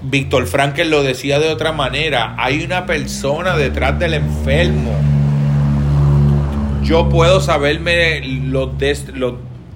Víctor 0.01 0.45
Frankel 0.45 0.89
lo 0.91 1.03
decía 1.03 1.39
de 1.39 1.49
otra 1.49 1.71
manera, 1.71 2.35
hay 2.37 2.61
una 2.61 2.85
persona 2.85 3.55
detrás 3.55 3.97
del 3.97 4.15
enfermo. 4.15 5.20
Yo 6.83 7.09
puedo 7.09 7.41
saberme 7.41 8.21
los, 8.25 8.71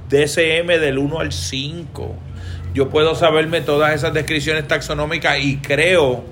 DCM 0.10 0.68
del 0.80 0.98
1 0.98 1.20
al 1.20 1.32
5. 1.32 2.16
Yo 2.74 2.90
puedo 2.90 3.16
saberme 3.16 3.62
todas 3.62 3.94
esas 3.94 4.14
descripciones 4.14 4.68
taxonómicas 4.68 5.40
y 5.40 5.58
creo 5.58 6.26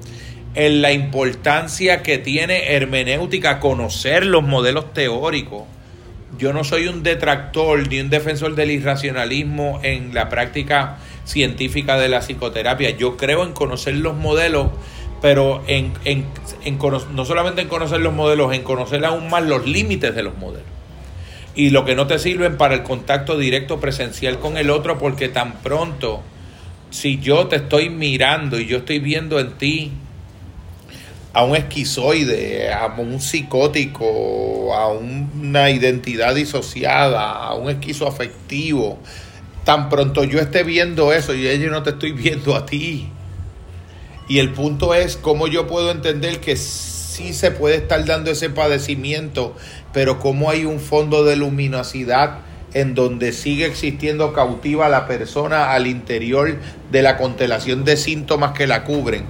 en 0.56 0.82
la 0.82 0.92
importancia 0.92 2.04
que 2.04 2.18
tiene 2.18 2.74
hermenéutica 2.76 3.60
conocer 3.60 4.26
los 4.26 4.44
modelos 4.44 4.94
teóricos 4.94 5.64
yo 6.38 6.52
no 6.52 6.64
soy 6.64 6.88
un 6.88 7.04
detractor 7.04 7.88
ni 7.88 8.00
un 8.00 8.10
defensor 8.10 8.56
del 8.56 8.72
irracionalismo 8.72 9.80
en 9.84 10.14
la 10.14 10.30
práctica 10.30 10.98
científica 11.26 11.98
de 11.98 12.10
la 12.10 12.22
psicoterapia. 12.22 12.90
Yo 12.92 13.18
creo 13.18 13.44
en 13.44 13.54
conocer 13.54 13.96
los 13.96 14.16
modelos, 14.16 14.70
pero 15.24 15.64
en, 15.68 15.94
en, 16.04 16.26
no 17.14 17.24
solamente 17.24 17.62
en 17.62 17.70
conocer 17.70 18.02
los 18.02 18.12
modelos, 18.14 18.54
en 18.54 18.62
conocer 18.62 19.06
aún 19.06 19.30
más 19.30 19.42
los 19.42 19.66
límites 19.66 20.14
de 20.14 20.22
los 20.22 20.38
modelos. 20.38 20.68
Y 21.56 21.70
lo 21.70 21.86
que 21.86 21.96
no 21.96 22.08
te 22.08 22.20
sirven 22.20 22.58
para 22.58 22.74
el 22.74 22.84
contacto 22.84 23.38
directo 23.38 23.80
presencial 23.80 24.40
con 24.40 24.58
el 24.58 24.70
otro, 24.70 24.98
porque 24.98 25.30
tan 25.30 25.54
pronto, 25.62 26.22
si 26.90 27.22
yo 27.22 27.48
te 27.48 27.56
estoy 27.56 27.90
mirando 27.90 28.60
y 28.60 28.66
yo 28.66 28.80
estoy 28.80 29.00
viendo 29.00 29.40
en 29.40 29.54
ti 29.54 29.94
a 31.32 31.46
un 31.46 31.56
esquizoide, 31.56 32.74
a 32.74 32.88
un 32.88 33.22
psicótico, 33.22 34.76
a 34.76 34.90
una 34.90 35.70
identidad 35.70 36.36
disociada, 36.36 37.32
a 37.32 37.54
un 37.54 37.70
esquizoafectivo. 37.70 39.00
Tan 39.64 39.88
pronto 39.88 40.26
yo 40.26 40.42
esté 40.42 40.64
viendo 40.64 41.14
eso, 41.14 41.34
y 41.34 41.44
yo 41.44 41.72
no 41.72 41.82
te 41.82 41.92
estoy 41.92 42.12
viendo 42.12 42.58
a 42.58 42.66
ti. 42.66 43.08
Y 44.28 44.40
el 44.40 44.52
punto 44.52 44.94
es 44.94 45.18
cómo 45.18 45.48
yo 45.48 45.68
puedo 45.68 45.92
entender 45.92 46.40
que 46.40 46.56
sí 46.56 47.34
se 47.34 47.52
puede 47.52 47.76
estar 47.76 48.06
dando 48.06 48.32
ese 48.32 48.50
padecimiento, 48.50 49.56
pero 49.92 50.20
cómo 50.20 50.50
hay 50.50 50.66
un 50.66 50.80
fondo 50.80 51.24
de 51.24 51.36
luminosidad 51.36 52.40
en 52.74 52.96
donde 52.96 53.34
sigue 53.34 53.66
existiendo 53.66 54.34
cautiva 54.34 54.90
la 54.90 55.06
persona 55.06 55.74
al 55.74 55.86
interior 55.86 56.58
de 56.92 57.02
la 57.02 57.18
constelación 57.18 57.84
de 57.86 57.98
síntomas 57.98 58.54
que 58.54 58.66
la 58.66 58.84
cubren 58.84 59.26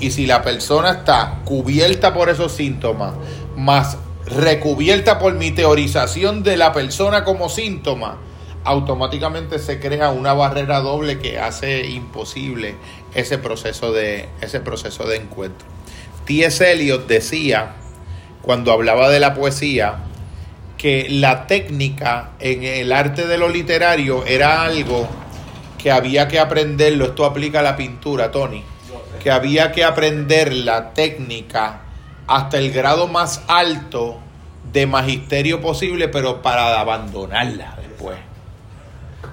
y 0.00 0.10
si 0.10 0.26
la 0.26 0.42
persona 0.42 0.90
está 0.90 1.40
cubierta 1.44 2.14
por 2.14 2.28
esos 2.28 2.52
síntomas, 2.52 3.14
más 3.56 3.98
recubierta 4.26 5.18
por 5.18 5.34
mi 5.34 5.50
teorización 5.50 6.42
de 6.42 6.56
la 6.56 6.72
persona 6.72 7.24
como 7.24 7.48
síntoma, 7.48 8.18
automáticamente 8.64 9.58
se 9.58 9.80
crea 9.80 10.10
una 10.10 10.34
barrera 10.34 10.80
doble 10.80 11.18
que 11.18 11.38
hace 11.38 11.86
imposible 11.86 12.76
ese 13.14 13.38
proceso 13.38 13.92
de, 13.92 14.28
ese 14.40 14.60
proceso 14.60 15.06
de 15.06 15.16
encuentro. 15.16 15.66
T.S. 16.26 16.72
Eliot 16.72 17.06
decía, 17.06 17.72
cuando 18.42 18.72
hablaba 18.72 19.08
de 19.08 19.20
la 19.20 19.34
poesía, 19.34 19.96
que 20.76 21.08
la 21.10 21.46
técnica 21.46 22.30
en 22.38 22.62
el 22.62 22.92
arte 22.92 23.26
de 23.26 23.38
lo 23.38 23.48
literario 23.48 24.24
era 24.26 24.62
algo 24.62 25.08
que 25.76 25.90
había 25.90 26.28
que 26.28 26.38
aprenderlo. 26.38 27.06
Esto 27.06 27.24
aplica 27.24 27.60
a 27.60 27.62
la 27.62 27.76
pintura, 27.76 28.30
Tony 28.30 28.62
que 29.18 29.30
había 29.30 29.72
que 29.72 29.84
aprender 29.84 30.52
la 30.52 30.94
técnica 30.94 31.80
hasta 32.26 32.58
el 32.58 32.72
grado 32.72 33.08
más 33.08 33.42
alto 33.48 34.18
de 34.72 34.86
magisterio 34.86 35.60
posible, 35.60 36.08
pero 36.08 36.42
para 36.42 36.78
abandonarla 36.78 37.76
después. 37.80 38.16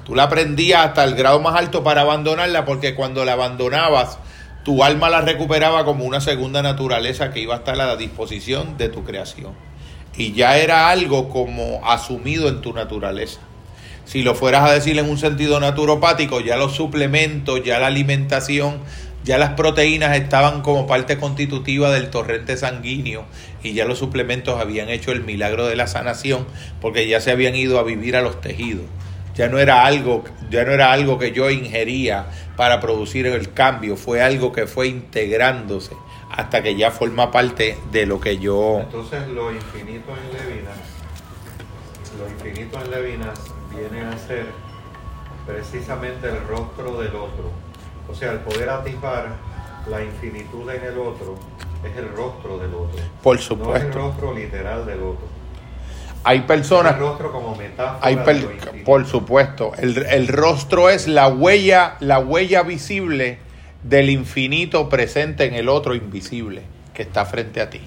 Tú 0.05 0.15
la 0.15 0.23
aprendías 0.23 0.85
hasta 0.85 1.03
el 1.03 1.15
grado 1.15 1.39
más 1.39 1.55
alto 1.55 1.83
para 1.83 2.01
abandonarla, 2.01 2.63
porque 2.63 2.95
cuando 2.95 3.25
la 3.25 3.33
abandonabas, 3.33 4.19
tu 4.63 4.83
alma 4.83 5.09
la 5.09 5.21
recuperaba 5.21 5.83
como 5.83 6.05
una 6.05 6.21
segunda 6.21 6.61
naturaleza 6.61 7.31
que 7.31 7.41
iba 7.41 7.55
a 7.55 7.57
estar 7.57 7.73
a 7.73 7.85
la 7.85 7.95
disposición 7.95 8.77
de 8.77 8.89
tu 8.89 9.03
creación. 9.03 9.53
Y 10.15 10.33
ya 10.33 10.57
era 10.57 10.89
algo 10.89 11.29
como 11.29 11.81
asumido 11.89 12.47
en 12.47 12.61
tu 12.61 12.71
naturaleza. 12.71 13.39
Si 14.05 14.21
lo 14.21 14.35
fueras 14.35 14.69
a 14.69 14.73
decir 14.73 14.97
en 14.99 15.09
un 15.09 15.17
sentido 15.17 15.59
naturopático, 15.59 16.39
ya 16.39 16.55
los 16.55 16.75
suplementos, 16.75 17.63
ya 17.63 17.79
la 17.79 17.87
alimentación 17.87 18.81
ya 19.25 19.39
las 19.39 19.53
proteínas 19.53 20.15
estaban 20.15 20.61
como 20.61 20.85
parte 20.85 21.17
constitutiva 21.17 21.89
del 21.89 22.11
torrente 22.11 22.57
sanguíneo 22.57 23.25
y 23.63 23.73
ya 23.73 23.85
los 23.85 23.97
suplementos 23.97 24.61
habían 24.61 24.89
hecho 24.89 25.11
el 25.11 25.23
milagro 25.23 25.65
de 25.65 25.75
la 25.75 25.87
sanación 25.87 26.45
porque 26.79 27.07
ya 27.07 27.19
se 27.19 27.31
habían 27.31 27.55
ido 27.55 27.79
a 27.79 27.83
vivir 27.83 28.15
a 28.15 28.21
los 28.21 28.39
tejidos. 28.39 28.85
Ya 29.35 29.49
no 29.49 29.59
era 29.59 29.85
algo, 29.85 30.23
ya 30.49 30.63
no 30.63 30.71
era 30.71 30.91
algo 30.91 31.19
que 31.19 31.31
yo 31.31 31.49
ingería 31.49 32.27
para 32.55 32.79
producir 32.79 33.27
el 33.27 33.53
cambio, 33.53 33.97
fue 33.97 34.21
algo 34.21 34.51
que 34.51 34.65
fue 34.65 34.87
integrándose 34.87 35.95
hasta 36.31 36.61
que 36.63 36.75
ya 36.75 36.91
forma 36.91 37.31
parte 37.31 37.77
de 37.91 38.05
lo 38.05 38.19
que 38.19 38.37
yo 38.37 38.79
Entonces 38.81 39.27
lo 39.27 39.51
infinito 39.51 40.11
en 40.11 40.49
Levinas, 40.49 40.77
lo 42.19 42.29
infinito 42.29 42.79
en 42.81 42.91
Levinas 42.91 43.39
viene 43.73 44.05
a 44.05 44.17
ser 44.17 44.45
precisamente 45.45 46.27
el 46.27 46.41
rostro 46.47 46.99
del 46.99 47.15
otro. 47.15 47.51
O 48.09 48.13
sea, 48.13 48.31
el 48.31 48.39
poder 48.39 48.69
atisbar 48.69 49.35
la 49.89 50.03
infinitud 50.03 50.69
en 50.69 50.83
el 50.83 50.97
otro 50.97 51.35
es 51.83 51.95
el 51.97 52.09
rostro 52.09 52.57
del 52.57 52.73
otro. 52.73 52.99
Por 53.21 53.39
supuesto. 53.39 53.71
No 53.71 53.77
es 53.77 53.83
el 53.83 53.93
rostro 53.93 54.33
literal 54.33 54.85
del 54.85 54.99
otro. 54.99 55.34
Hay 56.25 56.41
personas. 56.41 56.93
el 56.95 56.99
rostro 56.99 57.31
como 57.31 57.55
metáfora. 57.55 57.99
Hay 58.01 58.17
por 58.83 59.05
supuesto. 59.05 59.73
El, 59.77 59.97
el, 60.05 60.27
rostro 60.27 60.89
es 60.89 61.07
la 61.07 61.27
huella, 61.27 61.97
la 61.99 62.19
huella 62.19 62.63
visible 62.63 63.37
del 63.83 64.09
infinito 64.09 64.89
presente 64.89 65.45
en 65.45 65.53
el 65.53 65.69
otro 65.69 65.93
invisible 65.93 66.63
que 66.95 67.03
está 67.03 67.25
frente 67.25 67.61
a 67.61 67.69
ti. 67.69 67.81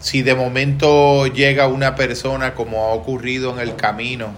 Si 0.00 0.22
de 0.22 0.36
momento 0.36 1.26
llega 1.26 1.66
una 1.66 1.96
persona 1.96 2.54
como 2.54 2.84
ha 2.84 2.92
ocurrido 2.92 3.52
en 3.52 3.58
el 3.58 3.74
camino 3.74 4.28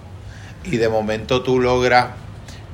y 0.63 0.77
de 0.77 0.89
momento 0.89 1.43
tú 1.43 1.59
logras, 1.59 2.07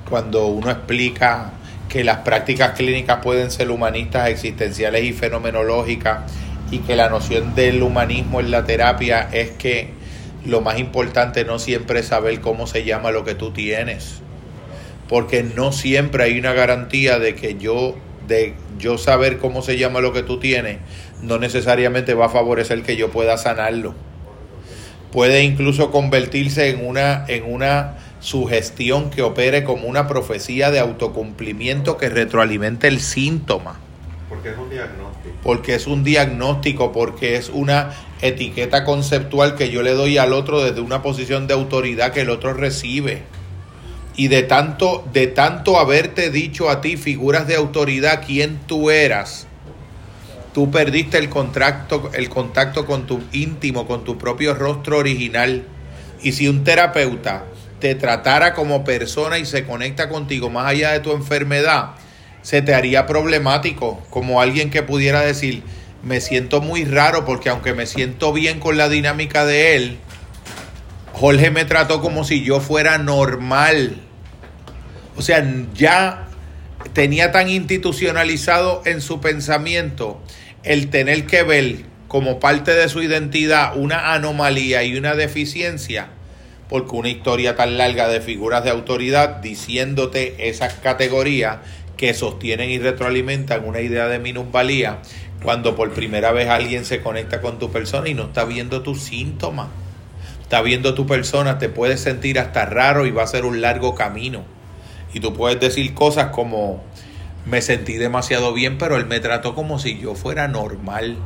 cuando 0.09 0.47
uno 0.47 0.71
explica 0.71 1.51
que 1.89 2.05
las 2.05 2.19
prácticas 2.19 2.71
clínicas 2.71 3.19
pueden 3.21 3.51
ser 3.51 3.69
humanistas, 3.69 4.29
existenciales 4.29 5.03
y 5.03 5.11
fenomenológicas, 5.11 6.31
y 6.71 6.79
que 6.79 6.95
la 6.95 7.09
noción 7.09 7.55
del 7.55 7.81
humanismo 7.83 8.39
en 8.39 8.51
la 8.51 8.65
terapia 8.65 9.29
es 9.31 9.51
que 9.51 9.96
lo 10.47 10.61
más 10.61 10.79
importante 10.79 11.43
no 11.43 11.59
siempre 11.59 11.99
es 11.99 12.07
saber 12.07 12.39
cómo 12.39 12.67
se 12.67 12.85
llama 12.85 13.11
lo 13.11 13.25
que 13.25 13.35
tú 13.35 13.51
tienes, 13.51 14.21
porque 15.09 15.43
no 15.43 15.73
siempre 15.73 16.23
hay 16.23 16.39
una 16.39 16.53
garantía 16.53 17.19
de 17.19 17.35
que 17.35 17.57
yo, 17.57 17.95
de 18.27 18.55
yo 18.79 18.97
saber 18.97 19.39
cómo 19.39 19.61
se 19.61 19.77
llama 19.77 19.99
lo 19.99 20.13
que 20.13 20.23
tú 20.23 20.39
tienes, 20.39 20.77
no 21.21 21.37
necesariamente 21.37 22.13
va 22.13 22.27
a 22.27 22.29
favorecer 22.29 22.81
que 22.81 22.95
yo 22.95 23.11
pueda 23.11 23.37
sanarlo. 23.37 23.93
Puede 25.11 25.43
incluso 25.43 25.91
convertirse 25.91 26.69
en 26.69 26.85
una, 26.85 27.25
en 27.27 27.51
una 27.51 27.97
sugestión 28.21 29.09
que 29.09 29.23
opere 29.23 29.65
como 29.65 29.87
una 29.87 30.07
profecía 30.07 30.71
de 30.71 30.79
autocumplimiento 30.79 31.97
que 31.97 32.09
retroalimente 32.09 32.87
el 32.87 33.01
síntoma. 33.01 33.79
Es 34.43 34.57
un 34.57 34.69
diagnóstico. 34.69 35.16
Porque 35.43 35.75
es 35.75 35.87
un 35.87 36.03
diagnóstico, 36.03 36.91
porque 36.91 37.35
es 37.35 37.49
una 37.49 37.93
etiqueta 38.21 38.83
conceptual 38.83 39.55
que 39.55 39.69
yo 39.69 39.83
le 39.83 39.93
doy 39.93 40.17
al 40.17 40.33
otro 40.33 40.63
desde 40.63 40.81
una 40.81 41.01
posición 41.01 41.47
de 41.47 41.53
autoridad 41.53 42.11
que 42.11 42.21
el 42.21 42.29
otro 42.29 42.53
recibe. 42.53 43.23
Y 44.15 44.29
de 44.29 44.43
tanto, 44.43 45.05
de 45.13 45.27
tanto 45.27 45.79
haberte 45.79 46.31
dicho 46.31 46.69
a 46.69 46.81
ti 46.81 46.97
figuras 46.97 47.47
de 47.47 47.55
autoridad 47.55 48.23
quién 48.25 48.59
tú 48.65 48.89
eras, 48.89 49.45
tú 50.53 50.71
perdiste 50.71 51.19
el 51.19 51.29
contacto, 51.29 52.09
el 52.13 52.29
contacto 52.29 52.87
con 52.87 53.05
tu 53.05 53.21
íntimo, 53.31 53.85
con 53.85 54.03
tu 54.03 54.17
propio 54.17 54.55
rostro 54.55 54.97
original. 54.97 55.65
Y 56.23 56.31
si 56.31 56.47
un 56.47 56.63
terapeuta 56.63 57.45
te 57.79 57.93
tratara 57.93 58.55
como 58.55 58.83
persona 58.83 59.37
y 59.37 59.45
se 59.45 59.65
conecta 59.65 60.09
contigo 60.09 60.49
más 60.49 60.65
allá 60.65 60.93
de 60.93 60.99
tu 60.99 61.11
enfermedad, 61.11 61.91
se 62.47 62.61
te 62.61 62.73
haría 62.73 63.05
problemático, 63.07 64.01
como 64.09 64.39
alguien 64.39 64.69
que 64.69 64.81
pudiera 64.81 65.19
decir, 65.19 65.63
me 66.01 66.21
siento 66.21 66.61
muy 66.61 66.85
raro 66.85 67.25
porque 67.25 67.49
aunque 67.49 67.73
me 67.73 67.85
siento 67.85 68.31
bien 68.31 68.61
con 68.61 68.77
la 68.77 68.87
dinámica 68.87 69.45
de 69.45 69.75
él, 69.75 69.97
Jorge 71.11 71.51
me 71.51 71.65
trató 71.65 71.99
como 71.99 72.23
si 72.23 72.45
yo 72.45 72.61
fuera 72.61 72.99
normal. 72.99 73.97
O 75.17 75.21
sea, 75.21 75.45
ya 75.73 76.29
tenía 76.93 77.33
tan 77.33 77.49
institucionalizado 77.49 78.81
en 78.85 79.01
su 79.01 79.19
pensamiento 79.19 80.21
el 80.63 80.89
tener 80.89 81.25
que 81.25 81.43
ver 81.43 81.79
como 82.07 82.39
parte 82.39 82.73
de 82.73 82.87
su 82.87 83.03
identidad 83.03 83.75
una 83.75 84.13
anomalía 84.13 84.83
y 84.83 84.97
una 84.97 85.15
deficiencia, 85.15 86.07
porque 86.69 86.95
una 86.95 87.09
historia 87.09 87.57
tan 87.57 87.77
larga 87.77 88.07
de 88.07 88.21
figuras 88.21 88.63
de 88.63 88.69
autoridad 88.69 89.41
diciéndote 89.41 90.47
esas 90.47 90.75
categorías 90.75 91.57
que 91.97 92.13
sostienen 92.13 92.69
y 92.69 92.77
retroalimentan 92.77 93.65
una 93.65 93.81
idea 93.81 94.07
de 94.07 94.19
minusvalía, 94.19 94.99
cuando 95.43 95.75
por 95.75 95.91
primera 95.91 96.31
vez 96.31 96.47
alguien 96.47 96.85
se 96.85 97.01
conecta 97.01 97.41
con 97.41 97.59
tu 97.59 97.71
persona 97.71 98.07
y 98.07 98.13
no 98.13 98.25
está 98.25 98.45
viendo 98.45 98.83
tus 98.83 99.01
síntomas, 99.01 99.67
está 100.41 100.61
viendo 100.61 100.93
tu 100.93 101.05
persona, 101.05 101.57
te 101.57 101.69
puedes 101.69 101.99
sentir 101.99 102.39
hasta 102.39 102.65
raro 102.65 103.05
y 103.05 103.11
va 103.11 103.23
a 103.23 103.27
ser 103.27 103.45
un 103.45 103.61
largo 103.61 103.95
camino. 103.95 104.43
Y 105.13 105.19
tú 105.19 105.33
puedes 105.33 105.59
decir 105.59 105.93
cosas 105.93 106.27
como, 106.27 106.83
me 107.45 107.61
sentí 107.61 107.93
demasiado 107.93 108.53
bien, 108.53 108.77
pero 108.77 108.97
él 108.97 109.07
me 109.07 109.19
trató 109.19 109.55
como 109.55 109.79
si 109.79 109.99
yo 109.99 110.15
fuera 110.15 110.47
normal. 110.47 111.17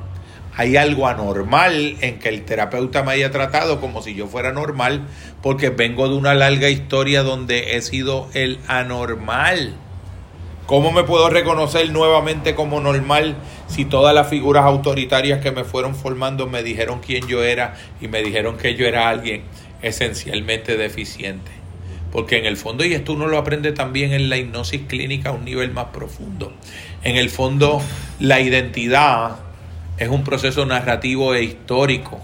Hay 0.56 0.76
algo 0.76 1.08
anormal 1.08 1.98
en 2.02 2.20
que 2.20 2.30
el 2.30 2.44
terapeuta 2.44 3.04
me 3.04 3.14
haya 3.14 3.32
tratado 3.32 3.80
como 3.80 4.02
si 4.02 4.16
yo 4.16 4.28
fuera 4.28 4.52
normal, 4.52 5.08
porque 5.42 5.70
vengo 5.70 6.10
de 6.10 6.16
una 6.16 6.34
larga 6.34 6.70
historia 6.70 7.24
donde 7.24 7.76
he 7.76 7.82
sido 7.82 8.30
el 8.34 8.60
anormal. 8.68 9.76
¿Cómo 10.72 10.94
me 10.94 11.04
puedo 11.04 11.30
reconocer 11.30 11.92
nuevamente 11.92 12.56
como 12.56 12.80
normal 12.80 13.36
si 13.68 13.84
todas 13.84 14.16
las 14.16 14.30
figuras 14.30 14.64
autoritarias 14.64 15.42
que 15.42 15.52
me 15.52 15.66
fueron 15.66 15.96
formando 15.96 16.48
me 16.48 16.64
dijeron 16.64 17.02
quién 17.06 17.28
yo 17.28 17.44
era 17.44 17.76
y 18.00 18.08
me 18.08 18.24
dijeron 18.24 18.58
que 18.58 18.76
yo 18.76 18.86
era 18.86 19.10
alguien 19.10 19.42
esencialmente 19.82 20.78
deficiente? 20.78 21.52
Porque 22.14 22.38
en 22.38 22.46
el 22.46 22.56
fondo, 22.56 22.86
y 22.86 22.94
esto 22.94 23.12
uno 23.12 23.28
lo 23.28 23.38
aprende 23.38 23.74
también 23.74 24.14
en 24.14 24.30
la 24.30 24.38
hipnosis 24.38 24.84
clínica 24.88 25.32
a 25.32 25.32
un 25.34 25.44
nivel 25.44 25.72
más 25.72 25.88
profundo, 25.88 26.54
en 27.04 27.18
el 27.18 27.30
fondo 27.30 27.82
la 28.22 28.40
identidad 28.40 29.40
es 29.98 30.08
un 30.08 30.24
proceso 30.24 30.66
narrativo 30.66 31.34
e 31.36 31.44
histórico 31.44 32.22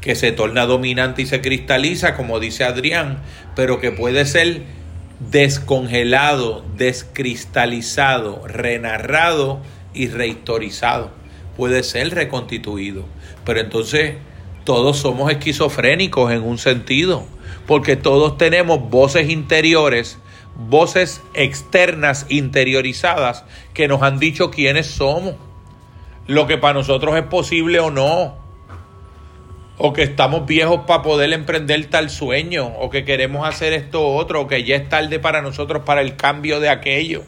que 0.00 0.14
se 0.14 0.32
torna 0.32 0.64
dominante 0.64 1.20
y 1.20 1.26
se 1.26 1.42
cristaliza, 1.42 2.16
como 2.16 2.40
dice 2.40 2.64
Adrián, 2.64 3.18
pero 3.54 3.80
que 3.80 3.92
puede 3.92 4.24
ser 4.24 4.62
descongelado, 5.20 6.64
descristalizado, 6.76 8.46
renarrado 8.46 9.60
y 9.94 10.08
rehistorizado. 10.08 11.10
Puede 11.56 11.82
ser 11.82 12.14
reconstituido. 12.14 13.04
Pero 13.44 13.60
entonces 13.60 14.16
todos 14.64 14.98
somos 14.98 15.30
esquizofrénicos 15.30 16.32
en 16.32 16.42
un 16.42 16.58
sentido 16.58 17.26
porque 17.66 17.96
todos 17.96 18.38
tenemos 18.38 18.88
voces 18.90 19.28
interiores, 19.28 20.18
voces 20.56 21.22
externas 21.34 22.26
interiorizadas 22.28 23.44
que 23.74 23.88
nos 23.88 24.02
han 24.02 24.18
dicho 24.18 24.50
quiénes 24.50 24.86
somos, 24.86 25.34
lo 26.26 26.46
que 26.46 26.58
para 26.58 26.74
nosotros 26.74 27.16
es 27.16 27.24
posible 27.24 27.80
o 27.80 27.90
no, 27.90 28.36
o 29.78 29.92
que 29.92 30.02
estamos 30.02 30.46
viejos 30.46 30.80
para 30.86 31.02
poder 31.02 31.32
emprender 31.32 31.84
tal 31.86 32.08
sueño, 32.08 32.66
o 32.66 32.88
que 32.88 33.04
queremos 33.04 33.46
hacer 33.46 33.72
esto 33.72 34.06
otro, 34.06 34.42
o 34.42 34.46
que 34.46 34.64
ya 34.64 34.76
es 34.76 34.88
tarde 34.88 35.18
para 35.18 35.42
nosotros 35.42 35.82
para 35.84 36.00
el 36.00 36.16
cambio 36.16 36.60
de 36.60 36.70
aquello, 36.70 37.24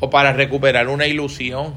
o 0.00 0.10
para 0.10 0.32
recuperar 0.32 0.88
una 0.88 1.06
ilusión. 1.06 1.74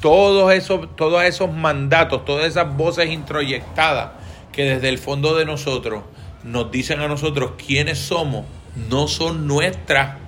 Todos 0.00 0.52
esos, 0.52 0.94
todos 0.96 1.22
esos 1.24 1.52
mandatos, 1.52 2.24
todas 2.24 2.46
esas 2.46 2.76
voces 2.76 3.10
introyectadas 3.10 4.10
que 4.50 4.64
desde 4.64 4.88
el 4.88 4.98
fondo 4.98 5.34
de 5.34 5.46
nosotros 5.46 6.02
nos 6.44 6.70
dicen 6.70 7.00
a 7.00 7.08
nosotros 7.08 7.52
quiénes 7.64 7.98
somos, 7.98 8.44
no 8.90 9.08
son 9.08 9.46
nuestras, 9.46 10.18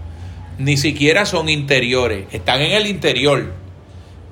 ni 0.59 0.77
siquiera 0.77 1.27
son 1.27 1.49
interiores, 1.49 2.27
están 2.33 2.63
en 2.63 2.73
el 2.73 2.87
interior, 2.87 3.53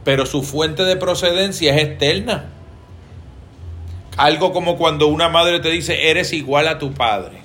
pero 0.05 0.25
su 0.25 0.43
fuente 0.43 0.85
de 0.85 0.97
procedencia 0.97 1.75
es 1.75 1.83
externa. 1.83 2.51
Algo 4.23 4.53
como 4.53 4.77
cuando 4.77 5.09
una 5.09 5.29
madre 5.29 5.59
te 5.59 5.69
dice, 5.69 6.09
eres 6.09 6.33
igual 6.33 6.69
a 6.69 6.79
tu 6.79 6.95
padre, 6.95 7.39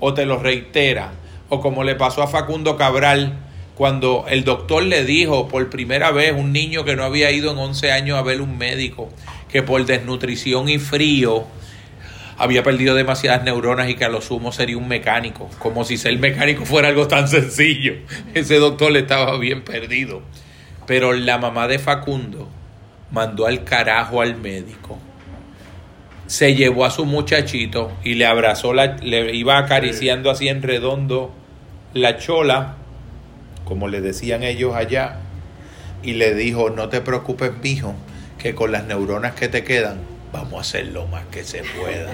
o 0.00 0.14
te 0.14 0.26
lo 0.26 0.40
reitera, 0.40 1.12
o 1.48 1.60
como 1.60 1.84
le 1.84 1.94
pasó 1.94 2.24
a 2.24 2.26
Facundo 2.26 2.76
Cabral, 2.76 3.38
cuando 3.76 4.24
el 4.28 4.42
doctor 4.42 4.82
le 4.82 5.04
dijo 5.04 5.46
por 5.46 5.70
primera 5.70 6.10
vez 6.10 6.34
un 6.36 6.52
niño 6.52 6.84
que 6.84 6.96
no 6.96 7.04
había 7.04 7.30
ido 7.30 7.52
en 7.52 7.58
11 7.58 7.92
años 7.92 8.18
a 8.18 8.22
ver 8.22 8.40
un 8.40 8.58
médico, 8.58 9.10
que 9.48 9.62
por 9.62 9.86
desnutrición 9.86 10.68
y 10.68 10.80
frío 10.80 11.44
había 12.36 12.64
perdido 12.64 12.96
demasiadas 12.96 13.44
neuronas 13.44 13.88
y 13.90 13.94
que 13.94 14.06
a 14.06 14.08
lo 14.08 14.20
sumo 14.20 14.50
sería 14.50 14.76
un 14.76 14.88
mecánico, 14.88 15.48
como 15.60 15.84
si 15.84 15.98
ser 15.98 16.18
mecánico 16.18 16.64
fuera 16.64 16.88
algo 16.88 17.06
tan 17.06 17.28
sencillo. 17.28 17.94
Ese 18.34 18.56
doctor 18.56 18.90
le 18.90 18.98
estaba 18.98 19.38
bien 19.38 19.62
perdido. 19.62 20.22
Pero 20.88 21.12
la 21.12 21.38
mamá 21.38 21.68
de 21.68 21.78
Facundo 21.78 22.48
mandó 23.10 23.46
al 23.46 23.64
carajo 23.64 24.20
al 24.20 24.36
médico. 24.36 24.98
Se 26.26 26.54
llevó 26.54 26.84
a 26.84 26.90
su 26.90 27.06
muchachito 27.06 27.90
y 28.04 28.14
le 28.14 28.26
abrazó, 28.26 28.72
la, 28.72 28.96
le 28.96 29.34
iba 29.34 29.58
acariciando 29.58 30.30
así 30.30 30.48
en 30.48 30.62
redondo 30.62 31.32
la 31.92 32.18
chola, 32.18 32.76
como 33.64 33.88
le 33.88 34.00
decían 34.00 34.44
ellos 34.44 34.74
allá, 34.76 35.16
y 36.02 36.14
le 36.14 36.34
dijo, 36.34 36.70
no 36.70 36.88
te 36.88 37.00
preocupes, 37.00 37.50
mijo, 37.62 37.94
que 38.38 38.54
con 38.54 38.70
las 38.70 38.84
neuronas 38.84 39.34
que 39.34 39.48
te 39.48 39.64
quedan 39.64 39.98
vamos 40.32 40.54
a 40.54 40.60
hacer 40.60 40.86
lo 40.86 41.06
más 41.06 41.24
que 41.26 41.42
se 41.42 41.62
pueda. 41.62 42.10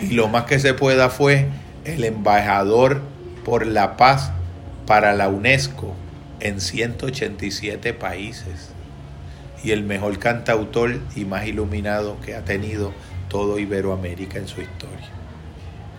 Y 0.00 0.10
lo 0.10 0.28
más 0.28 0.44
que 0.44 0.58
se 0.58 0.74
pueda 0.74 1.08
fue 1.08 1.46
el 1.86 2.04
embajador 2.04 3.00
por 3.44 3.66
la 3.66 3.96
paz 3.96 4.32
para 4.86 5.14
la 5.14 5.28
UNESCO 5.28 5.94
en 6.40 6.60
187 6.60 7.94
países 7.94 8.72
y 9.62 9.72
el 9.72 9.82
mejor 9.82 10.18
cantautor 10.18 10.98
y 11.16 11.24
más 11.24 11.46
iluminado 11.46 12.18
que 12.24 12.34
ha 12.34 12.44
tenido 12.44 12.92
todo 13.28 13.58
Iberoamérica 13.58 14.38
en 14.38 14.48
su 14.48 14.60
historia. 14.60 15.08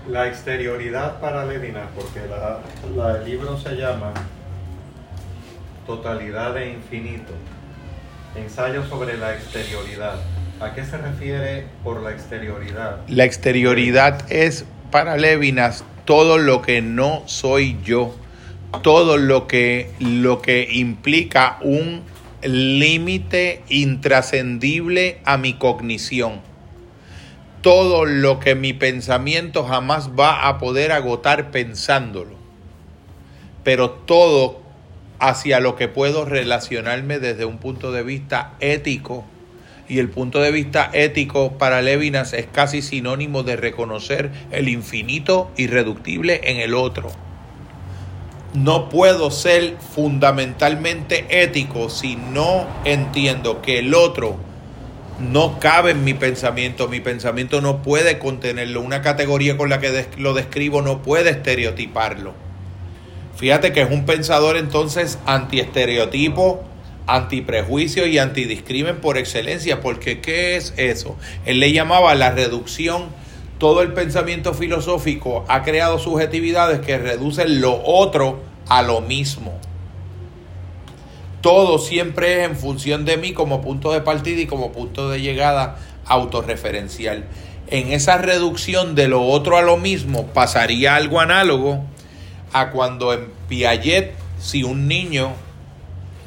La 0.08 0.28
exterioridad 0.28 1.20
para 1.20 1.46
Levinas, 1.46 1.88
porque 1.96 2.22
la, 2.28 3.18
el 3.18 3.26
libro 3.26 3.58
se 3.60 3.76
llama 3.76 4.14
Totalidad 5.86 6.56
de 6.56 6.72
Infinito. 6.72 7.34
Ensayo 8.36 8.86
sobre 8.88 9.18
la 9.18 9.36
exterioridad. 9.36 10.16
¿A 10.60 10.74
qué 10.74 10.84
se 10.84 10.98
refiere 10.98 11.66
por 11.84 12.02
la 12.02 12.12
exterioridad? 12.12 13.02
La 13.08 13.24
exterioridad 13.24 14.32
es 14.32 14.66
para 14.92 15.18
Levinas 15.18 15.84
todo 16.06 16.38
lo 16.38 16.62
que 16.62 16.82
no 16.82 17.24
soy 17.28 17.78
yo, 17.84 18.16
todo 18.82 19.18
lo 19.18 19.48
que, 19.48 19.92
lo 20.00 20.42
que 20.42 20.68
implica 20.72 21.60
un 21.62 22.02
límite 22.44 23.64
intrascendible 23.70 25.20
a 25.26 25.38
mi 25.38 25.54
cognición. 25.54 26.42
Todo 27.62 28.06
lo 28.06 28.40
que 28.40 28.56
mi 28.56 28.74
pensamiento 28.74 29.66
jamás 29.66 30.12
va 30.18 30.48
a 30.48 30.58
poder 30.58 30.92
agotar 30.92 31.52
pensándolo. 31.52 32.36
Pero 33.64 33.92
todo 33.92 34.62
hacia 35.20 35.60
lo 35.60 35.76
que 35.76 35.90
puedo 35.90 36.24
relacionarme 36.24 37.20
desde 37.20 37.46
un 37.46 37.58
punto 37.58 37.92
de 37.92 38.04
vista 38.04 38.54
ético. 38.62 39.26
Y 39.90 40.00
el 40.00 40.10
punto 40.10 40.40
de 40.40 40.52
vista 40.52 40.90
ético 40.94 41.58
para 41.58 41.82
Levinas 41.82 42.34
es 42.34 42.46
casi 42.46 42.82
sinónimo 42.82 43.44
de 43.44 43.58
reconocer 43.58 44.32
el 44.52 44.70
infinito 44.70 45.52
irreductible 45.58 46.40
en 46.44 46.58
el 46.58 46.76
otro 46.76 47.12
no 48.54 48.90
puedo 48.90 49.32
ser 49.32 49.78
fundamentalmente 49.94 51.26
ético 51.30 51.90
si 51.90 52.16
no 52.16 52.68
entiendo 52.84 53.62
que 53.62 53.80
el 53.80 53.94
otro 53.94 54.38
no 55.20 55.60
cabe 55.60 55.92
en 55.92 56.04
mi 56.04 56.14
pensamiento, 56.14 56.88
mi 56.88 57.00
pensamiento 57.00 57.62
no 57.62 57.82
puede 57.82 58.20
contenerlo, 58.20 58.82
una 58.82 59.02
categoría 59.02 59.58
con 59.58 59.70
la 59.70 59.80
que 59.80 60.08
lo 60.18 60.34
describo 60.34 60.82
no 60.82 61.02
puede 61.02 61.30
estereotiparlo. 61.32 62.34
Fíjate 63.36 63.72
que 63.72 63.82
es 63.82 63.92
un 63.92 64.06
pensador 64.06 64.58
entonces 64.58 65.20
anti-estereotipo, 65.26 66.64
anti-prejuicio 67.08 68.06
y 68.06 68.18
antidiscrimen 68.18 68.98
por 68.98 69.18
excelencia, 69.18 69.82
porque 69.82 70.22
¿qué 70.22 70.56
es 70.56 70.74
eso? 70.78 71.18
Él 71.46 71.60
le 71.60 71.72
llamaba 71.72 72.16
la 72.16 72.32
reducción 72.32 73.08
todo 73.60 73.82
el 73.82 73.92
pensamiento 73.94 74.54
filosófico 74.54 75.44
ha 75.50 75.64
creado 75.64 76.00
subjetividades 76.00 76.80
que 76.80 76.98
reducen 76.98 77.60
lo 77.60 77.84
otro 77.84 78.40
a 78.70 78.82
lo 78.82 79.02
mismo. 79.02 79.54
Todo 81.42 81.78
siempre 81.78 82.40
es 82.40 82.50
en 82.50 82.56
función 82.56 83.06
de 83.06 83.18
mí 83.18 83.34
como 83.34 83.62
punto 83.62 83.92
de 83.92 84.02
partida 84.02 84.42
y 84.42 84.46
como 84.46 84.72
punto 84.72 85.10
de 85.10 85.22
llegada 85.22 85.78
autorreferencial. 86.06 87.26
En 87.68 87.92
esa 87.92 88.18
reducción 88.18 88.96
de 88.96 89.10
lo 89.10 89.24
otro 89.24 89.58
a 89.58 89.62
lo 89.62 89.78
mismo 89.78 90.28
pasaría 90.28 90.96
algo 90.96 91.20
análogo 91.20 91.84
a 92.54 92.72
cuando 92.72 93.14
en 93.14 93.28
Piaget, 93.48 94.14
si 94.40 94.64
un 94.64 94.88
niño 94.88 95.34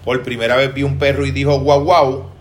por 0.04 0.22
primera 0.22 0.56
vez 0.56 0.72
vio 0.74 0.86
un 0.86 0.98
perro 0.98 1.24
y 1.26 1.30
dijo 1.30 1.58
guau 1.60 1.82
guau, 1.82 2.31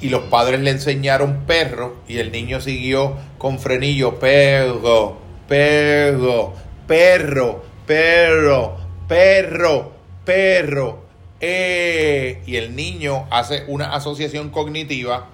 y 0.00 0.08
los 0.08 0.24
padres 0.24 0.60
le 0.60 0.70
enseñaron 0.70 1.44
perro 1.46 1.96
y 2.08 2.18
el 2.18 2.32
niño 2.32 2.60
siguió 2.60 3.16
con 3.38 3.58
frenillo 3.58 4.18
perro, 4.18 5.18
perro, 5.48 6.54
perro, 6.86 7.62
perro, 7.86 8.76
perro, 9.08 9.92
perro, 10.24 11.04
eh, 11.40 12.42
y 12.46 12.56
el 12.56 12.74
niño 12.74 13.26
hace 13.30 13.64
una 13.66 13.94
asociación 13.94 14.50
cognitiva, 14.50 15.28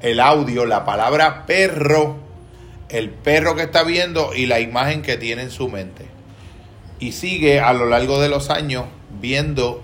el 0.00 0.20
audio, 0.20 0.64
la 0.64 0.84
palabra 0.84 1.46
perro, 1.46 2.16
el 2.88 3.10
perro 3.10 3.54
que 3.54 3.62
está 3.62 3.82
viendo 3.82 4.34
y 4.34 4.46
la 4.46 4.60
imagen 4.60 5.02
que 5.02 5.16
tiene 5.16 5.42
en 5.42 5.50
su 5.50 5.68
mente. 5.68 6.06
Y 6.98 7.12
sigue 7.12 7.60
a 7.60 7.72
lo 7.72 7.86
largo 7.86 8.20
de 8.20 8.28
los 8.28 8.50
años 8.50 8.86
viendo 9.20 9.82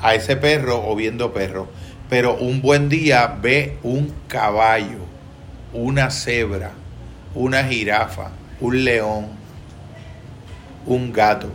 a 0.00 0.14
ese 0.14 0.36
perro 0.36 0.86
o 0.86 0.94
viendo 0.94 1.32
perro 1.32 1.68
pero 2.08 2.36
un 2.36 2.62
buen 2.62 2.88
día 2.88 3.38
ve 3.40 3.76
un 3.82 4.12
caballo, 4.28 5.04
una 5.72 6.10
cebra, 6.10 6.72
una 7.34 7.64
jirafa, 7.64 8.30
un 8.60 8.84
león, 8.84 9.26
un 10.86 11.12
gato. 11.12 11.50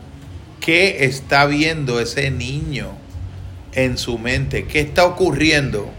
¿Qué 0.59 1.05
está 1.05 1.45
viendo 1.45 1.99
ese 1.99 2.29
niño 2.31 2.91
en 3.73 3.97
su 3.97 4.17
mente? 4.17 4.65
¿Qué 4.65 4.79
está 4.79 5.05
ocurriendo 5.05 5.89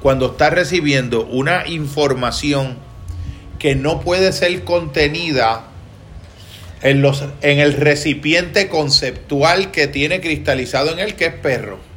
cuando 0.00 0.32
está 0.32 0.50
recibiendo 0.50 1.24
una 1.26 1.66
información 1.66 2.76
que 3.58 3.74
no 3.74 4.00
puede 4.00 4.32
ser 4.32 4.64
contenida 4.64 5.64
en, 6.82 7.00
los, 7.00 7.24
en 7.40 7.58
el 7.58 7.72
recipiente 7.72 8.68
conceptual 8.68 9.70
que 9.70 9.86
tiene 9.86 10.20
cristalizado 10.20 10.92
en 10.92 10.98
él, 10.98 11.14
que 11.14 11.26
es 11.26 11.34
perro? 11.34 11.93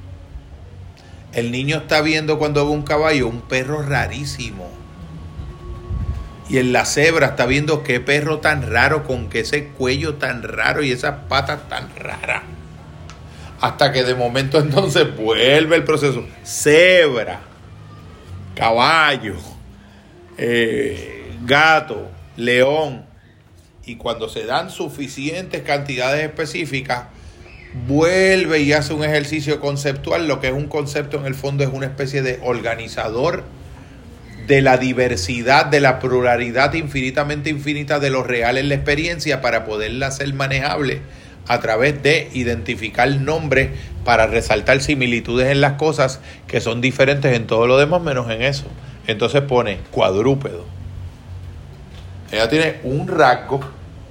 El 1.37 1.51
niño 1.51 1.77
está 1.77 2.01
viendo 2.01 2.39
cuando 2.39 2.65
ve 2.65 2.71
un 2.71 2.81
caballo 2.81 3.27
un 3.27 3.41
perro 3.41 3.83
rarísimo. 3.83 4.71
Y 6.49 6.57
en 6.57 6.73
la 6.73 6.83
cebra 6.83 7.27
está 7.27 7.45
viendo 7.45 7.83
qué 7.83 7.99
perro 7.99 8.39
tan 8.39 8.71
raro, 8.71 9.03
con 9.03 9.29
qué 9.29 9.41
ese 9.41 9.67
cuello 9.67 10.15
tan 10.15 10.41
raro 10.41 10.81
y 10.81 10.91
esas 10.91 11.25
patas 11.29 11.69
tan 11.69 11.95
raras. 11.95 12.41
Hasta 13.61 13.91
que 13.91 14.03
de 14.03 14.15
momento 14.15 14.57
entonces 14.61 15.15
vuelve 15.15 15.75
el 15.75 15.83
proceso. 15.83 16.25
Cebra, 16.43 17.41
caballo, 18.55 19.35
eh, 20.39 21.35
gato, 21.43 22.09
león. 22.35 23.05
Y 23.85 23.97
cuando 23.97 24.27
se 24.27 24.43
dan 24.43 24.71
suficientes 24.71 25.61
cantidades 25.61 26.23
específicas, 26.25 27.09
vuelve 27.87 28.59
y 28.61 28.73
hace 28.73 28.93
un 28.93 29.03
ejercicio 29.03 29.59
conceptual. 29.59 30.27
Lo 30.27 30.39
que 30.39 30.47
es 30.47 30.53
un 30.53 30.67
concepto 30.67 31.17
en 31.17 31.25
el 31.25 31.35
fondo 31.35 31.63
es 31.63 31.69
una 31.71 31.85
especie 31.85 32.21
de 32.21 32.39
organizador 32.43 33.43
de 34.47 34.61
la 34.61 34.77
diversidad, 34.77 35.65
de 35.65 35.81
la 35.81 35.99
pluralidad 35.99 36.73
infinitamente 36.73 37.49
infinita 37.49 37.99
de 37.99 38.09
lo 38.09 38.23
real 38.23 38.57
en 38.57 38.69
la 38.69 38.75
experiencia 38.75 39.41
para 39.41 39.65
poderla 39.65 40.07
hacer 40.07 40.33
manejable 40.33 41.01
a 41.47 41.59
través 41.59 42.01
de 42.01 42.29
identificar 42.33 43.09
nombres 43.09 43.69
para 44.03 44.27
resaltar 44.27 44.81
similitudes 44.81 45.47
en 45.47 45.61
las 45.61 45.73
cosas 45.73 46.21
que 46.47 46.61
son 46.61 46.81
diferentes 46.81 47.35
en 47.35 47.47
todo 47.47 47.67
lo 47.67 47.77
demás 47.77 48.01
menos 48.01 48.29
en 48.31 48.41
eso. 48.41 48.65
Entonces 49.05 49.41
pone 49.41 49.79
cuadrúpedo. 49.91 50.65
Ella 52.31 52.49
tiene 52.49 52.75
un 52.83 53.07
rasgo 53.07 53.61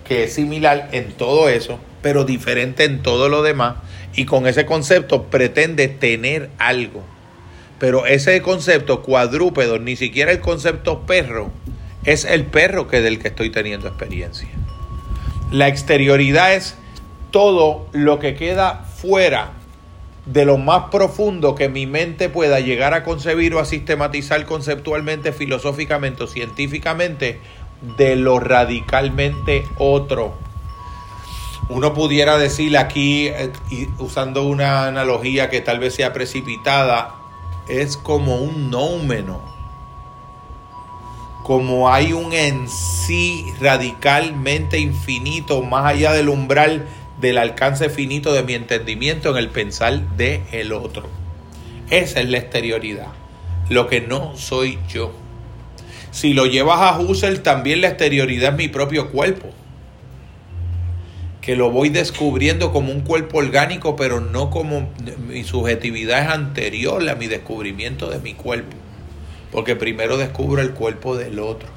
que 0.06 0.24
es 0.24 0.34
similar 0.34 0.88
en 0.92 1.12
todo 1.12 1.48
eso 1.48 1.78
pero 2.06 2.22
diferente 2.22 2.84
en 2.84 3.02
todo 3.02 3.28
lo 3.28 3.42
demás, 3.42 3.78
y 4.14 4.26
con 4.26 4.46
ese 4.46 4.64
concepto 4.64 5.24
pretende 5.24 5.88
tener 5.88 6.50
algo. 6.56 7.02
Pero 7.80 8.06
ese 8.06 8.40
concepto 8.42 9.02
cuadrúpedo, 9.02 9.80
ni 9.80 9.96
siquiera 9.96 10.30
el 10.30 10.38
concepto 10.38 11.00
perro, 11.00 11.50
es 12.04 12.24
el 12.24 12.44
perro 12.44 12.86
que 12.86 13.00
del 13.00 13.18
que 13.18 13.26
estoy 13.26 13.50
teniendo 13.50 13.88
experiencia. 13.88 14.48
La 15.50 15.66
exterioridad 15.66 16.54
es 16.54 16.76
todo 17.32 17.88
lo 17.90 18.20
que 18.20 18.36
queda 18.36 18.84
fuera 18.84 19.54
de 20.26 20.44
lo 20.44 20.58
más 20.58 20.90
profundo 20.92 21.56
que 21.56 21.68
mi 21.68 21.86
mente 21.86 22.28
pueda 22.28 22.60
llegar 22.60 22.94
a 22.94 23.02
concebir 23.02 23.52
o 23.56 23.58
a 23.58 23.64
sistematizar 23.64 24.46
conceptualmente, 24.46 25.32
filosóficamente 25.32 26.22
o 26.22 26.28
científicamente 26.28 27.40
de 27.98 28.14
lo 28.14 28.38
radicalmente 28.38 29.64
otro 29.76 30.45
uno 31.68 31.94
pudiera 31.94 32.38
decir 32.38 32.78
aquí, 32.78 33.26
eh, 33.28 33.52
usando 33.98 34.44
una 34.44 34.86
analogía 34.86 35.51
que 35.51 35.60
tal 35.60 35.80
vez 35.80 35.94
sea 35.94 36.12
precipitada, 36.12 37.16
es 37.68 37.97
como 37.97 38.36
un 38.36 38.70
nómeno. 38.70 39.40
Como 41.43 41.93
hay 41.93 42.12
un 42.12 42.32
en 42.32 42.68
sí 42.68 43.47
radicalmente 43.60 44.78
infinito, 44.78 45.62
más 45.62 45.86
allá 45.86 46.12
del 46.12 46.28
umbral 46.28 46.86
del 47.20 47.38
alcance 47.38 47.88
finito 47.88 48.32
de 48.32 48.43
mi 48.43 48.55
entendimiento 48.55 49.30
en 49.30 49.36
el 49.36 49.48
pensar 49.48 50.01
de 50.16 50.43
el 50.52 50.72
otro. 50.72 51.09
Esa 51.90 52.20
es 52.20 52.28
la 52.28 52.38
exterioridad, 52.38 53.09
lo 53.68 53.88
que 53.88 54.01
no 54.01 54.36
soy 54.36 54.78
yo. 54.88 55.12
Si 56.10 56.32
lo 56.32 56.47
llevas 56.47 56.80
a 56.80 56.98
Husserl, 56.98 57.43
también 57.43 57.80
la 57.80 57.88
exterioridad 57.88 58.52
es 58.52 58.56
mi 58.56 58.68
propio 58.68 59.10
cuerpo 59.10 59.52
que 61.47 61.55
lo 61.55 61.70
voy 61.70 61.90
descubriendo 61.90 62.73
como 62.73 62.90
un 62.90 63.02
cuerpo 63.02 63.39
orgánico, 63.39 63.94
pero 63.94 64.18
no 64.18 64.51
como 64.51 64.90
mi 65.28 65.44
subjetividad 65.44 66.23
es 66.24 66.28
anterior 66.28 67.09
a 67.09 67.14
mi 67.14 67.28
descubrimiento 67.28 68.10
de 68.10 68.18
mi 68.18 68.35
cuerpo. 68.35 68.77
Porque 69.52 69.77
primero 69.77 70.18
descubro 70.18 70.60
el 70.60 70.73
cuerpo 70.73 71.16
del 71.16 71.39
otro. 71.39 71.68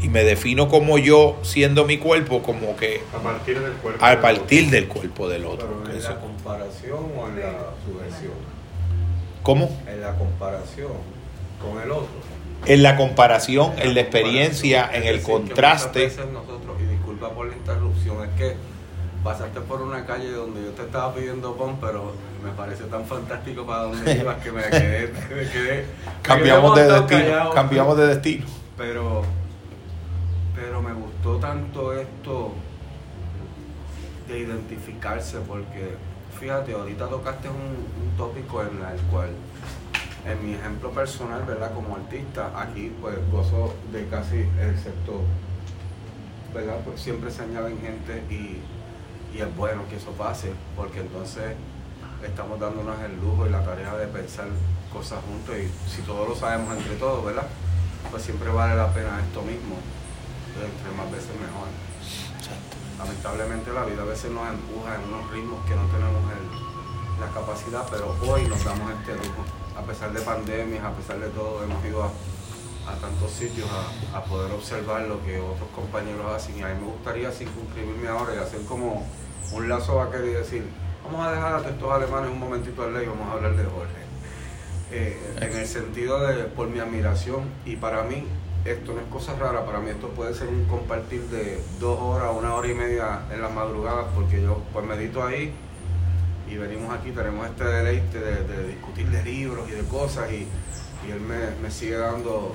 Y 0.00 0.08
me 0.08 0.24
defino 0.24 0.68
como 0.68 0.96
yo, 0.96 1.38
siendo 1.42 1.84
mi 1.84 1.98
cuerpo, 1.98 2.42
como 2.42 2.74
que... 2.74 3.02
A 3.14 3.22
partir 3.22 3.60
del 3.60 3.72
cuerpo. 3.74 4.02
A 4.02 4.20
partir 4.22 4.70
del 4.70 4.88
cuerpo 4.88 5.28
del 5.28 5.44
otro. 5.44 5.68
Pero 5.84 5.94
¿En 5.94 6.02
la 6.02 6.18
comparación 6.18 7.00
o 7.14 7.28
en 7.28 7.38
la 7.38 7.52
subversión? 7.84 8.32
¿Cómo? 9.42 9.78
En 9.86 10.00
la 10.00 10.16
comparación 10.16 10.92
con 11.60 11.82
el 11.82 11.90
otro. 11.90 12.08
en 12.64 12.82
la 12.82 12.96
comparación, 12.96 13.74
en 13.76 13.94
la 13.94 14.00
experiencia, 14.00 14.88
en 14.90 15.02
el 15.02 15.20
contraste. 15.20 16.06
nosotros, 16.32 16.62
disculpa 17.22 17.34
por 17.34 17.46
la 17.46 17.56
interrupción, 17.56 18.24
es 18.24 18.30
que 18.36 18.56
pasaste 19.22 19.60
por 19.60 19.80
una 19.80 20.04
calle 20.04 20.32
donde 20.32 20.64
yo 20.64 20.70
te 20.70 20.82
estaba 20.82 21.14
pidiendo 21.14 21.54
pon, 21.54 21.76
pero 21.80 22.12
me 22.42 22.50
parece 22.50 22.84
tan 22.84 23.04
fantástico 23.04 23.64
para 23.64 23.84
donde 23.84 24.12
ibas 24.20 24.42
que 24.42 24.50
me 24.50 24.62
quedé, 24.62 25.12
me 25.30 25.50
quedé 25.50 25.86
cambiamos 26.22 26.74
de 26.74 26.92
destino, 26.92 27.50
cambiamos 27.54 27.96
de 27.96 28.06
destino. 28.08 28.46
Pero, 28.76 29.22
pero 30.56 30.82
me 30.82 30.92
gustó 30.92 31.36
tanto 31.36 31.92
esto 31.92 32.52
de 34.28 34.38
identificarse 34.40 35.38
porque 35.46 35.94
fíjate, 36.40 36.72
ahorita 36.72 37.06
tocaste 37.06 37.48
un, 37.48 37.54
un 37.56 38.16
tópico 38.16 38.62
en 38.62 38.68
el 38.68 39.00
cual 39.10 39.28
en 40.26 40.44
mi 40.44 40.54
ejemplo 40.54 40.90
personal, 40.90 41.44
¿verdad? 41.46 41.72
Como 41.74 41.94
artista, 41.94 42.50
aquí 42.56 42.92
pues 43.00 43.14
gozo 43.30 43.74
de 43.92 44.06
casi 44.06 44.48
el 44.60 44.76
sector, 44.78 45.20
¿verdad? 46.54 46.80
Pues 46.84 47.00
siempre 47.00 47.30
se 47.30 47.42
añaden 47.42 47.80
gente 47.80 48.22
y, 48.30 48.60
y 49.36 49.40
es 49.40 49.56
bueno 49.56 49.82
que 49.88 49.96
eso 49.96 50.10
pase, 50.12 50.52
porque 50.76 51.00
entonces 51.00 51.54
estamos 52.22 52.60
dándonos 52.60 53.00
el 53.00 53.20
lujo 53.20 53.46
y 53.46 53.50
la 53.50 53.64
tarea 53.64 53.94
de 53.96 54.06
pensar 54.06 54.46
cosas 54.92 55.20
juntos 55.24 55.56
y 55.56 55.90
si 55.90 56.02
todos 56.02 56.28
lo 56.28 56.36
sabemos 56.36 56.76
entre 56.76 56.96
todos, 56.96 57.24
¿verdad? 57.24 57.46
Pues 58.10 58.22
siempre 58.22 58.48
vale 58.50 58.76
la 58.76 58.92
pena 58.92 59.20
esto 59.20 59.42
mismo, 59.42 59.76
entre 60.54 60.96
más 60.96 61.10
veces 61.10 61.32
mejor. 61.40 61.68
Lamentablemente 62.98 63.72
la 63.72 63.84
vida 63.84 64.02
a 64.02 64.06
veces 64.06 64.30
nos 64.30 64.48
empuja 64.48 64.94
en 64.94 65.12
unos 65.12 65.30
ritmos 65.30 65.64
que 65.66 65.74
no 65.74 65.86
tenemos 65.86 66.22
la 67.18 67.28
capacidad, 67.28 67.86
pero 67.90 68.14
hoy 68.28 68.46
nos 68.46 68.64
damos 68.64 68.90
este 68.92 69.14
lujo 69.14 69.62
a 69.76 69.82
pesar 69.82 70.12
de 70.12 70.20
pandemias, 70.20 70.84
a 70.84 70.92
pesar 70.92 71.18
de 71.18 71.28
todo, 71.30 71.62
hemos 71.64 71.84
ido 71.84 72.02
a, 72.02 72.10
tantos 73.00 73.30
sitios 73.30 73.68
a, 74.14 74.24
poder 74.24 74.52
observar 74.52 75.02
lo 75.02 75.22
que 75.24 75.40
otros 75.40 75.68
compañeros 75.74 76.32
hacen. 76.34 76.58
Y 76.58 76.62
a 76.62 76.68
mí 76.68 76.80
me 76.80 76.86
gustaría 76.92 77.30
circunscribirme 77.30 78.08
ahora 78.08 78.34
y 78.34 78.38
hacer 78.38 78.62
como 78.62 79.06
un 79.52 79.68
lazo 79.68 79.96
vaquero 79.96 80.26
y 80.26 80.32
decir, 80.32 80.64
vamos 81.04 81.26
a 81.26 81.32
dejar 81.32 81.54
a 81.54 81.68
estos 81.68 81.92
alemanes 81.92 82.30
un 82.30 82.38
momentito 82.38 82.82
al 82.82 82.94
ley 82.94 83.04
y 83.04 83.08
vamos 83.08 83.28
a 83.28 83.32
hablar 83.32 83.56
de 83.56 83.64
Jorge. 83.64 84.02
Eh, 84.92 85.36
en 85.40 85.56
el 85.56 85.66
sentido 85.66 86.26
de, 86.26 86.44
por 86.44 86.68
mi 86.68 86.78
admiración, 86.78 87.44
y 87.64 87.76
para 87.76 88.02
mí, 88.02 88.24
esto 88.64 88.92
no 88.92 89.00
es 89.00 89.06
cosa 89.06 89.34
rara, 89.36 89.64
para 89.64 89.80
mí 89.80 89.90
esto 89.90 90.08
puede 90.08 90.34
ser 90.34 90.48
un 90.48 90.64
compartir 90.66 91.22
de 91.28 91.62
dos 91.80 91.98
horas, 92.00 92.30
una 92.36 92.54
hora 92.54 92.68
y 92.68 92.74
media 92.74 93.22
en 93.32 93.40
las 93.40 93.52
madrugadas, 93.52 94.06
porque 94.14 94.42
yo 94.42 94.62
pues 94.72 94.86
medito 94.86 95.24
ahí 95.24 95.52
y 96.52 96.56
venimos 96.56 96.92
aquí, 96.92 97.10
tenemos 97.12 97.46
este 97.46 97.64
deleite 97.64 98.18
de, 98.18 98.66
discutir 98.68 99.08
de 99.08 99.22
libros 99.22 99.68
y 99.70 99.72
de 99.72 99.82
cosas 99.84 100.30
y, 100.30 100.46
él 101.10 101.20
me, 101.20 101.70
sigue 101.70 101.96
dando 101.96 102.54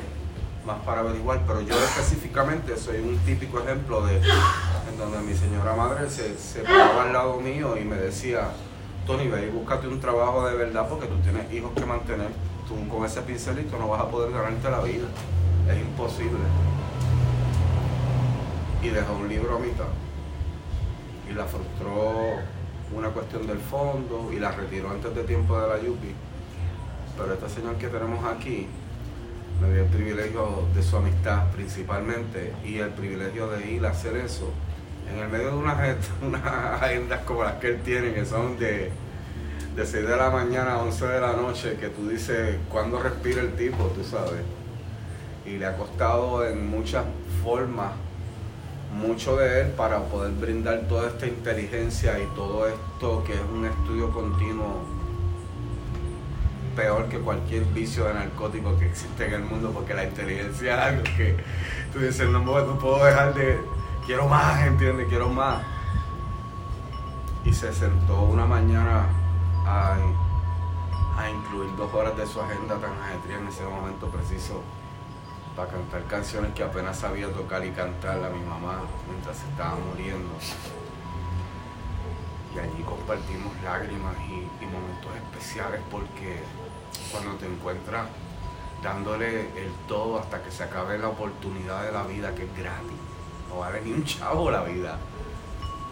más 0.68 0.80
para 0.82 1.00
averiguar, 1.00 1.42
pero 1.48 1.62
yo 1.62 1.74
específicamente 1.74 2.76
soy 2.76 2.98
un 2.98 3.18
típico 3.20 3.60
ejemplo 3.60 4.06
de 4.06 4.18
en 4.18 4.98
donde 4.98 5.20
mi 5.20 5.34
señora 5.34 5.74
madre 5.74 6.10
se, 6.10 6.38
se 6.38 6.60
paraba 6.60 7.04
al 7.04 7.14
lado 7.14 7.40
mío 7.40 7.78
y 7.78 7.86
me 7.86 7.96
decía, 7.96 8.50
Tony, 9.06 9.30
ve 9.30 9.48
y 9.48 9.50
búscate 9.50 9.88
un 9.88 10.02
trabajo 10.02 10.46
de 10.46 10.58
verdad 10.58 10.86
porque 10.90 11.08
tú 11.08 11.16
tienes 11.20 11.52
hijos 11.54 11.72
que 11.74 11.86
mantener, 11.86 12.28
tú 12.68 12.76
con 12.90 13.06
ese 13.06 13.22
pincelito 13.22 13.80
no 13.80 13.88
vas 13.88 14.02
a 14.02 14.10
poder 14.10 14.34
ganarte 14.34 14.70
la 14.70 14.82
vida, 14.82 15.08
es 15.72 15.80
imposible. 15.80 16.44
Y 18.84 18.90
dejó 18.90 19.14
un 19.14 19.30
libro 19.30 19.56
a 19.56 19.60
mitad 19.60 19.88
y 21.30 21.34
la 21.34 21.46
frustró 21.46 22.36
una 22.94 23.10
cuestión 23.10 23.48
del 23.48 23.60
fondo 23.60 24.30
y 24.34 24.40
la 24.40 24.52
retiró 24.52 24.92
antes 24.92 25.16
de 25.16 25.24
tiempo 25.24 25.60
de 25.60 25.68
la 25.68 25.82
Yupi. 25.82 26.14
Pero 27.18 27.34
este 27.34 27.50
señor 27.50 27.78
que 27.78 27.88
tenemos 27.88 28.24
aquí 28.26 28.68
me 29.62 29.74
dio 29.74 29.84
el 29.84 29.90
privilegio 29.90 30.68
de 30.76 30.84
su 30.84 30.98
amistad 30.98 31.50
principalmente 31.52 32.54
y 32.64 32.78
el 32.78 32.90
privilegio 32.90 33.48
de 33.48 33.72
ir 33.72 33.86
a 33.86 33.90
hacer 33.90 34.16
eso 34.18 34.52
en 35.12 35.20
el 35.20 35.30
medio 35.30 35.52
de 35.52 35.58
unas, 35.58 35.78
agendas 36.82 37.22
como 37.22 37.44
las 37.44 37.54
que 37.56 37.70
él 37.70 37.82
tiene, 37.84 38.14
que 38.14 38.26
son 38.26 38.58
de, 38.60 38.92
de 39.76 39.86
6 39.86 40.08
de 40.08 40.16
la 40.16 40.30
mañana 40.30 40.74
a 40.74 40.84
11 40.84 41.08
de 41.08 41.22
la 41.22 41.34
noche, 41.34 41.78
que 41.80 41.88
tú 41.88 42.10
dices, 42.10 42.58
¿cuándo 42.70 43.00
respira 43.00 43.42
el 43.42 43.54
tipo? 43.54 43.86
Tú 43.96 44.04
sabes. 44.04 44.42
Y 45.46 45.58
le 45.58 45.66
ha 45.66 45.78
costado 45.78 46.46
en 46.46 46.70
muchas 46.70 47.06
formas 47.42 47.94
mucho 48.94 49.38
de 49.38 49.62
él 49.62 49.68
para 49.70 50.00
poder 50.04 50.34
brindar 50.34 50.82
toda 50.90 51.08
esta 51.08 51.28
inteligencia 51.28 52.20
y 52.20 52.26
todo 52.36 52.68
esto 52.68 53.24
que 53.26 53.34
es 53.34 53.42
un 53.54 53.66
estudio 53.66 54.12
continuo 54.12 54.97
peor 56.78 57.10
que 57.10 57.18
cualquier 57.18 57.66
vicio 57.66 58.06
de 58.06 58.14
narcótico 58.14 58.78
que 58.78 58.86
existe 58.86 59.26
en 59.26 59.34
el 59.34 59.42
mundo 59.42 59.72
porque 59.74 59.96
la 59.96 60.04
inteligencia 60.04 60.76
es 60.76 60.80
algo 60.80 61.04
que 61.18 61.36
tú 61.92 62.00
dices 62.00 62.30
no, 62.30 62.40
no 62.40 62.80
puedo 62.80 63.04
dejar 63.04 63.34
de 63.34 63.60
quiero 64.06 64.28
más 64.28 64.62
entiendes 64.62 65.08
quiero 65.10 65.28
más 65.28 65.64
y 67.44 67.52
se 67.52 67.74
sentó 67.74 68.22
una 68.22 68.46
mañana 68.46 69.08
a, 69.66 69.98
a 71.18 71.30
incluir 71.32 71.76
dos 71.76 71.92
horas 71.94 72.16
de 72.16 72.28
su 72.28 72.40
agenda 72.40 72.76
tan 72.76 72.92
ajetreada 73.02 73.42
en 73.42 73.48
ese 73.48 73.64
momento 73.64 74.08
preciso 74.10 74.62
para 75.58 75.72
cantar 75.72 76.04
canciones 76.04 76.54
que 76.54 76.62
apenas 76.62 77.00
sabía 77.00 77.34
tocar 77.34 77.66
y 77.66 77.72
cantar 77.72 78.24
a 78.24 78.30
mi 78.30 78.46
mamá 78.46 78.82
mientras 79.10 79.42
estaba 79.44 79.76
muriendo. 79.76 80.30
Y 82.54 82.60
allí 82.60 82.84
compartimos 82.84 83.52
lágrimas 83.64 84.16
y, 84.30 84.66
momentos 84.66 85.16
especiales 85.16 85.82
porque 85.90 86.44
cuando 87.12 87.36
te 87.38 87.46
encuentras 87.46 88.08
dándole 88.84 89.42
el 89.42 89.72
todo 89.88 90.20
hasta 90.20 90.44
que 90.44 90.52
se 90.52 90.64
acabe 90.64 90.98
la 90.98 91.10
oportunidad 91.10 91.84
de 91.84 91.92
la 91.92 92.04
vida 92.04 92.34
que 92.36 92.44
es 92.44 92.58
gratis. 92.58 92.98
No 93.50 93.60
vale 93.60 93.82
ni 93.82 93.94
un 93.94 94.04
chavo 94.04 94.52
la 94.52 94.64
vida. 94.64 94.98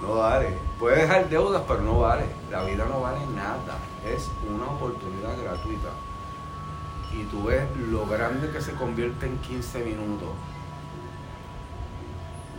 No 0.01 0.15
vale. 0.15 0.57
Puedes 0.79 0.99
dejar 0.99 1.29
deudas, 1.29 1.63
pero 1.67 1.81
no 1.81 1.99
vale. 1.99 2.25
La 2.51 2.63
vida 2.63 2.85
no 2.85 3.01
vale 3.01 3.25
nada. 3.35 3.77
Es 4.05 4.29
una 4.47 4.67
oportunidad 4.67 5.35
gratuita 5.41 5.89
y 7.13 7.23
tú 7.25 7.45
ves 7.45 7.63
lo 7.77 8.05
grande 8.05 8.49
que 8.51 8.61
se 8.61 8.73
convierte 8.73 9.25
en 9.25 9.37
15 9.37 9.79
minutos 9.85 10.29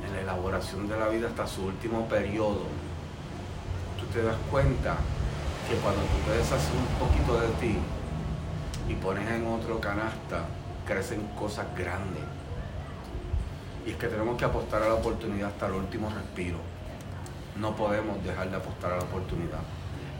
en 0.04 0.12
la 0.14 0.20
elaboración 0.20 0.88
de 0.88 0.98
la 0.98 1.08
vida 1.08 1.28
hasta 1.28 1.46
su 1.46 1.64
último 1.64 2.08
periodo, 2.08 2.62
tú 3.98 4.06
te 4.12 4.22
das 4.22 4.36
cuenta 4.50 4.96
que 5.68 5.76
cuando 5.76 6.00
tú 6.02 6.30
te 6.30 6.38
deshaces 6.38 6.70
un 6.70 7.06
poquito 7.06 7.40
de 7.40 7.48
ti 7.60 7.78
y 8.88 8.94
pones 8.94 9.28
en 9.30 9.46
otro 9.46 9.80
canasta, 9.80 10.44
crecen 10.86 11.26
cosas 11.38 11.66
grandes. 11.76 12.22
Y 13.86 13.90
es 13.90 13.96
que 13.96 14.08
tenemos 14.08 14.36
que 14.36 14.44
apostar 14.44 14.82
a 14.82 14.88
la 14.88 14.94
oportunidad 14.94 15.48
hasta 15.50 15.66
el 15.66 15.74
último 15.74 16.10
respiro. 16.10 16.58
No 17.60 17.74
podemos 17.74 18.22
dejar 18.24 18.50
de 18.50 18.56
apostar 18.56 18.92
a 18.92 18.96
la 18.96 19.04
oportunidad. 19.04 19.60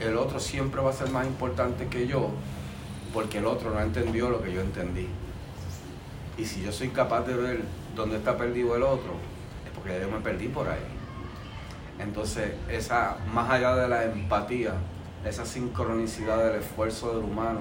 El 0.01 0.17
otro 0.17 0.41
siempre 0.41 0.81
va 0.81 0.91
a 0.91 0.93
ser 0.93 1.11
más 1.11 1.27
importante 1.27 1.87
que 1.89 2.07
yo 2.07 2.31
porque 3.13 3.39
el 3.39 3.47
otro 3.47 3.71
no 3.71 3.81
entendió 3.81 4.29
lo 4.29 4.43
que 4.43 4.53
yo 4.53 4.61
entendí. 4.61 5.09
Y 6.39 6.45
si 6.45 6.63
yo 6.63 6.71
soy 6.71 6.89
capaz 6.89 7.23
de 7.23 7.35
ver 7.35 7.61
dónde 7.95 8.17
está 8.17 8.37
perdido 8.37 8.77
el 8.77 8.83
otro, 8.83 9.13
es 9.65 9.73
porque 9.75 9.99
yo 10.01 10.11
me 10.11 10.21
perdí 10.21 10.49
por 10.49 10.69
ahí. 10.69 10.85
Entonces, 11.99 12.53
esa, 12.69 13.17
más 13.33 13.51
allá 13.51 13.75
de 13.75 13.89
la 13.89 14.05
empatía, 14.05 14.75
esa 15.25 15.47
sincronicidad 15.47 16.45
del 16.45 16.57
esfuerzo 16.57 17.15
del 17.15 17.25
humano 17.25 17.61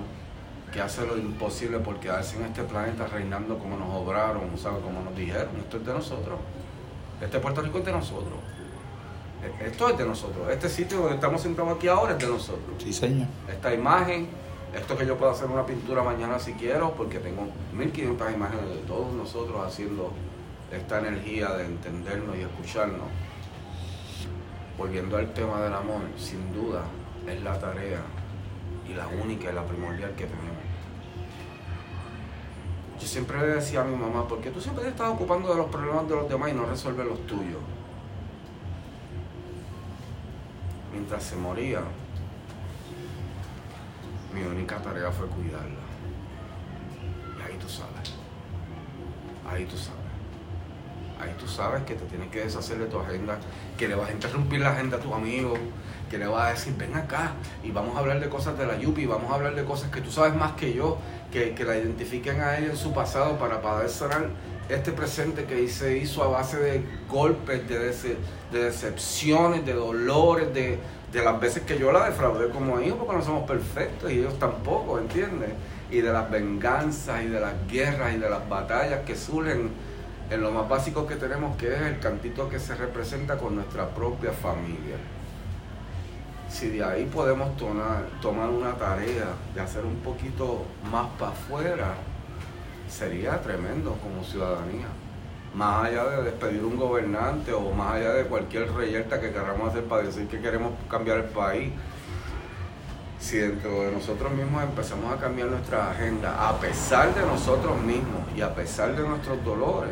que 0.75 0.81
hace 0.81 1.07
lo 1.07 1.17
imposible 1.17 1.79
por 1.79 2.01
quedarse 2.01 2.35
en 2.35 2.43
este 2.43 2.61
planeta 2.63 3.07
reinando 3.07 3.57
como 3.57 3.77
nos 3.77 3.95
obraron, 3.95 4.57
¿sabes? 4.57 4.83
Como 4.83 5.01
nos 5.01 5.15
dijeron, 5.15 5.55
esto 5.57 5.77
es 5.77 5.85
de 5.85 5.93
nosotros. 5.93 6.37
Este 7.21 7.39
Puerto 7.39 7.61
Rico 7.61 7.77
es 7.77 7.85
de 7.85 7.93
nosotros. 7.93 8.33
E, 9.41 9.67
esto 9.67 9.89
es 9.89 9.97
de 9.97 10.05
nosotros. 10.05 10.49
Este 10.51 10.67
sitio 10.67 10.97
donde 10.97 11.15
estamos 11.15 11.41
sentados 11.41 11.77
aquí 11.77 11.87
ahora 11.87 12.11
es 12.11 12.19
de 12.19 12.27
nosotros. 12.27 12.75
Sí, 12.83 12.91
señor. 12.91 13.27
Esta 13.49 13.73
imagen, 13.73 14.27
esto 14.75 14.97
que 14.97 15.05
yo 15.05 15.17
puedo 15.17 15.31
hacer 15.31 15.47
una 15.47 15.65
pintura 15.65 16.03
mañana 16.03 16.37
si 16.39 16.51
quiero, 16.55 16.91
porque 16.91 17.19
tengo 17.19 17.47
1500 17.73 18.33
imágenes 18.33 18.67
de 18.67 18.81
todos 18.85 19.13
nosotros 19.13 19.65
haciendo 19.65 20.11
esta 20.73 20.99
energía 20.99 21.51
de 21.51 21.67
entendernos 21.67 22.35
y 22.35 22.41
escucharnos. 22.41 23.07
Volviendo 24.77 25.15
al 25.15 25.33
tema 25.33 25.61
del 25.61 25.73
amor, 25.73 26.01
sin 26.17 26.53
duda 26.53 26.83
es 27.25 27.41
la 27.41 27.57
tarea 27.57 28.01
y 28.89 28.93
la 28.93 29.07
única 29.07 29.49
y 29.49 29.55
la 29.55 29.63
primordial 29.63 30.11
que 30.15 30.25
tenemos. 30.25 30.54
Yo 32.99 33.07
siempre 33.07 33.39
le 33.39 33.47
decía 33.47 33.81
a 33.81 33.83
mi 33.83 33.95
mamá, 33.95 34.27
¿por 34.27 34.39
qué 34.39 34.51
tú 34.51 34.61
siempre 34.61 34.83
te 34.83 34.91
estás 34.91 35.09
ocupando 35.09 35.49
de 35.49 35.55
los 35.55 35.67
problemas 35.67 36.07
de 36.07 36.15
los 36.15 36.29
demás 36.29 36.51
y 36.51 36.53
no 36.53 36.65
resuelves 36.65 37.05
los 37.05 37.27
tuyos? 37.27 37.59
Mientras 40.93 41.23
se 41.23 41.35
moría, 41.35 41.81
mi 44.33 44.43
única 44.43 44.77
tarea 44.77 45.11
fue 45.11 45.27
cuidarla. 45.27 45.85
Y 47.37 47.41
ahí 47.41 47.57
tú 47.59 47.67
sabes. 47.67 48.13
Ahí 49.49 49.65
tú 49.65 49.77
sabes. 49.77 50.05
Ahí 51.19 51.33
tú 51.39 51.47
sabes 51.47 51.83
que 51.83 51.95
te 51.95 52.05
tienes 52.05 52.29
que 52.29 52.41
deshacer 52.41 52.77
de 52.77 52.87
tu 52.87 52.99
agenda, 52.99 53.37
que 53.77 53.87
le 53.87 53.95
vas 53.95 54.09
a 54.09 54.13
interrumpir 54.13 54.59
la 54.59 54.71
agenda 54.71 54.97
a 54.97 54.99
tu 54.99 55.13
amigo, 55.13 55.55
que 56.09 56.17
le 56.17 56.27
vas 56.27 56.47
a 56.47 56.49
decir, 56.51 56.75
ven 56.77 56.95
acá 56.95 57.31
y 57.63 57.71
vamos 57.71 57.95
a 57.95 57.99
hablar 57.99 58.19
de 58.19 58.29
cosas 58.29 58.57
de 58.57 58.65
la 58.65 58.77
Yupi, 58.77 59.05
vamos 59.05 59.31
a 59.31 59.35
hablar 59.35 59.55
de 59.55 59.63
cosas 59.63 59.91
que 59.91 60.01
tú 60.01 60.11
sabes 60.11 60.35
más 60.35 60.53
que 60.53 60.73
yo, 60.73 60.97
que, 61.31 61.53
que 61.53 61.63
la 61.63 61.77
identifiquen 61.77 62.41
a 62.41 62.57
ella 62.57 62.71
en 62.71 62.77
su 62.77 62.93
pasado 62.93 63.37
para 63.37 63.61
poder 63.61 63.89
sanar 63.89 64.29
este 64.69 64.91
presente 64.91 65.45
que 65.45 65.67
se 65.67 65.97
hizo 65.97 66.23
a 66.23 66.27
base 66.27 66.57
de 66.57 66.83
golpes, 67.09 67.67
de, 67.67 67.79
de 68.51 68.63
decepciones, 68.63 69.65
de 69.65 69.73
dolores, 69.73 70.53
de, 70.53 70.79
de 71.11 71.23
las 71.23 71.39
veces 71.39 71.63
que 71.63 71.77
yo 71.77 71.91
la 71.91 72.09
defraudé 72.09 72.49
como 72.49 72.81
hijo, 72.81 72.97
porque 72.97 73.17
no 73.17 73.23
somos 73.23 73.47
perfectos 73.47 74.11
y 74.11 74.19
ellos 74.19 74.39
tampoco, 74.39 74.97
¿entiendes? 74.97 75.51
Y 75.91 76.01
de 76.01 76.11
las 76.11 76.29
venganzas 76.31 77.23
y 77.23 77.27
de 77.27 77.39
las 77.39 77.53
guerras 77.69 78.15
y 78.15 78.17
de 78.17 78.29
las 78.29 78.47
batallas 78.49 79.01
que 79.05 79.15
surgen 79.15 79.71
en 80.29 80.41
lo 80.41 80.51
más 80.51 80.67
básico 80.67 81.05
que 81.05 81.15
tenemos, 81.15 81.55
que 81.57 81.73
es 81.73 81.81
el 81.81 81.99
cantito 81.99 82.49
que 82.49 82.59
se 82.59 82.73
representa 82.75 83.37
con 83.37 83.55
nuestra 83.55 83.87
propia 83.89 84.31
familia. 84.31 84.95
Si 86.55 86.69
de 86.69 86.81
ahí 86.81 87.03
podemos 87.13 87.57
tomar, 87.57 88.05
tomar 88.21 88.47
una 88.47 88.71
tarea 88.75 89.27
de 89.53 89.59
hacer 89.59 89.83
un 89.83 89.97
poquito 89.97 90.63
más 90.89 91.07
para 91.19 91.31
afuera, 91.31 91.95
sería 92.87 93.41
tremendo 93.41 93.97
como 94.01 94.23
ciudadanía. 94.23 94.87
Más 95.53 95.87
allá 95.87 96.05
de 96.05 96.23
despedir 96.23 96.63
un 96.63 96.77
gobernante 96.77 97.51
o 97.51 97.71
más 97.71 97.95
allá 97.95 98.13
de 98.13 98.23
cualquier 98.23 98.71
reyerta 98.71 99.19
que 99.19 99.33
queramos 99.33 99.67
hacer 99.67 99.83
para 99.83 100.03
decir 100.03 100.29
que 100.29 100.39
queremos 100.39 100.71
cambiar 100.89 101.17
el 101.17 101.25
país, 101.25 101.73
si 103.19 103.35
dentro 103.35 103.81
de 103.81 103.91
nosotros 103.91 104.31
mismos 104.31 104.63
empezamos 104.63 105.13
a 105.13 105.17
cambiar 105.17 105.49
nuestra 105.49 105.91
agenda, 105.91 106.47
a 106.47 106.57
pesar 106.57 107.13
de 107.13 107.21
nosotros 107.23 107.81
mismos 107.81 108.21
y 108.33 108.39
a 108.39 108.55
pesar 108.55 108.95
de 108.95 109.05
nuestros 109.05 109.43
dolores, 109.43 109.91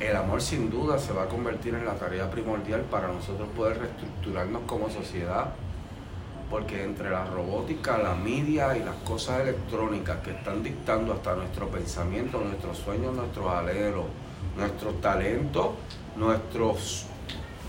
el 0.00 0.16
amor 0.16 0.42
sin 0.42 0.70
duda 0.70 0.98
se 0.98 1.12
va 1.12 1.24
a 1.24 1.26
convertir 1.26 1.74
en 1.74 1.84
la 1.84 1.94
tarea 1.94 2.30
primordial 2.30 2.82
para 2.82 3.08
nosotros 3.08 3.48
poder 3.56 3.78
reestructurarnos 3.78 4.62
como 4.66 4.90
sociedad. 4.90 5.50
Porque 6.50 6.84
entre 6.84 7.10
la 7.10 7.24
robótica, 7.24 7.98
la 7.98 8.14
media 8.14 8.76
y 8.76 8.84
las 8.84 8.96
cosas 8.96 9.40
electrónicas 9.40 10.18
que 10.18 10.32
están 10.32 10.62
dictando 10.62 11.12
hasta 11.12 11.34
nuestro 11.34 11.68
pensamiento, 11.68 12.38
nuestros 12.38 12.78
sueños, 12.78 13.14
nuestros 13.14 13.50
aleros, 13.50 14.04
nuestros 14.56 15.00
talentos, 15.00 15.70
nuestros, 16.16 17.06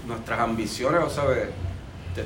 nuestras 0.06 0.40
ambiciones, 0.40 1.02
o 1.02 1.10
sea, 1.10 1.24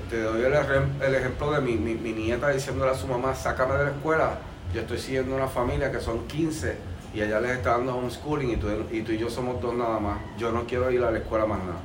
te, 0.09 0.21
doy 0.21 0.41
el, 0.41 1.15
ejemplo 1.15 1.51
de 1.51 1.61
mi, 1.61 1.75
mi, 1.75 1.93
mi 1.95 2.11
nieta 2.11 2.49
diciéndole 2.49 2.91
a 2.91 2.95
su 2.95 3.07
mamá, 3.07 3.35
sácame 3.35 3.75
de 3.75 3.83
la 3.85 3.91
escuela, 3.91 4.39
yo 4.73 4.81
estoy 4.81 4.97
siguiendo 4.97 5.35
una 5.35 5.47
familia 5.47 5.91
que 5.91 5.99
son 5.99 6.27
15 6.27 6.88
y 7.13 7.21
ella 7.21 7.39
les 7.39 7.51
está 7.51 7.71
dando 7.71 7.95
homeschooling 7.95 8.51
y 8.51 8.57
tú, 8.57 8.67
y 9.11 9.17
yo 9.17 9.29
somos 9.29 9.61
dos 9.61 9.73
nada 9.73 9.99
más. 9.99 10.19
Yo 10.37 10.51
no 10.51 10.65
quiero 10.65 10.91
ir 10.91 11.03
a 11.03 11.11
la 11.11 11.17
escuela 11.19 11.45
más 11.45 11.59
nada. 11.59 11.79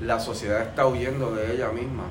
La 0.00 0.18
sociedad 0.18 0.62
está 0.62 0.86
huyendo 0.86 1.34
de 1.34 1.54
ella 1.54 1.70
misma. 1.70 2.04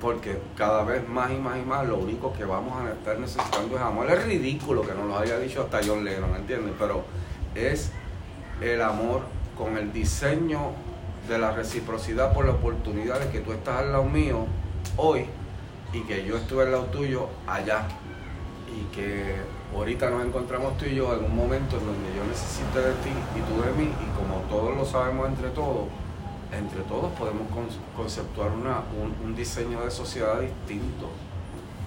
Porque 0.00 0.38
cada 0.56 0.84
vez 0.84 1.08
más 1.08 1.30
y 1.30 1.36
más 1.36 1.56
y 1.58 1.62
más 1.62 1.86
lo 1.86 1.96
único 1.96 2.34
que 2.34 2.44
vamos 2.44 2.82
a 2.82 2.92
estar 2.92 3.18
necesitando 3.18 3.76
es 3.76 3.82
amor. 3.82 4.10
Es 4.10 4.24
ridículo 4.26 4.82
que 4.82 4.92
nos 4.92 5.06
lo 5.06 5.16
haya 5.16 5.38
dicho 5.38 5.62
hasta 5.62 5.80
John 5.86 6.04
Lennon, 6.04 6.36
¿entiendes? 6.36 6.74
Pero 6.78 7.04
es 7.54 7.90
el 8.60 8.82
amor 8.82 9.22
con 9.56 9.78
el 9.78 9.92
diseño 9.92 10.72
de 11.28 11.38
la 11.38 11.52
reciprocidad 11.52 12.34
por 12.34 12.44
la 12.44 12.52
oportunidad 12.52 13.18
de 13.20 13.30
que 13.30 13.40
tú 13.40 13.52
estás 13.52 13.78
al 13.78 13.92
lado 13.92 14.04
mío 14.04 14.46
hoy 14.98 15.24
y 15.94 16.00
que 16.02 16.26
yo 16.26 16.36
estuve 16.36 16.64
al 16.64 16.72
lado 16.72 16.84
tuyo 16.86 17.28
allá. 17.46 17.86
Y 18.68 18.94
que 18.94 19.36
ahorita 19.78 20.10
nos 20.10 20.24
encontramos 20.24 20.78
tú 20.78 20.86
y 20.86 20.94
yo 20.94 21.14
en 21.14 21.24
un 21.24 21.34
momento 21.34 21.76
en 21.78 21.86
donde 21.86 22.14
yo 22.16 22.24
necesite 22.24 22.78
de 22.78 22.92
ti 23.02 23.10
y 23.36 23.40
tú 23.40 23.62
de 23.62 23.72
mí, 23.72 23.90
y 23.90 24.16
como 24.16 24.40
todos 24.48 24.76
lo 24.76 24.84
sabemos 24.84 25.28
entre 25.28 25.50
todos, 25.50 25.88
entre 26.52 26.80
todos 26.82 27.12
podemos 27.12 27.48
conceptuar 27.96 28.50
una, 28.52 28.82
un, 29.22 29.34
diseño 29.34 29.80
de 29.82 29.90
sociedad 29.90 30.40
distinto. 30.40 31.10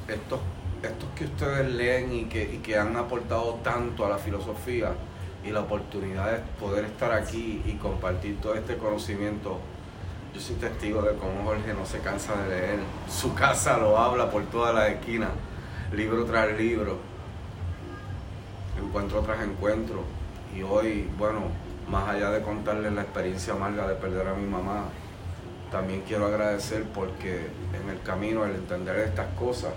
Estos, 0.08 0.40
estos 0.84 1.10
que 1.16 1.26
ustedes 1.26 1.72
leen 1.74 2.14
y 2.14 2.26
que, 2.26 2.44
y 2.44 2.58
que 2.58 2.78
han 2.78 2.96
aportado 2.96 3.60
tanto 3.64 4.06
a 4.06 4.10
la 4.10 4.18
filosofía 4.18 4.92
y 5.46 5.52
la 5.52 5.62
oportunidad 5.62 6.32
de 6.32 6.40
poder 6.60 6.86
estar 6.86 7.12
aquí 7.14 7.62
y 7.66 7.74
compartir 7.74 8.40
todo 8.42 8.56
este 8.56 8.78
conocimiento. 8.78 9.60
Yo 10.34 10.42
soy 10.42 10.56
testigo 10.58 11.02
de 11.02 11.16
cómo 11.16 11.46
Jorge 11.46 11.74
no 11.74 11.86
se 11.86 12.00
cansa 12.00 12.36
de 12.36 12.50
leer. 12.50 12.80
Su 13.10 13.34
casa 13.34 13.78
lo 13.78 13.98
habla 13.98 14.30
por 14.30 14.44
todas 14.46 14.76
las 14.76 14.90
esquinas, 14.90 15.30
libro 15.94 16.26
tras 16.26 16.58
libro 16.58 17.17
encuentro 18.78 19.22
tras 19.22 19.44
encuentro. 19.44 20.04
Y 20.56 20.64
hoy, 20.64 21.10
bueno, 21.18 21.42
más 21.90 22.10
allá 22.10 22.32
de 22.32 22.42
contarles 22.42 22.94
la 22.94 23.02
experiencia 23.02 23.54
amarga 23.54 23.88
de 23.88 23.96
perder 23.96 24.28
a 24.28 24.34
mi 24.34 24.46
mamá, 24.46 24.86
también 25.72 26.04
quiero 26.08 26.28
agradecer 26.28 26.84
porque 26.94 27.48
en 27.74 27.90
el 27.90 28.02
camino 28.02 28.46
el 28.46 28.56
entender 28.56 28.98
estas 29.00 29.28
cosas 29.36 29.74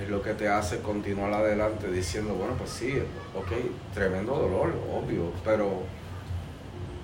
es 0.00 0.08
lo 0.08 0.22
que 0.22 0.34
te 0.34 0.48
hace 0.48 0.80
continuar 0.80 1.32
adelante 1.32 1.90
diciendo, 1.90 2.34
bueno, 2.34 2.54
pues 2.56 2.70
sí, 2.70 2.98
ok, 3.36 3.52
tremendo 3.92 4.34
dolor, 4.34 4.72
obvio, 4.92 5.32
pero, 5.44 5.82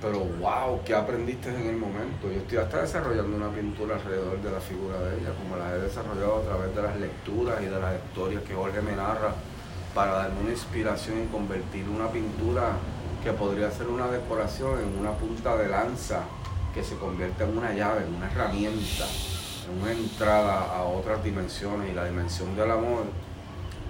pero 0.01 0.19
wow, 0.19 0.81
¿qué 0.85 0.95
aprendiste 0.95 1.51
en 1.51 1.69
el 1.69 1.77
momento? 1.77 2.31
Yo 2.31 2.41
estoy 2.41 2.59
hasta 2.59 2.83
desarrollando 2.83 3.37
una 3.37 3.51
pintura 3.51 3.97
alrededor 3.97 4.41
de 4.41 4.51
la 4.51 4.61
figura 4.61 4.99
de 5.01 5.19
ella, 5.19 5.31
como 5.41 5.57
la 5.57 5.75
he 5.75 5.81
desarrollado 5.81 6.39
a 6.39 6.43
través 6.43 6.75
de 6.75 6.83
las 6.83 6.97
lecturas 6.99 7.61
y 7.63 7.67
de 7.67 7.81
las 7.81 7.95
historias 7.95 8.43
que 8.43 8.55
Jorge 8.55 8.81
me 8.83 8.93
narra 8.93 9.35
para 9.95 10.13
darme 10.13 10.41
una 10.41 10.51
inspiración 10.51 11.23
y 11.23 11.27
convertir 11.27 11.89
una 11.89 12.09
pintura 12.09 12.73
que 13.23 13.33
podría 13.33 13.71
ser 13.71 13.89
una 13.89 14.07
decoración 14.09 14.81
en 14.81 14.99
una 14.99 15.13
punta 15.13 15.57
de 15.57 15.69
lanza 15.69 16.23
que 16.75 16.83
se 16.85 16.97
convierte 16.97 17.45
en 17.45 17.59
una 17.59 17.73
llave, 17.73 18.05
en 18.07 18.15
una 18.15 18.31
herramienta, 18.31 19.05
en 19.69 19.83
una 19.83 19.93
entrada 19.93 20.75
a 20.75 20.85
otras 20.85 21.23
dimensiones 21.23 21.91
y 21.91 21.95
la 21.95 22.05
dimensión 22.05 22.57
del 22.57 22.71
amor 22.71 23.05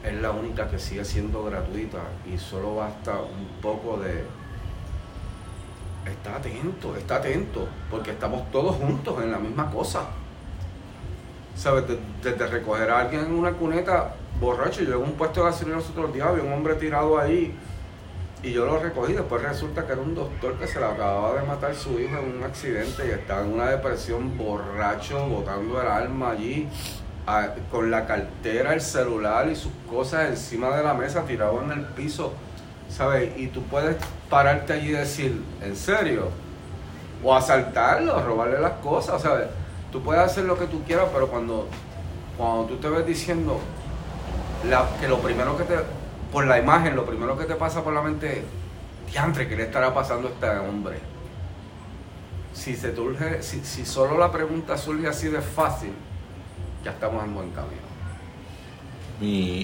es 0.02 0.14
la 0.14 0.30
única 0.30 0.68
que 0.70 0.78
sigue 0.78 1.04
siendo 1.04 1.44
gratuita 1.44 1.98
y 2.26 2.38
solo 2.38 2.76
basta 2.76 3.12
un 3.20 3.60
poco 3.60 3.98
de... 3.98 4.24
Está 6.06 6.36
atento, 6.36 6.96
está 6.96 7.16
atento, 7.16 7.68
porque 7.90 8.12
estamos 8.12 8.50
todos 8.50 8.76
juntos 8.76 9.22
en 9.22 9.30
la 9.30 9.38
misma 9.38 9.70
cosa. 9.70 10.04
¿Sabes? 11.54 11.84
Desde 12.22 12.46
recoger 12.46 12.90
a 12.90 13.00
alguien 13.00 13.26
en 13.26 13.32
una 13.32 13.52
cuneta 13.52 14.14
borracho. 14.40 14.82
Yo 14.82 14.96
en 14.96 15.02
un 15.02 15.12
puesto 15.12 15.44
de 15.44 15.50
gasolina 15.50 15.76
los 15.76 15.90
otros 15.90 16.12
días, 16.12 16.26
había 16.26 16.42
un 16.42 16.52
hombre 16.52 16.74
tirado 16.74 17.18
ahí 17.18 17.54
y 18.42 18.52
yo 18.52 18.64
lo 18.64 18.78
recogí. 18.78 19.12
Después 19.12 19.42
resulta 19.42 19.86
que 19.86 19.92
era 19.92 20.00
un 20.00 20.14
doctor 20.14 20.54
que 20.58 20.66
se 20.66 20.80
le 20.80 20.86
acababa 20.86 21.40
de 21.40 21.46
matar 21.46 21.74
su 21.74 22.00
hijo 22.00 22.18
en 22.18 22.38
un 22.38 22.42
accidente 22.42 23.06
y 23.06 23.10
estaba 23.10 23.42
en 23.42 23.52
una 23.52 23.66
depresión 23.68 24.36
borracho, 24.36 25.26
botando 25.26 25.80
el 25.80 25.86
alma 25.86 26.30
allí, 26.30 26.68
con 27.70 27.90
la 27.90 28.06
cartera, 28.06 28.74
el 28.74 28.80
celular 28.80 29.48
y 29.48 29.54
sus 29.54 29.72
cosas 29.88 30.30
encima 30.30 30.74
de 30.76 30.82
la 30.82 30.94
mesa, 30.94 31.24
tirado 31.24 31.62
en 31.62 31.70
el 31.72 31.84
piso. 31.84 32.32
¿Sabes? 32.88 33.38
Y 33.38 33.46
tú 33.46 33.62
puedes 33.64 33.96
pararte 34.28 34.72
allí 34.72 34.88
y 34.88 34.92
decir, 34.92 35.40
¿en 35.62 35.76
serio? 35.76 36.28
O 37.22 37.32
asaltarlo, 37.32 38.20
robarle 38.24 38.58
las 38.60 38.72
cosas, 38.82 39.22
¿sabes? 39.22 39.46
Tú 39.92 40.02
puedes 40.02 40.22
hacer 40.22 40.44
lo 40.44 40.58
que 40.58 40.66
tú 40.66 40.82
quieras, 40.82 41.06
pero 41.12 41.28
cuando, 41.28 41.68
cuando 42.36 42.64
tú 42.64 42.76
te 42.78 42.88
ves 42.88 43.06
diciendo, 43.06 43.60
que 45.00 45.08
lo 45.08 45.20
primero 45.20 45.56
que 45.56 45.64
te, 45.64 45.76
por 46.32 46.46
la 46.46 46.58
imagen, 46.58 46.94
lo 46.94 47.04
primero 47.04 47.36
que 47.36 47.44
te 47.44 47.54
pasa 47.54 47.82
por 47.82 47.92
la 47.92 48.02
mente 48.02 48.40
es, 48.40 48.44
diantre, 49.10 49.48
¿qué 49.48 49.56
le 49.56 49.64
estará 49.64 49.94
pasando 49.94 50.28
a 50.28 50.30
este 50.30 50.48
hombre? 50.58 50.98
Si, 52.52 52.76
se 52.76 52.94
surge, 52.94 53.42
si, 53.42 53.64
si 53.64 53.86
solo 53.86 54.18
la 54.18 54.30
pregunta 54.30 54.76
surge 54.76 55.08
así 55.08 55.28
de 55.28 55.40
fácil, 55.40 55.92
ya 56.84 56.90
estamos 56.92 57.24
en 57.24 57.34
buen 57.34 57.50
camino. 57.50 57.80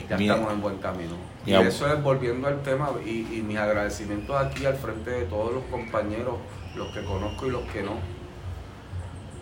ya 0.09 0.17
estamos 0.17 0.53
en 0.53 0.61
buen 0.61 0.79
camino. 0.79 1.15
Y 1.45 1.55
eso 1.55 1.93
es 1.93 2.03
volviendo 2.03 2.49
al 2.49 2.63
tema 2.63 2.91
y, 3.05 3.39
y 3.39 3.43
mis 3.43 3.59
agradecimientos 3.59 4.37
aquí 4.37 4.67
al 4.67 4.75
frente 4.77 5.11
de 5.11 5.25
todos 5.27 5.53
los 5.53 5.65
compañeros, 5.65 6.37
los 6.75 6.89
que 6.93 7.05
conozco 7.05 7.47
y 7.47 7.51
los 7.51 7.63
que 7.71 7.83
no 7.83 8.17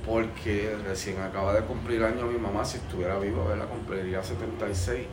porque 0.06 0.76
recién 0.84 1.18
acaba 1.22 1.54
de 1.54 1.62
cumplir 1.62 2.04
año 2.04 2.26
mi 2.26 2.38
mamá, 2.38 2.62
si 2.62 2.76
estuviera 2.76 3.18
viva, 3.18 3.56
la 3.56 3.64
cumpliría 3.64 4.22
76 4.22 5.06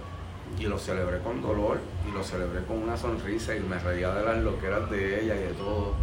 y 0.59 0.63
lo 0.63 0.77
celebré 0.77 1.19
con 1.19 1.41
dolor 1.41 1.79
y 2.07 2.11
lo 2.11 2.23
celebré 2.23 2.63
con 2.65 2.77
una 2.77 2.97
sonrisa 2.97 3.55
y 3.55 3.59
me 3.59 3.79
reía 3.79 4.13
de 4.13 4.23
las 4.23 4.37
loqueras 4.37 4.89
de 4.89 5.23
ella 5.23 5.35
y 5.35 5.39
de 5.39 5.53
todo. 5.53 5.93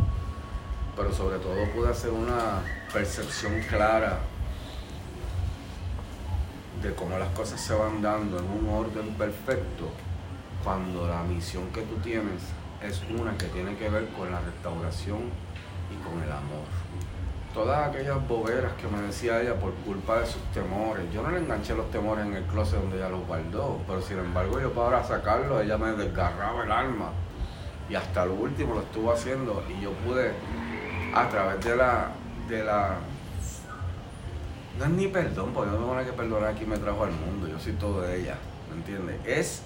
Pero 0.97 1.13
sobre 1.13 1.39
todo 1.39 1.55
pude 1.75 1.91
hacer 1.91 2.11
una 2.11 2.63
percepción 2.93 3.61
clara 3.69 4.19
de 6.83 6.95
cómo 6.95 7.19
las 7.19 7.29
cosas 7.31 7.61
se 7.61 7.75
van 7.75 8.03
dando 8.03 8.39
en 8.39 8.45
un 8.45 8.69
orden 8.69 9.15
perfecto 9.15 9.91
cuando 10.63 11.09
la 11.09 11.23
misión 11.23 11.69
que 11.73 11.83
tú 11.83 11.97
tienes 11.97 12.43
es 12.83 13.03
una 13.19 13.37
que 13.37 13.47
tiene 13.47 13.77
que 13.77 13.89
ver 13.89 14.09
con 14.11 14.31
la 14.31 14.41
restauración 14.41 15.21
y 15.91 16.09
con 16.09 16.23
el 16.23 16.31
amor 16.31 16.67
todas 17.55 17.89
aquellas 17.89 18.27
boberas 18.29 18.73
que 18.75 18.87
me 18.89 19.01
decía 19.03 19.41
ella 19.41 19.55
por 19.55 19.73
culpa 19.75 20.21
de 20.21 20.27
sus 20.27 20.43
temores. 20.53 21.05
Yo 21.13 21.23
no 21.23 21.31
le 21.31 21.39
enganché 21.39 21.75
los 21.75 21.91
temores 21.91 22.27
en 22.27 22.35
el 22.35 22.45
closet 22.45 22.81
donde 22.81 22.97
ella 22.99 23.09
los 23.09 23.27
guardó, 23.27 23.81
pero 23.87 24.01
sin 24.03 24.19
embargo 24.19 24.61
yo 24.61 24.73
para 24.73 25.03
sacarlos, 25.05 25.63
ella 25.63 25.79
me 25.79 25.93
desgarraba 25.93 26.65
el 26.65 26.73
alma. 26.73 27.11
Y 27.89 27.95
hasta 27.95 28.27
lo 28.27 28.35
último 28.35 28.75
lo 28.75 28.81
estuvo 28.81 29.13
haciendo 29.13 29.63
y 29.69 29.83
yo 29.83 29.93
pude, 29.93 30.33
a 31.15 31.29
través 31.29 31.65
de 31.65 31.77
la, 31.77 32.09
de 32.49 32.65
la 32.65 32.97
no 34.79 34.85
es 34.85 34.91
ni 34.91 35.09
perdón, 35.09 35.53
porque 35.53 35.73
no 35.73 35.81
me 35.81 35.87
van 35.87 35.99
a 35.99 36.05
que 36.05 36.13
perdonar 36.13 36.51
aquí 36.51 36.65
me 36.65 36.77
trajo 36.77 37.03
al 37.03 37.11
mundo, 37.11 37.49
yo 37.49 37.59
soy 37.59 37.73
todo 37.73 38.03
de 38.03 38.21
ella, 38.21 38.37
¿me 38.71 38.77
entiendes? 38.77 39.17
Es 39.27 39.63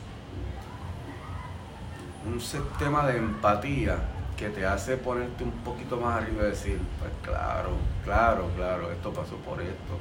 un 2.26 2.40
sistema 2.40 3.06
de 3.06 3.18
empatía 3.18 3.98
que 4.42 4.48
te 4.48 4.66
hace 4.66 4.96
ponerte 4.96 5.44
un 5.44 5.52
poquito 5.62 5.96
más 5.98 6.20
arriba 6.20 6.42
y 6.42 6.50
decir, 6.50 6.80
pues 6.98 7.12
claro, 7.22 7.70
claro, 8.04 8.48
claro, 8.56 8.90
esto 8.90 9.12
pasó 9.12 9.36
por 9.36 9.60
esto. 9.62 9.94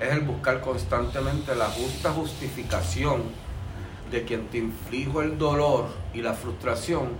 Es 0.00 0.10
el 0.10 0.20
buscar 0.22 0.62
constantemente 0.62 1.54
la 1.54 1.66
justa 1.66 2.10
justificación 2.10 3.24
de 4.10 4.24
quien 4.24 4.46
te 4.46 4.56
inflijo 4.56 5.20
el 5.20 5.36
dolor 5.36 5.88
y 6.14 6.22
la 6.22 6.32
frustración, 6.32 7.10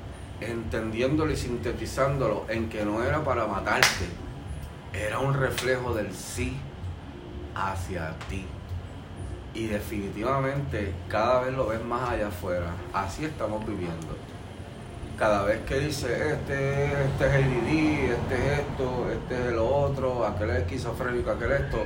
entendiéndolo 0.40 1.32
y 1.32 1.36
sintetizándolo 1.36 2.46
en 2.48 2.70
que 2.70 2.82
no 2.82 3.04
era 3.04 3.22
para 3.22 3.46
matarte, 3.46 4.06
era 4.94 5.18
un 5.18 5.34
reflejo 5.34 5.92
del 5.92 6.14
sí 6.14 6.56
hacia 7.54 8.14
ti. 8.30 8.46
Y 9.52 9.66
definitivamente 9.66 10.94
cada 11.08 11.42
vez 11.42 11.52
lo 11.52 11.66
ves 11.66 11.84
más 11.84 12.08
allá 12.08 12.28
afuera. 12.28 12.70
Así 12.94 13.26
estamos 13.26 13.66
viviendo. 13.66 14.33
Cada 15.18 15.44
vez 15.44 15.60
que 15.64 15.78
dice, 15.78 16.32
este, 16.32 16.84
este 16.86 17.26
es 17.26 17.32
ADD, 17.32 17.70
este 18.14 18.34
es 18.34 18.58
esto, 18.58 19.06
este 19.12 19.34
es 19.34 19.52
el 19.52 19.58
otro, 19.58 20.26
aquel 20.26 20.50
es 20.50 20.56
esquizofrénico, 20.62 21.30
aquel 21.30 21.52
es 21.52 21.60
esto, 21.60 21.84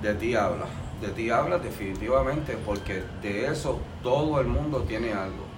de 0.00 0.14
ti 0.14 0.36
habla. 0.36 0.66
De 1.00 1.08
ti 1.08 1.30
habla 1.30 1.58
definitivamente 1.58 2.56
porque 2.64 3.02
de 3.22 3.46
eso 3.46 3.80
todo 4.02 4.40
el 4.40 4.46
mundo 4.46 4.82
tiene 4.82 5.12
algo. 5.12 5.50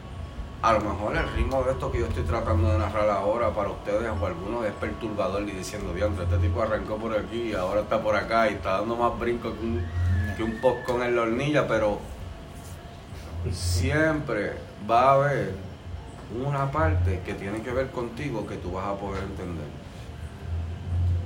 A 0.62 0.72
lo 0.72 0.80
mejor 0.80 1.16
el 1.16 1.28
ritmo 1.34 1.62
de 1.64 1.72
esto 1.72 1.92
que 1.92 1.98
yo 1.98 2.06
estoy 2.06 2.22
tratando 2.22 2.70
de 2.70 2.78
narrar 2.78 3.10
ahora 3.10 3.50
para 3.50 3.70
ustedes 3.70 4.08
o 4.08 4.26
algunos 4.26 4.64
es 4.64 4.72
perturbador 4.72 5.42
y 5.42 5.50
diciendo, 5.50 5.92
diantre, 5.92 6.24
este 6.24 6.38
tipo 6.38 6.62
arrancó 6.62 6.96
por 6.96 7.18
aquí 7.18 7.50
y 7.50 7.52
ahora 7.52 7.80
está 7.82 8.00
por 8.00 8.16
acá 8.16 8.48
y 8.48 8.54
está 8.54 8.78
dando 8.78 8.96
más 8.96 9.18
brinco 9.18 9.52
que 9.52 9.66
un, 9.66 9.84
que 10.36 10.42
un 10.44 10.60
poco 10.60 11.02
en 11.02 11.14
la 11.16 11.22
hornilla, 11.22 11.66
pero 11.66 11.98
siempre 13.50 14.52
va 14.88 15.10
a 15.10 15.14
haber 15.14 15.71
una 16.40 16.70
parte 16.70 17.20
que 17.24 17.34
tiene 17.34 17.62
que 17.62 17.72
ver 17.72 17.90
contigo 17.90 18.46
que 18.46 18.56
tú 18.56 18.72
vas 18.72 18.86
a 18.86 18.96
poder 18.96 19.22
entender. 19.24 19.66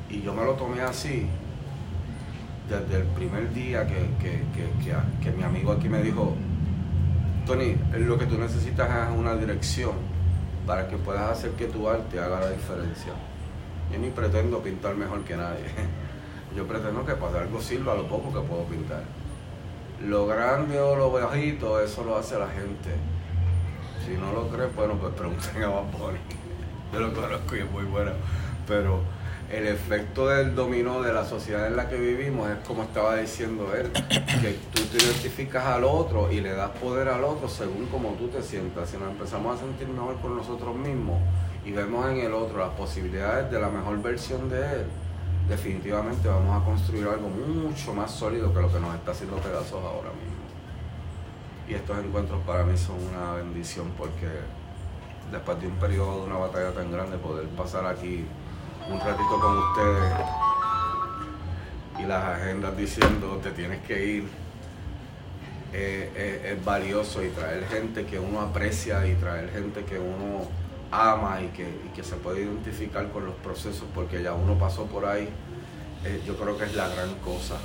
Y 0.08 0.22
yo 0.22 0.32
me 0.34 0.44
lo 0.44 0.54
tomé 0.54 0.82
así 0.82 1.26
desde 2.68 3.02
el 3.02 3.06
primer 3.08 3.52
día 3.52 3.86
que, 3.86 4.08
que, 4.20 4.42
que, 4.54 5.22
que 5.22 5.30
mi 5.32 5.42
amigo 5.42 5.72
aquí 5.72 5.88
me 5.88 6.02
dijo, 6.02 6.34
Tony, 7.46 7.76
lo 7.92 8.18
que 8.18 8.26
tú 8.26 8.38
necesitas 8.38 9.08
es 9.08 9.16
una 9.16 9.34
dirección 9.36 9.92
para 10.66 10.88
que 10.88 10.96
puedas 10.96 11.30
hacer 11.30 11.52
que 11.52 11.66
tu 11.66 11.88
arte 11.88 12.18
haga 12.18 12.40
la 12.40 12.50
diferencia. 12.50 13.12
Yo 13.92 13.98
ni 13.98 14.10
pretendo 14.10 14.60
pintar 14.60 14.96
mejor 14.96 15.22
que 15.22 15.36
nadie. 15.36 15.64
Yo 16.56 16.66
pretendo 16.66 17.04
que 17.04 17.14
para 17.14 17.40
algo 17.40 17.60
sirva 17.60 17.94
lo 17.94 18.08
poco 18.08 18.32
que 18.32 18.46
puedo 18.48 18.64
pintar. 18.64 19.02
Lo 20.04 20.26
grande 20.26 20.80
o 20.80 20.96
lo 20.96 21.12
bajito, 21.12 21.80
eso 21.80 22.02
lo 22.02 22.16
hace 22.16 22.38
la 22.38 22.48
gente. 22.48 22.90
Si 24.06 24.12
no 24.12 24.32
lo 24.32 24.48
crees, 24.48 24.72
bueno, 24.76 24.94
pues 24.94 25.12
pregunten 25.14 25.64
a 25.64 25.68
Bad 25.68 25.82
Yo 26.92 27.00
lo 27.00 27.12
conozco 27.12 27.56
y 27.56 27.58
es 27.58 27.70
muy 27.72 27.82
bueno. 27.82 28.12
Pero 28.68 29.00
el 29.50 29.66
efecto 29.66 30.28
del 30.28 30.54
dominó 30.54 31.02
de 31.02 31.12
la 31.12 31.24
sociedad 31.24 31.66
en 31.66 31.74
la 31.74 31.88
que 31.88 31.96
vivimos 31.96 32.48
es 32.48 32.58
como 32.64 32.84
estaba 32.84 33.16
diciendo 33.16 33.74
él, 33.74 33.90
que 34.42 34.58
tú 34.72 34.82
te 34.84 35.04
identificas 35.04 35.66
al 35.66 35.82
otro 35.82 36.30
y 36.30 36.40
le 36.40 36.52
das 36.52 36.70
poder 36.78 37.08
al 37.08 37.24
otro 37.24 37.48
según 37.48 37.86
como 37.86 38.10
tú 38.10 38.28
te 38.28 38.42
sientas. 38.42 38.90
Si 38.90 38.96
nos 38.96 39.10
empezamos 39.10 39.56
a 39.56 39.60
sentir 39.60 39.88
mejor 39.88 40.14
por 40.18 40.30
nosotros 40.30 40.76
mismos 40.76 41.20
y 41.64 41.72
vemos 41.72 42.08
en 42.08 42.18
el 42.18 42.32
otro 42.32 42.58
las 42.58 42.74
posibilidades 42.74 43.50
de 43.50 43.60
la 43.60 43.70
mejor 43.70 44.00
versión 44.00 44.48
de 44.48 44.60
él, 44.60 44.84
definitivamente 45.48 46.28
vamos 46.28 46.62
a 46.62 46.64
construir 46.64 47.08
algo 47.08 47.28
mucho 47.28 47.92
más 47.92 48.12
sólido 48.12 48.54
que 48.54 48.60
lo 48.60 48.72
que 48.72 48.78
nos 48.78 48.94
está 48.94 49.10
haciendo 49.10 49.36
pedazos 49.38 49.82
ahora 49.82 50.10
mismo. 50.10 50.35
Y 51.68 51.74
estos 51.74 51.98
encuentros 51.98 52.40
para 52.44 52.64
mí 52.64 52.76
son 52.76 52.96
una 53.02 53.34
bendición 53.34 53.92
porque 53.98 54.28
después 55.32 55.60
de 55.60 55.66
un 55.66 55.76
periodo 55.76 56.20
de 56.20 56.26
una 56.26 56.38
batalla 56.38 56.72
tan 56.72 56.92
grande, 56.92 57.18
poder 57.18 57.46
pasar 57.48 57.86
aquí 57.86 58.24
un 58.88 59.00
ratito 59.00 59.40
con 59.40 59.58
ustedes 59.58 60.12
y 61.98 62.02
las 62.04 62.24
agendas 62.40 62.76
diciendo 62.76 63.40
te 63.42 63.50
tienes 63.50 63.80
que 63.84 64.06
ir 64.06 64.24
eh, 65.72 66.10
eh, 66.14 66.52
es 66.52 66.64
valioso 66.64 67.24
y 67.24 67.28
traer 67.30 67.66
gente 67.66 68.06
que 68.06 68.18
uno 68.18 68.40
aprecia 68.40 69.06
y 69.06 69.14
traer 69.14 69.50
gente 69.50 69.84
que 69.84 69.98
uno 69.98 70.48
ama 70.90 71.40
y 71.42 71.48
que, 71.48 71.66
que 71.94 72.04
se 72.04 72.16
puede 72.16 72.42
identificar 72.42 73.10
con 73.10 73.26
los 73.26 73.34
procesos 73.36 73.84
porque 73.94 74.22
ya 74.22 74.32
uno 74.34 74.56
pasó 74.58 74.86
por 74.86 75.04
ahí, 75.04 75.28
eh, 76.04 76.22
yo 76.24 76.36
creo 76.36 76.56
que 76.56 76.64
es 76.64 76.74
la 76.74 76.88
gran 76.88 77.14
cosa. 77.16 77.56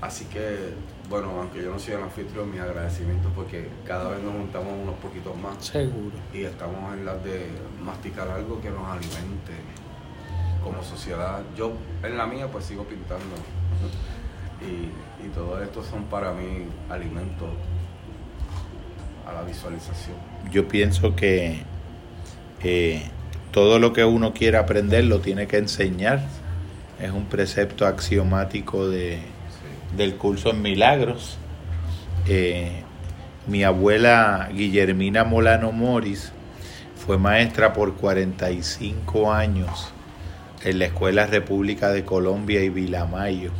Así 0.00 0.24
que, 0.26 0.74
bueno, 1.12 1.28
aunque 1.40 1.62
yo 1.62 1.70
no 1.70 1.78
soy 1.78 1.92
el 1.92 2.04
anfitrión, 2.04 2.50
mis 2.50 2.62
agradecimientos 2.62 3.30
porque 3.36 3.68
cada 3.86 4.08
vez 4.08 4.22
nos 4.22 4.32
juntamos 4.32 4.72
unos 4.82 4.94
poquitos 4.94 5.36
más. 5.36 5.62
Seguro. 5.62 6.16
Y 6.32 6.44
estamos 6.44 6.94
en 6.94 7.04
las 7.04 7.22
de 7.22 7.48
masticar 7.84 8.28
algo 8.28 8.58
que 8.62 8.70
nos 8.70 8.88
alimente 8.88 9.52
como 10.64 10.82
sociedad. 10.82 11.42
Yo 11.54 11.72
en 12.02 12.16
la 12.16 12.26
mía 12.26 12.48
pues 12.50 12.64
sigo 12.64 12.84
pintando. 12.84 13.26
Y, 14.62 15.26
y 15.26 15.28
todo 15.34 15.62
esto 15.62 15.84
son 15.84 16.04
para 16.04 16.32
mí 16.32 16.64
alimentos 16.88 17.50
a 19.28 19.34
la 19.34 19.42
visualización. 19.42 20.16
Yo 20.50 20.66
pienso 20.66 21.14
que 21.14 21.62
eh, 22.62 23.02
todo 23.50 23.78
lo 23.78 23.92
que 23.92 24.02
uno 24.06 24.32
quiere 24.32 24.56
aprender 24.56 25.04
lo 25.04 25.20
tiene 25.20 25.46
que 25.46 25.58
enseñar. 25.58 26.24
Es 26.98 27.10
un 27.10 27.26
precepto 27.26 27.84
axiomático 27.84 28.88
de, 28.88 29.20
del 29.96 30.16
curso 30.16 30.50
en 30.50 30.62
milagros. 30.62 31.38
Eh, 32.28 32.82
mi 33.46 33.64
abuela 33.64 34.48
Guillermina 34.52 35.24
Molano 35.24 35.72
Moris 35.72 36.32
fue 37.04 37.18
maestra 37.18 37.72
por 37.72 37.94
45 37.94 39.32
años 39.32 39.92
en 40.64 40.78
la 40.78 40.86
Escuela 40.86 41.26
República 41.26 41.90
de 41.90 42.04
Colombia 42.04 42.62
y 42.62 42.68
Vilamayo. 42.68 43.50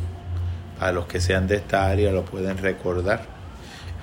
Para 0.79 0.93
los 0.93 1.05
que 1.05 1.19
sean 1.19 1.47
de 1.47 1.57
esta 1.57 1.87
área 1.87 2.11
lo 2.11 2.23
pueden 2.23 2.57
recordar. 2.57 3.25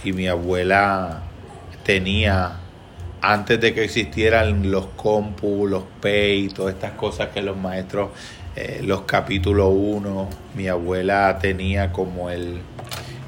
Y 0.05 0.12
mi 0.12 0.28
abuela 0.28 1.23
tenía, 1.82 2.59
antes 3.23 3.61
de 3.61 3.74
que 3.74 3.85
existieran 3.85 4.70
los 4.70 4.86
compu, 4.97 5.66
los 5.66 5.85
pay, 6.01 6.48
todas 6.48 6.74
estas 6.74 6.93
cosas 6.93 7.28
que 7.28 7.43
los 7.43 7.57
maestros, 7.57 8.11
eh, 8.57 8.81
los 8.83 9.03
capítulos 9.03 9.71
1, 9.73 10.29
mi 10.55 10.69
abuela 10.69 11.39
tenía 11.41 11.93
como 11.93 12.31
el, 12.31 12.61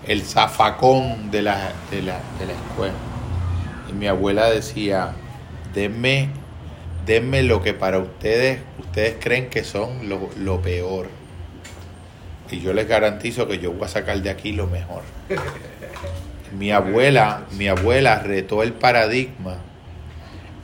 el 0.06 0.22
zafacón 0.22 1.30
de 1.30 1.42
la, 1.42 1.72
de, 1.90 2.02
la, 2.02 2.18
de 2.38 2.46
la 2.46 2.52
escuela. 2.52 2.94
Y 3.88 3.92
mi 3.92 4.06
abuela 4.06 4.50
decía, 4.50 5.12
denme, 5.74 6.30
denme 7.06 7.42
lo 7.42 7.62
que 7.62 7.74
para 7.74 7.98
ustedes 7.98 8.60
ustedes 8.78 9.16
creen 9.20 9.48
que 9.48 9.64
son 9.64 10.08
lo, 10.36 10.60
peor. 10.60 11.08
Y 12.50 12.60
yo 12.60 12.74
les 12.74 12.86
garantizo 12.86 13.48
que 13.48 13.58
yo 13.58 13.72
voy 13.72 13.84
a 13.84 13.88
sacar 13.88 14.20
de 14.20 14.28
aquí 14.28 14.52
lo 14.52 14.66
mejor. 14.66 15.02
Mi 16.58 16.70
abuela, 16.70 17.46
mi 17.52 17.68
abuela 17.68 18.18
retó 18.18 18.62
el 18.62 18.74
paradigma 18.74 19.56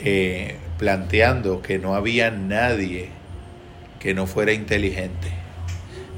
eh, 0.01 0.59
planteando 0.77 1.63
que 1.63 1.79
no 1.79 1.95
había 1.95 2.31
nadie 2.31 3.09
que 4.09 4.15
no 4.15 4.27
fuera 4.27 4.55
inteligente. 4.55 5.29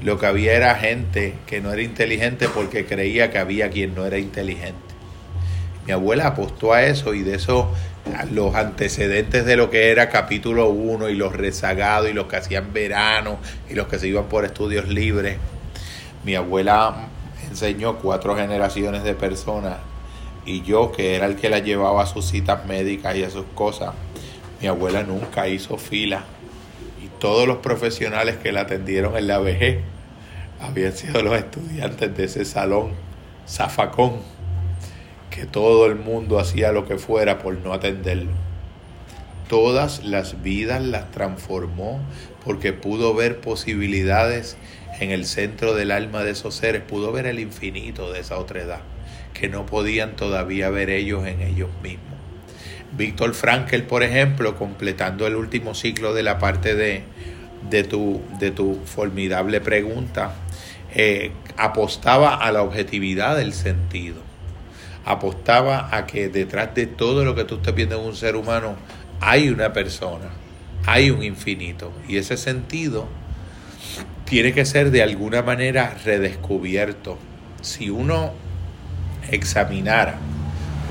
Lo 0.01 0.17
que 0.17 0.25
había 0.25 0.53
era 0.53 0.75
gente 0.75 1.33
que 1.45 1.59
no 1.59 1.73
era 1.73 1.81
inteligente 1.81 2.47
porque 2.47 2.85
creía 2.85 3.31
que 3.31 3.37
había 3.37 3.69
quien 3.69 3.95
no 3.95 4.05
era 4.05 4.17
inteligente. 4.17 4.79
Mi 5.85 5.91
abuela 5.91 6.27
apostó 6.27 6.71
a 6.71 6.85
eso 6.85 7.13
y 7.13 7.21
de 7.21 7.35
eso 7.35 7.69
los 8.31 8.55
antecedentes 8.55 9.45
de 9.45 9.57
lo 9.57 9.69
que 9.69 9.91
era 9.91 10.07
capítulo 10.07 10.69
1 10.69 11.09
y 11.09 11.15
los 11.15 11.35
rezagados 11.35 12.09
y 12.09 12.13
los 12.13 12.27
que 12.27 12.37
hacían 12.37 12.71
verano 12.71 13.39
y 13.69 13.73
los 13.73 13.87
que 13.87 13.99
se 13.99 14.07
iban 14.07 14.29
por 14.29 14.45
estudios 14.45 14.87
libres. 14.87 15.35
Mi 16.23 16.35
abuela 16.35 17.09
enseñó 17.49 17.97
cuatro 17.97 18.37
generaciones 18.37 19.03
de 19.03 19.15
personas 19.15 19.79
y 20.45 20.61
yo, 20.61 20.93
que 20.93 21.17
era 21.17 21.25
el 21.25 21.35
que 21.35 21.49
la 21.49 21.59
llevaba 21.59 22.03
a 22.03 22.07
sus 22.07 22.23
citas 22.23 22.65
médicas 22.65 23.17
y 23.17 23.25
a 23.25 23.29
sus 23.29 23.47
cosas, 23.53 23.93
mi 24.61 24.67
abuela 24.67 25.03
nunca 25.03 25.49
hizo 25.49 25.77
fila 25.77 26.23
todos 27.21 27.47
los 27.47 27.57
profesionales 27.57 28.37
que 28.37 28.51
la 28.51 28.61
atendieron 28.61 29.15
en 29.15 29.27
la 29.27 29.37
vejez 29.37 29.77
habían 30.59 30.91
sido 30.91 31.21
los 31.21 31.37
estudiantes 31.37 32.17
de 32.17 32.23
ese 32.23 32.45
salón, 32.45 32.93
zafacón 33.47 34.13
que 35.29 35.45
todo 35.45 35.85
el 35.85 35.95
mundo 35.97 36.39
hacía 36.39 36.71
lo 36.71 36.87
que 36.87 36.97
fuera 36.97 37.37
por 37.37 37.55
no 37.59 37.73
atenderlo. 37.73 38.31
Todas 39.47 40.03
las 40.03 40.41
vidas 40.41 40.81
las 40.81 41.11
transformó 41.11 41.99
porque 42.43 42.73
pudo 42.73 43.13
ver 43.13 43.39
posibilidades 43.39 44.57
en 44.99 45.11
el 45.11 45.25
centro 45.25 45.75
del 45.75 45.91
alma 45.91 46.23
de 46.23 46.31
esos 46.31 46.55
seres, 46.55 46.81
pudo 46.81 47.11
ver 47.11 47.27
el 47.27 47.39
infinito 47.39 48.11
de 48.11 48.21
esa 48.21 48.39
otra 48.39 48.61
edad, 48.61 48.81
que 49.35 49.47
no 49.47 49.67
podían 49.67 50.15
todavía 50.15 50.71
ver 50.71 50.89
ellos 50.89 51.27
en 51.27 51.41
ellos 51.41 51.69
mismos. 51.83 52.10
Víctor 53.01 53.33
Frankel, 53.33 53.83
por 53.83 54.03
ejemplo, 54.03 54.55
completando 54.55 55.25
el 55.25 55.35
último 55.35 55.73
ciclo 55.73 56.13
de 56.13 56.23
la 56.23 56.37
parte 56.37 56.75
de, 56.75 57.01
de, 57.69 57.83
tu, 57.83 58.21
de 58.39 58.51
tu 58.51 58.79
formidable 58.85 59.59
pregunta, 59.59 60.35
eh, 60.93 61.31
apostaba 61.57 62.35
a 62.35 62.51
la 62.51 62.61
objetividad 62.61 63.37
del 63.37 63.53
sentido 63.53 64.21
apostaba 65.05 65.89
a 65.95 66.05
que 66.05 66.29
detrás 66.29 66.75
de 66.75 66.85
todo 66.85 67.25
lo 67.25 67.35
que 67.35 67.43
tú 67.43 67.55
estás 67.55 67.73
viendo 67.73 67.99
en 67.99 68.05
un 68.05 68.15
ser 68.15 68.35
humano 68.35 68.75
hay 69.19 69.49
una 69.49 69.73
persona, 69.73 70.29
hay 70.85 71.09
un 71.09 71.23
infinito. 71.23 71.91
Y 72.07 72.17
ese 72.17 72.37
sentido 72.37 73.07
tiene 74.25 74.53
que 74.53 74.65
ser 74.65 74.91
de 74.91 75.03
alguna 75.03 75.41
manera 75.41 75.97
redescubierto. 76.05 77.17
Si 77.61 77.89
uno 77.89 78.31
examinara 79.29 80.17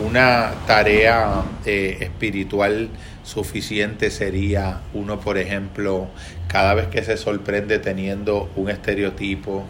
una 0.05 0.53
tarea 0.67 1.45
eh, 1.65 1.99
espiritual 2.01 2.89
suficiente 3.23 4.11
sería 4.11 4.81
uno, 4.95 5.21
por 5.21 5.39
ejemplo, 5.39 6.09
cada 6.49 6.75
vez 6.75 6.89
que 6.89 7.03
se 7.03 7.17
sorprende 7.17 7.79
teniendo 7.79 8.51
un 8.57 8.71
estereotipo, 8.71 9.65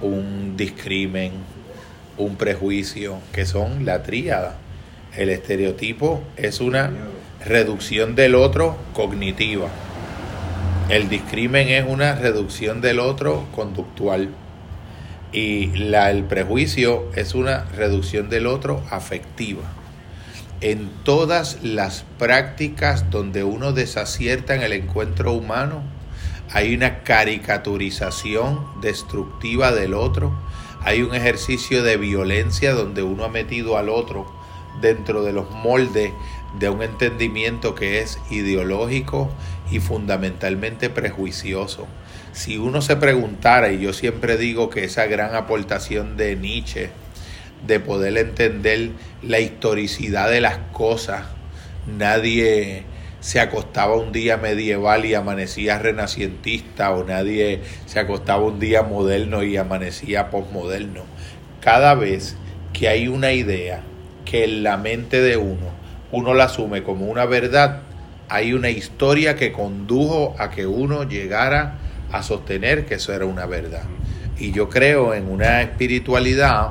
un 0.00 0.56
discrimen, 0.56 1.32
un 2.16 2.36
prejuicio, 2.36 3.18
que 3.32 3.44
son 3.44 3.84
la 3.84 4.02
tríada. 4.02 4.56
El 5.16 5.30
estereotipo 5.30 6.22
es 6.36 6.60
una 6.60 6.90
reducción 7.44 8.14
del 8.14 8.34
otro 8.34 8.76
cognitiva. 8.92 9.68
El 10.88 11.08
discrimen 11.08 11.68
es 11.68 11.84
una 11.86 12.14
reducción 12.14 12.80
del 12.80 13.00
otro 13.00 13.46
conductual. 13.54 14.30
Y 15.32 15.66
la, 15.76 16.10
el 16.10 16.24
prejuicio 16.24 17.10
es 17.14 17.34
una 17.34 17.64
reducción 17.76 18.30
del 18.30 18.46
otro 18.46 18.82
afectiva. 18.90 19.62
En 20.60 20.90
todas 21.04 21.62
las 21.62 22.04
prácticas 22.18 23.10
donde 23.10 23.44
uno 23.44 23.72
desacierta 23.72 24.54
en 24.54 24.62
el 24.62 24.72
encuentro 24.72 25.32
humano, 25.32 25.82
hay 26.52 26.74
una 26.74 27.02
caricaturización 27.04 28.80
destructiva 28.80 29.72
del 29.72 29.94
otro, 29.94 30.32
hay 30.82 31.02
un 31.02 31.14
ejercicio 31.14 31.82
de 31.82 31.96
violencia 31.96 32.74
donde 32.74 33.02
uno 33.02 33.24
ha 33.24 33.28
metido 33.28 33.76
al 33.76 33.88
otro 33.88 34.30
dentro 34.80 35.22
de 35.22 35.32
los 35.32 35.50
moldes 35.50 36.12
de 36.58 36.68
un 36.68 36.82
entendimiento 36.82 37.74
que 37.74 38.00
es 38.00 38.18
ideológico 38.30 39.30
y 39.70 39.78
fundamentalmente 39.78 40.90
prejuicioso. 40.90 41.86
Si 42.32 42.58
uno 42.58 42.80
se 42.80 42.96
preguntara, 42.96 43.72
y 43.72 43.80
yo 43.80 43.92
siempre 43.92 44.36
digo 44.36 44.70
que 44.70 44.84
esa 44.84 45.06
gran 45.06 45.34
aportación 45.34 46.16
de 46.16 46.36
Nietzsche, 46.36 46.90
de 47.66 47.80
poder 47.80 48.16
entender 48.16 48.90
la 49.22 49.40
historicidad 49.40 50.30
de 50.30 50.40
las 50.40 50.58
cosas, 50.72 51.24
nadie 51.86 52.84
se 53.20 53.40
acostaba 53.40 53.96
un 53.96 54.12
día 54.12 54.36
medieval 54.38 55.04
y 55.04 55.14
amanecía 55.14 55.78
renacientista 55.78 56.90
o 56.92 57.04
nadie 57.04 57.60
se 57.86 58.00
acostaba 58.00 58.42
un 58.44 58.60
día 58.60 58.82
moderno 58.82 59.42
y 59.42 59.56
amanecía 59.56 60.30
posmoderno. 60.30 61.02
Cada 61.60 61.94
vez 61.94 62.36
que 62.72 62.88
hay 62.88 63.08
una 63.08 63.32
idea 63.32 63.82
que 64.24 64.44
en 64.44 64.62
la 64.62 64.76
mente 64.78 65.20
de 65.20 65.36
uno 65.36 65.80
uno 66.12 66.34
la 66.34 66.44
asume 66.44 66.82
como 66.82 67.06
una 67.06 67.24
verdad, 67.24 67.82
hay 68.28 68.52
una 68.52 68.70
historia 68.70 69.36
que 69.36 69.52
condujo 69.52 70.34
a 70.38 70.50
que 70.50 70.66
uno 70.66 71.04
llegara 71.04 71.78
a 72.12 72.22
sostener 72.22 72.86
que 72.86 72.94
eso 72.94 73.12
era 73.12 73.24
una 73.24 73.46
verdad. 73.46 73.84
Y 74.38 74.52
yo 74.52 74.68
creo 74.68 75.14
en 75.14 75.30
una 75.30 75.62
espiritualidad 75.62 76.70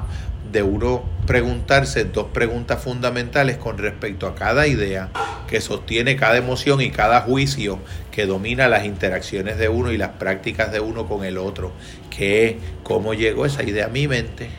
de 0.52 0.64
uno 0.64 1.03
preguntarse 1.28 2.06
dos 2.06 2.28
preguntas 2.34 2.82
fundamentales 2.82 3.57
con 3.57 3.78
respecto 3.78 4.26
a 4.26 4.34
cada 4.34 4.66
idea 4.66 5.10
que 5.48 5.61
sostiene 5.61 6.16
cada 6.16 6.38
emoción 6.38 6.82
y 6.82 6.90
cada 6.90 7.22
juicio 7.22 7.80
que 8.11 8.26
domina 8.26 8.68
las 8.68 8.86
interacciones 8.86 9.57
de 9.57 9.70
uno 9.70 9.91
y 9.91 9.98
las 9.98 10.10
prácticas 10.10 10.72
de 10.72 10.80
uno 10.80 11.07
con 11.07 11.24
el 11.24 11.38
otro, 11.38 11.72
que 12.10 12.57
cómo 12.84 13.14
llegó 13.14 13.45
esa 13.45 13.64
idea 13.64 13.86
a 13.86 13.90
mi 13.90 14.07
mente 14.07 14.49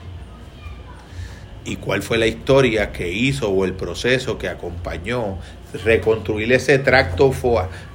y 1.64 1.76
cuál 1.76 2.02
fue 2.02 2.18
la 2.18 2.26
historia 2.26 2.92
que 2.92 3.12
hizo 3.12 3.50
o 3.50 3.64
el 3.64 3.74
proceso 3.74 4.38
que 4.38 4.48
acompañó 4.48 5.38
reconstruir 5.84 6.52
ese 6.52 6.78
tracto 6.78 7.32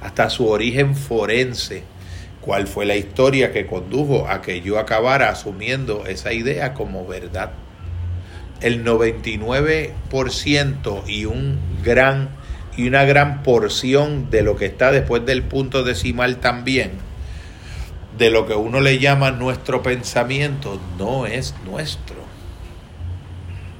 hasta 0.00 0.30
su 0.30 0.48
origen 0.48 0.94
forense, 0.94 1.82
cuál 2.46 2.66
fue 2.66 2.86
la 2.86 2.96
historia 2.96 3.52
que 3.52 3.66
condujo 3.66 4.26
a 4.28 4.40
que 4.40 4.62
yo 4.62 4.78
acabara 4.78 5.28
asumiendo 5.28 6.06
esa 6.06 6.32
idea 6.32 6.72
como 6.72 7.06
verdad 7.06 7.50
el 8.62 8.82
99% 8.84 11.02
y 11.06 11.26
un 11.26 11.58
gran 11.84 12.30
y 12.76 12.88
una 12.88 13.04
gran 13.04 13.42
porción 13.42 14.30
de 14.30 14.42
lo 14.42 14.56
que 14.56 14.64
está 14.66 14.92
después 14.92 15.26
del 15.26 15.42
punto 15.42 15.82
decimal 15.82 16.38
también 16.38 16.92
de 18.16 18.30
lo 18.30 18.46
que 18.46 18.54
uno 18.54 18.80
le 18.80 18.98
llama 18.98 19.30
nuestro 19.30 19.82
pensamiento 19.82 20.80
no 20.98 21.26
es 21.26 21.54
nuestro. 21.64 22.16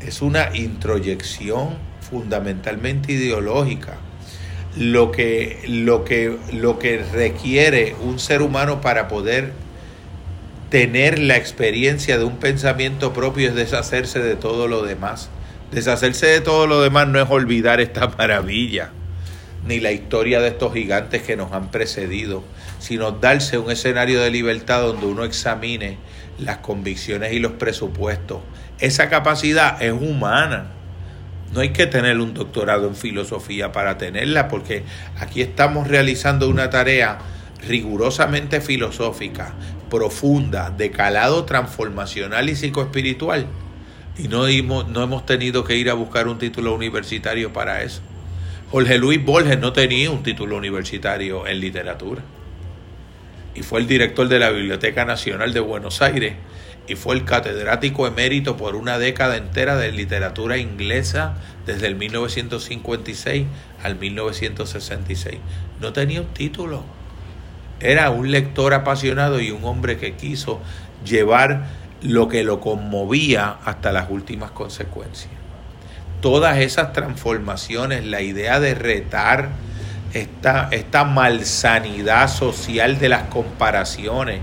Es 0.01 0.23
una 0.23 0.55
introyección 0.55 1.77
fundamentalmente 2.01 3.13
ideológica. 3.13 3.97
Lo 4.77 5.11
que, 5.11 5.65
lo 5.69 6.05
que, 6.05 6.37
lo 6.53 6.79
que 6.79 6.99
requiere 6.99 7.97
un 8.03 8.19
ser 8.19 8.43
humano 8.43 8.81
para 8.81 9.09
poder 9.09 9.53
tener 10.71 11.19
la 11.19 11.37
experiencia 11.37 12.19
de 12.19 12.25
un 12.25 12.37
pensamiento 12.37 13.13
propio 13.13 13.49
es 13.49 13.55
deshacerse 13.55 14.19
de 14.21 14.37
todo 14.37 14.69
lo 14.69 14.83
demás. 14.83 15.31
Deshacerse 15.71 16.27
de 16.27 16.41
todo 16.41 16.67
lo 16.67 16.83
demás 16.83 17.09
no 17.09 17.21
es 17.21 17.31
olvidar 17.31 17.81
esta 17.81 18.09
maravilla, 18.19 18.91
ni 19.67 19.81
la 19.81 19.93
historia 19.93 20.41
de 20.41 20.49
estos 20.49 20.75
gigantes 20.75 21.23
que 21.23 21.37
nos 21.37 21.53
han 21.53 21.71
precedido, 21.71 22.45
sino 22.79 23.13
darse 23.13 23.59
un 23.59 23.71
escenario 23.71 24.21
de 24.21 24.31
libertad 24.31 24.83
donde 24.83 25.07
uno 25.07 25.25
examine 25.25 25.99
las 26.39 26.59
convicciones 26.59 27.33
y 27.33 27.39
los 27.39 27.53
presupuestos. 27.53 28.41
Esa 28.79 29.09
capacidad 29.09 29.81
es 29.83 29.93
humana. 29.93 30.73
No 31.53 31.61
hay 31.61 31.71
que 31.71 31.87
tener 31.87 32.19
un 32.21 32.35
doctorado 32.35 32.87
en 32.89 32.97
filosofía 32.97 33.73
para 33.73 33.99
tenerla, 33.99 34.49
porque 34.49 34.83
aquí 35.19 35.41
estamos 35.41 35.89
realizando 35.89 36.49
una 36.49 36.71
tarea 36.71 37.19
rigurosamente 37.67 38.61
filosófica, 38.61 39.55
profunda, 39.91 40.71
de 40.71 40.91
calado 40.91 41.45
transformacional 41.45 42.49
y 42.49 42.57
psicoespiritual. 42.57 43.47
Y 44.19 44.29
no 44.29 44.47
hemos, 44.47 44.89
no 44.89 45.03
hemos 45.03 45.27
tenido 45.27 45.65
que 45.65 45.77
ir 45.77 45.91
a 45.91 45.95
buscar 45.95 46.29
un 46.29 46.39
título 46.39 46.75
universitario 46.75 47.53
para 47.53 47.83
eso. 47.83 48.01
Jorge 48.71 48.99
Luis 48.99 49.25
Borges 49.25 49.59
no 49.59 49.73
tenía 49.73 50.11
un 50.11 50.23
título 50.23 50.57
universitario 50.57 51.47
en 51.47 51.61
literatura. 51.61 52.23
Y 53.55 53.63
fue 53.63 53.81
el 53.81 53.87
director 53.87 54.29
de 54.29 54.39
la 54.39 54.51
Biblioteca 54.51 55.05
Nacional 55.05 55.53
de 55.53 55.61
Buenos 55.61 56.03
Aires 56.03 56.35
y 56.89 56.95
fue 56.95 57.15
el 57.17 57.25
catedrático 57.25 58.07
emérito 58.07 58.57
por 58.57 58.77
una 58.77 58.99
década 58.99 59.37
entera 59.37 59.77
de 59.77 59.93
literatura 59.93 60.59
inglesa 60.59 61.35
desde 61.67 61.87
el 61.87 61.97
1956 61.97 63.47
al 63.83 63.97
1966. 63.97 65.39
No 65.81 65.93
tenía 65.93 66.21
un 66.21 66.29
título 66.29 66.85
era 67.81 68.11
un 68.11 68.31
lector 68.31 68.75
apasionado 68.75 69.41
y 69.41 69.51
un 69.51 69.65
hombre 69.65 69.99
que 69.99 70.15
quiso 70.15 70.61
llevar 71.05 71.67
lo 72.03 72.29
que 72.29 72.43
lo 72.43 72.61
conmovía 72.61 73.57
hasta 73.65 73.93
las 73.93 74.11
últimas 74.11 74.51
consecuencias. 74.51 75.33
Todas 76.21 76.59
esas 76.59 76.93
transformaciones, 76.93 78.05
la 78.05 78.23
idea 78.23 78.61
de 78.61 78.75
retar 78.75 79.51
esta, 80.15 80.69
esta 80.71 81.05
malsanidad 81.05 82.29
social 82.29 82.99
de 82.99 83.11
las 83.11 83.25
comparaciones, 83.25 84.41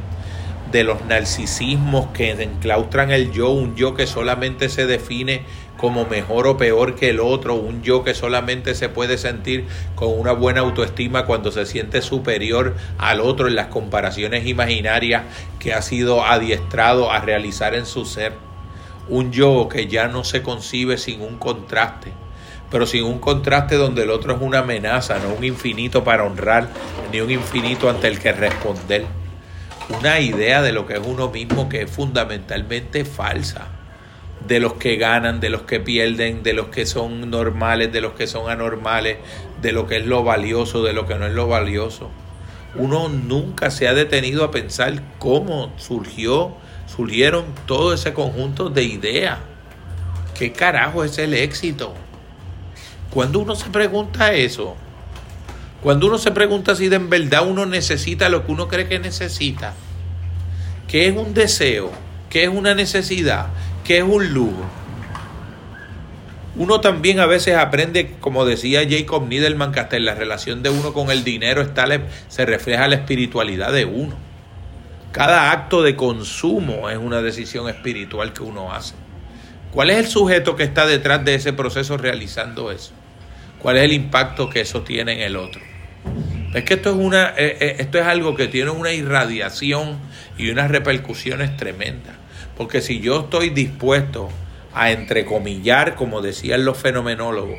de 0.74 0.84
los 0.84 1.06
narcisismos 1.06 2.08
que 2.08 2.32
enclaustran 2.32 3.12
el 3.12 3.32
yo, 3.32 3.52
un 3.52 3.76
yo 3.76 3.94
que 3.94 4.08
solamente 4.08 4.70
se 4.70 4.88
define 4.88 5.44
como 5.78 6.06
mejor 6.06 6.48
o 6.48 6.58
peor 6.58 6.96
que 6.96 7.12
el 7.12 7.20
otro, 7.20 7.54
un 7.54 7.84
yo 7.84 8.04
que 8.04 8.16
solamente 8.16 8.74
se 8.74 8.90
puede 8.90 9.20
sentir 9.20 9.68
con 9.94 10.20
una 10.20 10.32
buena 10.32 10.62
autoestima 10.62 11.26
cuando 11.26 11.52
se 11.52 11.68
siente 11.68 12.02
superior 12.02 12.76
al 12.98 13.22
otro 13.22 13.48
en 13.48 13.56
las 13.56 13.68
comparaciones 13.68 14.48
imaginarias 14.48 15.24
que 15.60 15.74
ha 15.74 15.84
sido 15.84 16.26
adiestrado 16.26 17.12
a 17.12 17.20
realizar 17.20 17.76
en 17.76 17.86
su 17.86 18.06
ser, 18.06 18.34
un 19.08 19.32
yo 19.32 19.70
que 19.70 19.86
ya 19.86 20.08
no 20.08 20.24
se 20.24 20.42
concibe 20.42 20.98
sin 20.98 21.22
un 21.22 21.38
contraste, 21.38 22.12
pero 22.72 22.88
sin 22.88 23.04
un 23.04 23.20
contraste 23.20 23.76
donde 23.76 24.04
el 24.04 24.10
otro 24.10 24.34
es 24.34 24.42
una 24.42 24.60
amenaza, 24.60 25.20
no 25.20 25.36
un 25.36 25.44
infinito 25.44 26.04
para 26.04 26.24
honrar, 26.24 26.70
ni 27.12 27.22
un 27.22 27.30
infinito 27.30 27.92
ante 27.92 28.08
el 28.08 28.18
que 28.18 28.32
responder. 28.32 29.23
Una 29.90 30.20
idea 30.20 30.62
de 30.62 30.72
lo 30.72 30.86
que 30.86 30.94
es 30.94 31.02
uno 31.06 31.30
mismo 31.30 31.68
que 31.68 31.82
es 31.82 31.92
fundamentalmente 31.92 33.04
falsa 33.04 33.68
de 34.48 34.60
los 34.60 34.74
que 34.74 34.96
ganan, 34.98 35.40
de 35.40 35.50
los 35.50 35.64
que 35.64 35.80
pierden, 35.80 36.44
de 36.44 36.54
los 36.54 36.68
que 36.68 36.86
son 36.86 37.30
normales, 37.30 37.92
de 37.92 38.02
los 38.02 38.14
que 38.14 38.28
son 38.28 38.50
anormales, 38.50 39.18
de 39.62 39.72
lo 39.72 39.88
que 39.88 39.98
es 39.98 40.06
lo 40.06 40.24
valioso, 40.24 40.84
de 40.84 40.94
lo 40.94 41.06
que 41.06 41.16
no 41.16 41.26
es 41.26 41.34
lo 41.34 41.48
valioso. 41.48 42.10
Uno 42.76 43.10
nunca 43.10 43.72
se 43.72 43.88
ha 43.88 43.94
detenido 43.94 44.44
a 44.44 44.52
pensar 44.52 45.02
cómo 45.20 45.72
surgió, 45.78 46.56
surgieron 46.88 47.46
todo 47.66 47.94
ese 47.94 48.14
conjunto 48.14 48.70
de 48.70 48.84
ideas. 48.84 49.40
¿Qué 50.38 50.52
carajo 50.52 51.04
es 51.04 51.18
el 51.18 51.34
éxito? 51.34 51.94
Cuando 53.12 53.40
uno 53.40 53.56
se 53.56 53.70
pregunta 53.70 54.34
eso, 54.34 54.76
cuando 55.84 56.08
uno 56.08 56.18
se 56.18 56.32
pregunta 56.32 56.76
si 56.76 56.88
de 56.88 56.96
en 56.96 57.10
verdad 57.10 57.46
uno 57.46 57.66
necesita 57.66 58.30
lo 58.30 58.46
que 58.46 58.54
uno 58.54 58.70
cree 58.70 58.88
que 58.88 59.00
necesita, 59.00 59.74
¿qué 60.88 61.08
es 61.08 61.16
un 61.16 61.34
deseo? 61.34 61.92
¿Qué 62.30 62.46
es 62.46 62.50
una 62.50 62.74
necesidad? 62.74 63.48
¿Qué 63.84 63.98
es 63.98 64.04
un 64.04 64.34
lujo? 64.34 64.64
Uno 66.56 66.80
también 66.80 67.20
a 67.20 67.26
veces 67.26 67.58
aprende, 67.58 68.16
como 68.22 68.46
decía 68.46 68.88
Jacob 68.90 69.28
Niederman, 69.28 69.74
que 69.74 69.82
hasta 69.82 69.98
en 69.98 70.06
la 70.06 70.16
relación 70.16 70.64
de 70.64 70.70
uno 70.70 70.94
con 70.94 71.12
el 71.12 71.26
dinero 71.26 71.62
está, 71.62 71.86
se 72.30 72.46
refleja 72.46 72.88
la 72.88 72.96
espiritualidad 72.96 73.74
de 73.74 73.84
uno. 73.84 74.16
Cada 75.12 75.52
acto 75.52 75.84
de 75.84 75.98
consumo 75.98 76.90
es 76.90 76.98
una 76.98 77.22
decisión 77.22 77.68
espiritual 77.68 78.32
que 78.32 78.44
uno 78.44 78.72
hace. 78.72 78.96
¿Cuál 79.72 79.90
es 79.90 79.98
el 79.98 80.08
sujeto 80.08 80.56
que 80.56 80.64
está 80.64 80.86
detrás 80.86 81.26
de 81.26 81.36
ese 81.36 81.52
proceso 81.52 81.98
realizando 81.98 82.72
eso? 82.72 82.94
¿Cuál 83.60 83.78
es 83.78 83.84
el 83.84 83.92
impacto 83.92 84.50
que 84.50 84.62
eso 84.62 84.84
tiene 84.84 85.14
en 85.14 85.20
el 85.20 85.36
otro? 85.36 85.73
Es 86.54 86.64
que 86.64 86.76
esto 86.76 86.92
es, 86.92 86.96
una, 86.96 87.30
eh, 87.30 87.58
eh, 87.60 87.76
esto 87.80 87.98
es 87.98 88.06
algo 88.06 88.36
que 88.36 88.48
tiene 88.48 88.70
una 88.70 88.94
irradiación 88.94 89.98
y 90.38 90.50
unas 90.50 90.70
repercusiones 90.70 91.58
tremendas. 91.58 92.16
Porque 92.56 92.82
si 92.82 93.00
yo 93.00 93.22
estoy 93.22 93.50
dispuesto 93.50 94.30
a 94.74 94.92
entrecomillar, 94.92 95.96
como 95.96 96.22
decían 96.22 96.66
los 96.66 96.78
fenomenólogos, 96.78 97.58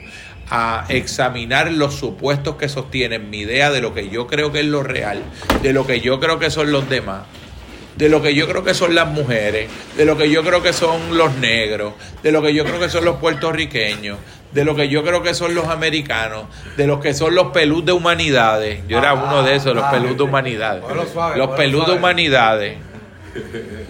a 0.51 0.85
examinar 0.89 1.73
los 1.73 1.95
supuestos 1.95 2.57
que 2.57 2.69
sostienen 2.69 3.31
mi 3.31 3.41
idea 3.41 3.71
de 3.71 3.81
lo 3.81 3.95
que 3.95 4.11
yo 4.11 4.27
creo 4.27 4.53
que 4.53 4.61
es 4.61 4.67
lo 4.67 4.83
real, 4.83 5.23
de 5.63 5.73
lo 5.73 5.87
que 5.87 6.01
yo 6.01 6.21
creo 6.21 6.39
que 6.39 6.51
son 6.51 6.71
los 6.71 6.89
demás, 6.89 7.23
de 7.97 8.09
lo 8.09 8.23
que 8.23 8.35
yo 8.35 8.49
creo 8.49 8.65
que 8.65 8.75
son 8.75 8.95
las 8.95 9.09
mujeres, 9.09 9.71
de 9.97 10.05
lo 10.05 10.17
que 10.17 10.31
yo 10.31 10.43
creo 10.43 10.63
que 10.63 10.73
son 10.73 11.17
los 11.17 11.35
negros, 11.37 11.95
de 12.23 12.33
lo 12.33 12.43
que 12.43 12.53
yo 12.55 12.65
creo 12.65 12.81
que 12.81 12.89
son 12.89 13.05
los 13.05 13.17
puertorriqueños, 13.17 14.19
de 14.53 14.65
lo 14.65 14.75
que 14.75 14.89
yo 14.89 15.03
creo 15.03 15.23
que 15.23 15.35
son 15.35 15.55
los 15.55 15.69
americanos, 15.69 16.45
de 16.77 16.87
lo 16.87 17.01
que 17.01 17.15
son 17.15 17.35
los 17.35 17.49
pelús 17.49 17.85
de 17.85 17.93
humanidades. 17.93 18.81
Yo 18.89 18.99
era 18.99 19.15
uno 19.15 19.43
de 19.43 19.57
esos, 19.57 19.75
los 19.75 19.85
pelús 19.87 20.17
de 20.17 20.23
humanidades. 20.23 20.83
Los 21.37 21.51
pelús 21.51 21.87
de 21.87 21.93
humanidades 21.93 22.79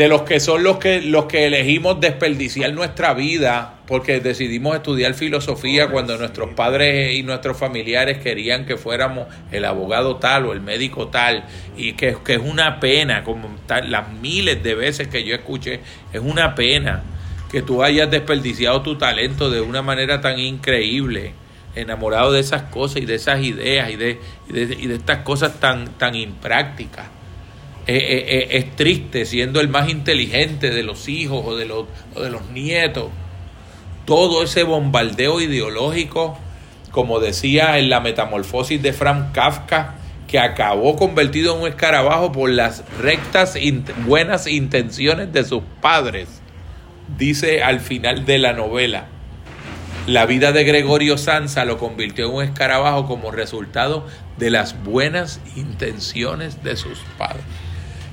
de 0.00 0.08
los 0.08 0.22
que 0.22 0.40
son 0.40 0.62
los 0.62 0.78
que 0.78 1.02
los 1.02 1.26
que 1.26 1.44
elegimos 1.44 2.00
desperdiciar 2.00 2.72
nuestra 2.72 3.12
vida 3.12 3.80
porque 3.86 4.20
decidimos 4.20 4.74
estudiar 4.74 5.12
filosofía 5.12 5.88
cuando 5.88 6.16
nuestros 6.16 6.54
padres 6.54 7.14
y 7.16 7.22
nuestros 7.22 7.58
familiares 7.58 8.16
querían 8.16 8.64
que 8.64 8.78
fuéramos 8.78 9.26
el 9.52 9.66
abogado 9.66 10.16
tal 10.16 10.46
o 10.46 10.54
el 10.54 10.62
médico 10.62 11.08
tal. 11.08 11.44
Y 11.76 11.92
que, 11.92 12.16
que 12.24 12.36
es 12.36 12.40
una 12.42 12.80
pena 12.80 13.24
como 13.24 13.54
las 13.68 14.10
miles 14.10 14.62
de 14.62 14.74
veces 14.74 15.08
que 15.08 15.22
yo 15.22 15.34
escuché 15.34 15.80
es 16.14 16.20
una 16.22 16.54
pena 16.54 17.02
que 17.52 17.60
tú 17.60 17.82
hayas 17.82 18.10
desperdiciado 18.10 18.80
tu 18.80 18.96
talento 18.96 19.50
de 19.50 19.60
una 19.60 19.82
manera 19.82 20.22
tan 20.22 20.38
increíble 20.38 21.34
enamorado 21.74 22.32
de 22.32 22.40
esas 22.40 22.62
cosas 22.62 23.02
y 23.02 23.04
de 23.04 23.16
esas 23.16 23.42
ideas 23.42 23.90
y 23.90 23.96
de, 23.96 24.18
y 24.48 24.52
de, 24.54 24.62
y 24.80 24.86
de 24.86 24.94
estas 24.94 25.18
cosas 25.18 25.60
tan, 25.60 25.88
tan 25.98 26.14
imprácticas 26.14 27.19
eh, 27.92 27.96
eh, 27.96 28.24
eh, 28.28 28.48
es 28.52 28.76
triste 28.76 29.26
siendo 29.26 29.60
el 29.60 29.66
más 29.66 29.88
inteligente 29.88 30.70
de 30.70 30.84
los 30.84 31.08
hijos 31.08 31.42
o 31.44 31.56
de 31.56 31.66
los, 31.66 31.86
de 32.14 32.30
los 32.30 32.48
nietos. 32.50 33.08
Todo 34.04 34.44
ese 34.44 34.62
bombardeo 34.62 35.40
ideológico, 35.40 36.38
como 36.92 37.18
decía 37.18 37.78
en 37.78 37.90
la 37.90 37.98
metamorfosis 37.98 38.80
de 38.80 38.92
Frank 38.92 39.32
Kafka, 39.32 39.96
que 40.28 40.38
acabó 40.38 40.94
convertido 40.94 41.56
en 41.56 41.62
un 41.62 41.68
escarabajo 41.68 42.30
por 42.30 42.50
las 42.50 42.84
rectas 43.00 43.58
buenas 44.06 44.46
intenciones 44.46 45.32
de 45.32 45.42
sus 45.42 45.64
padres, 45.80 46.28
dice 47.18 47.64
al 47.64 47.80
final 47.80 48.24
de 48.24 48.38
la 48.38 48.52
novela. 48.52 49.06
La 50.06 50.26
vida 50.26 50.52
de 50.52 50.62
Gregorio 50.62 51.18
Sansa 51.18 51.64
lo 51.64 51.76
convirtió 51.76 52.28
en 52.28 52.34
un 52.36 52.44
escarabajo 52.44 53.08
como 53.08 53.32
resultado 53.32 54.06
de 54.38 54.50
las 54.50 54.80
buenas 54.84 55.40
intenciones 55.56 56.62
de 56.62 56.76
sus 56.76 57.00
padres. 57.18 57.42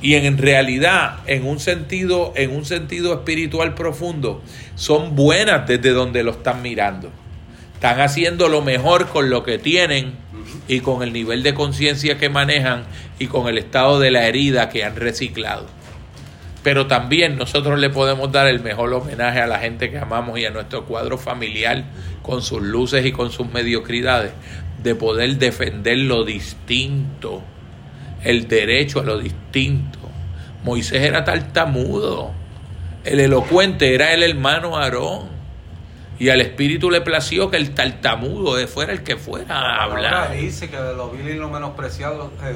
Y 0.02 0.14
en 0.14 0.38
realidad, 0.38 1.18
en 1.26 1.48
un 1.48 1.60
sentido, 1.60 2.34
en 2.36 2.56
un 2.56 2.66
sentido 2.66 3.14
espiritual 3.14 3.74
profundo, 3.74 4.44
son 4.76 5.16
buenas 5.16 5.68
desde 5.68 5.92
donde 5.92 6.24
lo 6.24 6.32
están 6.32 6.62
mirando. 6.62 7.12
Están 7.74 8.02
haciendo 8.02 8.48
lo 8.48 8.62
mejor 8.62 9.08
con 9.08 9.30
lo 9.30 9.44
que 9.44 9.58
tienen 9.58 10.14
y 10.68 10.82
con 10.82 11.02
el 11.02 11.14
nivel 11.14 11.44
de 11.44 11.54
conciencia 11.54 12.18
que 12.18 12.30
manejan 12.30 12.86
y 13.20 13.28
con 13.28 13.48
el 13.48 13.58
estado 13.58 14.00
de 14.00 14.12
la 14.12 14.28
herida 14.28 14.70
que 14.70 14.84
han 14.84 14.96
reciclado. 14.96 15.66
Pero 16.64 16.88
también 16.88 17.38
nosotros 17.38 17.80
le 17.80 17.90
podemos 17.90 18.32
dar 18.32 18.48
el 18.48 18.60
mejor 18.60 18.94
homenaje 18.94 19.40
a 19.40 19.48
la 19.48 19.60
gente 19.60 19.90
que 19.90 19.98
amamos 19.98 20.38
y 20.38 20.46
a 20.46 20.52
nuestro 20.52 20.86
cuadro 20.86 21.18
familiar 21.18 21.86
con 22.22 22.42
sus 22.42 22.62
luces 22.62 23.06
y 23.06 23.12
con 23.12 23.32
sus 23.32 23.48
mediocridades, 23.52 24.32
de 24.84 24.94
poder 24.94 25.38
defender 25.38 25.98
lo 25.98 26.24
distinto 26.24 27.44
el 28.24 28.48
derecho 28.48 29.00
a 29.00 29.04
lo 29.04 29.18
distinto. 29.20 30.00
Moisés 30.64 31.02
era 31.02 31.24
tartamudo. 31.24 32.32
El 33.04 33.20
elocuente 33.20 33.94
era 33.94 34.14
el 34.14 34.24
hermano 34.24 34.78
Aarón. 34.78 35.38
Y 36.20 36.30
al 36.30 36.42
espíritu 36.42 36.90
le 36.90 37.02
plació 37.02 37.52
que 37.52 37.58
el 37.58 37.76
tartamudo 37.76 38.68
fuera 38.68 38.92
el 38.92 39.04
que 39.04 39.18
fuera 39.18 39.56
a 39.56 39.84
hablar. 39.84 40.32
dice 40.36 40.68
que 40.70 40.78
de 40.78 40.96
los 40.96 41.16
vil 41.16 41.28
y 41.28 41.36
los 41.36 41.52
menospreciados 41.52 42.32
eh, 42.44 42.56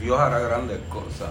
Dios 0.00 0.18
hará 0.18 0.38
grandes 0.38 0.78
cosas. 0.88 1.28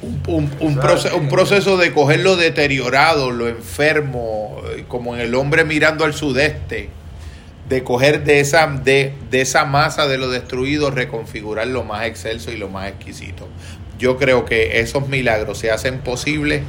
Un, 0.00 0.20
un, 0.26 0.78
un, 1.12 1.28
proceso 1.28 1.76
de 1.76 1.92
coger 1.92 2.20
lo 2.20 2.36
deteriorado, 2.36 3.30
lo 3.30 3.46
enfermo, 3.46 4.60
eh, 4.74 4.84
como 4.88 5.14
en 5.14 5.20
el 5.20 5.34
hombre 5.34 5.64
mirando 5.64 6.04
al 6.04 6.14
sudeste 6.14 6.88
de 7.72 7.82
coger 7.82 8.22
de 8.24 8.40
esa, 8.40 8.66
de, 8.66 9.14
de 9.30 9.40
esa 9.40 9.64
masa 9.64 10.06
de 10.06 10.18
lo 10.18 10.28
destruido, 10.28 10.90
reconfigurar 10.90 11.66
lo 11.68 11.84
más 11.84 12.04
excelso 12.04 12.52
y 12.52 12.58
lo 12.58 12.68
más 12.68 12.90
exquisito. 12.90 13.48
Yo 13.98 14.18
creo 14.18 14.44
que 14.44 14.80
esos 14.80 15.08
milagros 15.08 15.56
se 15.56 15.70
hacen 15.70 16.00
posibles 16.00 16.62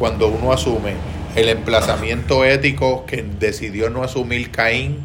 cuando 0.00 0.26
uno 0.26 0.52
asume 0.52 0.94
el 1.36 1.48
emplazamiento 1.48 2.44
ético 2.44 3.06
que 3.06 3.22
decidió 3.22 3.88
no 3.88 4.02
asumir 4.02 4.50
Caín 4.50 4.98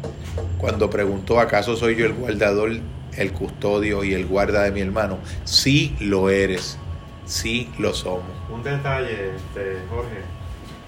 cuando 0.58 0.90
preguntó 0.90 1.38
acaso 1.38 1.76
soy 1.76 1.94
yo 1.94 2.06
el 2.06 2.14
guardador, 2.14 2.72
el 3.16 3.32
custodio 3.32 4.02
y 4.02 4.12
el 4.12 4.26
guarda 4.26 4.64
de 4.64 4.72
mi 4.72 4.80
hermano. 4.80 5.18
Sí 5.44 5.94
lo 6.00 6.30
eres, 6.30 6.78
sí 7.26 7.70
lo 7.78 7.94
somos. 7.94 8.24
Un 8.52 8.64
detalle, 8.64 9.36
este, 9.36 9.78
Jorge, 9.88 10.18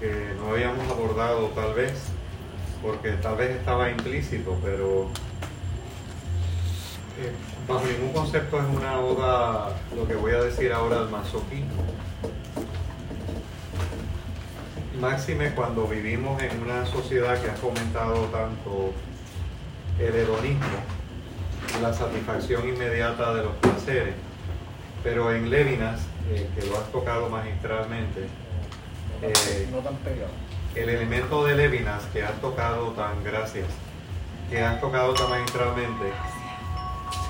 que 0.01 0.35
no 0.41 0.51
habíamos 0.51 0.91
abordado 0.91 1.47
tal 1.55 1.73
vez 1.73 1.93
porque 2.81 3.11
tal 3.13 3.37
vez 3.37 3.51
estaba 3.51 3.89
implícito, 3.89 4.57
pero 4.63 5.09
eh, 7.19 7.31
bajo 7.67 7.85
ningún 7.85 8.13
concepto 8.13 8.59
es 8.59 8.65
una 8.75 8.99
oda 8.99 9.75
lo 9.95 10.07
que 10.07 10.15
voy 10.15 10.33
a 10.33 10.41
decir 10.41 10.71
ahora 10.71 10.99
al 10.99 11.09
masoquismo. 11.09 11.83
Máxime 14.99 15.51
cuando 15.51 15.87
vivimos 15.87 16.41
en 16.41 16.61
una 16.61 16.85
sociedad 16.85 17.39
que 17.41 17.49
ha 17.49 17.53
fomentado 17.53 18.25
tanto 18.25 18.93
el 19.99 20.15
hedonismo, 20.15 20.65
la 21.81 21.93
satisfacción 21.93 22.67
inmediata 22.67 23.33
de 23.33 23.43
los 23.43 23.53
placeres, 23.57 24.15
pero 25.03 25.31
en 25.31 25.49
Levinas, 25.49 26.01
eh, 26.31 26.49
que 26.55 26.65
lo 26.65 26.77
has 26.77 26.91
tocado 26.91 27.29
magistralmente, 27.29 28.27
eh, 29.21 29.67
no 29.71 29.79
tan 29.79 29.95
pegado 29.97 30.46
el 30.77 30.89
elemento 30.89 31.43
de 31.45 31.55
Levinas 31.55 32.03
que 32.13 32.23
has 32.23 32.39
tocado 32.39 32.91
tan, 32.91 33.23
gracias, 33.23 33.67
que 34.49 34.61
has 34.61 34.79
tocado 34.79 35.13
tan 35.13 35.29
magistralmente, 35.29 36.13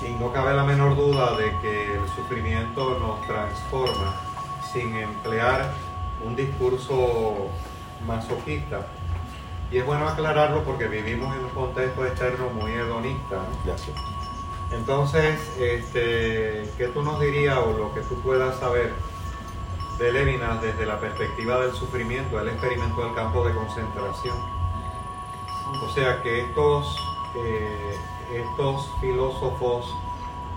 y 0.06 0.10
no 0.22 0.32
cabe 0.32 0.54
la 0.54 0.64
menor 0.64 0.96
duda 0.96 1.36
de 1.36 1.50
que 1.60 1.94
el 1.94 2.08
sufrimiento 2.14 2.98
nos 2.98 3.26
transforma 3.26 4.14
sin 4.72 4.94
emplear 4.96 5.72
un 6.24 6.36
discurso 6.36 7.48
masoquista. 8.06 8.86
Y 9.70 9.78
es 9.78 9.86
bueno 9.86 10.08
aclararlo 10.08 10.62
porque 10.64 10.86
vivimos 10.86 11.34
en 11.36 11.44
un 11.44 11.50
contexto 11.50 12.06
externo 12.06 12.48
muy 12.50 12.72
hedonista. 12.72 13.42
Entonces, 14.72 15.38
este, 15.58 16.70
¿qué 16.76 16.88
tú 16.92 17.02
nos 17.02 17.20
dirías 17.20 17.58
o 17.58 17.72
lo 17.72 17.94
que 17.94 18.00
tú 18.02 18.20
puedas 18.22 18.58
saber 18.58 18.92
de 19.98 20.12
Levinas 20.12 20.62
desde 20.62 20.86
la 20.86 21.00
perspectiva 21.00 21.60
del 21.60 21.72
sufrimiento, 21.72 22.40
él 22.40 22.48
experimentó 22.48 23.06
el 23.06 23.14
campo 23.14 23.44
de 23.44 23.52
concentración. 23.52 24.36
O 25.84 25.88
sea 25.90 26.22
que 26.22 26.42
estos, 26.42 26.96
eh, 27.34 27.98
estos 28.32 28.90
filósofos 29.00 29.92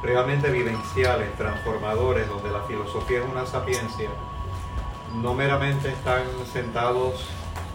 realmente 0.04 0.50
vivenciales, 0.52 1.36
transformadores, 1.38 2.28
donde 2.30 2.52
la 2.52 2.62
filosofía 2.62 3.20
es 3.20 3.30
una 3.30 3.46
sapiencia, 3.46 4.10
no 5.16 5.34
meramente 5.34 5.90
están 5.90 6.24
sentados 6.52 7.28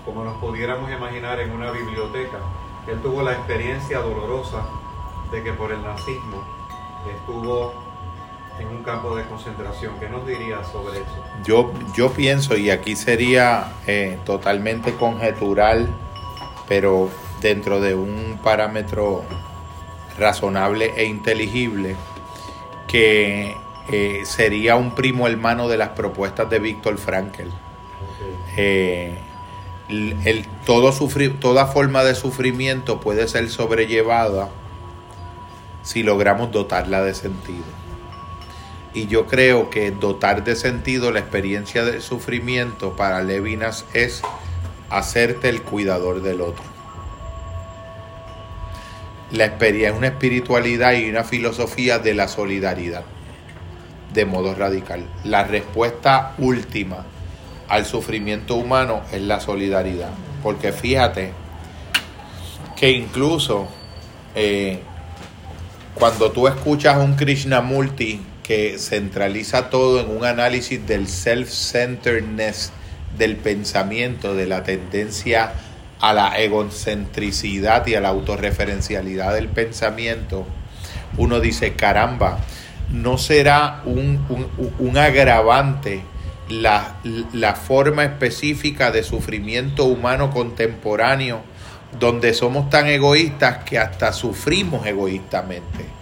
como 0.05 0.25
nos 0.25 0.37
pudiéramos 0.39 0.91
imaginar 0.91 1.41
en 1.41 1.51
una 1.51 1.73
biblioteca. 1.73 2.39
Él 2.87 3.03
tuvo 3.03 3.23
la 3.23 3.33
experiencia 3.33 3.99
dolorosa 3.99 4.65
de 5.33 5.43
que 5.43 5.53
por 5.53 5.73
el 5.73 5.83
nazismo 5.83 6.45
estuvo 7.13 7.86
en 8.59 8.69
un 8.69 8.83
campo 8.83 9.15
de 9.17 9.25
concentración. 9.25 9.95
¿Qué 10.01 10.09
nos 10.09 10.27
dirías 10.27 10.67
sobre 10.71 10.99
eso? 10.99 11.25
Yo, 11.45 11.73
yo 11.95 12.13
pienso, 12.13 12.57
y 12.57 12.71
aquí 12.71 12.97
sería 12.97 13.73
eh, 13.87 14.19
totalmente 14.25 14.95
conjetural, 14.95 15.89
pero 16.69 17.11
dentro 17.41 17.81
de 17.81 17.95
un 17.95 18.39
parámetro 18.43 19.25
razonable 20.19 20.93
e 20.97 21.05
inteligible, 21.05 21.97
que 22.89 23.55
eh, 23.89 24.23
sería 24.25 24.77
un 24.77 24.95
primo 24.95 25.29
hermano 25.29 25.69
de 25.69 25.77
las 25.77 25.91
propuestas 25.91 26.49
de 26.51 26.59
Víctor 26.59 26.99
Frankel. 26.99 27.51
Eh, 28.57 29.17
el, 29.89 30.47
todo 30.65 30.91
sufrir, 30.93 31.39
toda 31.39 31.67
forma 31.67 32.03
de 32.03 32.15
sufrimiento 32.15 33.01
puede 33.01 33.29
ser 33.29 33.49
sobrellevada 33.49 34.49
si 35.83 36.03
logramos 36.03 36.51
dotarla 36.51 37.03
de 37.03 37.15
sentido. 37.15 37.86
Y 38.97 39.09
yo 39.09 39.27
creo 39.27 39.69
que 39.69 39.91
dotar 39.91 40.43
de 40.43 40.57
sentido 40.57 41.13
la 41.13 41.21
experiencia 41.21 41.85
del 41.85 42.01
sufrimiento 42.01 42.97
para 42.97 43.23
Levinas 43.23 43.85
es 43.93 44.23
hacerte 44.89 45.51
el 45.51 45.61
cuidador 45.61 46.23
del 46.23 46.41
otro. 46.41 46.65
La 49.33 49.45
experiencia 49.45 49.91
es 49.91 49.97
una 49.99 50.07
espiritualidad 50.07 50.95
y 50.95 51.11
una 51.11 51.25
filosofía 51.25 51.99
de 51.99 52.15
la 52.15 52.27
solidaridad, 52.27 53.05
de 54.15 54.25
modo 54.25 54.55
radical. 54.55 55.05
La 55.25 55.45
respuesta 55.45 56.33
última 56.39 57.05
al 57.69 57.85
sufrimiento 57.85 58.55
humano 58.55 59.03
es 59.13 59.21
la 59.21 59.41
solidaridad. 59.41 60.13
Porque 60.43 60.73
fíjate 60.73 61.33
que 62.75 62.93
incluso 62.93 63.69
eh, 64.35 64.81
cuando 65.95 66.31
tú 66.33 66.49
escuchas 66.49 66.97
un 66.97 67.15
Krishnamurti 67.15 68.23
que 68.47 68.79
centraliza 68.79 69.71
todo 69.71 70.01
en 70.01 70.17
un 70.17 70.25
análisis 70.25 70.87
del 70.87 71.09
self-centeredness 71.09 72.71
del 73.19 73.37
pensamiento, 73.37 74.35
de 74.35 74.47
la 74.47 74.63
tendencia 74.63 75.53
a 76.01 76.13
la 76.13 76.39
egocentricidad 76.39 77.87
y 77.87 77.95
a 77.95 78.01
la 78.01 78.11
autorreferencialidad 78.11 79.35
del 79.35 79.49
pensamiento, 79.49 80.47
uno 81.17 81.41
dice, 81.41 81.75
caramba, 81.75 82.39
no 82.93 83.19
será 83.19 83.83
un, 83.85 84.25
un 84.79 84.99
agravante 84.99 86.03
la, 86.49 86.97
la 87.33 87.55
forma 87.55 88.05
específica 88.05 88.93
de 88.93 89.03
sufrimiento 89.03 89.87
humano 89.87 90.31
contemporáneo, 90.31 91.41
donde 91.99 92.35
somos 92.35 92.71
tan 92.71 92.87
egoístas 92.87 93.65
que 93.65 93.79
hasta 93.79 94.13
sufrimos 94.13 94.87
egoístamente. 94.87 95.96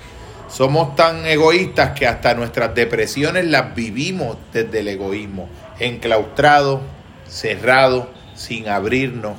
Somos 0.55 0.94
tan 0.94 1.26
egoístas 1.26 1.98
que 1.98 2.06
hasta 2.06 2.32
nuestras 2.35 2.76
depresiones 2.76 3.44
las 3.44 3.74
vivimos 3.74 4.36
desde 4.52 4.78
el 4.78 4.86
egoísmo, 4.86 5.48
enclaustrados, 5.81 6.81
cerrados, 7.26 8.06
sin 8.36 8.68
abrirnos. 8.68 9.32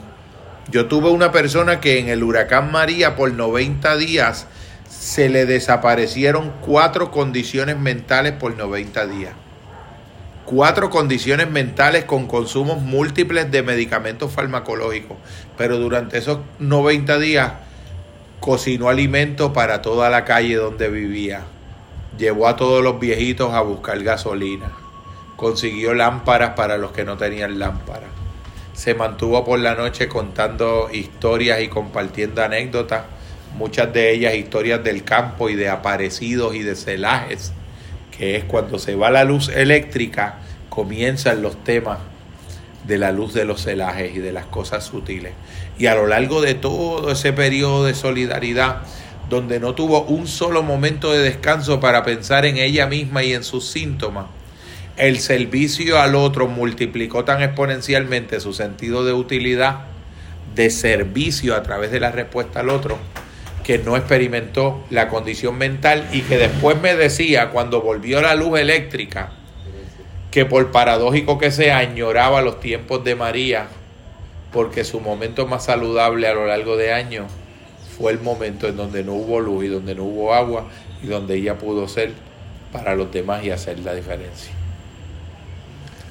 Yo 0.70 0.88
tuve 0.88 1.12
una 1.12 1.32
persona 1.32 1.80
que 1.80 2.00
en 2.00 2.10
el 2.10 2.22
huracán 2.22 2.70
María 2.70 3.16
por 3.16 3.32
90 3.32 3.96
días 3.96 4.48
se 4.90 5.30
le 5.30 5.46
desaparecieron 5.46 6.52
cuatro 6.60 7.12
condiciones 7.12 7.78
mentales 7.78 8.34
por 8.34 8.58
90 8.58 9.08
días 9.08 9.34
cuatro 10.44 10.92
condiciones 10.92 11.50
mentales 11.50 12.06
con 12.06 12.28
consumos 12.28 12.80
múltiples 12.80 13.50
de 13.50 13.64
medicamentos 13.64 14.32
farmacológicos, 14.32 15.18
pero 15.58 15.80
durante 15.80 16.20
esos 16.20 16.38
90 16.60 17.18
días 17.18 17.54
cocinó 18.40 18.90
alimento 18.90 19.54
para 19.54 19.82
toda 19.82 20.10
la 20.10 20.26
calle 20.26 20.56
donde 20.56 20.90
vivía, 20.90 21.44
llevó 22.18 22.48
a 22.48 22.56
todos 22.56 22.84
los 22.84 23.00
viejitos 23.00 23.54
a 23.54 23.62
buscar 23.62 24.02
gasolina, 24.04 24.72
consiguió 25.36 25.94
lámparas 25.94 26.52
para 26.52 26.78
los 26.78 26.92
que 26.92 27.06
no 27.06 27.18
tenían 27.18 27.60
lámparas, 27.60 28.10
se 28.74 28.94
mantuvo 28.94 29.44
por 29.44 29.60
la 29.60 29.76
noche 29.76 30.08
contando 30.08 30.90
historias 30.92 31.62
y 31.62 31.68
compartiendo 31.68 32.44
anécdotas, 32.44 33.04
muchas 33.56 33.92
de 33.94 34.12
ellas 34.12 34.36
historias 34.36 34.84
del 34.84 35.04
campo 35.04 35.50
y 35.50 35.56
de 35.56 35.70
aparecidos 35.70 36.56
y 36.56 36.64
de 36.64 36.76
celajes 36.76 37.54
que 38.18 38.38
es 38.38 38.44
cuando 38.46 38.80
se 38.80 38.96
va 38.96 39.10
la 39.10 39.24
luz 39.24 39.50
eléctrica, 39.50 40.36
comienzan 40.70 41.42
los 41.42 41.64
temas 41.64 42.00
de 42.86 42.98
la 42.98 43.12
luz 43.12 43.34
de 43.34 43.46
los 43.46 43.64
celajes 43.64 44.16
y 44.16 44.20
de 44.20 44.32
las 44.32 44.46
cosas 44.46 44.86
sutiles. 44.86 45.34
Y 45.78 45.88
a 45.88 45.96
lo 45.96 46.08
largo 46.08 46.42
de 46.42 46.54
todo 46.54 47.12
ese 47.12 47.34
periodo 47.34 47.86
de 47.86 47.94
solidaridad, 47.94 48.84
donde 49.30 49.60
no 49.60 49.76
tuvo 49.76 50.04
un 50.04 50.28
solo 50.28 50.64
momento 50.64 51.12
de 51.12 51.20
descanso 51.20 51.80
para 51.80 52.04
pensar 52.04 52.46
en 52.46 52.58
ella 52.58 52.88
misma 52.88 53.24
y 53.24 53.34
en 53.34 53.44
sus 53.44 53.68
síntomas, 53.68 54.28
el 54.98 55.20
servicio 55.20 56.00
al 56.00 56.16
otro 56.16 56.48
multiplicó 56.48 57.26
tan 57.26 57.42
exponencialmente 57.42 58.40
su 58.40 58.54
sentido 58.54 59.04
de 59.04 59.14
utilidad, 59.14 59.82
de 60.54 60.70
servicio 60.70 61.56
a 61.56 61.64
través 61.64 61.92
de 61.92 62.00
la 62.00 62.12
respuesta 62.12 62.62
al 62.62 62.70
otro, 62.70 62.98
que 63.66 63.80
no 63.80 63.98
experimentó 63.98 64.86
la 64.90 65.10
condición 65.10 65.58
mental 65.58 66.08
y 66.14 66.22
que 66.22 66.38
después 66.38 66.80
me 66.80 66.96
decía 66.96 67.50
cuando 67.50 67.82
volvió 67.82 68.22
la 68.22 68.36
luz 68.36 68.60
eléctrica 68.60 69.32
que 70.30 70.46
por 70.46 70.72
paradójico 70.72 71.38
que 71.38 71.50
sea 71.50 71.80
añoraba 71.80 72.42
los 72.42 72.60
tiempos 72.60 73.04
de 73.04 73.16
María 73.16 73.68
porque 74.56 74.86
su 74.86 75.02
momento 75.02 75.46
más 75.48 75.66
saludable 75.66 76.30
a 76.30 76.34
lo 76.34 76.48
largo 76.48 76.78
de 76.78 76.94
años 76.94 77.30
fue 77.98 78.14
el 78.14 78.22
momento 78.22 78.70
en 78.70 78.78
donde 78.78 79.04
no 79.04 79.12
hubo 79.12 79.42
luz 79.42 79.66
y 79.66 79.68
donde 79.68 79.94
no 79.96 80.06
hubo 80.06 80.34
agua 80.34 80.68
y 81.04 81.08
donde 81.08 81.36
ella 81.36 81.58
pudo 81.58 81.90
ser 81.90 82.14
para 82.72 82.96
los 82.96 83.12
demás 83.12 83.44
y 83.44 83.52
hacer 83.52 83.80
la 83.80 83.94
diferencia. 83.94 84.54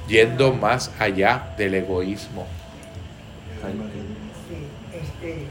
Yendo 0.08 0.52
más 0.52 0.92
allá 0.98 1.54
del 1.56 1.74
egoísmo. 1.74 2.46
Este, 4.92 5.46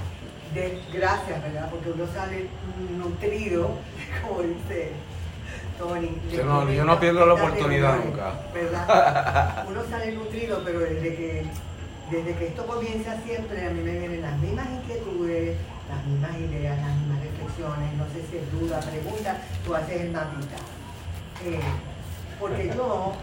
de 0.54 0.80
gracias, 0.94 1.42
¿verdad? 1.42 1.72
Porque 1.72 1.90
uno 1.90 2.06
sale 2.14 2.48
nutrido, 2.96 3.72
como 4.22 4.44
dice 4.44 4.92
Tony. 5.80 6.12
Yo 6.32 6.46
no, 6.46 6.72
yo 6.72 6.86
no 6.86 7.00
pierdo 7.00 7.26
la 7.26 7.34
oportunidad 7.34 7.98
nunca. 8.06 8.34
¿Verdad? 8.54 9.66
Uno 9.68 9.82
sale 9.90 10.12
nutrido, 10.12 10.62
pero 10.64 10.80
desde 10.82 11.16
que, 11.16 11.44
desde 12.14 12.36
que 12.36 12.48
esto 12.48 12.66
comienza 12.68 13.18
siempre, 13.26 13.66
a 13.66 13.72
mí 13.72 13.82
me 13.82 13.98
vienen 13.98 14.22
las 14.22 14.38
mismas 14.38 14.68
inquietudes, 14.70 15.58
las 15.90 16.06
mismas 16.06 16.38
ideas, 16.38 16.78
las 16.80 16.96
mismas 16.98 17.20
reflexiones, 17.24 17.94
no 17.98 18.06
sé 18.06 18.22
si 18.30 18.38
es 18.38 18.52
duda, 18.52 18.80
pregunta, 18.80 19.38
tú 19.66 19.74
haces 19.74 20.02
el 20.02 20.12
mapita. 20.12 20.56
Eh, 21.46 21.60
porque 22.40 22.68
yo 22.76 23.14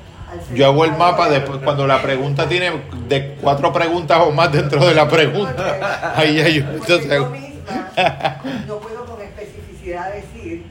yo 0.55 0.67
hago 0.67 0.85
el 0.85 0.93
mapa 0.93 1.29
después 1.29 1.59
cuando 1.65 1.87
la 1.87 2.01
pregunta 2.01 2.49
tiene 2.49 2.71
de 3.09 3.37
cuatro 3.41 3.73
preguntas 3.73 4.19
o 4.21 4.31
más 4.31 4.53
dentro 4.53 4.87
de 4.87 4.95
la 4.95 5.09
pregunta. 5.09 6.15
Ahí 6.17 6.41
hay 6.41 6.61
yo 6.61 7.31
misma 7.31 7.51
no 8.69 8.79
puedo 8.79 9.05
con 9.07 9.21
especificidad 9.21 10.13
decir 10.13 10.67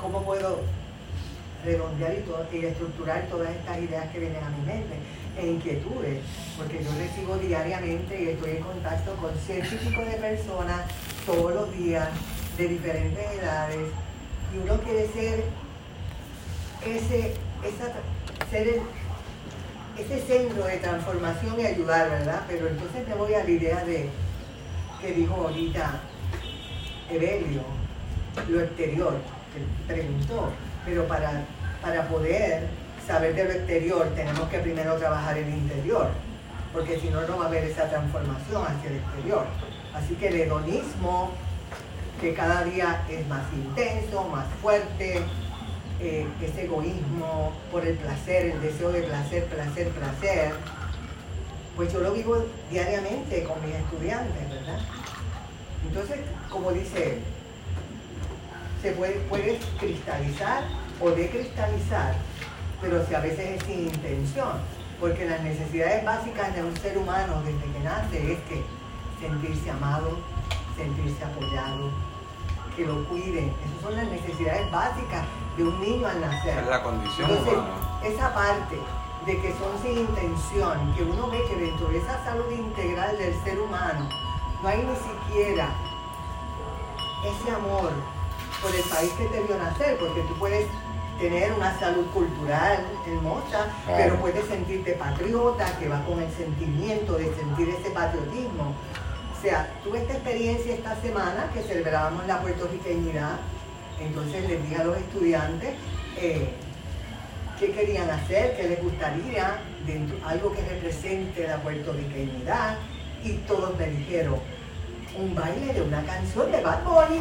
cómo 0.00 0.22
puedo 0.22 0.60
redondear 1.64 2.14
y, 2.52 2.64
estructurar 2.64 3.26
todas 3.30 3.50
estas 3.50 3.78
ideas 3.78 4.06
que 4.12 4.18
vienen 4.18 4.42
a 4.42 4.50
mi 4.50 4.66
mente 4.66 4.96
e 5.38 5.46
inquietudes, 5.46 6.20
porque 6.56 6.82
yo 6.82 6.90
recibo 6.98 7.36
diariamente 7.36 8.22
y 8.22 8.28
estoy 8.28 8.56
en 8.56 8.62
contacto 8.62 9.14
con 9.16 9.34
ciento 9.38 9.74
y 9.74 10.04
de 10.04 10.16
personas 10.16 10.82
todos 11.26 11.54
los 11.54 11.72
días 11.76 12.08
de 12.56 12.68
diferentes 12.68 13.32
edades 13.38 13.90
y 14.54 14.58
uno 14.58 14.80
quiere 14.80 15.08
ser 15.08 15.44
ese, 16.86 17.34
esa 17.62 17.92
ser 18.50 18.80
ese 19.98 20.20
centro 20.26 20.64
de 20.64 20.76
transformación 20.76 21.58
y 21.58 21.66
ayudar, 21.66 22.10
¿verdad? 22.10 22.42
Pero 22.46 22.68
entonces 22.68 23.06
me 23.08 23.14
voy 23.14 23.34
a 23.34 23.44
la 23.44 23.50
idea 23.50 23.84
de 23.84 24.08
que 25.00 25.12
dijo 25.12 25.34
ahorita 25.34 26.00
Evelio, 27.10 27.62
lo 28.48 28.60
exterior, 28.60 29.14
que 29.54 29.92
preguntó, 29.92 30.50
pero 30.84 31.06
para, 31.06 31.44
para 31.82 32.08
poder 32.08 32.68
saber 33.06 33.34
de 33.34 33.44
lo 33.44 33.50
exterior 33.52 34.08
tenemos 34.16 34.48
que 34.48 34.58
primero 34.58 34.96
trabajar 34.96 35.38
el 35.38 35.48
interior, 35.48 36.08
porque 36.72 36.98
si 36.98 37.08
no, 37.08 37.22
no 37.22 37.38
va 37.38 37.44
a 37.44 37.48
haber 37.48 37.64
esa 37.64 37.88
transformación 37.88 38.64
hacia 38.66 38.90
el 38.90 38.96
exterior. 38.96 39.46
Así 39.94 40.14
que 40.14 40.28
el 40.28 40.40
hedonismo, 40.40 41.30
que 42.20 42.34
cada 42.34 42.64
día 42.64 43.02
es 43.08 43.26
más 43.28 43.44
intenso, 43.52 44.24
más 44.24 44.46
fuerte, 44.60 45.22
eh, 46.00 46.26
ese 46.42 46.64
egoísmo 46.64 47.52
por 47.70 47.86
el 47.86 47.96
placer, 47.96 48.46
el 48.46 48.60
deseo 48.60 48.90
de 48.90 49.02
placer, 49.02 49.44
placer, 49.46 49.88
placer, 49.90 50.52
pues 51.76 51.92
yo 51.92 52.00
lo 52.00 52.12
vivo 52.12 52.44
diariamente 52.70 53.44
con 53.44 53.64
mis 53.64 53.74
estudiantes, 53.74 54.50
¿verdad? 54.50 54.78
Entonces, 55.86 56.18
como 56.50 56.72
dice 56.72 57.12
él, 57.12 57.18
se 58.82 58.92
puede, 58.92 59.14
puede 59.28 59.58
cristalizar 59.78 60.64
o 61.00 61.10
decristalizar, 61.10 62.14
pero 62.80 63.04
si 63.06 63.14
a 63.14 63.20
veces 63.20 63.56
es 63.56 63.62
sin 63.64 63.86
intención, 63.86 64.52
porque 65.00 65.28
las 65.28 65.42
necesidades 65.42 66.04
básicas 66.04 66.54
de 66.54 66.62
un 66.62 66.76
ser 66.76 66.96
humano 66.98 67.42
desde 67.44 67.72
que 67.72 67.80
nace 67.80 68.32
es 68.32 68.38
que 68.48 68.64
sentirse 69.20 69.70
amado, 69.70 70.18
sentirse 70.76 71.24
apoyado, 71.24 71.90
que 72.76 72.84
lo 72.86 73.04
cuiden, 73.08 73.52
esas 73.64 73.82
son 73.82 73.96
las 73.96 74.06
necesidades 74.08 74.70
básicas 74.70 75.24
de 75.56 75.64
un 75.64 75.80
niño 75.80 76.06
al 76.06 76.20
nacer. 76.20 76.58
Es 76.58 76.66
la 76.66 76.82
condición 76.82 77.30
Entonces, 77.30 77.58
esa 78.04 78.34
parte 78.34 78.76
de 79.24 79.40
que 79.40 79.52
son 79.58 79.82
sin 79.82 79.98
intención, 79.98 80.94
que 80.94 81.02
uno 81.02 81.30
ve 81.30 81.42
que 81.48 81.56
dentro 81.56 81.88
de 81.88 81.98
esa 81.98 82.22
salud 82.24 82.50
integral 82.50 83.16
del 83.18 83.34
ser 83.42 83.58
humano 83.58 84.08
no 84.62 84.68
hay 84.68 84.78
ni 84.78 84.94
siquiera 84.96 85.68
ese 87.24 87.50
amor 87.50 87.90
por 88.62 88.74
el 88.74 88.82
país 88.82 89.12
que 89.18 89.24
te 89.26 89.40
vio 89.42 89.58
nacer, 89.58 89.98
porque 89.98 90.20
tú 90.22 90.34
puedes 90.38 90.68
tener 91.18 91.52
una 91.52 91.78
salud 91.78 92.06
cultural 92.12 92.78
hermosa, 93.06 93.66
pero 93.86 94.16
puedes 94.16 94.44
sentirte 94.46 94.92
patriota, 94.92 95.64
que 95.78 95.88
va 95.88 96.04
con 96.04 96.20
el 96.20 96.30
sentimiento 96.32 97.14
de 97.14 97.34
sentir 97.34 97.68
ese 97.70 97.90
patriotismo. 97.90 98.74
O 99.36 99.42
sea, 99.42 99.68
tuve 99.84 99.98
esta 99.98 100.14
experiencia 100.14 100.74
esta 100.74 100.96
semana 101.00 101.50
que 101.52 101.62
celebrábamos 101.62 102.26
la 102.26 102.40
puertorriqueñidad, 102.40 103.36
entonces 104.00 104.48
les 104.48 104.62
dije 104.62 104.76
a 104.76 104.84
los 104.84 104.96
estudiantes 104.96 105.74
eh, 106.20 106.48
qué 107.58 107.72
querían 107.72 108.10
hacer, 108.10 108.56
qué 108.56 108.68
les 108.68 108.82
gustaría, 108.82 109.58
dentro, 109.86 110.16
algo 110.26 110.52
que 110.52 110.62
represente 110.62 111.46
la 111.46 111.56
puertorriqueñidad, 111.58 112.76
y 113.22 113.32
todos 113.46 113.76
me 113.78 113.86
dijeron, 113.86 114.38
un 115.18 115.34
baile 115.34 115.72
de 115.72 115.82
una 115.82 116.02
canción 116.04 116.52
de 116.52 116.60
Bad 116.60 116.84
Bunny. 116.84 117.20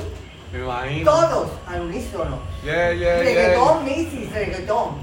Todos 1.03 1.51
al 1.67 1.81
unísono. 1.81 2.39
reggaetón, 3.23 3.84
Missy, 3.85 4.30
reggaetón. 4.34 4.95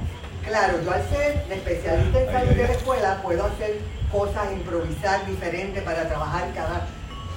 Claro, 0.47 0.83
yo 0.83 0.91
al 0.91 1.09
ser 1.09 1.45
especialista 1.51 2.21
en 2.21 2.33
salud 2.33 2.51
de 2.55 2.63
la 2.65 2.73
escuela 2.73 3.21
puedo 3.23 3.45
hacer 3.47 3.79
cosas, 4.11 4.53
improvisar 4.53 5.25
diferentes 5.27 5.83
para 5.83 6.09
trabajar 6.09 6.53
cada, 6.55 6.87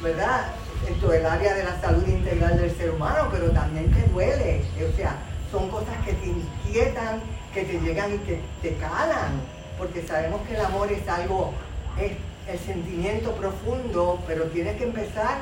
¿verdad? 0.02 0.48
En 0.88 1.00
todo 1.00 1.14
el 1.14 1.26
área 1.26 1.54
de 1.54 1.64
la 1.64 1.80
salud 1.80 2.08
integral 2.08 2.58
del 2.58 2.76
ser 2.76 2.92
humano, 2.92 3.30
pero 3.32 3.52
también 3.52 3.92
te 3.92 4.08
duele. 4.12 4.62
O 4.92 4.96
sea, 4.96 5.18
son 5.52 5.70
cosas 5.70 5.96
que 6.06 6.14
te 6.14 6.28
inquietan, 6.28 7.22
que 7.54 7.64
te 7.64 7.80
llegan 7.80 8.16
y 8.16 8.18
que 8.20 8.42
te 8.62 8.76
calan, 8.76 9.42
porque 9.78 10.02
sabemos 10.06 10.42
que 10.48 10.56
el 10.56 10.66
amor 10.66 10.92
es 10.92 11.08
algo, 11.08 11.54
es 12.00 12.12
el 12.52 12.60
sentimiento 12.60 13.32
profundo, 13.34 14.20
pero 14.28 14.46
tienes 14.46 14.78
que 14.78 14.84
empezar 14.84 15.38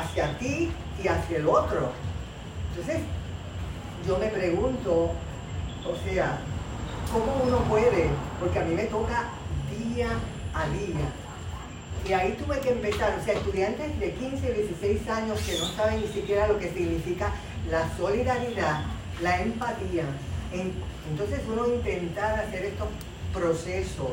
hacia 0.00 0.38
ti 0.38 0.70
y 1.02 1.08
hacia 1.08 1.38
el 1.38 1.48
otro. 1.48 1.92
Entonces, 2.70 3.02
yo 4.06 4.18
me 4.18 4.28
pregunto, 4.28 5.12
o 5.84 5.96
sea, 6.04 6.38
¿cómo 7.12 7.42
uno 7.44 7.58
puede? 7.64 8.10
Porque 8.40 8.58
a 8.58 8.64
mí 8.64 8.74
me 8.74 8.84
toca 8.84 9.30
día 9.70 10.08
a 10.54 10.68
día. 10.68 11.08
Y 12.08 12.12
ahí 12.12 12.36
tuve 12.44 12.60
que 12.60 12.70
empezar, 12.70 13.18
o 13.20 13.24
sea, 13.24 13.34
estudiantes 13.34 13.98
de 13.98 14.12
15 14.12 14.50
y 14.50 14.62
16 14.62 15.08
años 15.08 15.40
que 15.40 15.58
no 15.58 15.66
saben 15.66 16.00
ni 16.00 16.08
siquiera 16.08 16.46
lo 16.46 16.58
que 16.58 16.72
significa 16.72 17.32
la 17.70 17.88
solidaridad, 17.96 18.82
la 19.22 19.40
empatía. 19.40 20.04
Entonces 20.52 21.40
uno 21.48 21.66
intentar 21.66 22.38
hacer 22.38 22.66
estos 22.66 22.88
procesos 23.32 24.12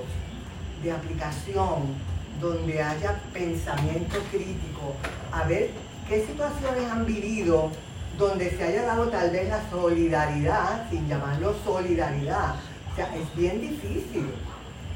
de 0.81 0.91
aplicación 0.91 1.95
donde 2.39 2.81
haya 2.81 3.19
pensamiento 3.31 4.19
crítico, 4.31 4.95
a 5.31 5.43
ver 5.45 5.71
qué 6.07 6.25
situaciones 6.25 6.91
han 6.91 7.05
vivido 7.05 7.71
donde 8.17 8.51
se 8.51 8.63
haya 8.63 8.83
dado 8.83 9.07
tal 9.07 9.31
vez 9.31 9.49
la 9.49 9.69
solidaridad, 9.69 10.89
sin 10.89 11.07
llamarlo 11.07 11.55
solidaridad. 11.63 12.55
O 12.91 12.95
sea, 12.95 13.15
es 13.15 13.35
bien 13.35 13.59
difícil, 13.59 14.27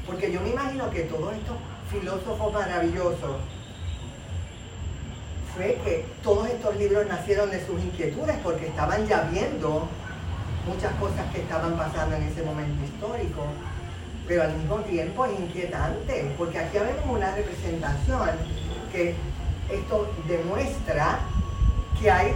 porque 0.06 0.30
yo 0.30 0.40
me 0.40 0.50
imagino 0.50 0.88
que 0.90 1.02
todos 1.02 1.34
estos 1.34 1.56
filósofos 1.90 2.52
maravillosos 2.52 3.36
fue 5.56 5.78
que 5.84 6.04
todos 6.22 6.48
estos 6.48 6.76
libros 6.76 7.06
nacieron 7.08 7.50
de 7.50 7.64
sus 7.66 7.80
inquietudes 7.80 8.36
porque 8.44 8.66
estaban 8.68 9.06
ya 9.08 9.22
viendo 9.22 9.88
muchas 10.66 10.92
cosas 10.94 11.32
que 11.32 11.40
estaban 11.40 11.76
pasando 11.76 12.14
en 12.14 12.22
ese 12.24 12.42
momento 12.42 12.84
histórico 12.84 13.46
pero 14.28 14.42
al 14.42 14.54
mismo 14.54 14.76
tiempo 14.80 15.24
es 15.24 15.40
inquietante, 15.40 16.34
porque 16.36 16.58
aquí 16.58 16.76
vemos 16.76 17.16
una 17.16 17.34
representación 17.34 18.28
que 18.92 19.14
esto 19.72 20.12
demuestra 20.28 21.20
que 21.98 22.10
hay 22.10 22.34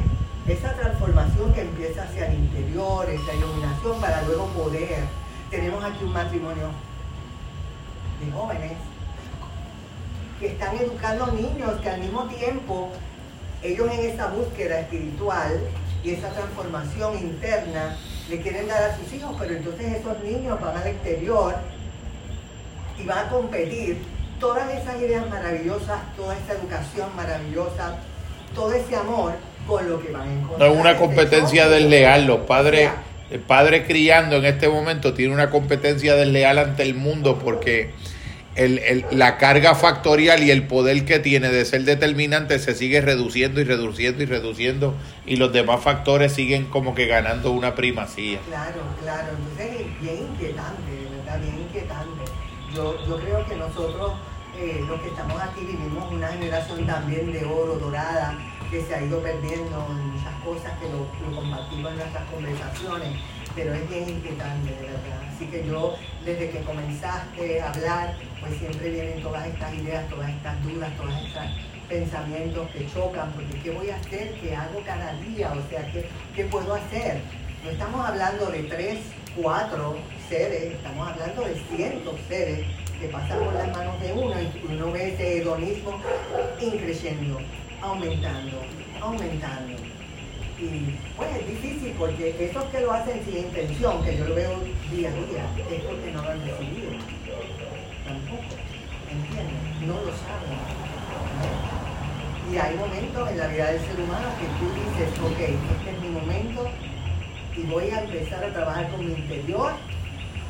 esa 0.49 0.73
transformación 0.73 1.53
que 1.53 1.61
empieza 1.61 2.05
hacia 2.05 2.29
el 2.29 2.35
interior, 2.35 3.09
esa 3.11 3.35
iluminación 3.35 4.01
para 4.01 4.23
luego 4.23 4.47
poder. 4.49 5.05
Tenemos 5.51 5.85
aquí 5.85 6.03
un 6.03 6.15
matrimonio 6.15 6.69
de 8.25 8.33
jóvenes 8.33 8.73
que 10.41 10.47
están 10.49 10.75
educando 10.79 11.27
niños 11.27 11.79
que 11.83 11.91
al 11.91 12.01
mismo 12.01 12.25
tiempo 12.25 12.91
ellos 13.63 13.89
en 13.93 14.11
esa 14.11 14.29
búsqueda 14.29 14.81
espiritual 14.81 15.61
y 16.03 16.11
esa 16.13 16.31
transformación 16.31 17.19
interna 17.19 17.97
le 18.31 18.41
quieren 18.41 18.67
dar 18.67 18.83
a 18.83 18.97
sus 18.97 19.13
hijos, 19.13 19.37
pero 19.39 19.55
entonces 19.55 19.93
esos 19.93 20.19
niños 20.25 20.61
van 20.61 20.77
al 20.77 20.87
exterior 20.87 21.55
y 22.99 23.05
va 23.07 23.21
a 23.21 23.29
competir 23.29 23.99
todas 24.39 24.69
esas 24.73 25.01
ideas 25.01 25.29
maravillosas, 25.29 26.01
toda 26.17 26.37
esa 26.37 26.55
educación 26.55 27.15
maravillosa, 27.17 27.97
todo 28.55 28.73
ese 28.73 28.97
amor 28.97 29.35
con 29.67 29.89
lo 29.89 30.03
que 30.03 30.11
van 30.11 30.29
a 30.29 30.33
encontrar. 30.33 30.59
No 30.59 30.75
es 30.75 30.81
una 30.81 30.97
competencia 30.97 31.69
desleal, 31.69 32.27
los 32.27 32.41
padres, 32.41 32.91
el 33.31 33.41
padre 33.41 33.87
criando 33.87 34.37
en 34.37 34.45
este 34.45 34.69
momento 34.69 35.15
tiene 35.15 35.33
una 35.33 35.51
competencia 35.51 36.17
desleal 36.17 36.59
ante 36.59 36.83
el 36.83 36.95
mundo 36.95 37.39
porque 37.43 37.93
el, 38.55 39.07
la 39.13 39.39
carga 39.39 39.75
factorial 39.75 40.43
y 40.43 40.51
el 40.51 40.67
poder 40.67 41.05
que 41.05 41.19
tiene 41.19 41.49
de 41.49 41.65
ser 41.65 41.85
determinante 41.85 42.59
se 42.59 42.75
sigue 42.75 43.01
reduciendo 43.01 43.61
y 43.61 43.65
reduciendo 43.65 44.23
y 44.23 44.27
reduciendo 44.27 44.95
y 45.25 45.37
los 45.37 45.53
demás 45.53 45.83
factores 45.83 46.33
siguen 46.33 46.67
como 46.67 46.95
que 46.95 47.07
ganando 47.07 47.53
una 47.53 47.75
primacía. 47.75 48.39
Claro, 48.49 48.81
claro, 49.01 49.29
entonces 49.39 49.81
es 49.81 50.01
bien 50.03 50.19
inquietante, 50.31 50.91
de 50.91 51.17
verdad, 51.17 51.41
bien 51.41 51.59
inquietante. 51.61 51.92
Yo, 52.75 52.97
yo 53.07 53.19
creo 53.19 53.47
que 53.47 53.57
nosotros, 53.57 54.13
eh, 54.57 54.83
los 54.89 54.99
que 55.03 55.09
estamos 55.09 55.41
aquí, 55.43 55.61
vivimos 55.61 56.11
una 56.11 56.29
generación 56.29 56.87
también 56.87 57.31
de 57.31 57.45
oro, 57.45 57.75
dorada, 57.75 58.39
que 58.71 58.81
se 58.81 58.95
ha 58.95 59.03
ido 59.03 59.21
perdiendo 59.21 59.87
en 59.91 60.07
muchas 60.09 60.35
cosas 60.43 60.73
que 60.79 60.89
lo, 60.89 61.07
compartimos 61.37 61.91
en 61.93 61.99
nuestras 61.99 62.25
conversaciones, 62.31 63.21
pero 63.55 63.75
es 63.75 63.89
bien 63.91 64.09
inquietante, 64.09 64.71
de 64.71 64.83
verdad. 64.83 65.21
Así 65.35 65.47
que 65.49 65.67
yo, 65.67 65.97
desde 66.25 66.49
que 66.49 66.63
comenzaste 66.63 67.61
a 67.61 67.71
hablar, 67.71 68.17
pues 68.41 68.57
siempre 68.57 68.91
vienen 68.91 69.23
todas 69.23 69.47
estas 69.47 69.75
ideas, 69.75 70.09
todas 70.09 70.31
estas 70.31 70.63
dudas, 70.65 70.97
todos 70.97 71.13
estos 71.27 71.45
pensamientos 71.91 72.71
que 72.71 72.87
chocan, 72.91 73.33
porque 73.33 73.61
¿qué 73.61 73.71
voy 73.71 73.91
a 73.91 73.97
hacer? 73.97 74.33
¿Qué 74.41 74.57
hago 74.57 74.81
cada 74.87 75.13
día? 75.21 75.53
O 75.53 75.69
sea, 75.69 75.93
¿qué, 75.93 76.09
qué 76.35 76.47
puedo 76.47 76.73
hacer? 76.73 77.21
No 77.63 77.71
estamos 77.71 78.09
hablando 78.09 78.47
de 78.47 78.63
tres, 78.63 79.01
cuatro 79.37 79.97
seres, 80.29 80.75
estamos 80.75 81.09
hablando 81.09 81.43
de 81.43 81.55
cientos 81.75 82.15
seres 82.29 82.67
que 83.01 83.09
pasan 83.09 83.39
por 83.39 83.55
las 83.55 83.77
manos 83.77 84.01
de 84.01 84.13
uno 84.13 84.35
y 84.41 84.73
uno 84.73 84.93
ve 84.93 85.15
ese 85.15 85.39
hedonismo 85.39 86.01
increciendo, 86.61 87.39
aumentando, 87.81 88.63
aumentando. 89.01 89.77
Y 90.59 90.97
pues 91.17 91.37
es 91.37 91.49
difícil 91.49 91.95
porque 91.99 92.37
esos 92.39 92.65
que 92.65 92.81
lo 92.81 92.93
hacen 92.93 93.25
sin 93.25 93.39
intención, 93.39 94.05
que 94.05 94.17
yo 94.17 94.29
lo 94.29 94.35
veo 94.35 94.61
día 94.91 95.09
a 95.09 95.13
día, 95.13 95.45
es 95.71 95.83
porque 95.83 96.13
no 96.13 96.23
lo 96.23 96.31
han 96.31 96.45
decidido. 96.45 96.93
Tampoco, 98.05 98.55
¿entiendes? 99.11 99.87
No 99.87 99.95
lo 99.95 100.13
saben. 100.23 100.93
Y 102.53 102.57
hay 102.57 102.77
momentos 102.77 103.31
en 103.31 103.39
la 103.39 103.47
vida 103.49 103.73
del 103.73 103.81
ser 103.81 104.01
humano 104.01 104.29
que 104.39 104.47
tú 104.59 104.67
dices, 104.75 105.19
ok, 105.21 105.41
este 105.41 105.91
es 105.91 106.01
mi 106.01 106.09
momento, 106.11 106.69
y 107.57 107.63
voy 107.63 107.91
a 107.91 108.01
empezar 108.01 108.45
a 108.45 108.53
trabajar 108.53 108.91
con 108.91 109.07
mi 109.07 109.13
interior 109.13 109.73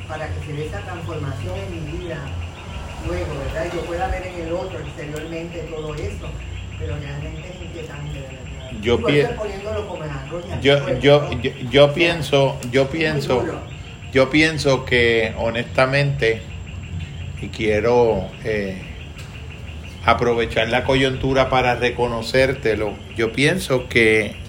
para 0.09 0.29
que 0.29 0.47
se 0.47 0.53
dé 0.53 0.67
esa 0.67 0.81
transformación 0.81 1.55
en 1.59 1.75
mi 1.75 1.99
vida 1.99 2.19
luego, 3.07 3.27
¿verdad? 3.39 3.67
Y 3.73 3.77
yo 3.77 3.83
pueda 3.85 4.09
ver 4.09 4.27
en 4.27 4.47
el 4.47 4.53
otro 4.53 4.79
exteriormente 4.79 5.59
todo 5.71 5.95
eso, 5.95 6.29
pero 6.79 6.97
realmente 6.97 7.49
es 7.49 7.63
inquietante, 7.63 8.21
¿verdad? 8.21 8.43
Yo, 8.81 8.99
yo, 10.61 11.01
yo, 11.01 11.31
yo, 11.41 11.53
yo 11.71 11.93
pienso, 11.93 12.59
yo 12.71 12.89
pienso, 12.89 13.45
yo 14.13 14.31
pienso 14.31 14.85
que 14.85 15.35
honestamente, 15.39 16.43
y 17.41 17.49
quiero 17.49 18.29
eh, 18.45 18.81
aprovechar 20.05 20.69
la 20.69 20.85
coyuntura 20.85 21.51
para 21.51 21.75
reconocértelo, 21.75 22.95
yo 23.17 23.33
pienso 23.33 23.89
que 23.89 24.42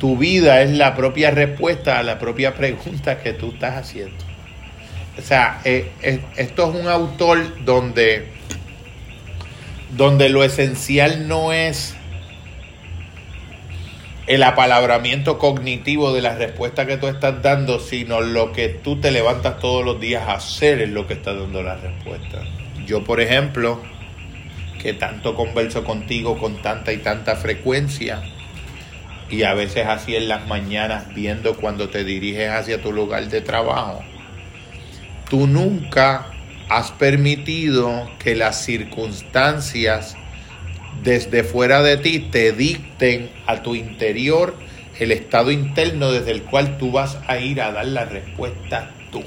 tu 0.00 0.16
vida 0.16 0.62
es 0.62 0.70
la 0.70 0.96
propia 0.96 1.30
respuesta 1.30 1.98
a 1.98 2.02
la 2.02 2.18
propia 2.18 2.54
pregunta 2.54 3.18
que 3.22 3.34
tú 3.34 3.52
estás 3.52 3.76
haciendo. 3.76 4.16
O 5.18 5.22
sea, 5.22 5.60
eh, 5.64 5.90
esto 6.36 6.70
es 6.70 6.80
un 6.80 6.88
autor 6.88 7.64
donde, 7.64 8.28
donde 9.90 10.30
lo 10.30 10.42
esencial 10.42 11.28
no 11.28 11.52
es 11.52 11.94
el 14.26 14.42
apalabramiento 14.42 15.38
cognitivo 15.38 16.14
de 16.14 16.22
la 16.22 16.34
respuesta 16.34 16.86
que 16.86 16.96
tú 16.96 17.06
estás 17.06 17.42
dando, 17.42 17.78
sino 17.78 18.22
lo 18.22 18.52
que 18.52 18.70
tú 18.70 19.00
te 19.00 19.10
levantas 19.10 19.58
todos 19.58 19.84
los 19.84 20.00
días 20.00 20.26
a 20.26 20.34
hacer 20.34 20.80
es 20.80 20.88
lo 20.88 21.06
que 21.06 21.14
está 21.14 21.34
dando 21.34 21.62
la 21.62 21.76
respuesta. 21.76 22.42
Yo, 22.86 23.04
por 23.04 23.20
ejemplo, 23.20 23.82
que 24.80 24.94
tanto 24.94 25.34
converso 25.34 25.84
contigo 25.84 26.38
con 26.38 26.62
tanta 26.62 26.92
y 26.92 26.98
tanta 26.98 27.36
frecuencia, 27.36 28.22
y 29.30 29.44
a 29.44 29.54
veces 29.54 29.86
así 29.86 30.16
en 30.16 30.28
las 30.28 30.46
mañanas 30.48 31.14
viendo 31.14 31.56
cuando 31.56 31.88
te 31.88 32.04
diriges 32.04 32.50
hacia 32.50 32.82
tu 32.82 32.92
lugar 32.92 33.28
de 33.28 33.40
trabajo. 33.40 34.02
Tú 35.28 35.46
nunca 35.46 36.26
has 36.68 36.90
permitido 36.92 38.10
que 38.18 38.34
las 38.34 38.64
circunstancias 38.64 40.16
desde 41.02 41.44
fuera 41.44 41.82
de 41.82 41.96
ti 41.96 42.18
te 42.18 42.52
dicten 42.52 43.30
a 43.46 43.62
tu 43.62 43.74
interior 43.74 44.54
el 44.98 45.12
estado 45.12 45.50
interno 45.50 46.10
desde 46.10 46.32
el 46.32 46.42
cual 46.42 46.76
tú 46.76 46.90
vas 46.90 47.18
a 47.26 47.38
ir 47.38 47.62
a 47.62 47.72
dar 47.72 47.86
la 47.86 48.04
respuesta 48.04 48.90
tú 49.10 49.22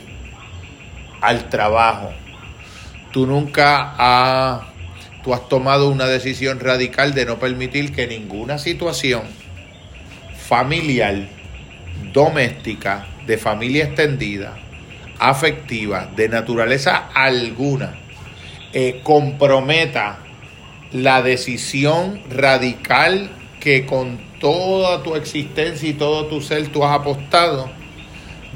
al 1.21 1.49
trabajo. 1.49 2.11
Tú 3.11 3.25
nunca 3.25 3.93
has, 3.97 4.61
tú 5.23 5.33
has 5.33 5.47
tomado 5.47 5.89
una 5.89 6.05
decisión 6.05 6.59
radical 6.59 7.13
de 7.13 7.25
no 7.25 7.39
permitir 7.39 7.93
que 7.93 8.07
ninguna 8.07 8.57
situación 8.57 9.23
familiar, 10.47 11.15
doméstica, 12.11 13.07
de 13.25 13.37
familia 13.37 13.85
extendida, 13.85 14.57
afectiva, 15.19 16.09
de 16.15 16.27
naturaleza 16.27 17.09
alguna, 17.13 17.95
eh, 18.73 18.99
comprometa 19.03 20.19
la 20.91 21.21
decisión 21.21 22.21
radical 22.29 23.29
que 23.59 23.85
con 23.85 24.19
toda 24.39 25.01
tu 25.01 25.15
existencia 25.15 25.89
y 25.89 25.93
todo 25.93 26.25
tu 26.25 26.41
ser 26.41 26.67
tú 26.67 26.83
has 26.83 26.99
apostado 26.99 27.69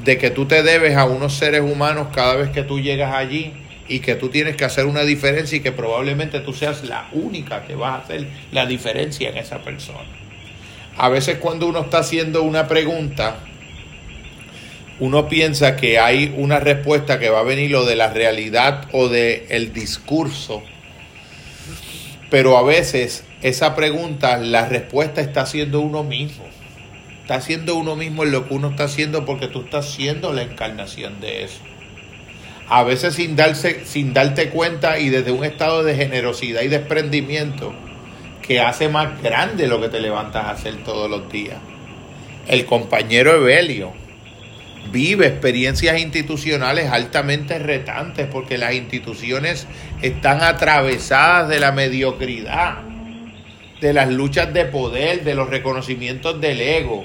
de 0.04 0.18
que 0.18 0.30
tú 0.30 0.44
te 0.44 0.62
debes 0.62 0.96
a 0.96 1.06
unos 1.06 1.34
seres 1.34 1.62
humanos 1.62 2.08
cada 2.14 2.36
vez 2.36 2.50
que 2.50 2.62
tú 2.62 2.78
llegas 2.78 3.14
allí 3.14 3.52
y 3.88 4.00
que 4.00 4.14
tú 4.14 4.28
tienes 4.28 4.56
que 4.56 4.66
hacer 4.66 4.84
una 4.84 5.02
diferencia 5.02 5.56
y 5.56 5.60
que 5.60 5.72
probablemente 5.72 6.40
tú 6.40 6.52
seas 6.52 6.84
la 6.84 7.08
única 7.12 7.64
que 7.64 7.74
vas 7.74 7.92
a 7.92 8.04
hacer 8.04 8.28
la 8.52 8.66
diferencia 8.66 9.30
en 9.30 9.38
esa 9.38 9.62
persona. 9.62 10.27
A 10.98 11.08
veces 11.08 11.38
cuando 11.38 11.68
uno 11.68 11.82
está 11.82 11.98
haciendo 11.98 12.42
una 12.42 12.66
pregunta, 12.66 13.36
uno 14.98 15.28
piensa 15.28 15.76
que 15.76 16.00
hay 16.00 16.34
una 16.36 16.58
respuesta 16.58 17.20
que 17.20 17.30
va 17.30 17.38
a 17.38 17.44
venir 17.44 17.76
o 17.76 17.84
de 17.84 17.94
la 17.94 18.12
realidad 18.12 18.88
o 18.90 19.08
de 19.08 19.46
el 19.50 19.72
discurso, 19.72 20.60
pero 22.30 22.58
a 22.58 22.64
veces 22.64 23.22
esa 23.42 23.76
pregunta, 23.76 24.38
la 24.38 24.68
respuesta 24.68 25.20
está 25.20 25.46
siendo 25.46 25.80
uno 25.80 26.02
mismo. 26.02 26.44
Está 27.22 27.36
haciendo 27.36 27.76
uno 27.76 27.94
mismo 27.94 28.24
lo 28.24 28.48
que 28.48 28.54
uno 28.54 28.70
está 28.70 28.84
haciendo 28.84 29.24
porque 29.24 29.46
tú 29.46 29.60
estás 29.60 29.88
siendo 29.88 30.32
la 30.32 30.42
encarnación 30.42 31.20
de 31.20 31.44
eso. 31.44 31.60
A 32.68 32.82
veces 32.82 33.14
sin, 33.14 33.36
darse, 33.36 33.84
sin 33.84 34.12
darte 34.14 34.50
cuenta 34.50 34.98
y 34.98 35.10
desde 35.10 35.30
un 35.30 35.44
estado 35.44 35.84
de 35.84 35.94
generosidad 35.94 36.62
y 36.62 36.68
desprendimiento 36.68 37.72
que 38.48 38.60
hace 38.60 38.88
más 38.88 39.22
grande 39.22 39.68
lo 39.68 39.80
que 39.80 39.88
te 39.88 40.00
levantas 40.00 40.46
a 40.46 40.50
hacer 40.50 40.82
todos 40.82 41.08
los 41.08 41.30
días. 41.30 41.58
El 42.48 42.64
compañero 42.64 43.36
Evelio 43.36 43.92
vive 44.90 45.26
experiencias 45.26 46.00
institucionales 46.00 46.90
altamente 46.90 47.60
retantes 47.60 48.26
porque 48.26 48.58
las 48.58 48.74
instituciones 48.74 49.68
están 50.02 50.42
atravesadas 50.42 51.48
de 51.48 51.60
la 51.60 51.70
mediocridad, 51.70 52.78
de 53.80 53.92
las 53.92 54.10
luchas 54.10 54.52
de 54.52 54.64
poder, 54.64 55.22
de 55.22 55.34
los 55.36 55.48
reconocimientos 55.48 56.40
del 56.40 56.60
ego 56.60 57.04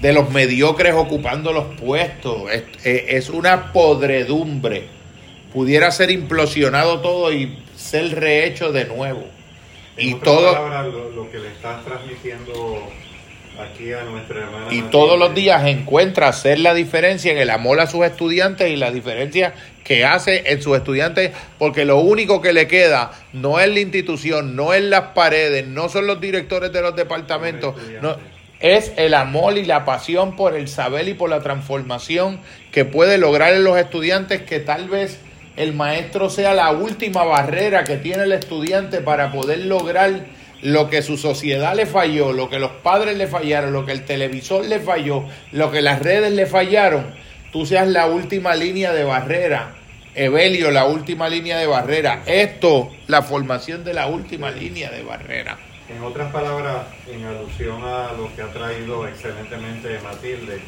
de 0.00 0.12
los 0.12 0.30
mediocres 0.30 0.94
ocupando 0.94 1.52
los 1.52 1.74
puestos. 1.76 2.42
Es, 2.84 3.30
una 3.30 3.72
podredumbre. 3.72 4.84
Pudiera 5.52 5.90
ser 5.90 6.10
implosionado 6.10 7.00
todo 7.00 7.32
y 7.32 7.56
ser 7.76 8.20
rehecho 8.20 8.72
de 8.72 8.86
nuevo. 8.86 9.24
Y 9.96 10.14
todo. 10.14 10.52
lo, 11.14 11.30
que 11.30 11.38
le 11.38 11.48
estás 11.48 11.84
transmitiendo 11.84 12.82
aquí 13.60 13.92
a 13.92 14.02
nuestra 14.04 14.40
hermana. 14.40 14.66
Y 14.70 14.82
todos 14.82 15.18
los 15.18 15.34
días 15.34 15.64
encuentra 15.66 16.28
hacer 16.28 16.58
la 16.58 16.74
diferencia 16.74 17.32
en 17.32 17.38
el 17.38 17.50
amor 17.50 17.80
a 17.80 17.86
sus 17.86 18.04
estudiantes 18.04 18.70
y 18.70 18.76
la 18.76 18.90
diferencia 18.90 19.54
que 19.84 20.04
hace 20.04 20.50
en 20.52 20.62
sus 20.62 20.76
estudiantes, 20.76 21.32
porque 21.58 21.84
lo 21.84 21.98
único 21.98 22.40
que 22.40 22.52
le 22.52 22.66
queda 22.66 23.12
no 23.32 23.60
es 23.60 23.68
la 23.68 23.80
institución, 23.80 24.56
no 24.56 24.72
es 24.72 24.82
las 24.82 25.08
paredes, 25.08 25.66
no 25.66 25.88
son 25.88 26.06
los 26.06 26.20
directores 26.20 26.72
de 26.72 26.80
los 26.80 26.96
departamentos, 26.96 27.74
no, 28.00 28.16
es 28.60 28.92
el 28.96 29.12
amor 29.12 29.58
y 29.58 29.64
la 29.66 29.84
pasión 29.84 30.36
por 30.36 30.56
el 30.56 30.68
saber 30.68 31.06
y 31.08 31.14
por 31.14 31.28
la 31.28 31.40
transformación 31.40 32.40
que 32.72 32.86
puede 32.86 33.18
lograr 33.18 33.52
en 33.52 33.62
los 33.62 33.76
estudiantes 33.76 34.40
que 34.40 34.58
tal 34.58 34.88
vez 34.88 35.20
el 35.56 35.72
maestro 35.72 36.30
sea 36.30 36.52
la 36.54 36.70
última 36.72 37.24
barrera 37.24 37.84
que 37.84 37.96
tiene 37.96 38.24
el 38.24 38.32
estudiante 38.32 39.00
para 39.00 39.30
poder 39.30 39.60
lograr 39.66 40.26
lo 40.62 40.88
que 40.88 41.02
su 41.02 41.16
sociedad 41.16 41.74
le 41.74 41.86
falló, 41.86 42.32
lo 42.32 42.48
que 42.48 42.58
los 42.58 42.70
padres 42.82 43.16
le 43.16 43.26
fallaron, 43.26 43.72
lo 43.72 43.84
que 43.84 43.92
el 43.92 44.04
televisor 44.04 44.64
le 44.64 44.80
falló, 44.80 45.24
lo 45.52 45.70
que 45.70 45.82
las 45.82 46.00
redes 46.00 46.32
le 46.32 46.46
fallaron, 46.46 47.14
tú 47.52 47.66
seas 47.66 47.86
la 47.86 48.06
última 48.06 48.54
línea 48.54 48.92
de 48.92 49.04
barrera. 49.04 49.74
Evelio, 50.14 50.70
la 50.70 50.86
última 50.86 51.28
línea 51.28 51.58
de 51.58 51.66
barrera. 51.66 52.22
Esto, 52.24 52.90
la 53.08 53.22
formación 53.22 53.82
de 53.84 53.94
la 53.94 54.06
última 54.06 54.50
línea 54.50 54.90
de 54.90 55.02
barrera. 55.02 55.58
En 55.88 56.02
otras 56.02 56.32
palabras, 56.32 56.86
en 57.10 57.24
alusión 57.24 57.82
a 57.84 58.12
lo 58.12 58.34
que 58.34 58.42
ha 58.42 58.46
traído 58.46 59.06
excelentemente 59.06 59.98
Matilde, 60.02 60.60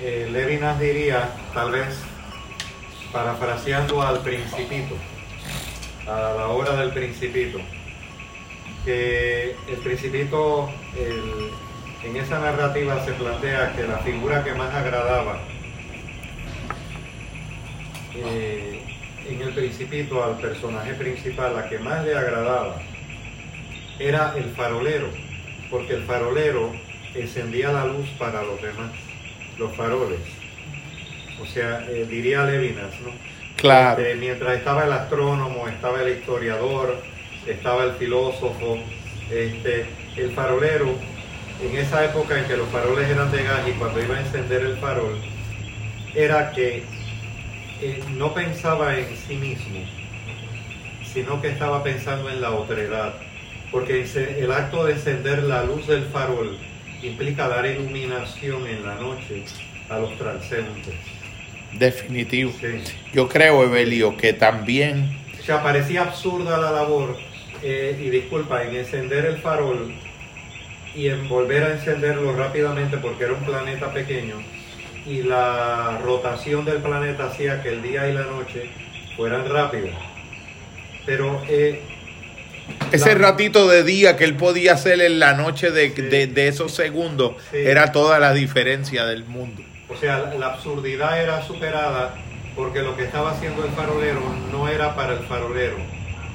eh, 0.00 0.28
Levinas 0.32 0.80
diría, 0.80 1.28
tal 1.52 1.72
vez 1.72 1.98
parafraseando 3.12 4.02
al 4.02 4.20
principito, 4.20 4.96
a 6.06 6.34
la 6.36 6.48
hora 6.48 6.76
del 6.76 6.92
principito, 6.92 7.58
que 8.84 9.56
el 9.68 9.76
principito 9.82 10.70
en 12.04 12.16
esa 12.16 12.38
narrativa 12.38 13.04
se 13.04 13.12
plantea 13.12 13.74
que 13.76 13.82
la 13.82 13.98
figura 13.98 14.42
que 14.42 14.54
más 14.54 14.74
agradaba 14.74 15.40
eh, 18.14 18.82
en 19.28 19.42
el 19.42 19.54
principito 19.54 20.24
al 20.24 20.38
personaje 20.38 20.94
principal, 20.94 21.54
la 21.54 21.68
que 21.68 21.78
más 21.78 22.04
le 22.04 22.16
agradaba, 22.16 22.80
era 23.98 24.34
el 24.36 24.50
farolero, 24.54 25.10
porque 25.70 25.94
el 25.94 26.04
farolero 26.04 26.72
encendía 27.14 27.70
la 27.70 27.84
luz 27.84 28.08
para 28.18 28.42
los 28.42 28.60
demás, 28.60 28.92
los 29.58 29.76
faroles. 29.76 30.39
O 31.40 31.46
sea, 31.46 31.86
eh, 31.88 32.06
diría 32.08 32.44
Levinas, 32.44 32.92
¿no? 33.02 33.12
Claro. 33.56 34.00
Este, 34.00 34.14
mientras 34.16 34.58
estaba 34.58 34.84
el 34.84 34.92
astrónomo, 34.92 35.68
estaba 35.68 36.02
el 36.02 36.18
historiador, 36.18 37.02
estaba 37.46 37.84
el 37.84 37.92
filósofo, 37.92 38.78
este, 39.30 39.86
el 40.16 40.32
farolero, 40.32 40.94
en 41.62 41.76
esa 41.76 42.04
época 42.04 42.38
en 42.38 42.46
que 42.46 42.56
los 42.56 42.68
faroles 42.68 43.08
eran 43.08 43.30
de 43.30 43.42
gas 43.42 43.68
y 43.68 43.72
cuando 43.72 44.02
iba 44.02 44.16
a 44.16 44.20
encender 44.20 44.62
el 44.62 44.76
farol, 44.78 45.20
era 46.14 46.52
que 46.52 46.84
eh, 47.82 48.02
no 48.10 48.32
pensaba 48.32 48.98
en 48.98 49.16
sí 49.16 49.36
mismo, 49.36 49.80
sino 51.12 51.40
que 51.40 51.48
estaba 51.48 51.82
pensando 51.82 52.30
en 52.30 52.40
la 52.40 52.50
otredad 52.52 53.14
porque 53.70 54.04
el 54.38 54.52
acto 54.52 54.84
de 54.84 54.92
encender 54.94 55.44
la 55.44 55.62
luz 55.62 55.86
del 55.86 56.04
farol 56.06 56.56
implica 57.02 57.48
dar 57.48 57.64
iluminación 57.66 58.66
en 58.66 58.84
la 58.84 58.96
noche 58.96 59.44
a 59.88 59.98
los 59.98 60.16
transeúntes. 60.18 60.94
Definitivo. 61.72 62.52
Yo 63.12 63.28
creo, 63.28 63.62
Evelio, 63.64 64.16
que 64.16 64.32
también... 64.32 65.18
O 65.38 65.42
sea, 65.42 65.62
parecía 65.62 66.02
absurda 66.02 66.58
la 66.58 66.70
labor, 66.70 67.16
eh, 67.62 67.98
y 68.00 68.10
disculpa, 68.10 68.62
en 68.62 68.76
encender 68.76 69.26
el 69.26 69.38
farol 69.38 69.92
y 70.94 71.08
en 71.08 71.28
volver 71.28 71.62
a 71.64 71.72
encenderlo 71.72 72.34
rápidamente 72.34 72.98
porque 72.98 73.24
era 73.24 73.34
un 73.34 73.44
planeta 73.44 73.92
pequeño 73.92 74.36
y 75.06 75.22
la 75.22 75.98
rotación 76.02 76.64
del 76.64 76.78
planeta 76.78 77.26
hacía 77.26 77.62
que 77.62 77.70
el 77.70 77.82
día 77.82 78.08
y 78.08 78.12
la 78.12 78.22
noche 78.22 78.70
fueran 79.16 79.48
rápidos. 79.48 79.94
Pero 81.06 81.42
eh, 81.48 81.82
ese 82.92 83.14
ratito 83.14 83.68
de 83.68 83.82
día 83.84 84.16
que 84.16 84.24
él 84.24 84.36
podía 84.36 84.74
hacer 84.74 85.00
en 85.00 85.18
la 85.18 85.34
noche 85.34 85.70
de, 85.70 86.48
esos 86.48 86.74
segundos 86.74 87.34
era 87.52 87.92
toda 87.92 88.18
la 88.18 88.34
diferencia 88.34 89.06
del 89.06 89.24
mundo. 89.24 89.62
O 89.90 89.96
sea, 89.96 90.32
la 90.38 90.46
absurdidad 90.46 91.20
era 91.20 91.42
superada 91.42 92.14
porque 92.54 92.80
lo 92.80 92.96
que 92.96 93.04
estaba 93.04 93.32
haciendo 93.32 93.64
el 93.64 93.72
farolero 93.72 94.20
no 94.52 94.68
era 94.68 94.94
para 94.94 95.14
el 95.14 95.20
farolero, 95.20 95.76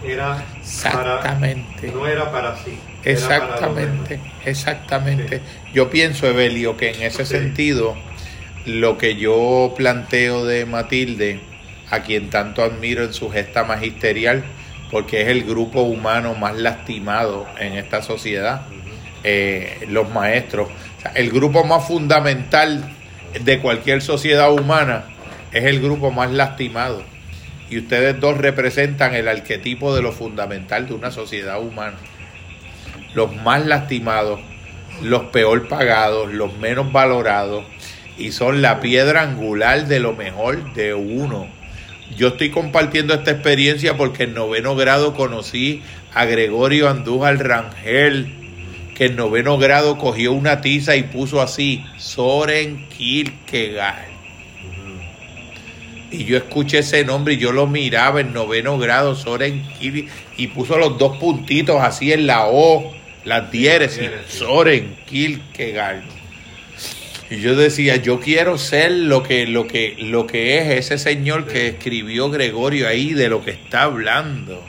era 0.03 0.43
exactamente. 0.59 1.91
no 1.91 2.07
era 2.07 2.31
para 2.31 2.57
sí. 2.57 2.77
Exactamente, 3.03 4.19
exactamente. 4.45 5.41
Yo 5.73 5.89
pienso, 5.89 6.27
Evelio, 6.27 6.75
que 6.75 6.91
en 6.91 7.03
ese 7.03 7.25
sentido, 7.25 7.95
lo 8.65 8.97
que 8.97 9.15
yo 9.15 9.73
planteo 9.77 10.45
de 10.45 10.65
Matilde, 10.65 11.39
a 11.91 12.01
quien 12.01 12.29
tanto 12.29 12.63
admiro 12.63 13.03
en 13.03 13.13
su 13.13 13.29
gesta 13.29 13.63
magisterial, 13.63 14.43
porque 14.91 15.21
es 15.21 15.27
el 15.27 15.43
grupo 15.43 15.81
humano 15.81 16.33
más 16.33 16.55
lastimado 16.55 17.47
en 17.59 17.73
esta 17.73 18.01
sociedad, 18.01 18.63
eh, 19.23 19.85
los 19.87 20.09
maestros. 20.09 20.69
el 21.13 21.31
grupo 21.31 21.63
más 21.63 21.87
fundamental 21.87 22.95
de 23.43 23.59
cualquier 23.59 24.01
sociedad 24.01 24.51
humana 24.51 25.05
es 25.51 25.65
el 25.65 25.81
grupo 25.81 26.11
más 26.11 26.31
lastimado. 26.31 27.03
Y 27.69 27.79
ustedes 27.79 28.19
dos 28.19 28.37
representan 28.37 29.15
el 29.15 29.27
arquetipo 29.27 29.95
de 29.95 30.01
lo 30.01 30.11
fundamental 30.11 30.87
de 30.87 30.93
una 30.93 31.11
sociedad 31.11 31.59
humana. 31.61 31.97
Los 33.13 33.35
más 33.35 33.65
lastimados, 33.65 34.39
los 35.01 35.25
peor 35.25 35.67
pagados, 35.67 36.31
los 36.31 36.57
menos 36.57 36.91
valorados, 36.91 37.65
y 38.17 38.31
son 38.31 38.61
la 38.61 38.79
piedra 38.79 39.23
angular 39.23 39.87
de 39.87 39.99
lo 39.99 40.13
mejor 40.13 40.73
de 40.73 40.93
uno 40.93 41.47
yo 42.15 42.29
estoy 42.29 42.49
compartiendo 42.51 43.13
esta 43.13 43.31
experiencia 43.31 43.97
porque 43.97 44.23
en 44.23 44.33
noveno 44.33 44.75
grado 44.75 45.13
conocí 45.13 45.81
a 46.13 46.25
Gregorio 46.25 46.89
Andújar 46.89 47.37
Rangel, 47.45 48.44
que 48.95 49.05
en 49.05 49.17
noveno 49.17 49.57
grado 49.57 49.97
cogió 49.97 50.31
una 50.31 50.61
tiza 50.61 50.95
y 50.95 51.03
puso 51.03 51.41
así, 51.41 51.85
Soren 51.97 52.87
Kierkegaard. 52.87 54.15
Y 56.11 56.23
yo 56.23 56.37
escuché 56.37 56.79
ese 56.79 57.03
nombre 57.03 57.33
y 57.33 57.37
yo 57.37 57.51
lo 57.51 57.67
miraba 57.67 58.21
en 58.21 58.33
noveno 58.33 58.77
grado, 58.77 59.13
Soren 59.13 59.67
Kierkegaard, 59.77 60.11
y 60.37 60.47
puso 60.47 60.77
los 60.77 60.97
dos 60.97 61.17
puntitos 61.17 61.81
así 61.81 62.13
en 62.13 62.25
la 62.25 62.47
O, 62.47 62.93
las 63.25 63.51
diéresis, 63.51 64.09
Soren 64.29 64.95
Kierkegaard. 65.05 66.03
Y 67.29 67.41
yo 67.41 67.55
decía, 67.55 67.97
yo 67.97 68.21
quiero 68.21 68.57
ser 68.57 68.91
lo 68.91 69.23
que, 69.23 69.45
lo 69.45 69.67
que, 69.67 69.95
lo 69.99 70.25
que 70.25 70.59
es 70.59 70.85
ese 70.85 70.97
señor 70.97 71.47
que 71.47 71.67
escribió 71.67 72.29
Gregorio 72.29 72.87
ahí 72.87 73.13
de 73.13 73.27
lo 73.27 73.43
que 73.43 73.51
está 73.51 73.83
hablando, 73.83 74.63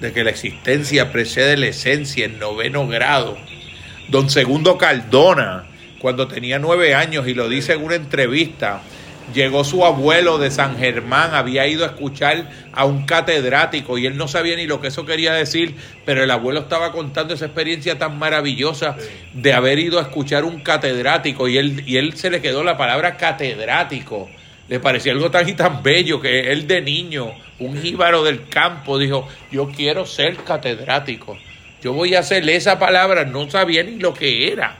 de 0.00 0.12
que 0.12 0.24
la 0.24 0.30
existencia 0.30 1.12
precede 1.12 1.56
la 1.56 1.66
esencia 1.66 2.24
en 2.24 2.40
noveno 2.40 2.88
grado. 2.88 3.36
Don 4.08 4.30
Segundo 4.30 4.78
Cardona, 4.78 5.64
cuando 5.98 6.28
tenía 6.28 6.58
nueve 6.58 6.94
años, 6.94 7.28
y 7.28 7.34
lo 7.34 7.46
dice 7.46 7.74
en 7.74 7.84
una 7.84 7.94
entrevista, 7.94 8.80
llegó 9.34 9.64
su 9.64 9.84
abuelo 9.84 10.38
de 10.38 10.50
San 10.50 10.78
Germán, 10.78 11.34
había 11.34 11.66
ido 11.66 11.84
a 11.84 11.88
escuchar 11.88 12.48
a 12.72 12.86
un 12.86 13.04
catedrático 13.04 13.98
y 13.98 14.06
él 14.06 14.16
no 14.16 14.26
sabía 14.26 14.56
ni 14.56 14.66
lo 14.66 14.80
que 14.80 14.88
eso 14.88 15.04
quería 15.04 15.34
decir, 15.34 15.74
pero 16.06 16.24
el 16.24 16.30
abuelo 16.30 16.60
estaba 16.60 16.90
contando 16.90 17.34
esa 17.34 17.44
experiencia 17.44 17.98
tan 17.98 18.18
maravillosa 18.18 18.96
de 19.34 19.52
haber 19.52 19.78
ido 19.78 19.98
a 19.98 20.02
escuchar 20.02 20.46
un 20.46 20.60
catedrático 20.60 21.46
y 21.46 21.58
él, 21.58 21.82
y 21.86 21.98
él 21.98 22.16
se 22.16 22.30
le 22.30 22.40
quedó 22.40 22.64
la 22.64 22.78
palabra 22.78 23.18
catedrático. 23.18 24.30
Le 24.68 24.80
parecía 24.80 25.12
algo 25.12 25.30
tan 25.30 25.46
y 25.46 25.52
tan 25.52 25.82
bello 25.82 26.18
que 26.18 26.50
él 26.50 26.66
de 26.66 26.80
niño, 26.80 27.32
un 27.58 27.78
jíbaro 27.78 28.24
del 28.24 28.48
campo, 28.48 28.98
dijo, 28.98 29.28
yo 29.50 29.68
quiero 29.68 30.06
ser 30.06 30.36
catedrático. 30.36 31.36
Yo 31.82 31.92
voy 31.92 32.14
a 32.14 32.20
hacerle 32.20 32.56
esa 32.56 32.78
palabra, 32.78 33.24
no 33.24 33.48
sabía 33.50 33.82
ni 33.84 33.96
lo 33.96 34.14
que 34.14 34.52
era. 34.52 34.76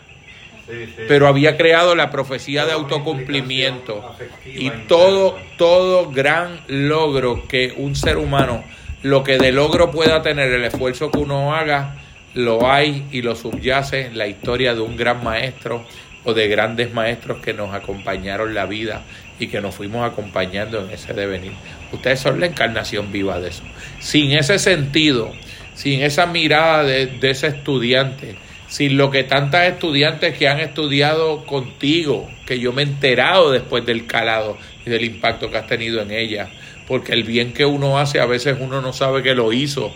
Pero 1.07 1.29
había 1.29 1.57
creado 1.57 1.95
la 1.95 2.11
profecía 2.11 2.67
de 2.67 2.73
autocumplimiento. 2.73 4.15
Y 4.45 4.71
todo, 4.87 5.39
todo 5.57 6.11
gran 6.11 6.61
logro 6.67 7.47
que 7.49 7.73
un 7.77 7.97
ser 7.97 8.19
humano, 8.19 8.63
lo 9.03 9.25
que 9.25 9.39
de 9.39 9.53
logro 9.53 9.91
pueda 9.91 10.23
tener, 10.23 10.53
el 10.53 10.65
esfuerzo 10.65 11.11
que 11.11 11.19
uno 11.19 11.55
haga, 11.55 11.97
lo 12.35 12.71
hay 12.71 13.07
y 13.11 13.23
lo 13.23 13.35
subyace 13.35 14.07
en 14.07 14.19
la 14.19 14.27
historia 14.27 14.75
de 14.75 14.81
un 14.81 14.97
gran 14.97 15.25
maestro 15.25 15.85
o 16.25 16.35
de 16.35 16.49
grandes 16.49 16.93
maestros 16.93 17.39
que 17.39 17.55
nos 17.55 17.73
acompañaron 17.73 18.55
la 18.55 18.67
vida 18.67 19.03
y 19.39 19.47
que 19.47 19.61
nos 19.61 19.75
fuimos 19.75 20.11
acompañando 20.11 20.85
en 20.85 20.91
ese 20.91 21.15
devenir. 21.15 21.53
Ustedes 21.93 22.21
son 22.21 22.41
la 22.41 22.47
encarnación 22.47 23.11
viva 23.11 23.41
de 23.41 23.49
eso. 23.49 23.63
Sin 24.01 24.33
ese 24.33 24.59
sentido, 24.59 25.33
sin 25.79 26.03
esa 26.03 26.27
mirada 26.27 26.83
de, 26.83 27.09
ese 27.23 27.47
estudiante, 27.47 28.35
sin 28.67 28.97
lo 28.97 29.13
que 29.13 29.23
tantas 29.23 29.69
estudiantes 29.69 30.37
que 30.37 30.49
han 30.49 30.59
estudiado 30.59 31.47
contigo, 31.47 32.29
que 32.49 32.59
yo 32.59 32.73
me 32.73 32.83
he 32.83 32.85
enterado 32.85 33.53
después 33.53 33.87
del 33.87 34.05
calado 34.05 34.59
y 34.85 34.91
del 34.91 35.05
impacto 35.05 35.53
que 35.53 35.57
has 35.57 35.69
tenido 35.69 36.03
en 36.03 36.11
ella, 36.11 36.49
porque 36.89 37.13
el 37.13 37.23
bien 37.23 37.53
que 37.53 37.65
uno 37.65 38.01
hace 38.01 38.19
a 38.19 38.27
veces 38.27 38.57
uno 38.59 38.81
no 38.81 38.93
sabe 38.93 39.23
que 39.23 39.37
lo 39.37 39.53
hizo, 39.53 39.95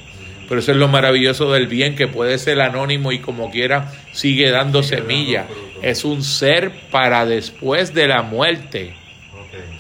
pero 0.49 0.61
eso 0.61 0.71
es 0.71 0.79
lo 0.79 0.87
maravilloso 0.87 1.51
del 1.51 1.67
bien, 1.67 1.97
que 1.97 2.07
puede 2.07 2.39
ser 2.39 2.61
anónimo 2.61 3.11
y 3.11 3.19
como 3.19 3.51
quiera 3.51 3.91
sigue 4.13 4.51
dando 4.51 4.85
semilla. 4.85 5.47
Es 5.83 6.05
un 6.05 6.23
ser 6.23 6.71
para 6.93 7.27
después 7.27 7.93
de 7.93 8.07
la 8.07 8.23
muerte. 8.23 8.95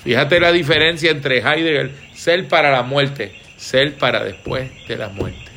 Fíjate 0.02 0.40
la 0.40 0.50
diferencia 0.50 1.12
entre 1.12 1.38
Heidegger, 1.38 1.92
ser 2.12 2.48
para 2.48 2.72
la 2.72 2.82
muerte, 2.82 3.30
ser 3.56 3.94
para 3.94 4.24
después 4.24 4.68
de 4.88 4.96
la 4.96 5.08
muerte. 5.08 5.51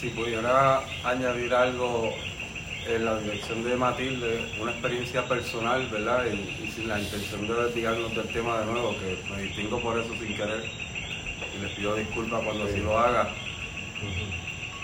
Si 0.00 0.08
pudiera 0.08 0.80
añadir 1.04 1.52
algo 1.52 2.14
en 2.88 3.04
la 3.04 3.18
dirección 3.18 3.62
de 3.62 3.76
Matilde, 3.76 4.50
una 4.58 4.70
experiencia 4.70 5.28
personal, 5.28 5.86
¿verdad? 5.92 6.24
Y, 6.24 6.68
sin 6.68 6.88
la 6.88 6.98
intención 6.98 7.46
de 7.46 7.52
desviarnos 7.64 8.16
del 8.16 8.26
tema 8.28 8.60
de 8.60 8.72
nuevo, 8.72 8.96
que 8.98 9.18
me 9.30 9.42
distingo 9.42 9.78
por 9.78 9.98
eso 9.98 10.14
sin 10.14 10.34
querer, 10.34 10.64
y 11.54 11.62
les 11.62 11.72
pido 11.72 11.94
disculpas 11.96 12.42
cuando 12.42 12.64
así 12.64 12.78
lo 12.78 12.98
haga. 12.98 13.28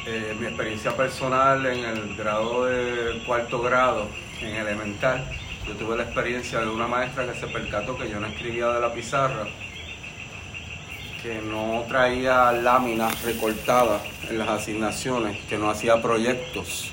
Eh, 0.06 0.36
mi 0.38 0.48
experiencia 0.48 0.94
personal 0.94 1.64
en 1.64 1.82
el 1.82 2.14
grado 2.14 2.66
de 2.66 3.22
cuarto 3.24 3.62
grado, 3.62 4.10
en 4.42 4.54
elemental, 4.54 5.26
yo 5.66 5.72
tuve 5.76 5.96
la 5.96 6.02
experiencia 6.02 6.60
de 6.60 6.68
una 6.68 6.86
maestra 6.86 7.24
que 7.24 7.40
se 7.40 7.46
percató 7.46 7.96
que 7.96 8.10
yo 8.10 8.20
no 8.20 8.26
escribía 8.26 8.68
de 8.68 8.80
la 8.82 8.92
pizarra 8.92 9.46
que 11.26 11.42
no 11.42 11.84
traía 11.88 12.52
láminas 12.52 13.20
recortadas 13.24 14.00
en 14.30 14.38
las 14.38 14.48
asignaciones, 14.48 15.36
que 15.46 15.58
no 15.58 15.68
hacía 15.68 16.00
proyectos. 16.00 16.92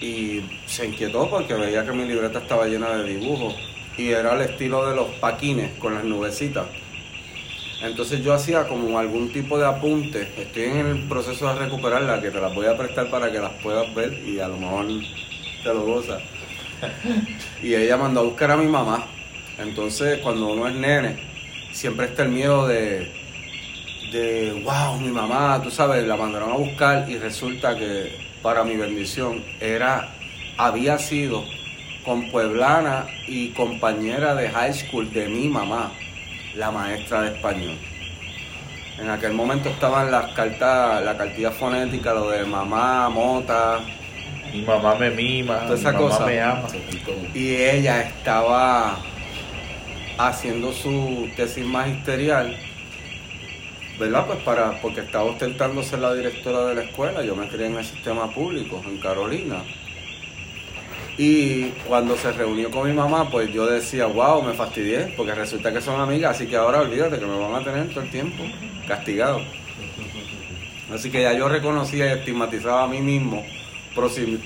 Y 0.00 0.40
se 0.64 0.86
inquietó 0.86 1.28
porque 1.28 1.52
veía 1.52 1.84
que 1.84 1.92
mi 1.92 2.06
libreta 2.06 2.38
estaba 2.38 2.64
llena 2.64 2.96
de 2.96 3.04
dibujos 3.04 3.54
y 3.98 4.08
era 4.08 4.32
el 4.32 4.40
estilo 4.40 4.88
de 4.88 4.96
los 4.96 5.08
paquines 5.16 5.78
con 5.78 5.94
las 5.94 6.04
nubecitas. 6.04 6.64
Entonces 7.82 8.24
yo 8.24 8.32
hacía 8.32 8.66
como 8.66 8.98
algún 8.98 9.30
tipo 9.30 9.58
de 9.58 9.66
apunte. 9.66 10.32
Estoy 10.38 10.62
en 10.62 10.86
el 10.86 11.02
proceso 11.06 11.48
de 11.48 11.66
recuperarla, 11.66 12.22
que 12.22 12.30
te 12.30 12.40
las 12.40 12.54
voy 12.54 12.64
a 12.64 12.78
prestar 12.78 13.10
para 13.10 13.30
que 13.30 13.40
las 13.40 13.52
puedas 13.62 13.94
ver 13.94 14.26
y 14.26 14.40
a 14.40 14.48
lo 14.48 14.56
mejor 14.56 14.86
te 15.62 15.68
lo 15.68 15.84
gozas. 15.84 16.22
Y 17.62 17.74
ella 17.74 17.98
mandó 17.98 18.20
a 18.20 18.24
buscar 18.24 18.52
a 18.52 18.56
mi 18.56 18.66
mamá. 18.66 19.06
Entonces 19.58 20.18
cuando 20.20 20.48
uno 20.48 20.66
es 20.66 20.74
nene, 20.74 21.25
siempre 21.76 22.06
está 22.06 22.22
el 22.22 22.30
miedo 22.30 22.66
de, 22.66 23.12
de, 24.10 24.62
wow, 24.64 24.98
mi 24.98 25.10
mamá, 25.10 25.60
tú 25.62 25.70
sabes, 25.70 26.06
la 26.06 26.16
mandaron 26.16 26.50
a 26.50 26.56
buscar 26.56 27.08
y 27.08 27.18
resulta 27.18 27.76
que 27.76 28.16
para 28.42 28.64
mi 28.64 28.76
bendición 28.76 29.44
era, 29.60 30.08
había 30.56 30.98
sido 30.98 31.44
con 32.04 32.30
pueblana 32.30 33.06
y 33.28 33.50
compañera 33.50 34.34
de 34.34 34.48
high 34.48 34.72
school 34.72 35.12
de 35.12 35.28
mi 35.28 35.48
mamá, 35.48 35.92
la 36.54 36.70
maestra 36.70 37.22
de 37.22 37.36
español. 37.36 37.76
En 38.98 39.10
aquel 39.10 39.34
momento 39.34 39.68
estaban 39.68 40.10
las 40.10 40.32
cartas, 40.32 41.04
la 41.04 41.14
cartilla 41.18 41.50
fonética, 41.50 42.14
lo 42.14 42.30
de 42.30 42.46
mamá, 42.46 43.10
mota. 43.10 43.80
Mi 44.50 44.62
mamá 44.62 44.94
me 44.94 45.10
mima, 45.10 45.58
toda 45.64 45.74
esa 45.74 45.92
cosa. 45.92 46.24
me 46.24 46.40
ama. 46.40 46.66
Y 47.34 47.56
ella 47.56 48.00
estaba 48.00 48.96
haciendo 50.18 50.72
su 50.72 51.28
tesis 51.36 51.64
magisterial, 51.64 52.56
¿verdad? 53.98 54.26
Pues 54.26 54.38
para, 54.40 54.80
porque 54.80 55.00
estaba 55.00 55.24
ostentando 55.24 55.82
ser 55.82 56.00
la 56.00 56.14
directora 56.14 56.66
de 56.66 56.74
la 56.74 56.82
escuela, 56.82 57.22
yo 57.22 57.36
me 57.36 57.48
crié 57.48 57.66
en 57.66 57.76
el 57.76 57.84
sistema 57.84 58.32
público, 58.32 58.82
en 58.86 58.98
Carolina. 58.98 59.62
Y 61.18 61.70
cuando 61.88 62.16
se 62.16 62.30
reunió 62.32 62.70
con 62.70 62.86
mi 62.86 62.94
mamá, 62.94 63.30
pues 63.30 63.50
yo 63.52 63.66
decía, 63.66 64.06
wow, 64.06 64.42
me 64.42 64.52
fastidié, 64.52 65.14
porque 65.16 65.34
resulta 65.34 65.72
que 65.72 65.80
son 65.80 65.98
amigas, 65.98 66.36
así 66.36 66.46
que 66.46 66.56
ahora 66.56 66.80
olvídate 66.80 67.18
que 67.18 67.24
me 67.24 67.38
van 67.38 67.54
a 67.54 67.64
tener 67.64 67.88
todo 67.88 68.02
el 68.02 68.10
tiempo 68.10 68.44
castigado. 68.86 69.40
Así 70.92 71.10
que 71.10 71.22
ya 71.22 71.32
yo 71.32 71.48
reconocía 71.48 72.06
y 72.06 72.18
estigmatizaba 72.18 72.84
a 72.84 72.86
mí 72.86 73.00
mismo 73.00 73.44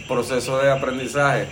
proceso 0.08 0.58
de 0.58 0.70
aprendizaje 0.70 1.48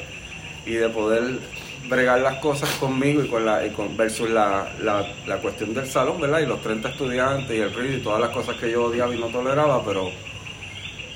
y 0.65 0.75
de 0.75 0.89
poder 0.89 1.41
bregar 1.89 2.21
las 2.21 2.39
cosas 2.39 2.69
conmigo 2.77 3.23
y 3.23 3.29
con 3.29 3.45
la 3.45 3.67
con, 3.73 3.97
versus 3.97 4.29
la, 4.31 4.69
la, 4.83 5.37
cuestión 5.39 5.75
del 5.75 5.87
salón, 5.87 6.21
¿verdad? 6.21 6.41
Y 6.41 6.47
los 6.47 6.61
30 6.61 6.91
estudiantes 6.91 7.57
y 7.57 7.61
el 7.61 7.75
RID 7.75 7.99
y 7.99 8.01
todas 8.01 8.21
las 8.21 8.31
cosas 8.31 8.57
que 8.57 8.71
yo 8.71 8.85
odiaba 8.85 9.15
y 9.15 9.19
no 9.19 9.27
toleraba, 9.29 9.85
pero 9.85 10.11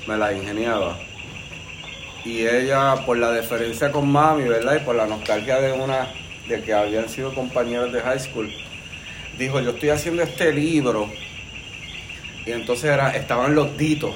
me 0.07 0.17
las 0.17 0.33
ingeniaba. 0.33 0.97
Y 2.25 2.47
ella, 2.47 2.95
por 3.05 3.17
la 3.17 3.31
deferencia 3.31 3.91
con 3.91 4.11
mami, 4.11 4.43
¿verdad? 4.43 4.77
Y 4.81 4.85
por 4.85 4.95
la 4.95 5.05
nostalgia 5.05 5.59
de 5.59 5.73
una, 5.73 6.07
de 6.47 6.61
que 6.61 6.73
habían 6.73 7.09
sido 7.09 7.33
compañeros 7.33 7.91
de 7.91 8.01
high 8.01 8.19
school, 8.19 8.49
dijo, 9.37 9.59
yo 9.59 9.71
estoy 9.71 9.89
haciendo 9.89 10.23
este 10.23 10.51
libro. 10.53 11.09
Y 12.45 12.51
entonces 12.51 12.85
era, 12.85 13.15
estaban 13.15 13.55
los 13.55 13.77
ditos 13.77 14.15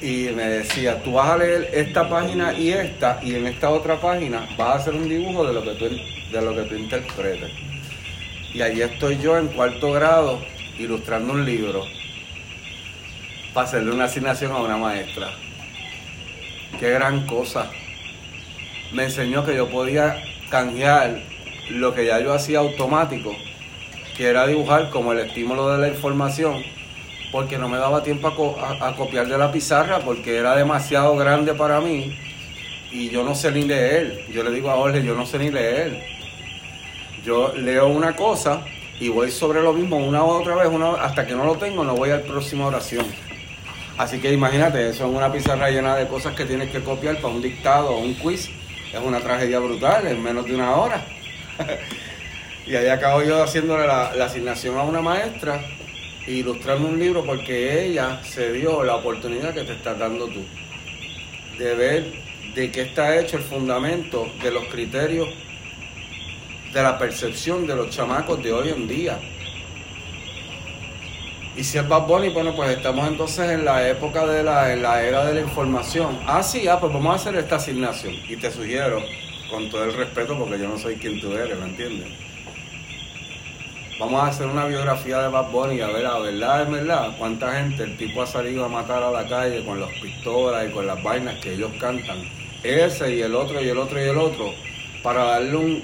y 0.00 0.28
me 0.34 0.44
decía, 0.44 1.02
tú 1.02 1.12
vas 1.12 1.30
a 1.30 1.38
leer 1.38 1.70
esta 1.72 2.08
página 2.08 2.52
y 2.52 2.70
esta, 2.70 3.18
y 3.22 3.34
en 3.34 3.46
esta 3.46 3.70
otra 3.70 4.00
página 4.00 4.46
vas 4.56 4.68
a 4.68 4.74
hacer 4.74 4.94
un 4.94 5.08
dibujo 5.08 5.46
de 5.46 5.54
lo 5.54 5.62
que 5.62 5.70
tú, 5.72 5.84
de 5.86 6.42
lo 6.42 6.54
que 6.54 6.62
tú 6.62 6.74
interpretes. 6.74 7.50
Y 8.52 8.60
allí 8.62 8.82
estoy 8.82 9.18
yo 9.18 9.38
en 9.38 9.48
cuarto 9.48 9.92
grado 9.92 10.40
ilustrando 10.78 11.32
un 11.32 11.44
libro 11.44 11.84
para 13.54 13.66
hacerle 13.66 13.92
una 13.92 14.04
asignación 14.04 14.52
a 14.52 14.58
una 14.58 14.76
maestra. 14.76 15.30
Qué 16.78 16.90
gran 16.90 17.26
cosa. 17.26 17.70
Me 18.92 19.04
enseñó 19.04 19.44
que 19.44 19.56
yo 19.56 19.68
podía 19.68 20.22
canjear 20.50 21.22
lo 21.70 21.94
que 21.94 22.04
ya 22.04 22.20
yo 22.20 22.34
hacía 22.34 22.58
automático, 22.58 23.34
que 24.16 24.26
era 24.26 24.46
dibujar 24.46 24.90
como 24.90 25.12
el 25.12 25.20
estímulo 25.20 25.70
de 25.70 25.78
la 25.78 25.88
información 25.88 26.62
porque 27.36 27.58
no 27.58 27.68
me 27.68 27.76
daba 27.76 28.02
tiempo 28.02 28.28
a, 28.58 28.96
copiar 28.96 29.28
de 29.28 29.36
la 29.36 29.52
pizarra 29.52 29.98
porque 29.98 30.38
era 30.38 30.56
demasiado 30.56 31.14
grande 31.16 31.52
para 31.52 31.82
mí 31.82 32.18
y 32.90 33.10
yo 33.10 33.24
no 33.24 33.34
sé 33.34 33.52
ni 33.52 33.60
leer. 33.60 34.24
Yo 34.32 34.42
le 34.42 34.50
digo 34.50 34.70
a 34.70 34.76
Jorge, 34.76 35.04
yo 35.04 35.14
no 35.14 35.26
sé 35.26 35.38
ni 35.38 35.50
leer. 35.50 36.02
Yo 37.22 37.52
leo 37.52 37.88
una 37.88 38.16
cosa 38.16 38.62
y 38.98 39.10
voy 39.10 39.30
sobre 39.30 39.60
lo 39.60 39.74
mismo 39.74 39.98
una 39.98 40.24
u 40.24 40.28
otra 40.28 40.54
vez, 40.54 40.68
una, 40.68 40.92
hasta 40.94 41.26
que 41.26 41.34
no 41.34 41.44
lo 41.44 41.56
tengo, 41.56 41.84
no 41.84 41.94
voy 41.94 42.08
a 42.08 42.16
la 42.16 42.22
próxima 42.22 42.68
oración. 42.68 43.04
Así 43.98 44.18
que 44.18 44.32
imagínate, 44.32 44.88
eso 44.88 45.06
es 45.06 45.14
una 45.14 45.30
pizarra 45.30 45.68
llena 45.68 45.94
de 45.94 46.06
cosas 46.06 46.34
que 46.34 46.46
tienes 46.46 46.70
que 46.70 46.82
copiar 46.82 47.16
para 47.16 47.34
un 47.34 47.42
dictado 47.42 47.90
o 47.90 47.98
un 47.98 48.14
quiz. 48.14 48.48
Es 48.94 49.00
una 49.04 49.20
tragedia 49.20 49.58
brutal 49.58 50.06
en 50.06 50.22
menos 50.22 50.46
de 50.46 50.54
una 50.54 50.74
hora. 50.74 51.04
y 52.66 52.74
ahí 52.74 52.88
acabo 52.88 53.22
yo 53.22 53.42
haciéndole 53.42 53.86
la, 53.86 54.24
asignación 54.24 54.78
a 54.78 54.84
una 54.84 55.02
maestra 55.02 55.60
ilustrando 56.26 56.88
un 56.88 56.98
libro 56.98 57.24
porque 57.24 57.84
ella 57.86 58.20
se 58.24 58.52
dio 58.52 58.82
la 58.84 58.96
oportunidad 58.96 59.54
que 59.54 59.62
te 59.62 59.72
estás 59.72 59.98
dando 59.98 60.26
tú. 60.26 60.44
De 61.58 61.74
ver 61.74 62.12
de 62.54 62.70
qué 62.70 62.82
está 62.82 63.18
hecho 63.18 63.36
el 63.36 63.42
fundamento 63.42 64.26
de 64.42 64.50
los 64.50 64.64
criterios 64.66 65.28
de 66.72 66.82
la 66.82 66.98
percepción 66.98 67.66
de 67.66 67.76
los 67.76 67.90
chamacos 67.90 68.42
de 68.42 68.52
hoy 68.52 68.68
en 68.70 68.86
día. 68.86 69.18
Y 71.56 71.64
si 71.64 71.78
es 71.78 71.88
Bad 71.88 72.06
Bunny, 72.06 72.28
bueno, 72.28 72.54
pues 72.54 72.76
estamos 72.76 73.08
entonces 73.08 73.50
en 73.50 73.64
la 73.64 73.88
época 73.88 74.26
de 74.26 74.42
la, 74.42 74.72
en 74.74 74.82
la 74.82 75.02
era 75.02 75.24
de 75.24 75.34
la 75.34 75.40
información. 75.40 76.18
Ah, 76.26 76.42
sí, 76.42 76.68
ah, 76.68 76.78
pues 76.78 76.92
vamos 76.92 77.12
a 77.12 77.16
hacer 77.16 77.34
esta 77.36 77.56
asignación. 77.56 78.14
Y 78.28 78.36
te 78.36 78.50
sugiero, 78.50 79.02
con 79.50 79.70
todo 79.70 79.84
el 79.84 79.94
respeto, 79.94 80.36
porque 80.38 80.58
yo 80.58 80.68
no 80.68 80.78
soy 80.78 80.96
quien 80.96 81.18
tú 81.18 81.32
eres, 81.32 81.58
¿me 81.58 81.64
entiendes? 81.64 82.25
Vamos 83.98 84.22
a 84.22 84.26
hacer 84.26 84.46
una 84.46 84.66
biografía 84.66 85.22
de 85.22 85.28
Bad 85.28 85.50
Bunny 85.50 85.80
a 85.80 85.86
ver, 85.86 86.04
a 86.04 86.18
verdad, 86.18 86.62
es 86.64 86.70
verdad, 86.70 87.16
cuánta 87.18 87.54
gente 87.54 87.82
el 87.84 87.96
tipo 87.96 88.20
ha 88.20 88.26
salido 88.26 88.66
a 88.66 88.68
matar 88.68 89.02
a 89.02 89.10
la 89.10 89.26
calle 89.26 89.64
con 89.64 89.80
las 89.80 89.88
pistolas 90.02 90.68
y 90.68 90.72
con 90.72 90.86
las 90.86 91.02
vainas 91.02 91.36
que 91.36 91.54
ellos 91.54 91.70
cantan. 91.80 92.18
Ese 92.62 93.14
y 93.14 93.22
el 93.22 93.34
otro 93.34 93.58
y 93.58 93.70
el 93.70 93.78
otro 93.78 93.98
y 93.98 94.06
el 94.06 94.18
otro, 94.18 94.52
para 95.02 95.24
darle 95.24 95.56
un, 95.56 95.82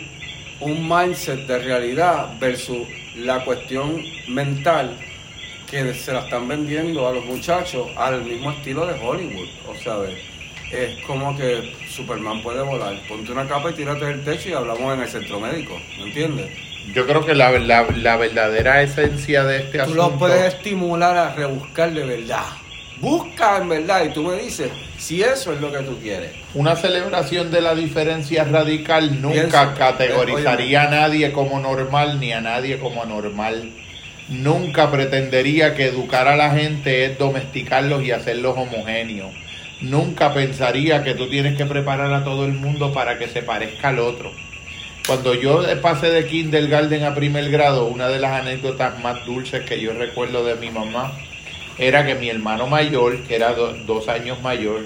un 0.61 0.87
mindset 0.87 1.47
de 1.47 1.59
realidad 1.61 2.39
versus 2.39 2.87
la 3.17 3.43
cuestión 3.47 4.05
mental 4.29 4.95
que 5.71 5.95
se 5.95 6.13
la 6.13 6.21
están 6.21 6.47
vendiendo 6.47 7.09
a 7.09 7.15
los 7.15 7.25
muchachos 7.25 7.89
al 7.97 8.23
mismo 8.25 8.51
estilo 8.51 8.85
de 8.85 8.93
Hollywood. 9.01 9.49
O 9.67 9.75
sea, 9.75 9.97
es 10.71 11.03
como 11.07 11.35
que 11.35 11.75
Superman 11.89 12.43
puede 12.43 12.61
volar. 12.61 12.95
Ponte 13.09 13.33
una 13.33 13.49
capa 13.49 13.71
y 13.71 13.73
tírate 13.73 14.05
del 14.05 14.23
techo 14.23 14.51
y 14.51 14.53
hablamos 14.53 14.93
en 14.93 15.01
el 15.01 15.09
centro 15.09 15.41
médico, 15.41 15.81
¿me 15.97 16.09
entiendes? 16.09 16.72
Yo 16.95 17.07
creo 17.07 17.25
que 17.25 17.35
la, 17.35 17.51
la, 17.59 17.87
la 17.97 18.17
verdadera 18.17 18.83
esencia 18.83 19.45
de 19.45 19.59
este 19.59 19.81
asunto... 19.81 20.05
Tú 20.05 20.11
lo 20.11 20.19
puedes 20.19 20.55
estimular 20.55 21.17
a 21.17 21.35
rebuscar 21.35 21.93
de 21.93 22.05
verdad. 22.05 22.45
Busca 23.01 23.59
en 23.59 23.69
verdad 23.69 24.05
y 24.05 24.11
tú 24.11 24.23
me 24.23 24.37
dices 24.37 24.71
si 24.97 25.23
eso 25.23 25.53
es 25.53 25.61
lo 25.61 25.73
que 25.73 25.79
tú 25.79 25.99
quieres. 26.01 26.33
Una 26.55 26.77
celebración 26.77 27.51
de 27.51 27.61
la 27.61 27.75
diferencia 27.75 28.45
radical 28.45 29.21
nunca 29.21 29.75
categorizaría 29.75 30.85
a 30.85 30.91
nadie 30.91 31.33
como 31.33 31.59
normal 31.59 32.21
ni 32.21 32.33
a 32.33 32.41
nadie 32.41 32.79
como 32.79 33.03
anormal 33.03 33.73
nunca 34.29 34.91
pretendería 34.91 35.75
que 35.75 35.87
educar 35.87 36.29
a 36.29 36.37
la 36.37 36.51
gente 36.51 37.05
es 37.05 37.19
domesticarlos 37.19 38.03
y 38.03 38.13
hacerlos 38.13 38.57
homogéneos. 38.57 39.33
Nunca 39.81 40.33
pensaría 40.33 41.03
que 41.03 41.15
tú 41.15 41.29
tienes 41.29 41.57
que 41.57 41.67
preparar 41.67 42.13
a 42.13 42.25
todo 42.25 42.45
el 42.45 42.53
mundo 42.53 42.93
para 42.93 43.19
que 43.19 43.29
se 43.29 43.43
parezca 43.43 43.89
al 43.89 43.99
otro. 43.99 44.33
Cuando 45.07 45.35
yo 45.35 45.63
pasé 45.81 46.11
de 46.11 46.27
kindergarten 46.27 47.05
a 47.05 47.15
primer 47.15 47.51
grado, 47.51 47.87
una 47.87 48.09
de 48.09 48.21
las 48.21 48.41
anécdotas 48.41 49.01
más 49.01 49.25
dulces 49.27 49.65
que 49.65 49.81
yo 49.81 49.93
recuerdo 49.93 50.45
de 50.45 50.55
mi 50.55 50.71
mamá 50.71 51.13
era 51.77 52.07
que 52.07 52.15
mi 52.15 52.29
hermano 52.29 52.67
mayor, 52.69 53.23
que 53.25 53.35
era 53.35 53.53
dos 53.53 54.09
años 54.09 54.41
mayor, 54.43 54.83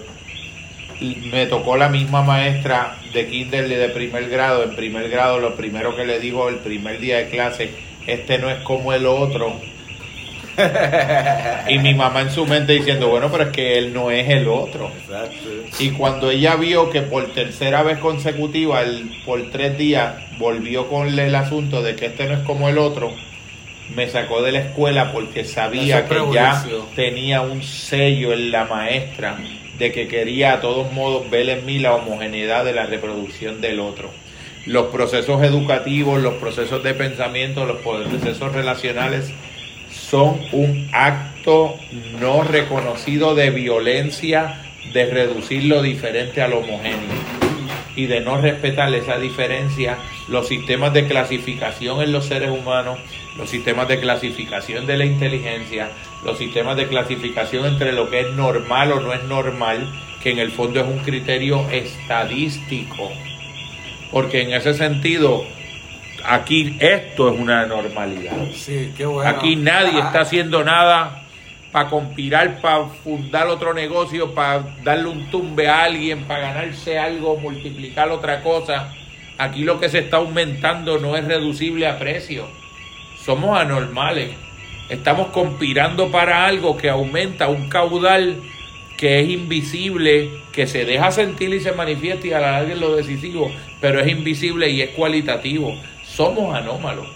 me 1.00 1.46
tocó 1.46 1.76
la 1.76 1.90
misma 1.90 2.22
maestra 2.22 2.96
de 3.12 3.26
kinder 3.26 3.68
de 3.68 3.88
primer 3.90 4.30
grado. 4.30 4.64
En 4.64 4.74
primer 4.74 5.10
grado, 5.10 5.38
lo 5.38 5.54
primero 5.54 5.94
que 5.94 6.06
le 6.06 6.18
dijo 6.18 6.48
el 6.48 6.56
primer 6.56 6.98
día 6.98 7.18
de 7.18 7.28
clase, 7.28 7.70
este 8.06 8.38
no 8.38 8.48
es 8.48 8.62
como 8.62 8.94
el 8.94 9.04
otro. 9.06 9.60
y 11.68 11.78
mi 11.78 11.94
mamá 11.94 12.22
en 12.22 12.30
su 12.30 12.46
mente 12.46 12.72
diciendo, 12.72 13.08
bueno, 13.08 13.30
pero 13.30 13.44
es 13.44 13.50
que 13.50 13.78
él 13.78 13.92
no 13.92 14.10
es 14.10 14.28
el 14.28 14.48
otro. 14.48 14.90
Y 15.78 15.90
cuando 15.90 16.30
ella 16.30 16.56
vio 16.56 16.90
que 16.90 17.02
por 17.02 17.32
tercera 17.32 17.82
vez 17.82 17.98
consecutiva, 17.98 18.82
el, 18.82 19.10
por 19.24 19.50
tres 19.50 19.76
días, 19.76 20.14
volvió 20.38 20.88
con 20.88 21.18
el 21.18 21.34
asunto 21.34 21.82
de 21.82 21.96
que 21.96 22.06
este 22.06 22.26
no 22.26 22.34
es 22.34 22.40
como 22.40 22.68
el 22.68 22.78
otro, 22.78 23.12
me 23.94 24.08
sacó 24.08 24.42
de 24.42 24.52
la 24.52 24.60
escuela 24.60 25.12
porque 25.12 25.44
sabía 25.44 26.06
que 26.06 26.16
ya 26.32 26.64
tenía 26.94 27.42
un 27.42 27.62
sello 27.62 28.32
en 28.32 28.50
la 28.50 28.64
maestra 28.64 29.38
de 29.78 29.92
que 29.92 30.08
quería 30.08 30.54
a 30.54 30.60
todos 30.60 30.92
modos 30.92 31.30
ver 31.30 31.48
en 31.50 31.66
mí 31.66 31.78
la 31.78 31.94
homogeneidad 31.94 32.64
de 32.64 32.72
la 32.72 32.86
reproducción 32.86 33.60
del 33.60 33.80
otro. 33.80 34.10
Los 34.64 34.86
procesos 34.86 35.42
educativos, 35.44 36.20
los 36.20 36.34
procesos 36.34 36.82
de 36.82 36.94
pensamiento, 36.94 37.66
los 37.66 37.78
procesos 37.78 38.52
relacionales 38.52 39.32
son 40.10 40.40
un 40.52 40.88
acto 40.92 41.74
no 42.20 42.42
reconocido 42.42 43.34
de 43.34 43.50
violencia, 43.50 44.62
de 44.92 45.06
reducir 45.06 45.64
lo 45.64 45.82
diferente 45.82 46.42
a 46.42 46.48
lo 46.48 46.58
homogéneo 46.58 47.36
y 47.96 48.06
de 48.06 48.20
no 48.20 48.36
respetar 48.36 48.94
esa 48.94 49.18
diferencia, 49.18 49.96
los 50.28 50.48
sistemas 50.48 50.92
de 50.92 51.06
clasificación 51.06 52.02
en 52.02 52.12
los 52.12 52.26
seres 52.26 52.50
humanos, 52.50 52.98
los 53.38 53.48
sistemas 53.48 53.88
de 53.88 53.98
clasificación 53.98 54.86
de 54.86 54.98
la 54.98 55.06
inteligencia, 55.06 55.88
los 56.24 56.36
sistemas 56.36 56.76
de 56.76 56.86
clasificación 56.86 57.64
entre 57.64 57.92
lo 57.92 58.10
que 58.10 58.20
es 58.20 58.32
normal 58.32 58.92
o 58.92 59.00
no 59.00 59.14
es 59.14 59.24
normal, 59.24 59.88
que 60.22 60.30
en 60.30 60.38
el 60.38 60.50
fondo 60.50 60.80
es 60.80 60.86
un 60.86 60.98
criterio 60.98 61.66
estadístico. 61.70 63.10
Porque 64.12 64.42
en 64.42 64.52
ese 64.52 64.74
sentido 64.74 65.46
aquí 66.26 66.76
esto 66.80 67.32
es 67.32 67.40
una 67.40 67.66
normalidad. 67.66 68.36
Sí, 68.54 68.92
qué 68.96 69.06
bueno. 69.06 69.30
Aquí 69.30 69.56
nadie 69.56 69.98
está 69.98 70.20
haciendo 70.20 70.64
nada 70.64 71.22
para 71.72 71.88
conspirar, 71.88 72.60
para 72.60 72.86
fundar 72.86 73.48
otro 73.48 73.74
negocio, 73.74 74.34
para 74.34 74.76
darle 74.82 75.08
un 75.08 75.30
tumbe 75.30 75.68
a 75.68 75.84
alguien, 75.84 76.24
para 76.24 76.52
ganarse 76.52 76.98
algo, 76.98 77.36
multiplicar 77.36 78.10
otra 78.10 78.42
cosa. 78.42 78.92
Aquí 79.38 79.64
lo 79.64 79.78
que 79.78 79.88
se 79.88 79.98
está 80.00 80.16
aumentando 80.16 80.98
no 80.98 81.16
es 81.16 81.24
reducible 81.24 81.86
a 81.86 81.98
precio. 81.98 82.48
Somos 83.24 83.58
anormales. 83.58 84.30
Estamos 84.88 85.28
conspirando 85.28 86.10
para 86.10 86.46
algo 86.46 86.76
que 86.76 86.88
aumenta 86.88 87.48
un 87.48 87.68
caudal 87.68 88.40
que 88.96 89.20
es 89.20 89.28
invisible, 89.28 90.30
que 90.52 90.66
se 90.66 90.84
deja 90.84 91.10
sentir 91.10 91.52
y 91.52 91.60
se 91.60 91.72
manifiesta 91.72 92.26
y 92.26 92.32
a 92.32 92.40
la 92.40 92.52
larga 92.52 92.72
es 92.72 92.80
lo 92.80 92.96
decisivo, 92.96 93.52
pero 93.80 94.00
es 94.00 94.08
invisible 94.08 94.70
y 94.70 94.80
es 94.80 94.90
cualitativo. 94.90 95.74
Somos 96.16 96.56
anómalos. 96.56 97.06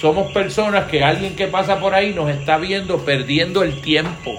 Somos 0.00 0.32
personas 0.32 0.86
que 0.86 1.04
alguien 1.04 1.36
que 1.36 1.46
pasa 1.46 1.78
por 1.78 1.94
ahí 1.94 2.14
nos 2.14 2.30
está 2.30 2.56
viendo 2.56 3.04
perdiendo 3.04 3.62
el 3.62 3.82
tiempo. 3.82 4.32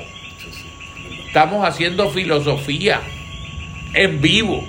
Estamos 1.27 1.67
haciendo 1.67 2.09
filosofía 2.09 2.99
en 3.93 4.21
vivo, 4.21 4.65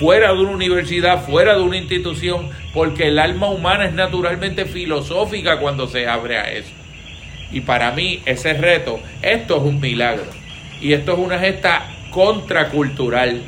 fuera 0.00 0.32
de 0.32 0.40
una 0.40 0.50
universidad, 0.50 1.24
fuera 1.24 1.54
de 1.54 1.62
una 1.62 1.76
institución, 1.76 2.50
porque 2.72 3.06
el 3.06 3.20
alma 3.20 3.50
humana 3.50 3.84
es 3.84 3.92
naturalmente 3.92 4.64
filosófica 4.64 5.60
cuando 5.60 5.86
se 5.86 6.08
abre 6.08 6.36
a 6.36 6.50
eso. 6.50 6.72
Y 7.52 7.60
para 7.60 7.92
mí 7.92 8.20
ese 8.26 8.54
reto, 8.54 8.98
esto 9.22 9.58
es 9.58 9.62
un 9.62 9.80
milagro. 9.80 10.26
Y 10.80 10.92
esto 10.92 11.12
es 11.12 11.18
una 11.20 11.38
gesta 11.38 11.86
contracultural, 12.10 13.42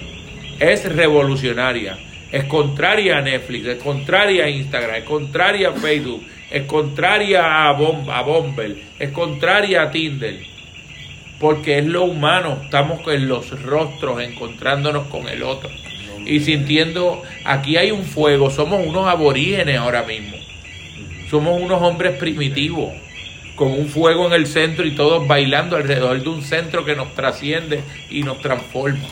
es 0.61 0.85
revolucionaria, 0.85 1.99
es 2.33 2.45
contraria 2.45 3.19
a 3.19 3.23
Netflix, 3.23 3.67
es 3.67 3.83
contraria 3.83 4.45
a 4.45 4.51
Instagram, 4.51 4.97
es 4.97 5.05
contraria 5.05 5.69
a 5.71 5.73
Facebook, 5.73 6.25
es 6.51 6.63
contraria 6.65 7.69
a, 7.69 7.73
Bom 7.73 8.11
a 8.11 8.23
Bumble, 8.23 8.77
es 8.99 9.11
contraria 9.11 9.83
a 9.83 9.91
Tinder, 9.91 10.41
porque 11.39 11.79
es 11.79 11.87
lo 11.87 12.05
humano, 12.05 12.61
estamos 12.65 13.01
en 13.09 13.29
los 13.29 13.63
rostros 13.63 14.23
encontrándonos 14.23 15.07
con 15.09 15.29
el 15.29 15.43
otro. 15.43 15.71
Y 16.25 16.41
sintiendo, 16.41 17.23
aquí 17.45 17.77
hay 17.77 17.93
un 17.93 18.05
fuego, 18.05 18.51
somos 18.51 18.85
unos 18.85 19.07
aborígenes 19.07 19.79
ahora 19.79 20.03
mismo, 20.03 20.37
somos 21.31 21.61
unos 21.61 21.81
hombres 21.83 22.19
primitivos 22.19 22.93
con 23.57 23.73
un 23.73 23.89
fuego 23.89 24.27
en 24.27 24.35
el 24.35 24.47
centro 24.47 24.87
y 24.87 24.93
todos 24.93 25.27
bailando 25.27 25.77
alrededor 25.77 26.23
de 26.23 26.29
un 26.29 26.43
centro 26.43 26.85
que 26.85 26.95
nos 26.95 27.15
trasciende 27.15 27.81
y 28.11 28.23
nos 28.23 28.41
transforma. 28.41 29.09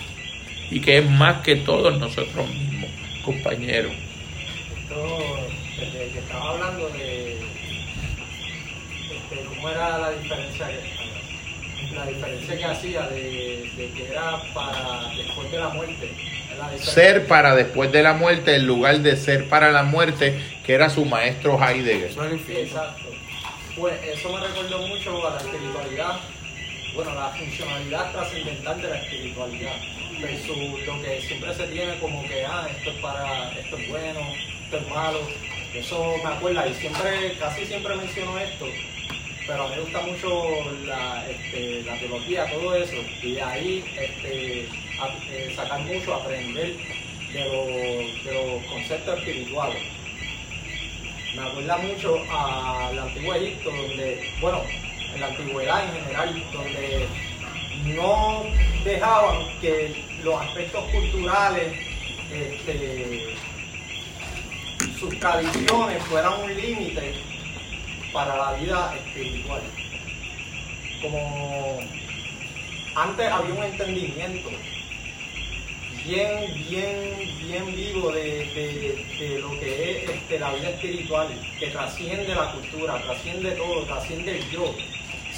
Y 0.70 0.81
que 0.81 0.99
es 0.99 1.10
más 1.10 1.43
que 1.43 1.57
todos 1.57 1.99
nosotros 1.99 2.49
mismos, 2.49 2.74
compañeros. 3.25 3.93
Esto, 4.78 5.19
desde 5.78 6.12
que 6.12 6.19
estaba 6.19 6.51
hablando 6.51 6.89
de, 6.91 7.35
este, 7.35 7.44
cómo 9.49 9.69
era 9.69 9.99
la 9.99 10.11
diferencia 10.11 10.69
que, 10.69 11.94
la 11.94 12.07
diferencia 12.07 12.57
que 12.57 12.65
hacía 12.65 13.03
de, 13.09 13.70
que 13.77 14.09
era 14.11 14.41
para 14.53 15.09
después 15.17 15.51
de 15.51 15.59
la 15.59 15.69
muerte. 15.70 16.11
Ser 16.78 17.27
para 17.27 17.57
después 17.57 17.91
de 17.91 18.03
la 18.03 18.12
muerte 18.12 18.55
en 18.55 18.67
lugar 18.67 19.01
de 19.01 19.17
ser 19.17 19.49
para 19.49 19.73
la 19.73 19.83
muerte, 19.83 20.41
que 20.65 20.75
era 20.75 20.89
su 20.89 21.05
maestro 21.05 21.59
Heidegger. 21.59 22.12
Exacto. 22.49 23.11
Pues 23.77 23.94
eso 24.05 24.33
me 24.33 24.47
recordó 24.47 24.86
mucho 24.86 25.27
a 25.27 25.35
la 25.35 25.39
espiritualidad, 25.39 26.20
bueno, 26.94 27.14
la 27.14 27.28
funcionalidad 27.31 28.12
trascendental 28.12 28.81
de 28.81 28.89
la 28.89 28.97
espiritualidad, 29.02 29.76
versus 30.20 30.56
lo 30.86 31.02
que 31.02 31.20
siempre 31.23 31.55
se 31.55 31.66
tiene 31.66 31.98
como 31.98 32.23
que, 32.28 32.44
ah, 32.44 32.68
esto 32.70 32.90
es 32.90 32.97
para, 32.97 33.50
esto 33.52 33.76
es 33.76 33.89
bueno, 33.89 34.20
esto 34.64 34.76
es 34.76 34.89
malo. 34.89 35.20
Eso 35.74 36.14
me 36.23 36.31
acuerda 36.31 36.68
y 36.68 36.74
siempre, 36.74 37.36
casi 37.40 37.66
siempre 37.66 37.97
menciono 37.97 38.39
esto, 38.39 38.66
pero 39.44 39.64
a 39.64 39.68
mí 39.68 39.74
me 39.74 39.81
gusta 39.82 40.00
mucho 40.02 40.70
la, 40.86 41.28
este, 41.28 41.82
la 41.82 41.98
teología, 41.98 42.48
todo 42.48 42.76
eso, 42.76 42.97
y 43.23 43.32
de 43.32 43.42
ahí 43.42 43.84
este, 43.98 44.60
eh, 44.62 45.52
sacar 45.56 45.81
mucho, 45.81 46.14
aprender 46.14 46.76
de, 47.32 47.40
de 48.24 48.34
los 48.34 48.64
conceptos 48.66 49.18
espirituales. 49.18 49.82
Me 51.34 51.42
acuerda 51.42 51.76
mucho 51.78 52.23
al 52.31 52.97
antiguo 52.97 53.34
Egipto, 53.34 53.70
donde, 53.70 54.32
bueno, 54.40 54.62
en 55.15 55.20
la 55.20 55.26
antigüedad 55.28 55.84
en 55.84 56.02
general, 56.02 56.44
donde 56.52 57.09
no 57.97 58.44
dejaban 58.84 59.60
que 59.60 60.05
los 60.23 60.41
aspectos 60.41 60.84
culturales, 60.91 61.73
este, 62.33 63.36
sus 64.99 65.18
tradiciones 65.20 66.02
fueran 66.05 66.43
un 66.43 66.55
límite 66.55 67.15
para 68.12 68.36
la 68.36 68.52
vida 68.59 68.94
espiritual. 68.97 69.62
Como 71.02 71.78
antes 72.97 73.31
había 73.31 73.55
un 73.55 73.65
entendimiento 73.65 74.51
bien, 76.07 76.55
bien, 76.68 77.36
bien 77.47 77.67
vivo 77.75 78.12
de, 78.12 79.39
lo 79.41 79.51
que 79.59 80.05
es 80.05 80.10
este, 80.10 80.39
la 80.39 80.52
vida 80.55 80.70
espiritual, 80.70 81.28
que 81.59 81.67
trasciende 81.68 82.34
la 82.34 82.52
cultura, 82.52 83.02
trasciende 83.02 83.51
todo, 83.52 83.84
trasciende 83.84 84.39
el 84.39 84.51
yo, 84.51 84.75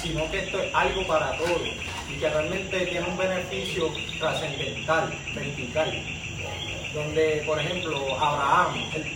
sino 0.01 0.29
que 0.31 0.39
esto 0.39 0.61
es 0.61 0.73
algo 0.73 1.05
para 1.07 1.37
todos 1.37 1.61
y 2.09 2.19
que 2.19 2.29
realmente 2.29 2.85
tiene 2.85 3.07
un 3.07 3.17
beneficio 3.17 3.91
trascendental, 4.19 5.13
vertical 5.33 6.03
donde, 6.93 7.43
por 7.45 7.59
ejemplo, 7.59 8.19
Abraham, 8.19 8.73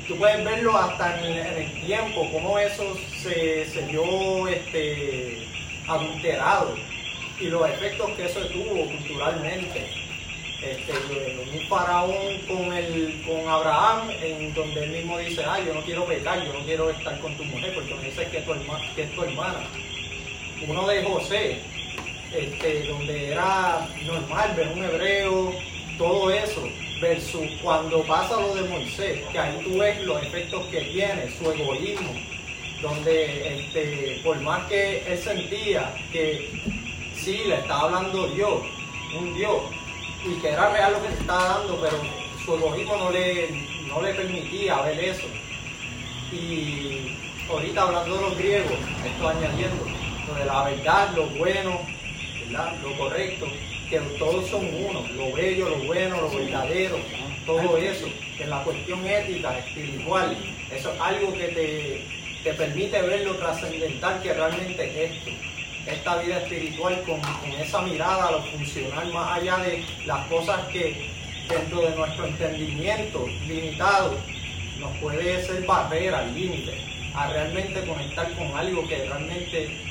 tú 0.08 0.16
puedes 0.18 0.44
verlo 0.44 0.78
hasta 0.78 1.20
en, 1.26 1.38
el 1.38 1.86
tiempo, 1.86 2.30
cómo 2.32 2.60
eso 2.60 2.96
se, 3.18 3.66
se 3.66 3.82
vio 3.88 4.48
este, 4.48 5.48
adulterado 5.88 6.76
y 7.40 7.46
los 7.46 7.68
efectos 7.70 8.12
que 8.12 8.26
eso 8.26 8.40
tuvo 8.48 8.86
culturalmente. 8.86 10.02
Este, 10.62 10.94
un 10.94 11.68
faraón 11.68 12.38
con, 12.48 12.72
el, 12.72 13.24
con 13.26 13.50
Abraham, 13.50 14.12
en 14.22 14.54
donde 14.54 14.84
él 14.84 14.92
mismo 14.92 15.18
dice, 15.18 15.44
ay, 15.44 15.66
yo 15.66 15.74
no 15.74 15.82
quiero 15.82 16.06
pecar, 16.06 16.46
yo 16.46 16.54
no 16.54 16.64
quiero 16.64 16.92
estar 16.92 17.20
con 17.20 17.36
tu 17.36 17.44
mujer, 17.46 17.74
porque 17.74 17.96
me 17.96 18.04
dices 18.04 18.20
es 18.20 18.30
que 18.30 19.02
es 19.02 19.16
tu 19.16 19.24
hermana. 19.24 19.68
Uno 20.68 20.88
de 20.88 21.04
José, 21.04 21.60
este, 22.34 22.88
donde 22.88 23.32
era 23.32 23.88
normal 24.06 24.54
ver 24.56 24.68
un 24.70 24.84
hebreo, 24.84 25.54
todo 25.98 26.32
eso 26.32 26.62
versus 27.02 27.48
cuando 27.64 28.04
pasa 28.04 28.40
lo 28.40 28.54
de 28.54 28.70
Moisés, 28.70 29.22
que 29.32 29.40
ahí 29.40 29.60
tú 29.64 29.80
ves 29.80 30.02
los 30.04 30.22
efectos 30.22 30.66
que 30.68 30.82
tiene, 30.82 31.32
su 31.32 31.52
egoísmo, 31.52 32.14
donde 32.82 33.60
este, 33.60 34.22
por 34.24 34.40
más 34.42 34.68
que 34.68 35.04
él 35.12 35.18
sentía 35.18 35.94
que 36.12 36.48
sí 37.16 37.42
le 37.46 37.56
estaba 37.56 37.82
hablando 37.82 38.28
Dios, 38.28 38.62
un 39.20 39.34
Dios, 39.34 39.64
y 40.24 40.40
que 40.42 40.50
era 40.50 40.72
real 40.72 40.94
lo 40.94 41.02
que 41.02 41.10
se 41.10 41.22
estaba 41.22 41.60
dando, 41.60 41.80
pero 41.82 41.98
su 42.46 42.56
egoísmo 42.56 42.98
no 42.98 43.12
le, 43.12 43.50
no 43.88 44.02
le 44.02 44.14
permitía 44.14 44.82
ver 44.82 45.00
eso. 45.00 45.28
Y 46.32 47.18
ahorita 47.50 47.82
hablando 47.82 48.16
de 48.16 48.22
los 48.22 48.38
griegos, 48.38 48.78
esto 49.06 49.28
añadiendo, 49.28 50.01
lo 50.28 50.34
de 50.36 50.46
la 50.46 50.64
verdad, 50.64 51.16
lo 51.16 51.28
bueno, 51.28 51.82
lo 52.50 52.98
correcto, 52.98 53.48
que 53.90 54.00
todos 54.18 54.48
son 54.50 54.66
uno, 54.66 55.04
lo 55.16 55.34
bello, 55.34 55.70
lo 55.70 55.78
bueno, 55.86 56.22
lo 56.22 56.30
verdadero, 56.30 56.98
todo 57.46 57.78
eso, 57.78 58.08
que 58.38 58.46
la 58.46 58.64
cuestión 58.64 59.06
ética, 59.06 59.58
espiritual, 59.58 60.38
eso 60.72 60.94
es 60.94 61.02
algo 61.02 61.34
que 61.34 62.06
te, 62.44 62.54
permite 62.54 63.02
ver 63.02 63.26
lo 63.26 63.36
trascendental 63.36 64.22
que 64.22 64.34
realmente 64.34 65.06
es 65.06 65.12
esto, 65.12 65.32
esta 65.86 66.18
vida 66.18 66.38
espiritual 66.38 67.02
con, 67.04 67.22
esa 67.60 67.82
mirada 67.82 68.32
lo 68.32 68.44
funcional 68.44 69.12
más 69.14 69.40
allá 69.40 69.58
de 69.58 69.84
las 70.06 70.26
cosas 70.28 70.68
que 70.68 71.10
dentro 71.50 71.82
de 71.82 71.96
nuestro 71.96 72.26
entendimiento 72.28 73.28
limitado 73.48 74.16
nos 74.80 74.98
puede 74.98 75.44
ser 75.46 75.66
barrera, 75.66 76.24
límite, 76.28 76.78
a 77.14 77.28
realmente 77.28 77.82
conectar 77.86 78.34
con 78.36 78.56
algo 78.58 78.88
que 78.88 79.06
realmente 79.06 79.91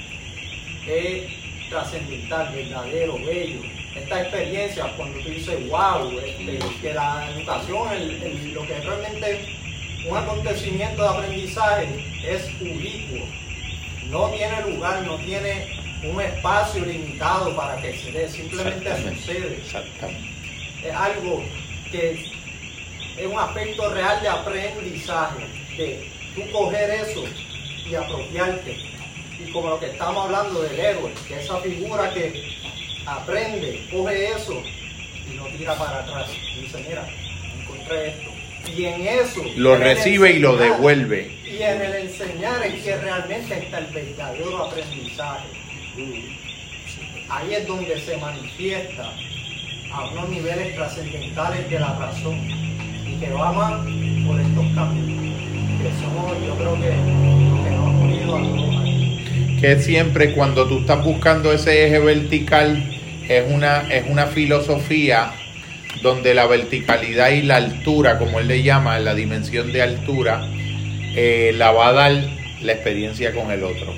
es 0.86 1.68
trascendental, 1.68 2.52
verdadero, 2.54 3.14
bello, 3.24 3.60
esta 3.94 4.22
experiencia, 4.22 4.92
cuando 4.96 5.18
tú 5.20 5.30
dices, 5.30 5.68
wow, 5.68 6.10
este, 6.20 6.58
que 6.80 6.94
la 6.94 7.28
educación, 7.30 8.54
lo 8.54 8.66
que 8.66 8.78
es 8.78 8.84
realmente 8.84 9.56
un 10.08 10.16
acontecimiento 10.16 11.02
de 11.02 11.08
aprendizaje 11.08 11.88
es 12.24 12.48
ubicuo, 12.60 13.26
no 14.10 14.28
tiene 14.30 14.62
lugar, 14.62 15.02
no 15.02 15.16
tiene 15.18 15.80
un 16.02 16.20
espacio 16.20 16.84
limitado 16.84 17.54
para 17.54 17.80
que 17.82 17.96
se 17.96 18.12
dé, 18.12 18.28
simplemente 18.28 19.14
sucede. 19.14 19.62
Es 20.84 20.94
algo 20.94 21.44
que 21.90 22.32
es 23.18 23.26
un 23.26 23.38
aspecto 23.38 23.92
real 23.92 24.20
de 24.22 24.28
aprendizaje, 24.28 25.44
de 25.76 26.08
tú 26.34 26.42
coger 26.52 26.90
eso 26.90 27.24
y 27.86 27.94
apropiarte. 27.94 28.76
Y 29.44 29.52
como 29.52 29.70
lo 29.70 29.80
que 29.80 29.86
estamos 29.86 30.26
hablando 30.26 30.62
del 30.62 30.78
héroe, 30.78 31.12
que 31.26 31.40
esa 31.40 31.56
figura 31.58 32.10
que 32.12 32.32
aprende, 33.06 33.88
coge 33.90 34.28
eso 34.28 34.62
y 35.30 35.34
lo 35.34 35.46
tira 35.46 35.74
para 35.76 36.00
atrás. 36.00 36.30
Y 36.56 36.62
dice, 36.62 36.84
mira, 36.86 37.08
encontré 37.60 38.08
esto. 38.08 38.30
Y 38.76 38.84
en 38.84 39.06
eso... 39.06 39.42
Lo 39.56 39.76
recibe 39.76 40.32
y 40.32 40.38
lo 40.38 40.56
devuelve. 40.56 41.38
Y 41.44 41.62
en 41.62 41.82
el 41.82 41.94
enseñar 41.94 42.62
es 42.64 42.82
que 42.82 42.96
realmente 42.96 43.58
está 43.58 43.78
el 43.78 43.86
verdadero 43.86 44.64
aprendizaje. 44.64 45.48
Ahí 47.28 47.54
es 47.54 47.66
donde 47.66 48.00
se 48.00 48.16
manifiesta 48.16 49.12
a 49.92 50.08
unos 50.10 50.28
niveles 50.28 50.74
trascendentales 50.74 51.68
de 51.68 51.80
la 51.80 51.94
razón 51.94 52.38
y 53.06 53.16
que 53.18 53.30
va 53.32 53.52
más 53.52 53.72
por 54.26 54.40
estos 54.40 54.66
cambios 54.74 55.20
que 55.82 55.90
somos, 56.00 56.36
yo 56.46 56.54
creo 56.56 56.74
que, 56.74 56.90
que 56.90 57.70
nos 57.70 57.88
hemos 57.88 58.02
unido 58.02 58.36
a 58.36 58.42
todos. 58.42 58.79
Que 59.60 59.78
siempre 59.78 60.32
cuando 60.32 60.66
tú 60.66 60.80
estás 60.80 61.04
buscando 61.04 61.52
ese 61.52 61.86
eje 61.86 61.98
vertical, 61.98 62.82
es 63.28 63.44
una, 63.48 63.82
es 63.92 64.08
una 64.08 64.26
filosofía 64.26 65.32
donde 66.02 66.34
la 66.34 66.46
verticalidad 66.46 67.30
y 67.30 67.42
la 67.42 67.56
altura, 67.56 68.18
como 68.18 68.40
él 68.40 68.48
le 68.48 68.62
llama, 68.62 68.98
la 68.98 69.14
dimensión 69.14 69.72
de 69.72 69.82
altura, 69.82 70.48
eh, 71.14 71.52
la 71.56 71.72
va 71.72 71.88
a 71.88 71.92
dar 71.92 72.12
la 72.62 72.72
experiencia 72.72 73.32
con 73.32 73.50
el 73.50 73.62
otro. 73.64 73.94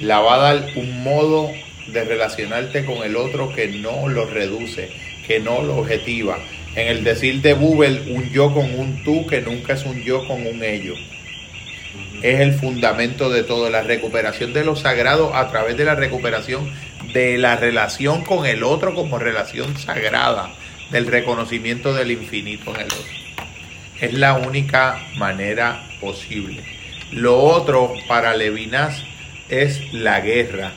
La 0.00 0.20
va 0.20 0.34
a 0.34 0.54
dar 0.54 0.66
un 0.76 1.02
modo 1.02 1.50
de 1.86 2.04
relacionarte 2.04 2.84
con 2.84 3.04
el 3.04 3.16
otro 3.16 3.52
que 3.54 3.68
no 3.68 4.08
lo 4.08 4.26
reduce, 4.26 4.90
que 5.26 5.40
no 5.40 5.62
lo 5.62 5.78
objetiva. 5.78 6.38
En 6.74 6.88
el 6.88 7.04
decir 7.04 7.42
de 7.42 7.54
Bubel, 7.54 8.12
un 8.14 8.30
yo 8.30 8.52
con 8.52 8.78
un 8.78 9.02
tú, 9.04 9.26
que 9.26 9.40
nunca 9.40 9.74
es 9.74 9.84
un 9.84 10.02
yo 10.02 10.26
con 10.26 10.46
un 10.46 10.62
ello. 10.62 10.94
Es 12.22 12.40
el 12.40 12.52
fundamento 12.52 13.30
de 13.30 13.42
todo, 13.42 13.70
la 13.70 13.82
recuperación 13.82 14.52
de 14.52 14.64
lo 14.64 14.76
sagrado 14.76 15.34
a 15.34 15.48
través 15.50 15.76
de 15.76 15.84
la 15.84 15.94
recuperación 15.94 16.70
de 17.14 17.38
la 17.38 17.56
relación 17.56 18.22
con 18.24 18.46
el 18.46 18.62
otro 18.62 18.94
como 18.94 19.18
relación 19.18 19.76
sagrada, 19.78 20.50
del 20.90 21.06
reconocimiento 21.06 21.94
del 21.94 22.10
infinito 22.10 22.74
en 22.74 22.82
el 22.82 22.86
otro. 22.86 23.46
Es 24.00 24.12
la 24.12 24.34
única 24.34 25.00
manera 25.16 25.82
posible. 26.00 26.62
Lo 27.12 27.38
otro 27.38 27.94
para 28.06 28.36
Levinas 28.36 29.02
es 29.48 29.92
la 29.92 30.20
guerra 30.20 30.72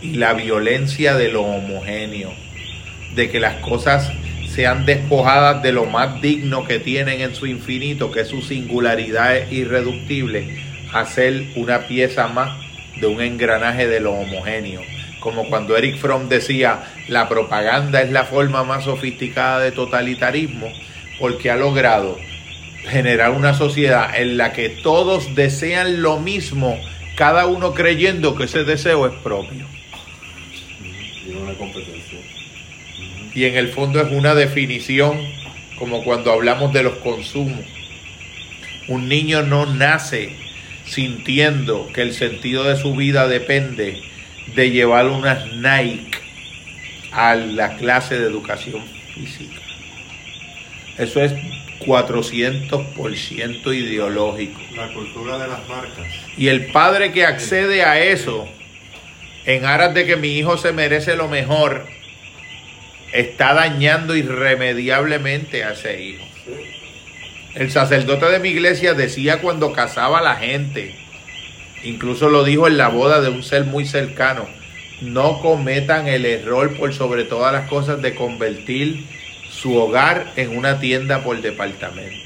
y 0.00 0.14
la 0.14 0.32
violencia 0.32 1.14
de 1.14 1.28
lo 1.28 1.42
homogéneo, 1.42 2.32
de 3.14 3.30
que 3.30 3.40
las 3.40 3.56
cosas 3.56 4.10
sean 4.54 4.86
despojadas 4.86 5.62
de 5.62 5.72
lo 5.72 5.86
más 5.86 6.20
digno 6.20 6.66
que 6.66 6.78
tienen 6.78 7.20
en 7.20 7.34
su 7.34 7.46
infinito, 7.46 8.10
que 8.10 8.20
es 8.20 8.28
su 8.28 8.42
singularidad 8.42 9.50
irreductible, 9.50 10.62
a 10.92 11.06
ser 11.06 11.44
una 11.56 11.86
pieza 11.86 12.28
más 12.28 12.58
de 13.00 13.06
un 13.06 13.20
engranaje 13.20 13.86
de 13.88 14.00
lo 14.00 14.12
homogéneo 14.12 14.82
como 15.22 15.48
cuando 15.48 15.76
Eric 15.76 15.96
Fromm 15.96 16.28
decía, 16.28 16.82
la 17.08 17.28
propaganda 17.28 18.02
es 18.02 18.10
la 18.10 18.24
forma 18.24 18.64
más 18.64 18.84
sofisticada 18.84 19.60
de 19.60 19.72
totalitarismo, 19.72 20.70
porque 21.18 21.50
ha 21.50 21.56
logrado 21.56 22.18
generar 22.88 23.30
una 23.30 23.54
sociedad 23.54 24.10
en 24.20 24.36
la 24.36 24.52
que 24.52 24.68
todos 24.68 25.34
desean 25.36 26.02
lo 26.02 26.18
mismo, 26.18 26.76
cada 27.16 27.46
uno 27.46 27.72
creyendo 27.72 28.34
que 28.34 28.44
ese 28.44 28.64
deseo 28.64 29.06
es 29.06 29.14
propio. 29.22 29.64
Una 31.40 31.54
competencia. 31.54 32.11
Y 33.34 33.44
en 33.44 33.56
el 33.56 33.68
fondo 33.68 34.00
es 34.00 34.12
una 34.12 34.34
definición 34.34 35.18
como 35.78 36.04
cuando 36.04 36.32
hablamos 36.32 36.72
de 36.72 36.82
los 36.82 36.94
consumos. 36.98 37.64
Un 38.88 39.08
niño 39.08 39.42
no 39.42 39.66
nace 39.66 40.36
sintiendo 40.84 41.88
que 41.94 42.02
el 42.02 42.12
sentido 42.12 42.64
de 42.64 42.76
su 42.76 42.94
vida 42.94 43.26
depende 43.28 44.02
de 44.54 44.70
llevar 44.70 45.06
unas 45.06 45.46
Nike 45.52 46.18
a 47.12 47.34
la 47.34 47.76
clase 47.76 48.18
de 48.18 48.26
educación 48.26 48.82
física. 49.14 49.60
Eso 50.98 51.22
es 51.22 51.32
400% 51.80 53.74
ideológico. 53.74 54.60
La 54.76 54.92
cultura 54.92 55.38
de 55.38 55.48
las 55.48 55.66
marcas. 55.68 56.06
Y 56.36 56.48
el 56.48 56.66
padre 56.66 57.12
que 57.12 57.24
accede 57.24 57.82
a 57.82 57.98
eso 58.00 58.48
en 59.44 59.64
aras 59.64 59.94
de 59.94 60.06
que 60.06 60.16
mi 60.16 60.38
hijo 60.38 60.56
se 60.56 60.72
merece 60.72 61.16
lo 61.16 61.28
mejor, 61.28 61.86
está 63.12 63.54
dañando 63.54 64.16
irremediablemente 64.16 65.64
a 65.64 65.72
ese 65.72 66.02
hijo. 66.02 66.24
El 67.54 67.70
sacerdote 67.70 68.26
de 68.26 68.38
mi 68.38 68.48
iglesia 68.48 68.94
decía 68.94 69.40
cuando 69.40 69.72
casaba 69.72 70.20
a 70.20 70.22
la 70.22 70.36
gente, 70.36 70.94
incluso 71.84 72.30
lo 72.30 72.44
dijo 72.44 72.66
en 72.66 72.78
la 72.78 72.88
boda 72.88 73.20
de 73.20 73.28
un 73.28 73.42
ser 73.42 73.64
muy 73.64 73.84
cercano, 73.84 74.46
no 75.02 75.40
cometan 75.40 76.06
el 76.06 76.24
error 76.24 76.76
por 76.76 76.94
sobre 76.94 77.24
todas 77.24 77.52
las 77.52 77.68
cosas 77.68 78.00
de 78.00 78.14
convertir 78.14 79.04
su 79.50 79.76
hogar 79.76 80.32
en 80.36 80.56
una 80.56 80.80
tienda 80.80 81.22
por 81.22 81.42
departamentos. 81.42 82.20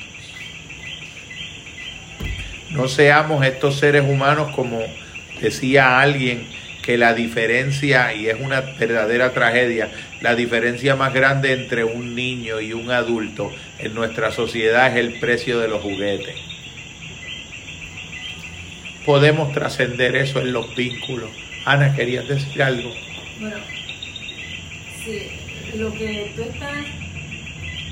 No 2.71 2.87
seamos 2.89 3.45
estos 3.45 3.79
seres 3.79 4.05
humanos 4.05 4.55
como 4.55 4.81
decía 5.41 6.01
alguien 6.01 6.47
que 6.87 6.97
la 6.97 7.15
diferencia, 7.15 8.15
y 8.15 8.29
es 8.29 8.37
una 8.39 8.61
verdadera 8.61 9.33
tragedia, 9.33 9.91
la 10.21 10.37
diferencia 10.37 10.95
más 10.95 11.13
grande 11.13 11.53
entre 11.53 11.83
un 11.83 12.15
niño 12.15 12.61
y 12.61 12.73
un 12.73 12.93
adulto 12.93 13.53
en 13.81 13.93
nuestra 13.93 14.31
sociedad 14.31 14.93
es 14.93 15.05
el 15.05 15.19
precio 15.19 15.59
de 15.59 15.67
los 15.67 15.83
juguetes. 15.83 16.37
Podemos 19.05 19.53
trascender 19.53 20.15
eso 20.15 20.41
en 20.41 20.53
los 20.53 20.77
vínculos. 20.77 21.31
Ana, 21.65 21.93
¿querías 21.93 22.29
decir 22.29 22.63
algo? 22.63 22.95
Bueno, 23.41 23.57
sí, 25.05 25.27
lo 25.75 25.93
que 25.93 26.33
tú 26.37 26.43
estás 26.43 26.87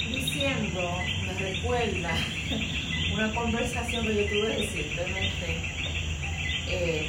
diciendo 0.08 0.98
me 1.26 1.50
recuerda 1.50 2.16
una 3.12 3.34
conversación 3.34 4.06
que 4.06 4.14
yo 4.14 4.24
tuve 4.26 4.54
recientemente. 4.56 5.58
Eh, 6.68 7.08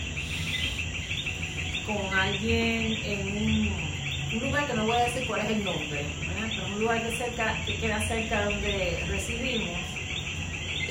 con 1.86 2.14
alguien 2.26 2.98
en 3.04 3.38
un, 3.38 4.42
lugar 4.42 4.68
que 4.68 4.74
no 4.74 4.86
voy 4.86 4.98
a 4.98 5.06
decir 5.06 5.26
cuál 5.28 5.42
es 5.42 5.50
el 5.52 5.64
nombre, 5.64 6.06
pero 6.20 6.66
un 6.68 6.80
lugar 6.82 7.02
que, 7.04 7.18
cerca, 7.18 7.56
que 7.66 7.78
queda 7.78 8.08
cerca 8.08 8.46
donde 8.46 9.04
residimos. 9.08 9.80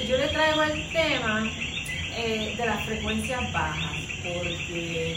Y 0.03 0.07
yo 0.07 0.17
le 0.17 0.29
traigo 0.29 0.63
el 0.63 0.93
tema 0.93 1.51
eh, 2.17 2.55
de 2.57 2.67
las 2.67 2.85
frecuencias 2.85 3.53
bajas, 3.53 3.97
porque 4.23 5.17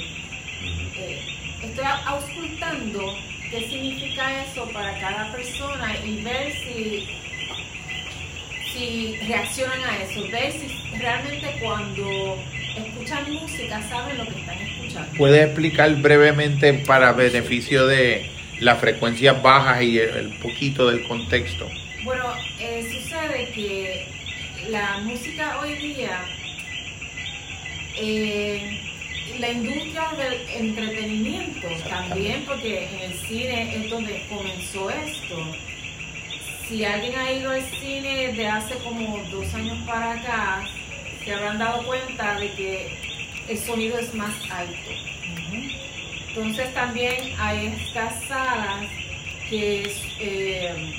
eh, 0.96 1.22
estoy 1.64 1.86
auscultando 2.06 3.16
qué 3.50 3.70
significa 3.70 4.44
eso 4.44 4.68
para 4.72 5.00
cada 5.00 5.32
persona 5.32 5.96
y 6.04 6.22
ver 6.22 6.52
si, 6.52 7.08
si 8.74 9.16
reaccionan 9.28 9.84
a 9.84 9.98
eso, 10.04 10.22
ver 10.30 10.52
si 10.52 10.98
realmente 10.98 11.58
cuando 11.62 12.38
escuchan 12.76 13.34
música 13.34 13.82
saben 13.84 14.18
lo 14.18 14.26
que 14.26 14.40
están 14.40 14.58
escuchando. 14.58 14.77
¿Puede 15.17 15.43
explicar 15.43 15.93
brevemente 15.95 16.74
para 16.74 17.11
beneficio 17.14 17.88
de 17.88 18.30
las 18.59 18.80
frecuencias 18.80 19.41
bajas 19.41 19.82
y 19.82 19.99
el, 19.99 20.30
poquito 20.41 20.90
del 20.90 21.03
contexto? 21.07 21.69
Bueno, 22.03 22.33
eh, 22.59 22.88
sucede 22.91 23.49
que 23.53 24.07
la 24.69 24.99
música 24.99 25.59
hoy 25.61 25.75
día, 25.75 26.22
eh, 27.95 28.80
la 29.40 29.51
industria 29.51 30.09
del 30.17 30.67
entretenimiento 30.67 31.67
también, 31.90 32.43
porque 32.45 32.88
en 32.88 33.11
el 33.11 33.14
cine 33.14 33.75
es 33.75 33.90
donde 33.90 34.25
comenzó 34.30 34.90
esto. 34.90 35.56
Si 36.67 36.83
alguien 36.83 37.16
ha 37.17 37.32
ido 37.32 37.51
al 37.51 37.64
cine 37.64 38.33
de 38.33 38.48
hace 38.48 38.75
como 38.80 39.24
dos 39.32 39.53
años 39.53 39.77
para 39.85 40.14
acá, 40.14 40.64
se 41.24 41.33
habrán 41.33 41.59
dado 41.59 41.85
cuenta 41.85 42.40
de 42.40 42.51
que 42.53 43.17
el 43.48 43.58
sonido 43.58 43.98
es 43.98 44.14
más 44.14 44.34
alto. 44.50 44.92
Entonces 46.30 46.74
también 46.74 47.34
hay 47.40 47.67
estas 47.67 48.24
salas 48.26 48.88
que 49.50 49.92
eh, 50.19 50.93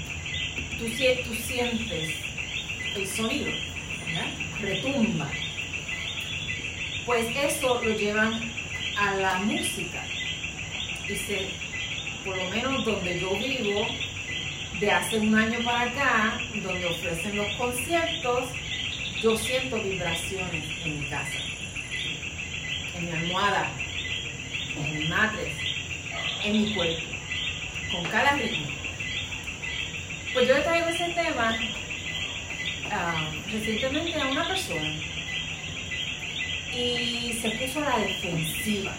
tú, 0.79 1.35
sientes 1.35 2.15
el 2.97 3.07
sonido, 3.07 3.53
retumba. 4.61 5.31
Pues 7.07 7.27
eso 7.37 7.81
lo 7.83 7.97
llevan 7.97 8.53
a 8.99 9.15
la 9.15 9.39
música. 9.39 10.05
Y 11.09 11.17
se, 11.17 11.51
por 12.25 12.37
lo 12.37 12.51
menos 12.51 12.85
donde 12.85 13.21
yo 13.21 13.31
vivo, 13.39 13.87
de 14.81 14.91
hace 14.91 15.19
un 15.19 15.35
año 15.35 15.59
para 15.65 15.91
acá, 15.91 16.41
donde 16.63 16.87
ofrecen 16.87 17.37
los 17.37 17.57
conciertos, 17.57 18.45
yo 19.23 19.37
siento 19.37 19.83
vibraciones 19.83 20.65
en 20.85 21.01
mi 21.01 21.07
casa, 21.09 21.39
en 22.99 23.05
mi 23.05 23.13
almohada, 23.13 23.71
en 24.77 24.99
mi 24.99 25.09
matriz, 25.09 25.55
en 26.45 26.53
mi 26.53 26.75
cuerpo, 26.75 27.07
con 27.93 28.05
cada 28.11 28.33
ritmo. 28.33 28.67
Pues 30.33 30.49
yo 30.49 30.55
le 30.55 30.61
traigo 30.63 30.89
ese 30.89 31.09
tema 31.15 31.57
ah, 32.91 33.31
recientemente 33.51 34.21
a 34.21 34.27
una 34.27 34.47
persona 34.49 34.95
y 36.73 37.33
se 37.41 37.51
puso 37.51 37.85
a 37.85 37.91
la 37.91 37.99
defensiva. 37.99 38.95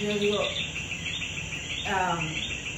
Yo 0.00 0.18
digo, 0.18 0.40
ah, 1.86 2.18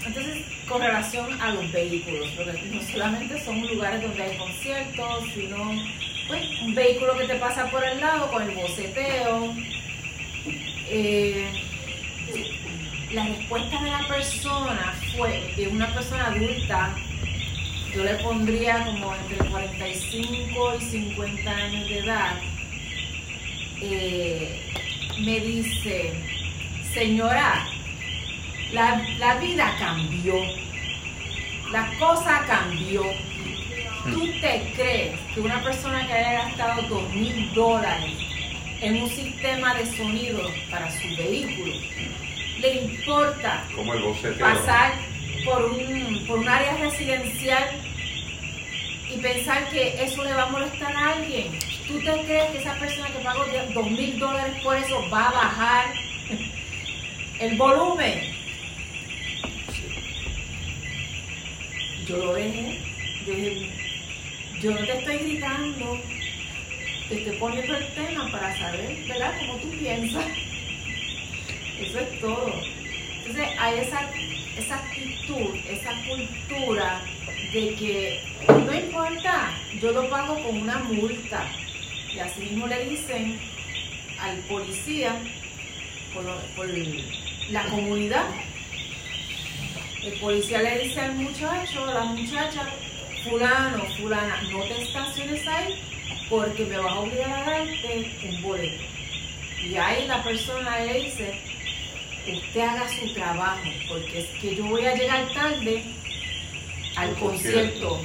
entonces 0.07 0.45
con 0.69 0.83
relación 0.83 1.41
a 1.41 1.53
los 1.53 1.71
vehículos, 1.73 2.29
porque 2.37 2.63
no 2.73 2.83
solamente 2.83 3.45
son 3.45 3.67
lugares 3.67 4.03
donde 4.03 4.23
hay 4.23 4.37
conciertos, 4.37 5.25
sino 5.35 5.73
pues, 6.31 6.63
un 6.63 6.75
vehículo 6.75 7.17
que 7.19 7.27
te 7.27 7.35
pasa 7.35 7.71
por 7.71 7.85
el 7.85 8.01
lado 8.01 8.31
con 8.31 8.43
el 8.43 8.55
boceteo. 8.55 9.55
Eh, 10.89 11.45
la 13.13 13.25
respuesta 13.27 13.83
de 13.83 13.91
la 13.91 14.07
persona 14.07 14.95
fue 15.17 15.53
de 15.57 15.69
una 15.69 15.93
persona 15.93 16.29
adulta, 16.29 16.95
yo 17.93 18.05
le 18.05 18.15
pondría 18.17 18.85
como 18.85 19.15
entre 19.17 19.51
45 19.51 20.75
y 20.77 20.81
50 20.81 21.51
años 21.51 21.89
de 21.89 21.99
edad, 21.99 22.41
eh, 23.83 24.73
me 25.25 25.41
dice, 25.41 26.13
señora, 26.95 27.67
la, 28.73 29.03
la 29.19 29.35
vida 29.37 29.75
cambió, 29.81 30.35
la 31.73 31.91
cosa 31.99 32.45
cambió. 32.47 33.03
¿Tú 34.05 34.27
te 34.41 34.73
crees 34.75 35.21
que 35.35 35.41
una 35.41 35.63
persona 35.63 36.07
que 36.07 36.13
haya 36.13 36.45
gastado 36.45 36.83
dos 36.89 37.15
mil 37.15 37.53
dólares 37.55 38.13
en 38.81 39.03
un 39.03 39.09
sistema 39.11 39.75
de 39.75 39.87
sonido 39.87 40.41
para 40.71 40.91
su 40.91 41.09
vehículo 41.17 41.75
le 42.61 42.75
importa 42.83 43.65
pasar 44.39 44.93
por 45.45 45.65
un, 45.65 46.25
por 46.27 46.39
un 46.39 46.49
área 46.49 46.77
residencial 46.77 47.71
y 49.13 49.19
pensar 49.19 49.69
que 49.69 50.03
eso 50.03 50.25
le 50.25 50.33
va 50.33 50.45
a 50.45 50.51
molestar 50.51 50.95
a 50.97 51.13
alguien? 51.15 51.59
¿Tú 51.87 51.99
te 52.01 52.13
crees 52.25 52.51
que 52.51 52.59
esa 52.59 52.75
persona 52.75 53.09
que 53.09 53.19
pagó 53.19 53.45
dos 53.75 53.91
mil 53.91 54.19
dólares 54.19 54.55
por 54.63 54.77
eso 54.77 55.03
va 55.11 55.29
a 55.29 55.33
bajar 55.33 55.87
el 57.39 57.57
volumen? 57.57 58.41
yo 62.11 62.17
lo 62.17 62.35
dejé. 62.35 62.79
Yo 63.27 63.35
no 64.69 64.77
te 64.77 64.99
estoy 64.99 65.17
gritando, 65.17 65.99
te 67.09 67.19
estoy 67.19 67.37
poniendo 67.39 67.77
el 67.77 68.31
para 68.31 68.59
saber, 68.59 69.09
¿verdad?, 69.09 69.35
cómo 69.41 69.55
tú 69.55 69.71
piensas. 69.71 70.27
Eso 71.81 71.99
es 71.99 72.21
todo. 72.21 72.53
Entonces 73.17 73.49
hay 73.59 73.79
esa, 73.79 74.11
esa 74.59 74.77
actitud, 74.77 75.57
esa 75.67 75.93
cultura 76.07 77.01
de 77.55 77.75
que 77.75 78.21
no 78.49 78.75
importa, 78.75 79.51
yo 79.81 79.93
lo 79.93 80.11
pago 80.11 80.35
con 80.43 80.61
una 80.61 80.79
multa. 80.81 81.51
Y 82.15 82.19
así 82.19 82.41
mismo 82.41 82.67
le 82.67 82.85
dicen 82.85 83.41
al 84.21 84.37
policía, 84.41 85.17
por, 86.13 86.25
por 86.55 86.69
la 87.51 87.65
comunidad, 87.65 88.27
el 90.03 90.21
policía 90.21 90.63
le 90.63 90.81
dice 90.81 91.01
al 91.01 91.15
muchacho, 91.15 91.85
a 91.85 91.95
la 91.95 92.05
muchacha, 92.05 92.69
fulano, 93.25 93.85
fulana, 93.97 94.43
no 94.51 94.63
te 94.63 94.83
estaciones 94.83 95.47
ahí 95.47 95.81
porque 96.29 96.65
me 96.65 96.79
vas 96.79 96.93
a 96.93 97.01
obligar 97.01 97.31
a 97.31 97.51
darte 97.51 98.11
un 98.29 98.43
boleto. 98.43 98.85
Y 99.63 99.75
ahí 99.77 100.07
la 100.07 100.23
persona 100.23 100.79
le 100.81 101.03
dice, 101.03 101.39
usted 102.27 102.61
haga 102.61 102.89
su 102.89 103.13
trabajo, 103.13 103.69
porque 103.89 104.21
es 104.21 104.27
que 104.41 104.57
yo 104.57 104.65
voy 104.65 104.85
a 104.87 104.95
llegar 104.95 105.33
tarde 105.35 105.83
al 106.97 107.15
concierto. 107.19 108.01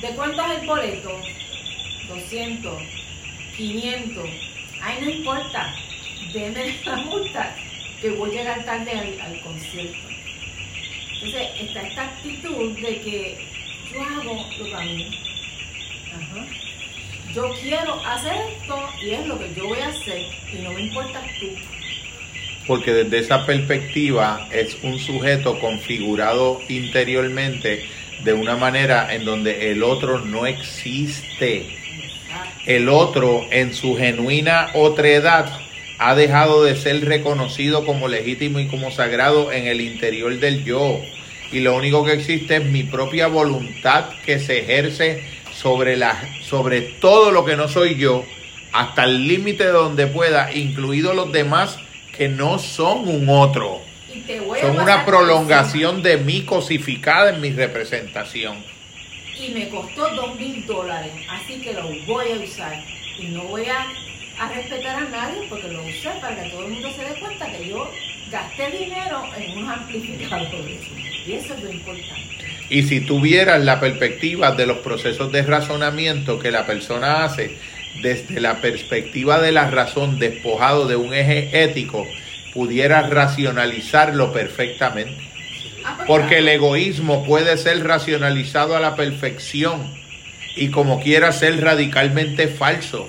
¿De 0.00 0.08
cuánto 0.10 0.44
es 0.44 0.60
el 0.60 0.66
boleto? 0.66 1.20
200, 2.08 2.82
500. 3.56 4.30
Ay, 4.82 4.98
no 5.00 5.10
importa, 5.10 5.74
denme 6.32 6.78
la 6.84 6.96
multa, 7.06 7.56
que 8.00 8.10
voy 8.10 8.30
a 8.30 8.34
llegar 8.34 8.64
tarde 8.64 9.18
al 9.20 9.40
concierto. 9.40 10.08
Entonces 11.14 11.48
está 11.58 11.82
esta 11.82 12.02
actitud 12.02 12.78
de 12.80 13.00
que 13.00 13.53
yo 13.94 14.02
hago 14.02 14.46
lo 14.58 14.64
que 14.64 14.74
a 14.74 14.80
mí. 14.80 15.20
Yo 17.32 17.50
quiero 17.60 18.04
hacer 18.06 18.34
esto 18.52 18.88
y 19.02 19.10
es 19.10 19.26
lo 19.26 19.38
que 19.38 19.54
yo 19.54 19.68
voy 19.68 19.80
a 19.80 19.88
hacer 19.88 20.22
y 20.52 20.62
no 20.62 20.72
me 20.72 20.82
importa 20.82 21.20
tú. 21.40 21.46
porque 22.66 22.92
desde 22.94 23.18
esa 23.18 23.44
perspectiva 23.44 24.48
es 24.50 24.78
un 24.82 24.98
sujeto 24.98 25.58
configurado 25.58 26.60
interiormente 26.68 27.84
de 28.22 28.32
una 28.32 28.56
manera 28.56 29.14
en 29.14 29.24
donde 29.24 29.70
el 29.70 29.82
otro 29.82 30.20
no 30.20 30.46
existe. 30.46 31.76
El 32.64 32.88
otro 32.88 33.46
en 33.50 33.74
su 33.74 33.96
genuina 33.96 34.70
otredad 34.74 35.60
ha 35.98 36.14
dejado 36.14 36.64
de 36.64 36.76
ser 36.76 37.04
reconocido 37.04 37.84
como 37.84 38.08
legítimo 38.08 38.60
y 38.60 38.68
como 38.68 38.90
sagrado 38.90 39.52
en 39.52 39.66
el 39.66 39.80
interior 39.80 40.38
del 40.38 40.64
yo. 40.64 41.00
Y 41.54 41.60
lo 41.60 41.76
único 41.76 42.04
que 42.04 42.14
existe 42.14 42.56
es 42.56 42.64
mi 42.64 42.82
propia 42.82 43.28
voluntad 43.28 44.06
que 44.26 44.40
se 44.40 44.58
ejerce 44.58 45.22
sobre, 45.52 45.96
la, 45.96 46.20
sobre 46.42 46.80
todo 46.80 47.30
lo 47.30 47.44
que 47.44 47.54
no 47.54 47.68
soy 47.68 47.94
yo, 47.94 48.24
hasta 48.72 49.04
el 49.04 49.28
límite 49.28 49.66
donde 49.66 50.08
pueda, 50.08 50.52
incluidos 50.52 51.14
los 51.14 51.30
demás 51.30 51.78
que 52.16 52.26
no 52.26 52.58
son 52.58 53.08
un 53.08 53.28
otro. 53.28 53.80
Son 54.60 54.80
una 54.80 55.06
prolongación 55.06 56.02
de 56.02 56.16
mí 56.16 56.42
cosificada 56.42 57.30
en 57.30 57.40
mi 57.40 57.50
representación. 57.50 58.56
Y 59.38 59.50
me 59.50 59.68
costó 59.68 60.08
dos 60.12 60.34
mil 60.34 60.66
dólares, 60.66 61.12
así 61.30 61.60
que 61.60 61.72
lo 61.72 61.88
voy 62.04 62.32
a 62.32 62.44
usar. 62.44 62.84
Y 63.16 63.26
no 63.26 63.44
voy 63.44 63.66
a, 63.66 63.86
a 64.40 64.48
respetar 64.52 64.96
a 64.96 65.08
nadie 65.08 65.46
porque 65.48 65.68
lo 65.68 65.84
usé 65.84 66.10
para 66.20 66.42
que 66.42 66.50
todo 66.50 66.64
el 66.64 66.72
mundo 66.72 66.90
se 66.96 67.04
dé 67.04 67.20
cuenta 67.20 67.46
que 67.46 67.68
yo 67.68 67.88
gasté 68.32 68.70
dinero 68.72 69.22
en 69.36 69.58
un 69.58 69.70
amplificador. 69.70 70.50
Y 71.26 71.32
eso 71.32 71.54
es 71.54 71.62
lo 71.62 71.70
importante. 71.70 72.44
Y 72.68 72.82
si 72.82 73.00
tuvieras 73.00 73.62
la 73.62 73.80
perspectiva 73.80 74.52
de 74.52 74.66
los 74.66 74.78
procesos 74.78 75.30
de 75.32 75.42
razonamiento 75.42 76.38
que 76.38 76.50
la 76.50 76.66
persona 76.66 77.24
hace 77.24 77.56
desde 78.02 78.40
la 78.40 78.60
perspectiva 78.60 79.40
de 79.40 79.52
la 79.52 79.70
razón 79.70 80.18
despojado 80.18 80.86
de 80.86 80.96
un 80.96 81.14
eje 81.14 81.62
ético, 81.62 82.06
pudieras 82.52 83.10
racionalizarlo 83.10 84.32
perfectamente. 84.32 85.16
Ah, 85.84 85.94
pues 85.96 86.06
Porque 86.06 86.38
el 86.38 86.48
egoísmo 86.48 87.24
puede 87.24 87.56
ser 87.56 87.84
racionalizado 87.84 88.76
a 88.76 88.80
la 88.80 88.96
perfección 88.96 89.94
y 90.56 90.68
como 90.70 91.00
quiera 91.00 91.32
ser 91.32 91.60
radicalmente 91.60 92.48
falso. 92.48 93.08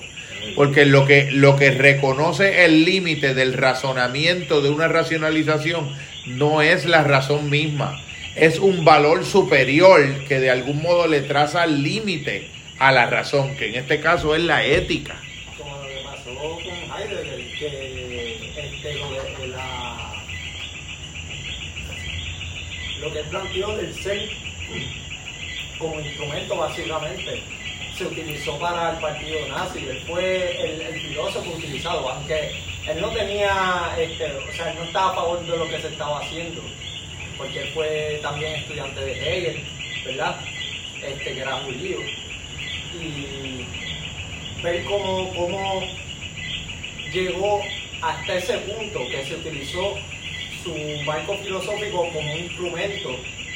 Porque 0.56 0.86
lo 0.86 1.06
que, 1.06 1.32
lo 1.32 1.56
que 1.56 1.72
reconoce 1.72 2.66
el 2.66 2.86
límite 2.86 3.34
del 3.34 3.54
razonamiento 3.54 4.62
de 4.62 4.70
una 4.70 4.88
racionalización 4.88 5.90
no 6.26 6.62
es 6.62 6.86
la 6.86 7.04
razón 7.04 7.50
misma, 7.50 8.02
es 8.36 8.60
un 8.60 8.84
valor 8.84 9.26
superior 9.26 10.26
que 10.26 10.40
de 10.40 10.50
algún 10.50 10.82
modo 10.82 11.08
le 11.08 11.22
traza 11.22 11.66
límite 11.66 12.50
a 12.80 12.92
la 12.92 13.06
razón, 13.06 13.56
que 13.56 13.70
en 13.70 13.76
este 13.76 14.02
caso 14.02 14.36
es 14.36 14.44
la 14.44 14.66
ética. 14.66 15.16
Como 15.58 15.78
lo 15.78 15.88
que 15.88 16.02
pasó 16.04 16.36
con 16.36 17.00
Heidegger, 17.00 17.58
que 17.58 18.52
este, 18.58 18.96
lo, 19.00 19.10
de, 19.12 19.48
la, 19.48 20.14
lo 23.00 23.14
que 23.14 23.20
planteó 23.30 23.78
del 23.78 23.94
ser 23.94 24.30
como 25.78 26.00
instrumento 26.00 26.58
básicamente 26.58 27.44
se 27.98 28.06
utilizó 28.06 28.58
para 28.60 28.92
el 28.92 28.98
partido 29.00 29.48
nazi, 29.48 29.80
él 29.80 30.04
fue 30.08 30.90
el, 30.90 31.00
filósofo 31.02 31.50
utilizado, 31.52 32.10
aunque 32.10 32.52
él 32.88 33.00
no 33.00 33.10
tenía, 33.12 33.96
este, 33.98 34.26
o 34.26 34.52
sea, 34.54 34.72
él 34.72 34.78
no 34.78 34.84
estaba 34.84 35.12
a 35.12 35.16
favor 35.16 35.46
de 35.46 35.58
lo 35.58 35.70
que 35.70 35.80
se 35.80 35.88
estaba 35.88 36.20
haciendo, 36.20 36.62
porque 37.38 37.62
él 37.62 37.72
fue 37.74 38.20
también 38.22 38.56
estudiante 38.56 39.00
de 39.00 39.14
Hegel, 39.14 39.64
¿verdad? 40.06 40.42
Este, 41.02 41.34
que 41.34 41.40
era 41.40 41.58
judío. 41.62 42.00
Y 43.00 43.66
ver 44.62 44.84
cómo, 44.86 45.34
cómo 45.34 45.82
llegó 47.14 47.62
hasta 48.02 48.36
ese 48.36 48.58
punto 48.60 49.00
que 49.10 49.26
se 49.26 49.36
utilizó 49.36 49.96
su 50.64 50.76
marco 51.06 51.38
filosófico 51.38 52.10
como 52.12 52.34
un 52.34 52.40
instrumento 52.40 53.10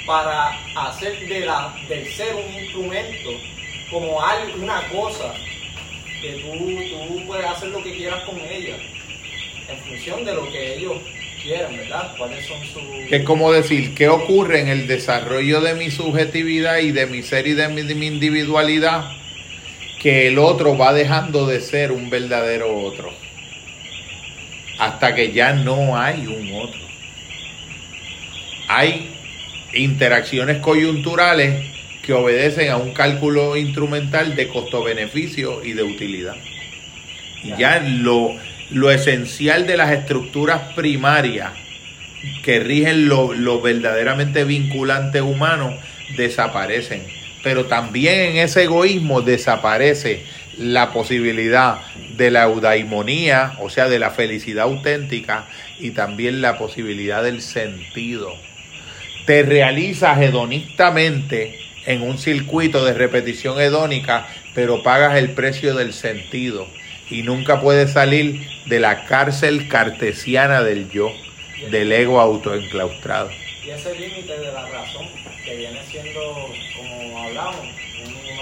para 0.06 0.50
hacer 0.76 1.28
de 1.28 1.42
la, 1.42 1.74
del 1.88 2.08
ser 2.08 2.36
un 2.36 2.54
instrumento 2.54 3.32
como 3.90 4.22
algo, 4.22 4.62
una 4.62 4.82
cosa 4.90 5.34
que 6.22 6.34
tú, 6.34 7.08
tú 7.08 7.26
puedes 7.26 7.46
hacer 7.46 7.70
lo 7.70 7.84
que 7.84 7.96
quieras 7.96 8.24
con 8.24 8.40
ella 8.40 8.76
en 9.70 9.78
función 9.80 10.26
de 10.26 10.34
lo 10.34 10.50
que 10.52 10.76
ellos 10.76 10.98
quieran, 11.42 11.78
¿verdad? 11.78 12.14
¿Cuáles 12.18 12.46
son 12.46 12.58
sus... 12.66 13.10
Que 13.10 13.18
es 13.18 13.24
como 13.24 13.52
decir, 13.52 13.94
¿qué 13.96 14.10
ocurre 14.10 14.62
en 14.62 14.68
el 14.68 14.88
desarrollo 14.88 15.62
de 15.62 15.76
mi 15.76 15.92
subjetividad 15.92 16.80
y 16.80 16.92
de 16.92 17.06
mi 17.06 17.24
ser 17.24 17.48
y 17.48 17.54
de 17.54 17.70
mi, 17.70 17.84
de 17.84 17.96
mi 17.96 18.08
individualidad? 18.08 19.12
Que 20.02 20.28
el 20.28 20.40
otro 20.40 20.78
va 20.78 20.94
dejando 20.94 21.46
de 21.46 21.62
ser 21.62 21.92
un 21.92 22.10
verdadero 22.10 22.76
otro. 22.78 23.12
Hasta 24.80 25.14
que 25.14 25.32
ya 25.32 25.54
no 25.54 25.98
hay 25.98 26.26
un 26.26 26.54
otro. 26.56 26.80
Hay 28.68 29.10
interacciones 29.74 30.58
coyunturales 30.58 31.79
que 32.10 32.16
obedecen 32.16 32.72
a 32.72 32.78
un 32.78 32.92
cálculo 32.92 33.56
instrumental 33.56 34.36
de 34.36 34.48
costo-beneficio 34.48 35.64
y 35.64 35.74
de 35.74 35.84
utilidad. 35.84 36.36
Y 37.44 37.56
ya 37.56 37.82
lo, 37.82 38.32
lo 38.72 38.90
esencial 38.90 39.68
de 39.68 39.78
las 39.78 39.92
estructuras 39.92 40.74
primarias 40.74 41.52
que 42.44 42.62
rigen 42.62 43.10
lo, 43.10 43.36
lo 43.36 43.62
verdaderamente 43.62 44.44
vinculante 44.44 45.22
humano 45.22 45.78
desaparecen. 46.18 47.04
Pero 47.44 47.66
también 47.66 48.32
en 48.32 48.38
ese 48.38 48.64
egoísmo 48.64 49.22
desaparece 49.22 50.24
la 50.58 50.92
posibilidad 50.92 51.78
de 52.18 52.32
la 52.32 52.46
eudaimonía, 52.46 53.54
o 53.60 53.70
sea, 53.70 53.88
de 53.88 54.00
la 54.00 54.10
felicidad 54.10 54.64
auténtica, 54.64 55.46
y 55.80 55.92
también 55.92 56.42
la 56.42 56.58
posibilidad 56.58 57.22
del 57.22 57.44
sentido. 57.44 58.34
Te 59.28 59.44
realizas 59.44 60.20
hedonistamente 60.20 61.69
en 61.86 62.02
un 62.02 62.18
circuito 62.18 62.84
de 62.86 62.94
repetición 62.94 63.60
hedónica, 63.60 64.28
pero 64.54 64.84
pagas 64.84 65.18
el 65.18 65.32
precio 65.32 65.76
del 65.76 65.94
sentido 65.94 66.68
y 67.10 67.24
nunca 67.24 67.62
puedes 67.62 67.94
salir 67.94 68.48
de 68.66 68.80
la 68.80 69.06
cárcel 69.06 69.68
cartesiana 69.68 70.62
del 70.62 70.90
yo, 70.92 71.12
del 71.72 71.92
ego 71.92 72.20
autoenclaustrado. 72.20 73.32
Y 73.66 73.70
ese 73.72 73.94
límite 73.98 74.38
de 74.38 74.52
la 74.52 74.68
razón, 74.68 75.08
que 75.44 75.56
viene 75.56 75.80
siendo, 75.90 76.22
como 76.78 77.20
hablamos, 77.20 77.66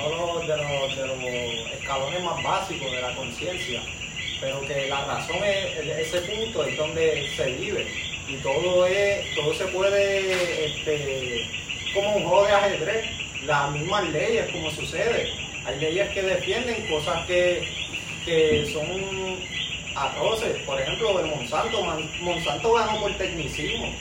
uno 0.05 0.39
de 0.39 0.47
los, 0.47 0.95
de 0.95 1.07
los, 1.07 1.71
escalones 1.79 2.23
más 2.23 2.43
básicos 2.43 2.91
de 2.91 3.01
la 3.01 3.15
conciencia, 3.15 3.81
pero 4.39 4.61
que 4.61 4.87
la 4.87 5.05
razón 5.05 5.37
es, 5.43 6.07
ese 6.07 6.21
punto 6.21 6.63
es 6.65 6.77
donde 6.77 7.29
se 7.35 7.51
vive 7.53 7.87
y 8.27 8.35
todo 8.37 8.85
es, 8.85 9.35
todo 9.35 9.53
se 9.53 9.65
puede, 9.67 10.65
este, 10.65 11.47
como 11.93 12.17
un 12.17 12.23
juego 12.23 12.45
de 12.45 12.53
ajedrez, 12.53 13.05
las 13.45 13.71
mismas 13.71 14.09
leyes, 14.09 14.51
como 14.51 14.71
sucede. 14.71 15.31
Hay 15.65 15.79
leyes 15.79 16.09
que 16.09 16.21
defienden 16.21 16.87
cosas 16.89 17.25
que, 17.27 17.67
que 18.25 18.65
son 18.71 19.37
atroces. 19.95 20.57
Por 20.65 20.79
ejemplo, 20.79 21.17
de 21.17 21.25
Monsanto. 21.25 21.83
Monsanto 22.21 22.73
ganó 22.73 23.01
por 23.01 23.13
tecnicismo. 23.17 23.93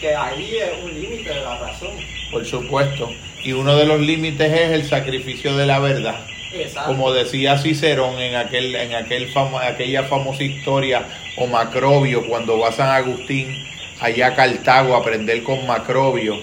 Que 0.00 0.14
ahí 0.14 0.56
es 0.56 0.84
un 0.84 1.00
límite 1.00 1.28
de 1.32 1.40
la 1.40 1.58
razón. 1.58 1.92
Por 2.30 2.44
supuesto. 2.44 3.10
Y 3.44 3.52
uno 3.52 3.76
de 3.76 3.86
los 3.86 4.00
límites 4.00 4.52
es 4.52 4.70
el 4.70 4.84
sacrificio 4.84 5.56
de 5.56 5.66
la 5.66 5.78
verdad. 5.78 6.26
Exacto. 6.52 6.88
Como 6.88 7.12
decía 7.12 7.58
Cicerón 7.58 8.18
en, 8.20 8.36
aquel, 8.36 8.74
en 8.74 8.94
aquel 8.94 9.28
famo, 9.32 9.58
aquella 9.58 10.04
famosa 10.04 10.42
historia 10.44 11.06
o 11.36 11.46
Macrobio, 11.46 12.26
cuando 12.28 12.58
va 12.58 12.68
a 12.68 12.72
San 12.72 12.90
Agustín 12.90 13.66
allá 14.00 14.28
a 14.28 14.34
Cartago 14.34 14.94
a 14.94 14.98
aprender 14.98 15.42
con 15.42 15.66
Macrobio 15.66 16.38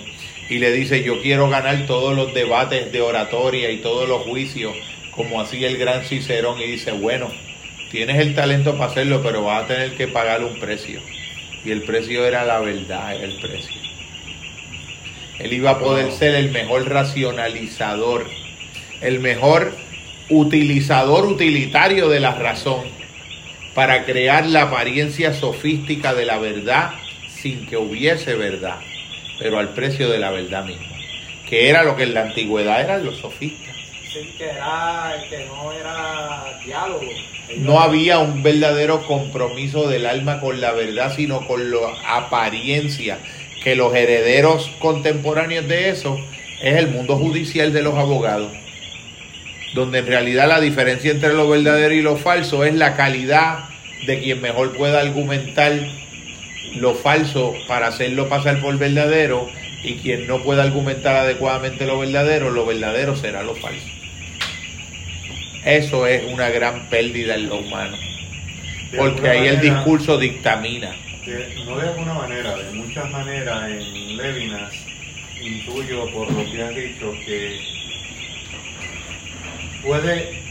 y 0.50 0.60
le 0.60 0.72
dice 0.72 1.04
yo 1.04 1.22
quiero 1.22 1.50
ganar 1.50 1.86
todos 1.86 2.16
los 2.16 2.34
debates 2.34 2.92
de 2.92 3.02
oratoria 3.02 3.72
y 3.72 3.78
todos 3.78 4.08
los 4.08 4.24
juicios 4.24 4.74
como 5.12 5.40
hacía 5.40 5.68
el 5.68 5.78
gran 5.78 6.04
Cicerón 6.04 6.60
y 6.60 6.66
dice 6.66 6.92
bueno 6.92 7.30
tienes 7.92 8.18
el 8.18 8.36
talento 8.36 8.78
para 8.78 8.92
hacerlo 8.92 9.22
pero 9.24 9.44
vas 9.44 9.64
a 9.64 9.68
tener 9.68 9.96
que 9.96 10.08
pagar 10.08 10.44
un 10.44 10.60
precio 10.60 11.00
y 11.64 11.72
el 11.72 11.84
precio 11.84 12.26
era 12.26 12.44
la 12.44 12.60
verdad 12.60 13.16
era 13.16 13.26
el 13.26 13.40
precio. 13.40 13.80
Él 15.40 15.54
iba 15.54 15.72
a 15.72 15.80
poder 15.80 16.12
ser 16.12 16.36
el 16.36 16.52
mejor 16.52 16.90
racionalizador 16.90 18.28
el 19.02 19.20
mejor 19.20 19.74
utilizador 20.30 21.26
utilitario 21.26 22.08
de 22.10 22.20
la 22.20 22.36
razón 22.36 22.86
para 23.74 24.06
crear 24.06 24.46
la 24.46 24.64
apariencia 24.64 25.34
sofística 25.34 26.14
de 26.14 26.26
la 26.26 26.38
verdad 26.38 26.92
sin 27.30 27.66
que 27.66 27.78
hubiese 27.78 28.36
verdad 28.36 28.80
pero 29.42 29.58
al 29.58 29.70
precio 29.70 30.10
de 30.10 30.20
la 30.20 30.30
verdad 30.30 30.64
misma, 30.66 30.98
que 31.50 31.70
era 31.70 31.84
lo 31.84 31.96
que 31.96 32.04
en 32.04 32.14
la 32.14 32.22
antigüedad 32.22 32.82
eran 32.82 33.04
los 33.04 33.18
sofistas. 33.18 33.76
Sí, 34.14 34.34
que, 34.38 34.44
era, 34.44 35.16
que 35.30 35.46
no 35.46 35.72
era 35.72 36.44
diálogo. 36.64 37.08
No 37.58 37.80
había 37.80 38.20
un 38.20 38.44
verdadero 38.44 39.06
compromiso 39.08 39.88
del 39.88 40.06
alma 40.06 40.40
con 40.40 40.62
la 40.62 40.74
verdad, 40.74 41.14
sino 41.16 41.48
con 41.48 41.72
la 41.72 42.18
apariencia, 42.18 43.20
que 43.64 43.76
los 43.76 43.96
herederos 43.96 44.70
contemporáneos 44.80 45.68
de 45.68 45.90
eso 45.90 46.18
es 46.62 46.76
el 46.76 46.90
mundo 46.90 47.18
judicial 47.18 47.74
de 47.74 47.82
los 47.82 47.96
abogados, 47.96 48.52
donde 49.74 50.00
en 50.00 50.08
realidad 50.08 50.48
la 50.48 50.60
diferencia 50.60 51.12
entre 51.12 51.34
lo 51.34 51.50
verdadero 51.50 51.94
y 51.94 52.02
lo 52.02 52.18
falso 52.18 52.64
es 52.64 52.76
la 52.76 52.96
calidad 52.96 53.70
de 54.06 54.20
quien 54.20 54.42
mejor 54.42 54.76
pueda 54.76 55.00
argumentar 55.00 55.74
lo 56.76 56.96
falso 56.96 57.54
para 57.68 57.88
hacerlo 57.88 58.30
pasar 58.30 58.62
por 58.62 58.78
verdadero 58.78 59.50
y 59.84 59.96
quien 59.96 60.28
no 60.28 60.44
pueda 60.44 60.64
argumentar 60.64 61.16
adecuadamente 61.16 61.86
lo 61.86 62.00
verdadero, 62.00 62.52
lo 62.52 62.66
verdadero 62.66 63.16
será 63.16 63.44
lo 63.44 63.56
falso. 63.56 63.88
Eso 65.66 66.08
es 66.08 66.32
una 66.32 66.50
gran 66.50 66.90
pérdida 66.90 67.36
en 67.36 67.50
lo 67.50 67.60
humano, 67.60 67.98
porque 68.98 69.30
ahí 69.30 69.48
el 69.48 69.62
discurso 69.62 70.18
dictamina. 70.18 70.96
no 71.66 71.78
de 71.78 71.88
alguna 71.90 72.14
manera, 72.14 72.58
de 72.58 72.72
muchas 72.72 73.10
maneras 73.12 73.70
en 73.70 74.18
Levinas 74.18 74.74
intuyo 75.40 76.12
por 76.12 76.32
lo 76.32 76.52
que 76.52 76.64
has 76.64 76.76
dicho 76.76 77.12
que 77.26 77.60
puede 79.84 80.42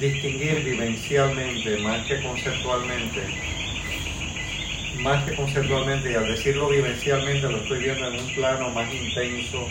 distinguir 0.00 0.62
vivencialmente 0.64 1.78
más 1.78 2.06
que 2.06 2.20
conceptualmente 2.22 3.20
más 5.02 5.24
que 5.24 5.34
conceptualmente 5.34 6.12
y 6.12 6.14
al 6.14 6.28
decirlo 6.28 6.68
vivencialmente 6.68 7.48
lo 7.48 7.56
estoy 7.58 7.80
viendo 7.80 8.06
en 8.06 8.20
un 8.20 8.34
plano 8.34 8.70
más 8.70 8.92
intenso, 8.94 9.68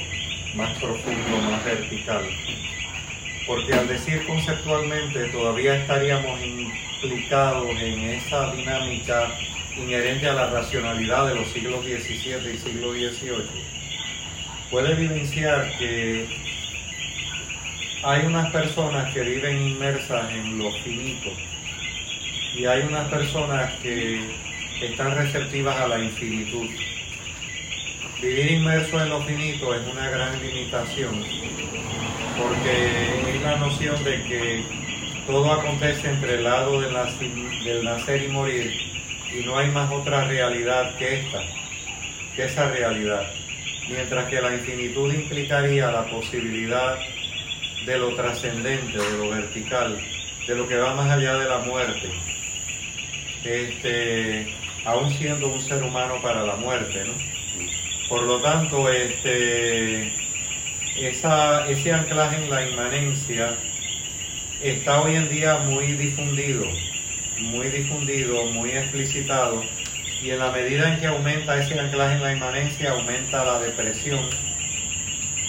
más 0.55 0.77
profundo, 0.77 1.37
más 1.49 1.63
vertical. 1.63 2.23
Porque 3.47 3.73
al 3.73 3.87
decir 3.87 4.25
conceptualmente 4.27 5.25
todavía 5.29 5.77
estaríamos 5.77 6.39
implicados 6.41 7.69
en 7.69 7.99
esa 8.09 8.51
dinámica 8.53 9.29
inherente 9.77 10.27
a 10.27 10.33
la 10.33 10.49
racionalidad 10.49 11.27
de 11.27 11.35
los 11.35 11.47
siglos 11.49 11.83
XVII 11.85 12.53
y 12.53 12.57
siglo 12.57 12.91
XVIII. 12.91 13.71
Puede 14.69 14.95
vivenciar 14.95 15.71
que 15.77 16.27
hay 18.03 18.25
unas 18.25 18.51
personas 18.51 19.13
que 19.13 19.21
viven 19.21 19.61
inmersas 19.61 20.29
en 20.31 20.57
lo 20.57 20.71
finito 20.83 21.29
y 22.53 22.65
hay 22.65 22.81
unas 22.81 23.07
personas 23.09 23.73
que 23.81 24.50
están 24.81 25.15
receptivas 25.15 25.77
a 25.77 25.87
la 25.87 25.99
infinitud. 25.99 26.67
Vivir 28.21 28.51
inmerso 28.51 29.01
en 29.01 29.09
lo 29.09 29.21
finito 29.23 29.73
es 29.73 29.81
una 29.87 30.09
gran 30.09 30.39
limitación, 30.41 31.23
porque 32.37 33.35
es 33.35 33.41
la 33.41 33.57
noción 33.57 34.03
de 34.03 34.23
que 34.23 34.63
todo 35.25 35.51
acontece 35.53 36.09
entre 36.09 36.35
el 36.35 36.43
lado 36.43 36.81
del, 36.81 36.93
nacer 37.83 38.23
y 38.23 38.27
morir, 38.27 38.71
y 39.33 39.43
no 39.43 39.57
hay 39.57 39.69
más 39.71 39.91
otra 39.91 40.25
realidad 40.25 40.95
que 40.97 41.19
esta, 41.19 41.41
que 42.35 42.45
esa 42.45 42.69
realidad. 42.69 43.31
Mientras 43.89 44.29
que 44.29 44.41
la 44.41 44.53
infinitud 44.53 45.13
implicaría 45.13 45.91
la 45.91 46.05
posibilidad 46.05 46.97
de 47.85 47.97
lo 47.97 48.15
trascendente, 48.15 48.97
de 48.97 49.17
lo 49.17 49.29
vertical, 49.29 49.99
de 50.47 50.55
lo 50.55 50.67
que 50.67 50.75
va 50.75 50.93
más 50.93 51.09
allá 51.09 51.37
de 51.37 51.49
la 51.49 51.57
muerte. 51.59 52.09
Este, 53.43 54.60
aún 54.85 55.11
siendo 55.11 55.47
un 55.47 55.61
ser 55.61 55.83
humano 55.83 56.21
para 56.21 56.43
la 56.43 56.55
muerte, 56.55 57.03
¿no? 57.05 57.13
Por 58.09 58.23
lo 58.23 58.41
tanto, 58.41 58.89
este, 58.89 60.11
esa, 60.97 61.69
ese 61.69 61.93
anclaje 61.93 62.43
en 62.43 62.49
la 62.49 62.67
inmanencia 62.69 63.55
está 64.61 65.01
hoy 65.01 65.15
en 65.15 65.29
día 65.29 65.57
muy 65.59 65.93
difundido, 65.93 66.65
muy 67.39 67.67
difundido, 67.67 68.45
muy 68.45 68.71
explicitado, 68.71 69.63
y 70.21 70.29
en 70.29 70.39
la 70.39 70.51
medida 70.51 70.93
en 70.93 70.99
que 70.99 71.07
aumenta 71.07 71.57
ese 71.57 71.79
anclaje 71.79 72.15
en 72.15 72.23
la 72.23 72.33
inmanencia, 72.33 72.91
aumenta 72.91 73.43
la 73.43 73.59
depresión, 73.59 74.29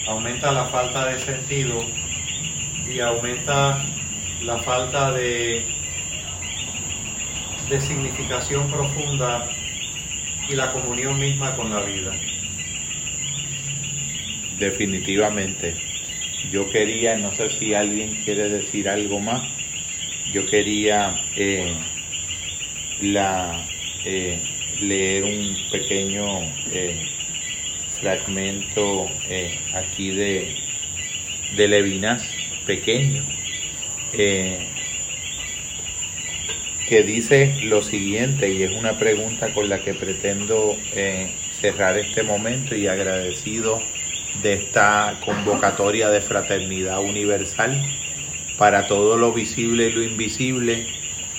aumenta 0.07 0.53
la 0.53 0.67
falta 0.67 1.07
de 1.07 1.21
sentido 1.21 1.85
y 2.87 3.01
aumenta 3.01 3.85
la 4.43 4.59
falta 4.59 5.13
de 5.13 5.82
de 7.73 7.81
significación 7.81 8.71
profunda 8.71 9.49
y 10.47 10.55
la 10.55 10.73
comunión 10.73 11.19
misma 11.19 11.57
con 11.57 11.71
la 11.71 11.81
vida. 11.81 12.13
Definitivamente. 14.59 15.75
Yo 16.51 16.71
quería, 16.71 17.17
no 17.17 17.35
sé 17.35 17.49
si 17.49 17.73
alguien 17.73 18.15
quiere 18.25 18.51
decir 18.51 18.91
algo 18.91 19.21
más, 19.21 19.41
yo 20.35 20.45
quería 20.51 21.17
eh, 21.35 21.75
la, 23.01 23.65
eh, 24.05 24.39
leer 24.83 25.25
un 25.25 25.57
pequeño 25.71 26.27
eh, 26.73 27.09
fragmento 28.03 29.09
aquí 29.75 30.11
de, 30.11 30.57
de 31.57 31.69
Levinas, 31.69 32.23
pequeño, 32.67 33.25
que 36.89 37.03
dice 37.03 37.55
lo 37.65 37.83
siguiente, 37.83 38.53
y 38.53 38.63
es 38.63 38.73
una 38.73 38.99
pregunta 38.99 39.53
con 39.53 39.69
la 39.69 39.79
que 39.81 39.95
pretendo 39.95 40.77
eh, 40.95 41.33
cerrar 41.61 41.97
este 41.99 42.23
momento 42.23 42.75
y 42.75 42.87
agradecido 42.87 43.81
de 44.43 44.55
esta 44.55 45.19
convocatoria 45.25 46.09
de 46.09 46.21
fraternidad 46.21 47.01
universal. 47.01 47.81
Para 48.59 48.87
todo 48.87 49.17
lo 49.17 49.33
visible 49.33 49.89
y 49.89 49.93
lo 49.93 50.03
invisible, 50.03 50.87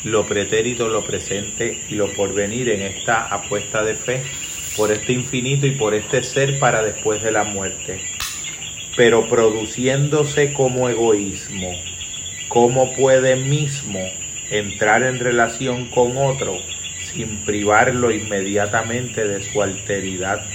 lo 0.04 0.26
pretérito, 0.26 0.90
lo 0.90 1.06
presente 1.06 1.80
y 1.90 1.96
lo 1.96 2.12
porvenir 2.14 2.70
en 2.70 2.82
esta 2.82 3.28
apuesta 3.28 3.84
de 3.84 3.96
fe 3.96 4.24
por 4.76 4.92
este 4.92 5.14
infinito 5.14 5.68
y 5.68 5.72
por 5.72 5.94
este 5.94 6.24
ser 6.24 6.60
para 6.60 6.84
después 6.84 7.22
de 7.22 7.32
la 7.32 7.44
muerte, 7.44 8.02
pero 8.98 9.30
produciéndose 9.30 10.54
como 10.54 10.90
egoísmo, 10.90 11.72
como 12.50 12.94
puede 12.96 13.36
mismo 13.36 14.00
entrar 14.54 15.02
en 15.02 15.20
relación 15.20 15.90
con 15.90 16.16
otro 16.16 16.56
sin 17.12 17.44
privarlo 17.44 18.12
inmediatamente 18.12 19.28
de 19.28 19.42
su 19.42 19.64
alteridad. 19.64 20.46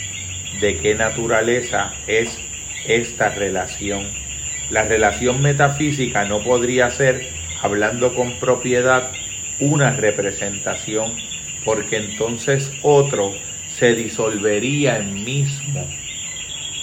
¿De 0.61 0.77
qué 0.77 0.95
naturaleza 0.95 1.93
es 2.07 2.39
esta 2.87 3.31
relación? 3.31 4.07
La 4.71 4.85
relación 4.85 5.43
metafísica 5.43 6.25
no 6.25 6.45
podría 6.45 6.91
ser, 6.91 7.29
hablando 7.61 8.15
con 8.15 8.39
propiedad, 8.39 9.11
una 9.59 9.91
representación, 9.91 11.13
porque 11.65 11.97
entonces 11.97 12.71
otro 12.83 13.33
se 13.77 13.95
disolvería 13.97 14.99
en 14.99 15.25
mismo. 15.25 15.85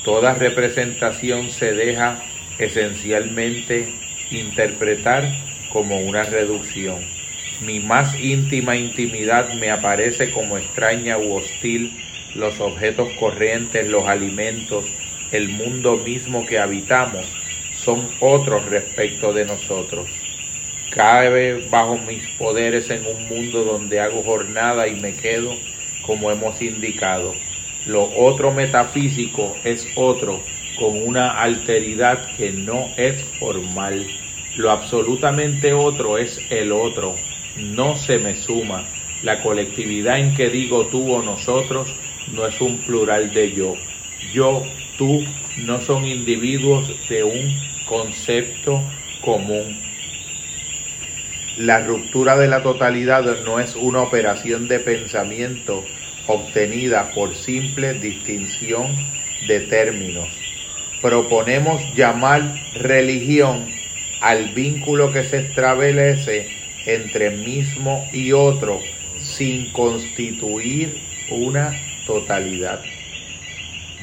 Toda 0.03 0.34
representación 0.34 1.50
se 1.50 1.74
deja 1.74 2.19
esencialmente 2.60 3.88
interpretar 4.32 5.44
como 5.75 5.99
una 5.99 6.23
reducción. 6.23 7.01
Mi 7.59 7.81
más 7.81 8.17
íntima 8.17 8.77
intimidad 8.77 9.51
me 9.55 9.71
aparece 9.71 10.31
como 10.31 10.57
extraña 10.57 11.17
u 11.17 11.33
hostil, 11.33 11.91
los 12.33 12.61
objetos 12.61 13.09
corrientes, 13.19 13.85
los 13.89 14.07
alimentos, 14.07 14.85
el 15.33 15.49
mundo 15.49 15.97
mismo 15.97 16.45
que 16.45 16.59
habitamos 16.59 17.25
son 17.75 18.07
otros 18.21 18.63
respecto 18.67 19.33
de 19.33 19.43
nosotros. 19.43 20.07
Cabe 20.91 21.67
bajo 21.69 21.97
mis 21.97 22.25
poderes 22.37 22.89
en 22.89 23.05
un 23.05 23.27
mundo 23.27 23.65
donde 23.65 23.99
hago 23.99 24.23
jornada 24.23 24.87
y 24.87 24.95
me 25.01 25.11
quedo 25.11 25.57
como 26.05 26.31
hemos 26.31 26.61
indicado. 26.61 27.35
Lo 27.85 28.09
otro 28.15 28.53
metafísico 28.53 29.57
es 29.65 29.85
otro 29.97 30.39
con 30.79 31.05
una 31.05 31.41
alteridad 31.41 32.33
que 32.37 32.53
no 32.53 32.87
es 32.95 33.21
formal. 33.39 34.07
Lo 34.58 34.72
absolutamente 34.72 35.74
otro 35.74 36.17
es 36.17 36.40
el 36.50 36.72
otro, 36.72 37.16
no 37.58 37.98
se 37.98 38.19
me 38.19 38.35
suma. 38.35 38.85
La 39.22 39.42
colectividad 39.42 40.19
en 40.19 40.34
que 40.34 40.50
digo 40.50 40.85
tú 40.88 41.14
o 41.14 41.22
nosotros 41.22 41.90
no 42.32 42.45
es 42.45 42.61
un 42.61 42.77
plural 42.80 43.34
de 43.34 43.51
yo. 43.51 43.75
Yo, 44.34 44.64
tú, 44.98 45.25
no 45.58 45.82
son 45.82 46.06
individuos 46.06 46.88
de 47.09 47.24
un 47.24 47.59
concepto 47.85 48.82
común. 49.22 49.77
La 51.58 51.85
ruptura 51.85 52.38
de 52.38 52.48
la 52.48 52.64
totalidad 52.64 53.24
no 53.43 53.59
es 53.59 53.75
una 53.75 54.01
operación 54.01 54.67
de 54.67 54.80
pensamiento 54.80 55.84
obtenida 56.27 57.11
por 57.14 57.35
simple 57.35 57.93
distinción 57.93 58.88
de 59.48 59.61
términos. 59.61 60.30
Proponemos 61.01 61.82
llamar 61.93 62.56
religión 62.74 63.67
al 64.22 64.50
vínculo 64.50 65.11
que 65.11 65.24
se 65.24 65.40
establece 65.40 66.50
entre 66.85 67.32
mismo 67.32 68.08
y 68.14 68.32
otro 68.32 68.80
sin 69.19 69.72
constituir 69.72 70.98
una 71.30 71.72
totalidad. 72.06 72.82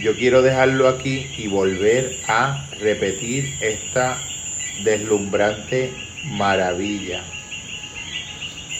Yo 0.00 0.16
quiero 0.16 0.42
dejarlo 0.42 0.88
aquí 0.88 1.26
y 1.36 1.46
volver 1.46 2.16
a 2.26 2.66
repetir 2.80 3.54
esta 3.60 4.18
deslumbrante 4.82 5.92
maravilla. 6.24 7.22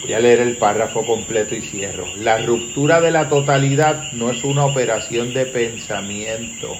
Voy 0.02 0.14
a 0.14 0.20
leer 0.20 0.40
el 0.40 0.56
párrafo 0.56 1.06
completo 1.06 1.54
y 1.54 1.60
cierro. 1.60 2.04
La 2.16 2.38
ruptura 2.38 3.00
de 3.00 3.12
la 3.12 3.28
totalidad 3.28 4.10
no 4.12 4.30
es 4.32 4.42
una 4.42 4.64
operación 4.64 5.32
de 5.32 5.46
pensamiento 5.46 6.76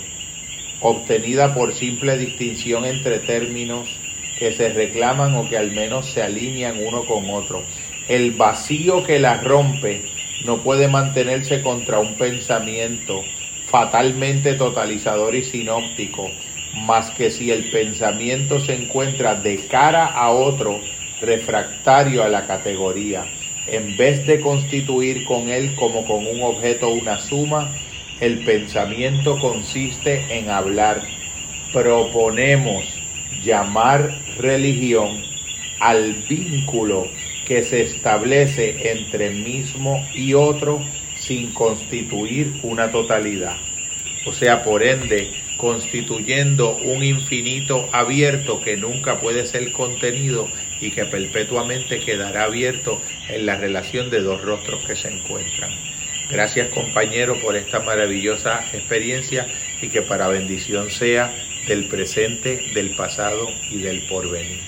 obtenida 0.81 1.55
por 1.55 1.73
simple 1.73 2.19
distinción 2.19 2.85
entre 2.85 3.21
términos 3.21 3.89
que 4.43 4.53
se 4.53 4.71
reclaman 4.71 5.37
o 5.37 5.49
que 5.49 5.57
al 5.57 5.71
menos 5.71 6.07
se 6.07 6.21
alinean 6.21 6.85
uno 6.85 7.05
con 7.05 7.31
otro. 7.31 7.63
El 8.09 8.33
vacío 8.33 9.05
que 9.05 9.21
la 9.21 9.37
rompe 9.37 10.03
no 10.45 10.65
puede 10.65 10.89
mantenerse 10.89 11.63
contra 11.63 12.01
un 12.01 12.17
pensamiento 12.17 13.23
fatalmente 13.67 14.55
totalizador 14.55 15.37
y 15.37 15.45
sinóptico, 15.45 16.29
más 16.75 17.11
que 17.11 17.31
si 17.31 17.53
el 17.53 17.71
pensamiento 17.71 18.59
se 18.59 18.75
encuentra 18.75 19.37
de 19.37 19.59
cara 19.69 20.07
a 20.07 20.33
otro 20.33 20.81
refractario 21.21 22.25
a 22.25 22.29
la 22.29 22.45
categoría, 22.45 23.25
en 23.69 23.97
vez 23.97 24.27
de 24.27 24.41
constituir 24.41 25.25
con 25.25 25.51
él 25.51 25.77
como 25.77 26.05
con 26.05 26.27
un 26.27 26.43
objeto 26.43 26.89
una 26.89 27.17
suma, 27.21 27.73
el 28.19 28.45
pensamiento 28.45 29.39
consiste 29.39 30.37
en 30.37 30.51
hablar. 30.51 31.01
Proponemos 31.73 32.83
llamar 33.45 34.22
religión 34.39 35.23
al 35.81 36.15
vínculo 36.29 37.09
que 37.47 37.63
se 37.63 37.83
establece 37.83 38.93
entre 38.93 39.31
mismo 39.31 40.07
y 40.15 40.35
otro 40.35 40.81
sin 41.19 41.53
constituir 41.53 42.53
una 42.63 42.91
totalidad. 42.91 43.57
O 44.27 44.33
sea, 44.33 44.63
por 44.63 44.83
ende, 44.83 45.33
constituyendo 45.57 46.77
un 46.77 47.03
infinito 47.03 47.89
abierto 47.93 48.61
que 48.63 48.77
nunca 48.77 49.21
puede 49.21 49.47
ser 49.47 49.73
contenido 49.73 50.49
y 50.81 50.91
que 50.91 51.05
perpetuamente 51.05 52.01
quedará 52.01 52.45
abierto 52.45 53.01
en 53.29 53.47
la 53.47 53.57
relación 53.57 54.11
de 54.11 54.21
dos 54.21 54.43
rostros 54.43 54.85
que 54.85 54.97
se 54.97 55.09
encuentran. 55.09 55.71
Gracias 56.31 56.69
compañero 56.69 57.39
por 57.41 57.57
esta 57.57 57.81
maravillosa 57.81 58.65
experiencia 58.73 59.47
y 59.81 59.89
que 59.89 60.03
para 60.03 60.29
bendición 60.29 60.91
sea 60.91 61.33
del 61.67 61.89
presente, 61.89 62.73
del 62.75 62.95
pasado 62.97 63.49
y 63.71 63.79
del 63.79 64.07
porvenir. 64.09 64.61